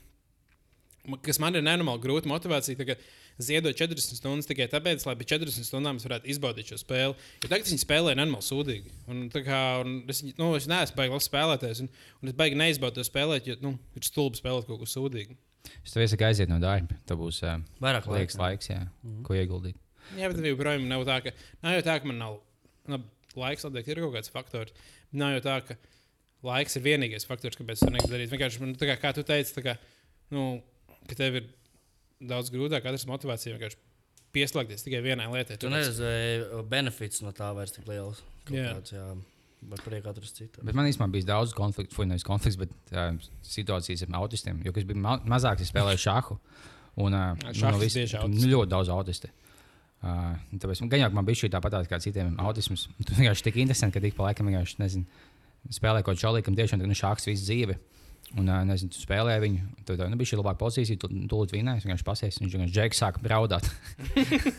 Kas 1.22 1.38
man 1.38 1.54
ir 1.54 1.62
nenormāli 1.62 2.02
grūti 2.02 2.26
motivācija, 2.26 2.78
tagad 2.80 3.02
ziedot 3.38 3.76
40 3.78 4.18
stundas 4.18 4.48
tikai 4.48 4.66
tāpēc, 4.72 5.04
lai 5.06 5.14
pēc 5.18 5.36
40 5.36 5.68
stundām 5.68 6.00
es 6.00 6.06
varētu 6.06 6.30
izbaudīt 6.32 6.72
šo 6.72 6.80
spēli. 6.80 7.14
Jo 7.44 7.50
tagad 7.52 7.68
viņi 7.68 7.82
spēlē 7.82 8.16
nenormāli 8.16 8.46
sūdīgi. 8.46 8.94
Un, 9.12 9.26
tā 9.30 9.44
kā, 9.46 9.60
un 9.84 10.00
es, 10.10 10.24
nu, 10.38 10.50
es 10.58 10.66
neesmu 10.70 10.98
baigi 10.98 11.14
labs 11.14 11.28
spēlētājs, 11.30 11.84
un, 11.84 11.92
un 12.22 12.32
es 12.32 12.38
baigi 12.38 12.58
neizbaudu 12.58 12.98
to 12.98 13.06
spēlēt, 13.06 13.50
jo 13.50 13.58
nu, 13.62 13.76
ir 13.94 14.08
stulbi 14.08 14.40
spēlēt 14.40 14.66
kaut 14.66 14.82
ko 14.82 14.90
sūdīgu. 14.90 15.38
Es 15.82 15.94
tev 15.94 16.04
iesaku 16.04 16.26
aiziet 16.26 16.50
no 16.50 16.58
darba. 16.62 16.96
Tev 17.06 17.20
būs 17.22 17.42
uh, 17.44 17.58
Vairāk 17.82 18.08
laika. 18.10 18.38
laiks, 18.42 18.70
jā, 18.70 18.80
mm 18.80 19.12
-hmm. 19.12 19.22
ko 19.26 19.38
ieguldīt. 19.38 19.78
Jā, 20.16 20.30
bet 20.30 20.44
joprojām 20.46 20.86
nav 20.88 21.02
tā, 21.06 21.20
ka, 21.24 21.34
nav 21.62 21.78
jau 21.78 21.86
tā, 21.86 21.98
ka 22.00 22.06
man 22.06 22.18
nav 22.22 22.38
nu, 22.90 23.00
laiks, 23.40 23.66
noteikti 23.66 23.94
ir 23.94 24.02
kaut 24.04 24.14
kāds 24.16 24.32
faktors. 24.32 24.74
Nav 25.16 25.36
jau 25.36 25.42
tā, 25.46 25.58
ka 25.68 25.76
laiks 26.46 26.78
ir 26.78 26.84
vienīgais 26.86 27.26
faktors, 27.28 27.58
kāpēc 27.58 27.82
to 27.82 27.90
negribu 27.92 28.14
darīt. 28.14 28.32
Vienkārši, 28.32 28.62
man, 28.62 28.74
tā 28.78 28.88
kā, 28.90 28.96
kā 29.02 29.12
tu 29.16 29.24
teici, 29.26 29.54
tā 29.56 29.64
kā, 29.64 29.76
nu, 30.34 30.48
ka 31.08 31.18
tev 31.18 31.40
ir 31.40 31.48
daudz 32.26 32.52
grūtāk 32.54 32.86
atrast 32.86 33.08
motivāciju 33.10 33.56
vienkārši 33.56 33.80
pieslēgties 34.36 34.84
tikai 34.84 35.00
vienai 35.04 35.28
lietai. 35.32 35.56
Tu 35.60 35.70
neredzēji 35.72 36.62
benefits 36.70 37.22
no 37.24 37.32
tā 37.36 37.50
vairs 37.56 37.74
tik 37.76 37.88
liels. 37.88 38.22
Jā. 38.52 38.76
Kāds, 38.76 38.94
jā. 38.96 39.06
Vai 39.66 39.78
priekā 39.80 40.12
atrast 40.12 40.36
citu? 40.38 40.62
Bet 40.62 40.76
man 40.76 40.86
īstenībā 40.86 41.08
bija 41.14 41.30
daudz 41.32 41.54
konfliktu, 41.56 42.04
nevis 42.06 42.26
konflikts, 42.26 42.58
bet 42.60 42.74
uh, 42.92 43.16
situācijas 43.46 44.04
ar 44.04 44.18
autistiem. 44.20 44.60
Jo, 44.66 44.74
es 44.76 44.84
biju 44.86 45.00
ma 45.02 45.16
mazāks, 45.26 45.64
es 45.64 45.72
spēlēju 45.72 46.02
šāhu. 46.04 46.36
Un, 47.02 47.16
uh, 47.16 47.80
visi- 47.80 48.02
tieši 48.04 48.20
nu, 48.20 48.28
autisti. 48.28 48.50
ļoti 48.52 48.72
daudz 48.72 48.92
autisti. 48.92 49.32
Uh, 49.32 49.45
tāpēc 50.56 50.82
man, 50.82 50.92
gan 50.92 51.02
jau 51.04 51.10
man 51.16 51.26
bija 51.28 51.42
šī 51.42 51.52
tāpat 51.54 51.78
kā 51.90 52.00
citiem 52.02 52.36
autismam. 52.42 52.78
Tas 53.06 53.18
vienkārši 53.18 53.48
tik 53.48 53.60
interesanti, 53.62 53.96
ka 53.96 54.04
tik 54.04 54.16
pa 54.18 54.30
laikam 54.30 54.50
vienkārši 54.50 54.80
nezinu, 54.82 55.20
spēlē 55.74 56.02
kaut 56.02 56.16
ko 56.16 56.22
čalīgu, 56.24 56.46
kam 56.48 56.58
tiešām 56.58 56.82
nu, 56.84 56.96
šāks 56.96 57.30
visu 57.30 57.46
dzīvi. 57.48 57.78
Un, 58.34 58.48
uh, 58.50 58.64
nezinu, 58.66 58.90
tu 58.90 58.98
spēlēji 58.98 59.42
viņu, 59.44 59.64
tad 59.86 60.00
uh, 60.02 60.08
nu, 60.10 60.16
bija 60.18 60.32
šī 60.32 60.40
labāka 60.40 60.58
pozīcija, 60.58 60.98
tu 60.98 61.06
tūlīt 61.30 61.52
vinēji, 61.54 61.78
viņš 61.78 61.84
vienkārši 61.86 62.06
pasies, 62.08 62.38
viņš 62.42 62.56
vienkārši 62.56 62.74
džeks 62.74 63.00
sāka 63.04 63.22
braudāt. 63.22 63.68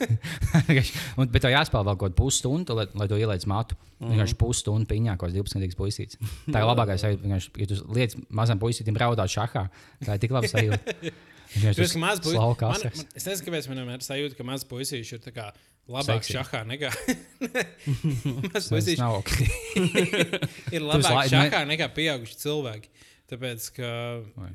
un, 1.20 1.28
bet 1.34 1.44
tev 1.44 1.52
jāspēlē 1.52 1.84
vēl 1.90 1.98
kaut 1.98 2.06
kādu 2.06 2.16
pusstundu, 2.16 2.78
lai, 2.80 2.88
lai 2.96 3.10
to 3.12 3.20
ieliec 3.20 3.44
matu. 3.52 3.76
Mm 3.76 3.92
-hmm. 4.00 4.14
Vienkārši 4.14 4.38
pusstundu 4.40 4.88
piņā, 4.88 5.18
kaut 5.18 5.28
kāds 5.28 5.36
12 5.36 5.60
gadīgs 5.60 5.80
puisīts. 5.82 6.20
Tā 6.48 6.64
ir 6.64 7.20
vienkārši, 7.26 7.52
ja 7.58 7.68
tu 7.68 7.76
liec 7.92 8.16
mazam 8.30 8.60
puisītim 8.60 8.96
braudāt 8.96 9.36
šahā, 9.36 9.68
tā 10.00 10.16
ir 10.16 10.20
tik 10.20 10.32
laba 10.32 10.48
sajūta. 10.48 11.12
Viņš 11.56 11.96
ka 11.96 12.02
mazs 12.04 12.24
puisis. 12.26 13.06
Es 13.16 13.28
nezinu, 13.28 13.48
kāpēc 13.48 13.70
man 13.72 13.82
vienmēr 13.82 14.02
ir 14.02 14.06
sajūta, 14.06 14.38
ka 14.38 14.46
mazs 14.48 14.68
puisis 14.68 15.14
ir 15.16 15.24
labāk 15.88 16.26
Seksi. 16.26 16.36
šahā 16.36 16.64
nekā. 16.68 16.92
mazs 18.52 18.70
puisis 18.72 19.00
ir 20.76 20.84
labāk 20.84 21.30
šahā 21.32 21.64
nekā 21.70 21.90
pieauguši 21.96 22.40
cilvēki. 22.44 22.92
Tāpēc, 23.28 23.66
ka, 23.76 23.88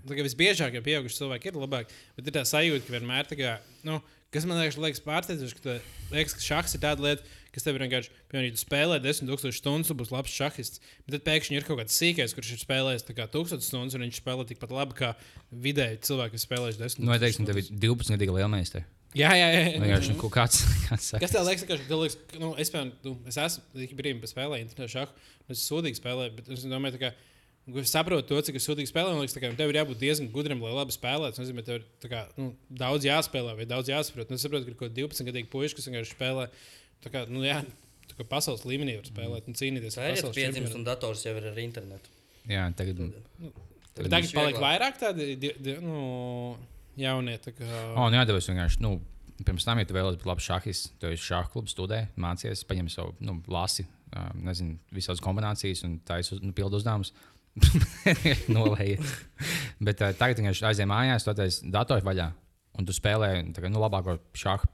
tā 0.08 0.16
kā 0.16 0.24
visbiežāk, 0.24 0.76
ja 0.78 0.84
pieauguši 0.84 1.18
cilvēki 1.18 1.50
ir 1.50 1.56
labāk, 1.60 1.90
bet 2.16 2.28
ir 2.28 2.36
tā 2.38 2.44
sajūta, 2.48 2.86
ka 2.86 2.94
vienmēr 2.94 3.28
tā 3.28 3.36
kā, 3.36 3.50
nu, 3.84 3.98
kas 4.32 4.46
man 4.48 4.62
liekas, 4.62 4.78
liekas 4.80 5.02
pārsteidzoši, 5.04 5.58
ka, 5.60 5.74
liekas, 6.14 6.36
ka 6.38 6.44
šachs 6.46 6.78
ir 6.78 6.82
tāda 6.84 7.04
lieta, 7.04 7.26
kas 7.52 7.66
tev 7.66 7.76
vienkārši, 7.80 8.12
piemēram, 8.30 8.48
ja 8.48 8.60
spēlē 8.62 8.98
10,000 9.04 9.56
stundas, 9.58 9.90
tu 9.90 9.96
būsi 9.98 10.14
labs 10.14 10.32
šahists. 10.32 10.82
Bet 11.04 11.18
tad 11.18 11.26
pēkšņi 11.28 11.58
ir 11.58 11.68
kaut 11.68 11.82
kāds 11.82 11.98
sīkais, 11.98 12.34
kurš 12.36 12.54
ir 12.56 12.62
spēlējis 12.62 13.06
tā 13.08 13.16
kā 13.18 13.28
1000 13.28 13.66
stundas, 13.66 13.98
un 13.98 14.06
viņš 14.06 14.22
spēlē 14.22 14.48
tikpat 14.48 14.72
labi 14.72 14.98
kā 15.02 15.12
vidēji 15.52 16.02
cilvēki, 16.08 16.36
kas 16.38 16.48
spēlējuši 16.48 16.82
10 16.84 17.04
Nu, 17.04 17.12
vai 17.12 17.20
teiksim, 17.22 17.48
tev 17.48 17.60
ir 17.60 17.68
12 17.70 18.16
gadīga 18.16 18.38
lielmeistara. 18.40 18.88
Jā, 19.12 19.28
jā, 19.36 19.48
jā. 19.52 19.64
Vienkārši 19.76 20.14
nu, 20.14 20.30
kāds, 20.32 20.62
kāds. 20.88 21.10
Kas 21.20 21.34
tev 21.34 21.44
liekas, 21.44 21.66
ka 21.68 21.76
tev 21.76 22.00
liekas, 22.00 22.16
ka, 22.30 22.40
nu, 22.40 22.54
es, 22.56 22.72
piemēram, 22.72 22.94
nu, 23.04 23.12
es 23.28 23.36
esmu 23.42 23.82
tik 23.82 23.92
brīvi 23.98 24.30
spēlējis 24.30 24.70
internetu 24.70 24.94
šādu, 24.94 25.28
un 25.44 25.52
es 25.56 25.66
sūdīgi 25.68 26.00
spēlēju, 26.00 26.32
bet 26.38 26.48
es 26.56 26.64
domāju, 26.64 27.00
ka 27.02 27.12
es 27.82 27.92
saprotu 27.92 28.24
to, 28.30 28.40
cik 28.48 28.56
es 28.58 28.64
sūdīgi 28.66 28.88
spēlēju. 28.88 29.20
Liekas, 29.20 29.36
ka 29.36 29.52
tev 29.58 29.70
ir 29.70 29.78
jābūt 29.82 30.00
diezgan 30.00 30.30
gudram, 30.32 30.64
lai 30.64 30.72
labi 30.74 30.96
spēlētu. 30.96 31.36
Tas 31.36 31.44
nozīmē, 31.44 31.64
tev 31.66 31.82
ir 31.82 32.10
kā, 32.10 32.24
nu, 32.40 32.54
daudz 32.80 33.06
jāspēlē 33.06 33.52
vai 33.60 33.68
daudz 33.68 33.92
jāsaprot. 33.92 34.32
Un 34.32 34.40
es 34.40 34.46
saprotu, 34.46 34.66
ka 34.66 34.72
ir 34.72 34.78
kaut 34.80 34.88
kādi 34.88 35.04
12 35.04 35.28
gadīgi 35.28 35.50
puiši, 35.52 35.76
kas 35.76 35.90
vienkārši 35.90 36.16
spēlē. 36.16 36.48
Tā 37.02 37.10
kā, 37.10 37.24
nu, 37.28 37.42
jā, 37.46 37.60
tā 38.08 38.16
kā 38.20 38.26
pasaules 38.30 38.62
līmenī 38.68 38.96
var 39.00 39.08
spēlēt 39.10 39.48
un 39.50 39.54
cīnīties 39.58 39.96
Tā 39.98 40.08
ir 40.12 40.16
čempionātā. 40.22 40.74
un 40.78 40.84
dators 40.86 41.24
jau 41.26 41.34
ir 41.38 41.48
ar 41.50 41.58
internetu. 41.62 42.12
Jā, 42.50 42.66
tagad. 42.78 42.96
Bet 43.02 44.08
Tagad 44.08 44.22
Viņš 44.22 44.34
paliek 44.34 44.56
vieglāk. 44.56 44.62
vairāk 44.66 45.00
tādi 45.02 45.26
di- 45.36 45.54
di- 45.60 45.78
nu, 45.84 46.56
jaunie. 46.96 47.38
tā 47.38 47.52
Kā, 47.52 47.66
O, 47.96 48.08
nu, 48.08 48.16
jā, 48.16 48.26
tev 48.26 48.36
vienkārši. 48.48 48.80
Nu, 48.80 49.00
Pirms 49.42 49.64
tam, 49.64 49.78
ja 49.80 49.84
tu 49.84 49.94
vēlaties 49.94 50.20
būt 50.20 50.26
labs 50.28 50.44
šahis, 50.46 50.80
tu 51.00 51.06
esi 51.08 51.24
šāda 51.32 51.48
kluba, 51.50 51.66
studē, 51.66 51.96
mācies, 52.16 52.60
paņem 52.68 52.88
savu 52.92 53.14
nu, 53.18 53.42
lasi, 53.50 53.82
um, 54.14 54.42
nezinu, 54.44 54.76
visādas 54.94 55.18
kombinācijas 55.24 55.82
un 55.84 55.96
taisa 56.06 56.36
nu, 56.40 56.52
pildu 56.52 56.78
uzdevumus. 56.78 57.10
Nolējiet. 58.54 59.02
Bet 59.82 60.00
uh, 60.04 60.12
tagad 60.16 60.38
vienkārši 60.38 60.66
aizjām 60.70 60.92
mājās, 60.92 61.24
tu 61.26 61.32
attaisi 61.32 61.70
datoru 61.74 62.04
vaļā 62.06 62.28
un 62.78 62.86
tu 62.86 62.94
spēlē 62.94 63.32
kā, 63.56 63.68
nu, 63.72 63.80
labāko 63.82 64.14
šādu 64.38 64.68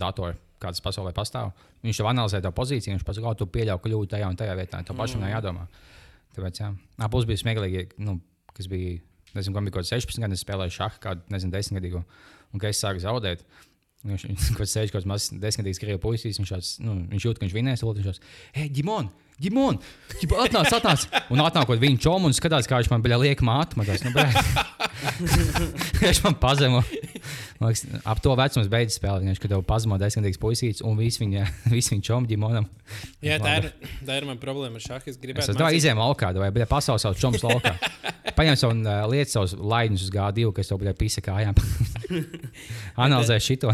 datoru, 0.00 0.34
kāds 0.60 0.82
pasaulē 0.84 1.12
pastāv. 1.16 1.52
Viņš 1.86 2.02
jau 2.02 2.08
analizē 2.10 2.42
to 2.44 2.52
pozīciju, 2.56 2.96
viņš 2.96 3.06
pasaka, 3.06 3.32
ka 3.32 3.40
tu 3.40 3.48
pieļauj 3.54 3.80
kļūdu 3.84 4.10
tajā 4.14 4.28
un 4.30 4.36
tajā 4.40 4.56
vietā. 4.58 4.82
Tev 4.86 4.98
pašam 4.98 5.24
nav 5.24 5.32
jādomā. 5.32 5.64
Tāpēc, 6.36 6.60
jā, 6.62 6.68
Ā, 7.00 7.08
plus 7.10 7.26
bija 7.26 7.40
smieklīgi, 7.40 7.86
nu, 8.06 8.18
kas 8.54 8.68
bija, 8.70 9.00
nezinu, 9.34 9.56
kam 9.56 9.66
bija 9.66 9.78
kaut 9.78 9.88
kāds 9.88 9.94
16 9.96 10.22
gadi, 10.22 10.38
es 10.38 10.44
spēlēju 10.44 10.76
šādu, 10.76 11.00
kādu, 11.02 11.24
nezinu, 11.32 11.54
10 11.56 11.80
gadīgu, 11.80 12.04
un 12.52 12.62
kad 12.62 12.70
es 12.70 12.82
sāku 12.84 13.02
zaudēt. 13.02 13.42
Viņš 14.06 14.22
kaut 14.30 14.60
kāds 14.62 14.76
sēž 14.76 14.92
kaut 14.92 15.02
kāds 15.02 15.08
mazs 15.10 15.32
desmitgadīgs 15.42 15.80
krievu 15.82 16.00
puisis, 16.00 16.38
viņš, 16.40 16.52
šāds, 16.54 16.70
nu, 16.84 16.94
viņš 17.10 17.26
jūt, 17.26 17.40
ka 17.40 17.44
viņš 17.44 17.56
vinēs, 17.56 17.82
un 17.84 17.98
viņš 17.98 18.06
šāds, 18.08 18.22
hei! 18.56 18.70
Ģimon! 18.72 19.10
Ģipa, 20.20 20.38
atnāc, 20.44 20.68
atnāc! 20.76 21.04
Un 21.32 21.40
atnāk 21.40 21.68
kaut 21.68 21.80
viņa 21.80 22.00
čomu 22.04 22.28
un 22.28 22.34
skatās, 22.36 22.68
kā 22.68 22.80
viņš 22.80 22.90
man 22.92 23.04
bija 23.04 23.16
liek 23.20 23.40
mātu. 23.44 23.78
Man 23.80 23.88
tas, 23.88 24.04
nu. 24.04 24.12
viņš 26.02 26.22
man 26.26 26.36
pazemo. 26.42 26.82
Liekas, 27.60 27.84
ap 28.08 28.20
to 28.24 28.34
vecumu 28.38 28.64
es 28.64 28.70
beidzu 28.72 28.96
spēlēt. 28.96 29.26
Viņš, 29.28 29.42
tev 29.44 29.64
pazemo 29.68 29.98
desmitgadīgs 30.00 30.40
puisīts 30.40 30.84
un 30.86 30.98
viss 31.00 31.20
viņa, 31.20 31.46
vis 31.74 31.90
viņa 31.92 32.06
čomu 32.10 32.30
ģimonam. 32.30 32.68
jā, 33.24 33.36
tā 33.42 33.56
ir, 33.60 33.70
tā 34.06 34.20
ir 34.20 34.28
mana 34.28 34.40
problēma 34.42 34.80
ar 34.80 34.84
šādu. 34.84 35.12
Es 35.12 35.20
Es 35.20 35.24
gribētu 35.26 35.52
domāju, 35.58 35.76
izējām 35.76 36.00
laukā, 36.00 36.30
vai 36.40 36.48
bija 36.54 36.66
pasaules 36.70 37.04
savs 37.04 37.20
čoms 37.20 37.42
laukā. 37.44 37.74
Paņem 38.38 38.56
savu 38.56 38.76
uh, 38.80 39.02
lietu, 39.10 39.34
savus 39.34 39.52
laidņus 39.52 40.06
uz 40.06 40.12
G2, 40.14 40.52
kas 40.56 40.70
tev 40.70 40.80
bija 40.80 40.94
pisa 40.96 41.22
kājām. 41.24 41.56
Analizē 43.04 43.36
šito. 43.42 43.72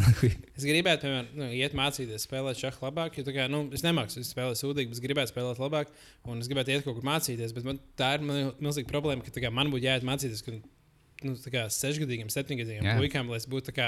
Es 0.57 0.67
gribētu, 0.67 1.07
piemēram, 1.07 1.29
nu, 1.39 1.51
iet 1.55 1.77
mācīties 1.79 2.27
spēlēt 2.27 2.59
šādu 2.59 2.83
labāk, 2.83 3.21
jo 3.21 3.27
kā, 3.31 3.47
nu, 3.53 3.67
es 3.77 3.85
nemāku 3.87 4.25
spēlēt 4.27 4.59
sūdīgi, 4.59 4.91
bet 4.91 4.99
es 4.99 5.05
gribētu 5.05 5.35
spēlēt 5.35 5.61
labāk, 5.63 5.93
un 6.27 6.43
es 6.43 6.51
gribētu 6.51 6.75
iet 6.75 6.87
kaut 6.87 6.99
kur 6.99 7.07
mācīties. 7.07 7.55
Bet 7.57 7.69
man, 7.69 7.79
tā 7.99 8.17
ir 8.19 8.27
milzīga 8.27 8.91
problēma, 8.91 9.23
ka 9.27 9.35
kā, 9.37 9.53
man 9.55 9.71
būtu 9.71 9.87
jāiet 9.87 10.07
mācīties. 10.09 10.43
Nu, 11.25 11.33
sešgadīgiem, 11.73 12.29
septiņgadīgiem 12.33 12.85
puikām, 13.01 13.31
lai 13.33 13.39
es 13.41 13.47
būtu 13.49 13.71
tā 13.71 13.75
kā, 13.77 13.87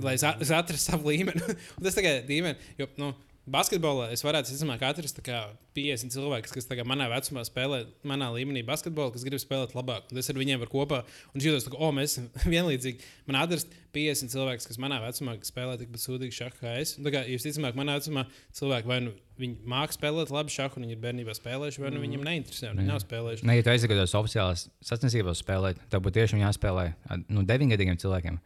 lai 0.00 0.14
es, 0.16 0.22
a- 0.24 0.36
es 0.40 0.48
atrastu 0.54 0.92
savu 0.92 1.10
līmeni. 1.12 1.42
Tas 1.84 1.96
tagad 1.98 2.22
ir 2.22 2.28
dīvaini, 2.30 2.70
jo, 2.80 2.86
nu, 3.02 3.10
basketbolā 3.48 4.10
es 4.14 4.24
varētu, 4.24 4.50
visticamāk, 4.50 4.82
atrast 4.84 5.16
tā 5.18 5.24
kā 5.24 5.40
50 5.76 6.12
cilvēkus, 6.14 6.52
kas 6.54 6.68
manā 6.88 7.06
vecumā 7.12 7.44
spēlē, 7.46 7.84
manā 8.06 8.30
līmenī 8.34 8.62
basketbolu, 8.66 9.14
kas 9.14 9.24
grib 9.26 9.40
spēlēt 9.42 9.74
labāk. 9.76 10.10
Un 10.10 10.20
es 10.20 10.30
ar 10.30 10.38
viņiem 10.40 10.60
varu 10.62 10.72
kopā 10.74 11.00
un 11.32 11.44
jūtos, 11.44 11.68
ka, 11.70 11.78
oh, 11.78 11.92
mēs 11.94 12.16
esam 12.16 12.28
vienlīdzīgi. 12.54 13.06
Man 13.30 13.40
atrast 13.40 13.72
50 13.96 14.34
cilvēkus, 14.34 14.68
kas 14.70 14.80
manā 14.82 15.00
vecumā 15.02 15.36
spēlē 15.46 15.78
tikpat 15.80 16.04
sūdīgi 16.04 16.36
šādu 16.36 16.60
kā 16.60 16.76
es. 16.82 16.96
Un 16.98 17.10
kā 17.10 17.24
jūs 17.30 17.46
ticamāk, 17.46 17.78
manā 17.78 17.98
vecumā 17.98 18.26
cilvēki 18.56 18.90
vai 18.90 19.00
nu 19.06 19.14
viņi 19.40 19.68
māca 19.70 19.96
spēlēt 19.96 20.32
labi 20.34 20.54
šādu, 20.54 20.78
un 20.78 20.86
viņi 20.86 20.96
ir 20.96 21.02
bērnībā 21.02 21.34
spēlējuši, 21.36 21.82
vai 21.82 21.92
nu 21.94 22.02
viņiem 22.02 22.26
neinteresē, 22.26 22.72
viņi 22.76 22.90
nav 22.90 23.00
spēlējuši. 23.02 23.46
Ne, 23.48 23.56
ja 23.56 23.64
tu 23.64 23.72
aizgājies 23.72 24.16
oficiālās 24.18 24.66
sacensībās 24.84 25.40
spēlēt, 25.40 25.80
tad 25.92 26.04
būtu 26.04 26.20
tiešām 26.20 26.42
jāspēlē 26.42 26.84
ar, 27.08 27.22
nu, 27.32 27.44
deviņgadīgiem 27.48 27.96
cilvēkiem, 28.02 28.36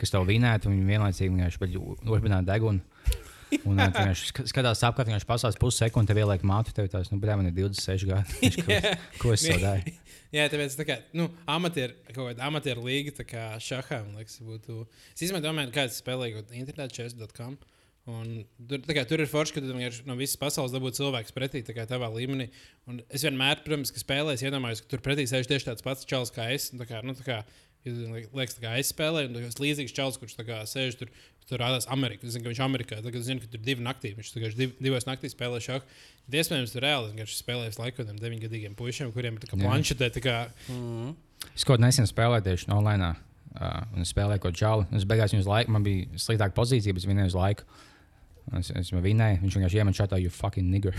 kas 0.00 0.14
tev 0.14 0.26
vinētu, 0.26 0.72
un 0.72 0.82
vienlaicīgi 0.88 1.30
vienkārši 1.36 1.84
urbinātu 2.10 2.50
degunu. 2.50 2.82
Un 3.66 3.80
viņš 3.80 4.22
skatās 4.50 4.84
apkārt, 4.86 5.10
viņš 5.10 5.26
pasās 5.28 5.58
pussekundi, 5.60 6.10
tev 6.10 6.20
ieliek 6.22 6.44
mātu, 6.46 6.74
tev 6.76 6.88
tās, 6.92 7.10
nu, 7.12 7.18
bet 7.22 7.32
man 7.34 7.50
ir 7.50 7.56
26 7.56 8.06
gadi. 8.10 8.38
Viņš, 8.44 8.60
ko, 8.66 8.78
ko 9.22 9.34
es 9.34 9.46
daru? 9.48 9.96
Jā, 10.30 10.46
tāpēc 10.52 10.76
tā 10.78 10.86
kā 10.86 11.00
nu, 11.18 11.26
amatieru, 11.50 11.96
kaut 12.12 12.30
kāda 12.30 12.46
amatieru 12.46 12.86
līga, 12.86 13.16
tā 13.18 13.26
kā 13.26 13.48
šahā, 13.62 14.04
man 14.06 14.20
liekas, 14.20 14.38
būtu. 14.46 14.84
Es 15.10 15.24
īstenībā 15.26 15.42
domāju, 15.42 15.74
kāds 15.74 15.98
spēlē 15.98 16.30
kaut 16.36 16.54
internetā 16.54 16.86
chess.com. 16.94 17.58
Un 18.10 18.30
tur, 18.70 18.80
kā, 18.96 19.02
tur 19.06 19.20
ir 19.22 19.28
forši, 19.28 19.56
ka 19.58 19.62
tu 19.62 19.74
no 20.08 20.14
visas 20.18 20.38
pasaules 20.40 20.72
dabūji 20.72 20.96
cilvēku 21.02 21.34
pretī 21.36 21.60
tā 21.66 21.74
kā 21.76 21.84
tavā 21.90 22.08
līmenī. 22.14 22.48
Un 22.88 23.02
es 23.12 23.26
vienmēr, 23.26 23.60
protams, 23.66 23.92
ka 23.92 24.02
spēlēju, 24.02 24.46
iedomājos, 24.48 24.80
ka 24.84 24.94
tur 24.94 25.02
pretī 25.04 25.26
sēž 25.30 25.50
tieši 25.50 25.68
tāds 25.68 25.84
pats 25.84 26.08
čels 26.08 26.32
kā 26.34 26.48
es. 26.54 26.70
Un 26.72 26.80
Tā 26.80 26.88
kā, 26.88 27.02
nu, 27.06 27.12
tā 27.18 27.26
kā, 27.26 27.42
liekas, 27.86 28.58
kā 28.60 28.74
es 28.80 28.90
spēlēju, 28.92 29.30
un 29.30 29.46
tas 29.48 29.60
līdzīgs 29.62 29.94
čels, 29.96 30.18
kurš 30.20 30.38
sēž 30.70 30.98
tur. 31.00 31.12
Tur 31.50 31.58
rādās 31.58 31.88
Amerikā. 31.90 32.22
Es 32.28 32.36
zinu, 32.36 32.44
ka 32.44 32.52
viņš 32.52 32.58
ir 32.60 32.62
Amerikā. 32.62 32.96
Tagad 33.02 33.16
es 33.18 33.26
zinu, 33.26 33.40
ka 33.42 33.48
tur 33.50 33.58
ir 33.58 33.64
divi 33.66 33.82
naktī. 33.82 34.12
Viņš 34.14 34.28
tikai 34.36 34.50
div, 34.54 34.74
divos 34.78 35.08
naktīs 35.08 35.32
spēlē 35.34 35.58
šādu. 35.64 35.82
Iespējams, 36.30 36.70
tur 36.70 36.84
reāli 36.84 37.10
viņš 37.16 37.32
spēlēs 37.40 37.80
laiku 37.80 38.04
tādiem 38.04 38.20
deviņgadīgiem 38.22 38.76
puišiem, 38.78 39.10
kuriem 39.16 39.34
ir 39.34 39.42
tā 39.42 39.50
kā 39.50 39.58
planšetē. 39.58 40.12
Tā 40.14 40.22
kā, 40.22 40.36
Mm. 40.68 41.16
Es 41.56 41.66
kaut 41.66 41.82
nesen 41.82 42.06
spēlēju 42.06 42.46
tieši 42.46 42.70
online. 42.70 43.16
Uh, 43.50 43.80
un 43.98 44.06
spēlēju 44.06 44.44
kaut 44.44 44.54
čālu. 44.54 44.86
Es 44.94 45.02
beigās 45.02 45.34
viņu 45.34 45.42
uz 45.42 45.50
laiku, 45.50 45.74
man 45.74 45.82
bija 45.82 46.06
sliktāka 46.22 46.54
pozīcija, 46.54 46.94
bet 46.94 47.08
vinēju 47.10 47.32
uz 47.32 47.34
laiku. 47.34 47.66
Un 47.66 47.90
Es, 48.50 48.70
es 48.74 48.88
vinēju, 48.90 49.42
viņš 49.44 49.56
vienkārši 49.56 49.78
iemet 49.78 49.94
čatā, 49.94 50.18
you 50.18 50.30
fucking 50.30 50.70
nigger. 50.72 50.96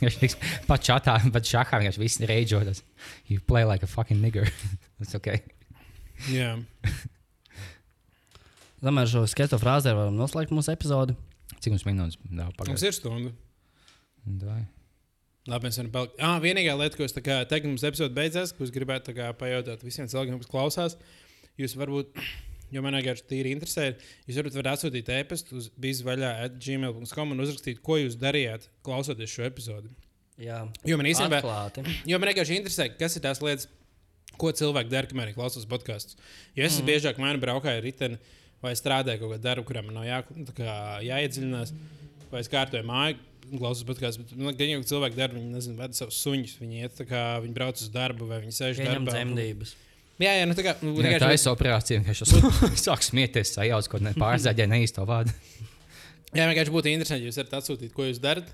Pat 0.70 0.84
čatā, 0.84 1.16
pat 1.32 1.48
šahā 1.48 1.80
vienkārši 1.82 2.00
viss 2.00 2.22
reidžotas. 2.24 2.82
You 3.28 3.40
play 3.40 3.64
like 3.68 3.84
a 3.84 3.90
fucking 3.90 4.22
nigger. 4.22 4.48
It's 5.00 5.16
okay. 5.18 5.42
Jā. 6.32 6.52
Tomēr 8.86 9.08
šo 9.10 9.24
skatu 9.30 9.58
frāzi 9.60 9.92
varam 9.96 10.16
noslēgt 10.18 10.52
mūsu 10.54 10.72
epizodi. 10.74 11.16
Cik 11.58 11.74
mums 11.74 11.86
minūtes 11.88 12.18
dāvā 12.28 12.50
Mums 12.50 12.58
pagājis? 12.60 12.86
ir 12.86 12.96
stunda. 12.96 13.32
Davai. 14.26 14.62
Labi, 15.46 15.68
mēs 15.68 15.78
varam 15.80 15.92
palikt. 15.94 16.18
Ah, 16.26 16.36
vienīgā 16.42 16.74
lieta, 16.78 16.98
ko 16.98 17.06
es 17.06 17.14
teiktu, 17.14 17.70
mums 17.70 17.84
epizode 17.86 18.14
beidzās, 18.16 18.52
ko 18.54 18.66
es 18.66 18.72
gribētu 18.74 19.14
pajautāt 19.38 19.84
visiem 19.86 20.08
cilvēkiem, 20.10 20.40
kas 20.42 20.50
klausās. 20.50 20.96
Jūs 21.56 21.76
varbūt, 21.78 22.18
jo 22.74 22.82
man 22.84 22.98
vienkārši 22.98 23.24
tīri 23.30 23.54
interesē, 23.56 23.92
jūs 24.26 24.40
varat, 24.42 24.56
varat 24.58 24.72
atsūtīt 24.74 25.12
e-pastu 25.16 25.56
uz 25.60 25.70
bizvaļā 25.80 26.32
atgmail.com 26.48 27.32
un 27.32 27.44
uzrakstīt, 27.46 27.78
ko 27.86 27.96
jūs 28.02 28.18
darījāt, 28.20 28.66
klausoties 28.86 29.32
šo 29.32 29.46
epizodi. 29.46 29.94
Jā, 30.42 30.66
Jo 30.84 30.98
man 31.00 31.06
īstenībā, 31.08 31.38
jo 32.04 32.18
man 32.20 32.28
vienkārši 32.28 32.58
interesē, 32.58 32.90
kas 32.98 33.14
ir 33.16 33.22
tās 33.24 33.38
lietas, 33.40 33.70
ko 34.40 34.52
cilvēki 34.56 34.92
dara, 34.92 35.10
kamēr 35.10 35.30
viņi 35.30 35.38
klausās 35.38 35.68
podkāstus. 35.70 36.18
Jo 36.56 36.66
es 36.66 36.78
mm. 36.78 36.88
biežāk 36.88 37.20
vai 37.22 37.32
nu 37.36 37.42
braukāju 37.42 37.80
ar 37.80 37.86
riteni, 37.86 38.18
vai 38.64 38.74
strādāju 38.78 39.22
kaut 39.22 39.34
kādā 39.34 39.44
darbā, 39.50 39.66
kurā 39.68 39.84
man 39.86 39.98
nav 40.00 40.06
jā, 40.08 40.20
tā 40.50 40.56
kā 40.56 40.76
jāiedziļinās, 41.06 41.72
vai 42.32 42.44
es 42.44 42.52
kārtoju 42.52 42.86
māju. 42.88 43.22
Klausos 43.46 43.86
podkāstus, 43.86 44.24
bet 44.24 44.32
nu, 44.34 44.50
gan 44.58 44.70
jau 44.72 44.78
ka 44.82 44.88
cilvēki 44.90 45.18
dara, 45.20 45.36
viņi 45.36 45.52
nezinu, 45.54 45.76
vada 45.78 45.94
savus 45.94 46.16
suņus. 46.18 46.56
Viņi 46.58 46.80
iet, 46.82 46.96
tā 46.98 47.04
kā 47.06 47.20
viņi 47.44 47.54
brauc 47.54 47.78
uz 47.78 47.92
darbu, 47.94 48.26
vai 48.26 48.40
viņi 48.42 48.56
sēž 48.56 48.80
Pieņem 48.80 49.06
darbā. 49.06 49.12
dzemdības. 49.14 49.74
Jā, 50.18 50.32
jā, 50.32 50.48
nu 50.48 50.56
tā 50.56 50.64
kā. 50.64 50.72
Nu, 50.80 50.96
Jā, 50.96 51.20
tā 51.20 51.28
vienkārši- 51.28 51.46
ir 51.46 51.52
operācija. 51.52 52.02
Viņš 52.08 52.22
sāk 52.88 53.04
smieties, 53.06 53.52
sajauc 53.54 53.86
kaut 53.92 54.02
kādā 54.02 54.14
pārzāģē 54.18 54.66
neīsto 54.72 55.04
vārdu. 55.06 55.30
jā, 56.34 56.42
vienkārši 56.42 56.74
būtu 56.74 56.90
interesanti, 56.90 57.22
ja 57.22 57.30
jūs 57.30 57.38
varat 57.38 57.58
atsūtīt, 57.60 57.92
ko 57.94 58.08
jūs 58.08 58.18
darat. 58.18 58.48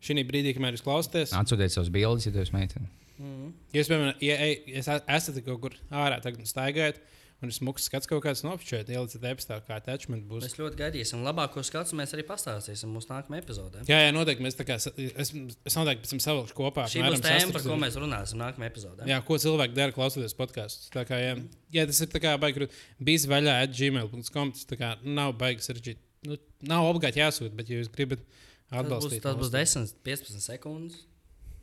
Šī 0.00 0.22
brīdī, 0.28 0.52
kamēr 0.54 0.76
jūs 0.76 0.84
klausāties, 0.86 1.32
Atsūtiet 1.34 1.72
savus 1.74 1.90
bildes, 1.90 2.28
ja 2.28 2.32
jūs 2.32 2.52
meiteni. 2.54 2.86
Jūs, 3.18 3.88
piemēram, 3.90 4.16
ja, 4.24 4.34
ja 4.44 4.80
es- 4.80 4.88
esat 4.88 5.44
kaut 5.44 5.60
kur 5.62 5.76
ārā, 5.90 6.18
tagad 6.22 6.46
staigājat, 6.48 6.98
un 7.42 7.50
ir 7.50 7.52
smuks 7.52 7.84
skats 7.84 8.08
kaut 8.08 8.22
kāds 8.24 8.40
nopietns, 8.44 8.88
ielieciet 8.88 9.24
e-pastā, 9.28 9.58
kā 9.66 9.76
attachment 9.76 10.24
būs. 10.28 10.46
Mēs 10.46 10.56
ļoti 10.56 10.78
gaidīsim. 10.80 11.20
Labāko 11.24 11.60
skatu 11.64 11.96
mēs 11.98 12.14
arī 12.16 12.24
pastāstīsim 12.24 12.88
mūsu 12.88 13.10
nākamajā 13.12 13.42
epizodē. 13.44 13.82
Jā, 13.90 13.98
jā, 14.06 14.12
noteikti. 14.16 14.44
Mēs 14.46 14.56
kā, 14.56 14.78
es, 14.80 15.32
es 15.68 15.76
noteikti 15.76 16.06
pēc 16.06 16.14
tam 16.14 16.22
savilkšu 16.24 16.56
kopā. 16.56 16.86
Šī 16.88 17.04
būs 17.04 17.20
tēma, 17.24 17.52
par 17.52 17.62
ko 17.66 17.76
mēs 17.82 17.98
runāsim 18.00 18.40
nākamajā 18.40 18.72
epizodē. 18.72 19.08
Jā, 19.10 19.20
ko 19.28 19.36
cilvēki 19.42 19.76
dara 19.76 19.92
klausoties 19.92 20.36
podkāstus. 20.38 20.88
Tā 20.94 21.04
kā, 21.08 21.20
jā, 21.20 21.36
jā, 21.76 21.84
tas 21.92 22.00
ir 22.00 22.08
tā 22.08 22.22
kā 22.24 22.38
baigi, 22.40 22.70
bijis 23.04 23.28
vaļā 23.28 23.58
at 23.66 23.76
gmail.com. 23.76 24.52
Tas 24.56 24.64
tā 24.64 24.80
kā 24.80 24.94
nav 25.04 25.36
baigi 25.36 25.60
sarežģīti. 25.68 26.00
Nu, 26.26 26.38
nav 26.72 26.88
obligāti 26.88 27.20
jāsūta, 27.20 27.52
bet, 27.54 27.68
ja 27.68 27.82
jūs 27.82 27.92
gribat 27.92 28.24
Tas 28.24 28.80
būs, 28.80 28.80
atbalstīt, 28.80 29.22
tas 29.22 29.36
būs 29.36 29.52
mūs, 29.52 29.52
10, 29.52 29.92
15 30.08 30.40
sekundes. 30.42 30.96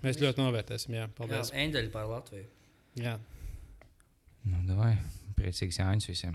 Mēs 0.04 0.20
ļoti 0.22 0.43
novērtēsim. 0.43 0.93
Jā, 0.97 1.06
Jā, 1.08 1.12
paldies. 1.18 1.51
eņģeļi 1.64 1.91
pār 1.93 2.10
Latviju. 2.12 2.45
Jā, 3.01 3.18
Nu, 4.43 4.58
davai. 4.68 4.97
Priecīgs 5.38 5.78
Jānis 5.80 6.06
visiem. 6.10 6.34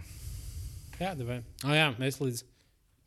jā, 0.99 1.11
vai. 1.29 1.43
Oh, 1.64 1.75
jā 1.77 1.91
mēs 2.01 2.16
līdz. 2.23 2.43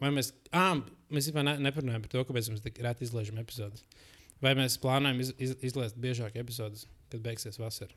Vai 0.01 0.09
mēs, 0.13 0.31
ah, 0.53 0.75
mēs 1.13 1.27
vispār 1.29 1.43
ne, 1.45 1.55
neparunājam 1.61 2.01
par 2.05 2.09
to, 2.13 2.23
kāpēc 2.29 2.49
mēs 2.53 2.61
tik 2.63 2.77
reti 2.85 3.03
izlaižam 3.05 3.37
epizodes. 3.41 3.83
Vai 4.41 4.53
mēs 4.57 4.77
plānojam 4.81 5.19
iz, 5.21 5.33
iz, 5.37 5.55
izlaist 5.61 5.97
biežāk 6.01 6.37
epizodes, 6.41 6.85
kad 7.11 7.21
beigsies 7.21 7.57
vasara? 7.61 7.93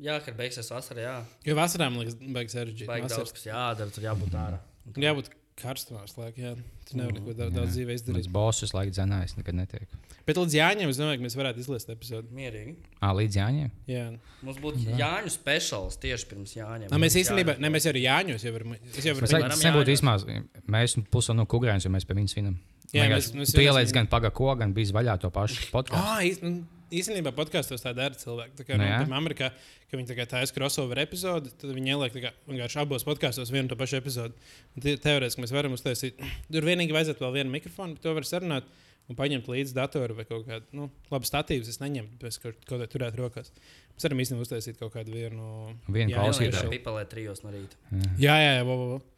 Jā, 0.00 0.18
kad 0.24 0.36
beigsies 0.36 0.68
vasara, 0.72 1.00
jā. 1.04 1.16
Jo 1.48 1.56
vasarā 1.56 1.88
man 1.92 2.02
liekas, 2.04 2.16
beigas 2.20 2.54
sarežģīti. 2.56 2.88
Vasarā- 2.88 3.16
daudz, 3.16 3.32
kas 3.36 3.44
jādara, 3.48 3.92
tur 3.96 4.04
jābūt 4.04 4.36
ārā. 4.36 4.60
Tur 4.92 5.04
jābūt 5.08 5.28
karstumā, 5.56 6.02
slēgt. 6.10 6.36
Jā, 6.38 6.52
tur 6.88 6.98
nevar 7.00 7.14
neko 7.16 7.32
daudz, 7.34 7.50
Jā. 7.50 7.56
daudz 7.56 7.72
dzīvē 7.76 7.94
izdarīt. 7.96 8.28
Bosus 8.34 8.74
laikam 8.76 8.92
dzenājis, 8.96 9.36
nekad 9.38 9.56
netiek. 9.56 9.88
Bet 10.26 10.36
līdz 10.40 10.56
Jāņiem 10.58 10.90
es 10.92 10.98
domāju, 11.00 11.20
ka 11.20 11.24
mēs 11.26 11.36
varētu 11.38 11.62
izlaist 11.64 11.88
epizodi. 11.94 12.28
Mierīgi. 12.36 12.74
Ā, 13.00 13.10
līdz 13.16 13.38
Jāņiem. 13.40 13.70
Jā. 13.88 14.04
Mums 14.42 14.58
būtu 14.62 14.84
Jāņu 14.98 15.32
speciāls 15.32 15.96
tieši 16.02 16.28
pirms 16.32 16.54
Jāņiem. 16.58 16.90
Nā, 16.92 17.00
mēs 17.00 17.16
īstenībā, 17.22 17.58
ne 17.62 17.72
mēs 17.72 17.88
arī 17.90 18.04
Jāņos 18.04 18.44
jau 18.46 18.52
varam. 18.58 18.76
Es 18.92 19.04
jau 19.06 19.14
varu 19.16 19.32
varam 19.32 19.50
tas 19.56 19.64
nebūtu 19.64 19.92
vismaz. 19.94 20.26
Mēs 20.68 20.98
pusi 21.10 21.34
no 21.36 21.46
kukurēnas, 21.46 21.86
jo 21.88 21.90
mēs 21.94 22.04
pie 22.06 22.18
viņas 22.20 22.36
vinam. 22.36 22.58
Jā, 22.94 23.08
mēs- 23.10 23.32
mēs 23.34 23.52
Tu 23.54 23.60
ieliec 23.64 23.88
viņu- 23.88 23.94
gan 23.94 24.06
pagako, 24.06 24.56
gan 24.58 24.72
bija 24.74 24.92
vaļā 24.94 25.18
to 25.20 25.30
pašu 25.30 25.70
podkāstu. 25.72 26.64
Īs- 26.90 27.08
nu, 27.10 27.16
īstenībā 27.16 27.32
podkāstos 27.34 27.82
tā 27.82 27.92
dara 27.94 28.14
cilvēki. 28.14 28.54
Tā 28.60 28.64
kā 28.68 28.76
Nu, 28.76 28.84
nu, 28.84 28.88
jā. 28.90 28.98
piemēram, 29.02 29.16
Amerikā, 29.18 29.50
ka 29.90 29.96
viņi 29.98 30.06
tā 30.14 30.26
taisa 30.26 30.54
crossover 30.54 30.98
epizodi, 31.02 31.50
tad 31.58 31.70
viņi 31.74 31.92
ieliek 31.94 32.12
kā 32.14 32.30
vienkārši 32.46 32.80
abos 32.82 33.04
podkāstos 33.04 33.50
vienu 33.50 33.66
un 33.66 33.68
to 33.68 33.76
pašu 33.76 33.96
epizodi. 33.98 34.34
Teorētiski 34.80 35.42
mēs 35.42 35.52
varam 35.54 35.72
uztaisīt. 35.74 36.20
Tur 36.52 36.62
vienīgi 36.62 36.92
vajadzētu 36.94 37.18
vēl 37.26 37.32
vienu 37.40 37.50
mikrofonu, 37.50 37.94
bet 37.94 38.02
to 38.02 38.14
var 38.14 38.22
sarunāt. 38.22 38.62
Un 39.08 39.14
paņemt 39.14 39.46
līdzi 39.46 39.70
datoru 39.74 40.16
vai 40.18 40.24
kaut 40.26 40.48
kādu, 40.48 40.64
nu, 40.74 40.88
labi, 41.12 41.26
statīvus. 41.28 41.68
Es 41.70 41.78
neņemu, 41.78 42.08
bet 42.18 42.38
kaut 42.42 42.56
ko 42.66 42.74
tādu 42.80 42.88
turēt 42.90 43.14
rokās. 43.14 43.52
Mēs 43.94 44.02
varam 44.02 44.18
īstenībā 44.18 44.42
uztaisīt 44.42 44.78
kaut 44.80 44.92
kādu 44.96 45.12
vienu. 45.14 45.76
Vienu 45.86 46.10
Jā, 46.10 46.24
klausītāju. 46.24 46.50
jā, 46.58 46.62
jā. 46.64 46.70
pipelē 46.74 47.04
trijos 47.06 47.44
no 47.44 47.50
rīta. 47.54 47.76
Jā, 48.18 48.34
jā, 48.34 48.56
jā, 48.58 48.64
vo, 48.66 48.74
vo, 48.76 48.86
vo. 48.88 48.96
kur 48.98 49.04
visu 49.04 49.15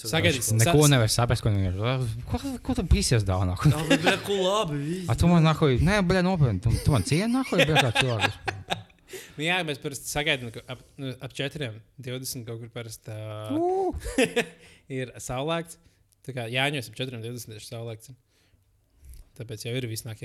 Sagaidīsim. 0.00 0.60
Neko 0.62 0.86
nevar 0.90 1.10
saprast, 1.12 1.44
ko 1.44 1.52
viņi 1.52 1.70
ir. 1.70 2.08
Ko, 2.30 2.40
ko 2.64 2.76
tu 2.78 2.84
biji 2.88 3.20
dāvā? 3.26 3.56
Jā, 3.70 3.84
bet 3.92 4.24
ko 4.26 4.38
labi. 4.40 5.02
A 5.10 5.16
tu 5.18 5.30
man 5.30 5.44
nahuj, 5.46 5.78
nē, 5.84 6.00
bļa, 6.08 6.24
nopietni. 6.26 6.62
Tu, 6.64 6.72
tu 6.86 6.94
man 6.94 7.06
cieni 7.06 7.30
nahuj, 7.34 7.62
bļa, 7.62 7.84
kā 7.84 7.92
cilvēks. 8.00 8.82
Nu, 9.36 9.44
jā, 9.44 9.60
mēs 9.66 9.80
parasti 9.82 10.10
sagaidām, 10.10 10.50
ka 10.54 10.62
ap, 10.74 10.82
nu, 11.00 11.12
ap 11.22 11.34
4, 11.36 11.70
20 12.02 12.46
kaut 12.48 12.62
kur 12.62 12.70
parasti 12.74 13.14
uh, 13.14 13.54
Uh. 13.58 14.44
ir 14.92 15.12
saulēkts. 15.22 15.78
Tā 16.24 16.34
kā 16.36 16.46
Jāņos 16.50 16.90
ap 16.90 16.98
4, 16.98 17.20
20 17.22 17.58
ir 17.58 17.66
saulēkts. 17.66 18.14
Tāpēc 19.34 19.64
jau 19.66 19.74
ir 19.74 19.86
visnāk. 19.90 20.20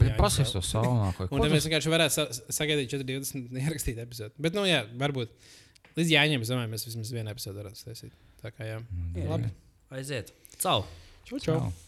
Bet 0.00 0.16
pasies 0.16 0.54
to 0.54 0.62
nahuj. 0.82 1.28
Un 1.28 1.44
tad 1.44 1.52
mēs 1.52 1.66
vienkārši 1.68 1.92
varētu 1.92 2.16
sa 2.16 2.24
sagaidīt 2.56 2.92
4, 2.94 3.04
20 3.08 3.60
ierakstīt 3.60 4.00
epizodi. 4.00 4.32
Bet, 4.40 4.56
nu, 4.56 4.64
jā, 4.68 4.80
varbūt 4.96 5.34
līdz 5.98 6.12
Jāņiem, 6.16 6.44
es 6.44 6.52
domāju, 6.52 6.72
mēs 6.74 6.86
vismaz 6.88 7.12
vienu 7.14 7.32
epizodu 7.32 7.62
varētu 7.62 7.88
taisīt. 7.88 8.14
Tā 8.42 8.52
kā 8.54 8.68
jā. 8.68 8.78
Jā. 9.16 9.26
Labi. 9.32 9.50
Aiziet. 9.96 10.32
Cau! 10.60 10.84
Čau, 11.26 11.38
čau. 11.38 11.58
Čau. 11.58 11.85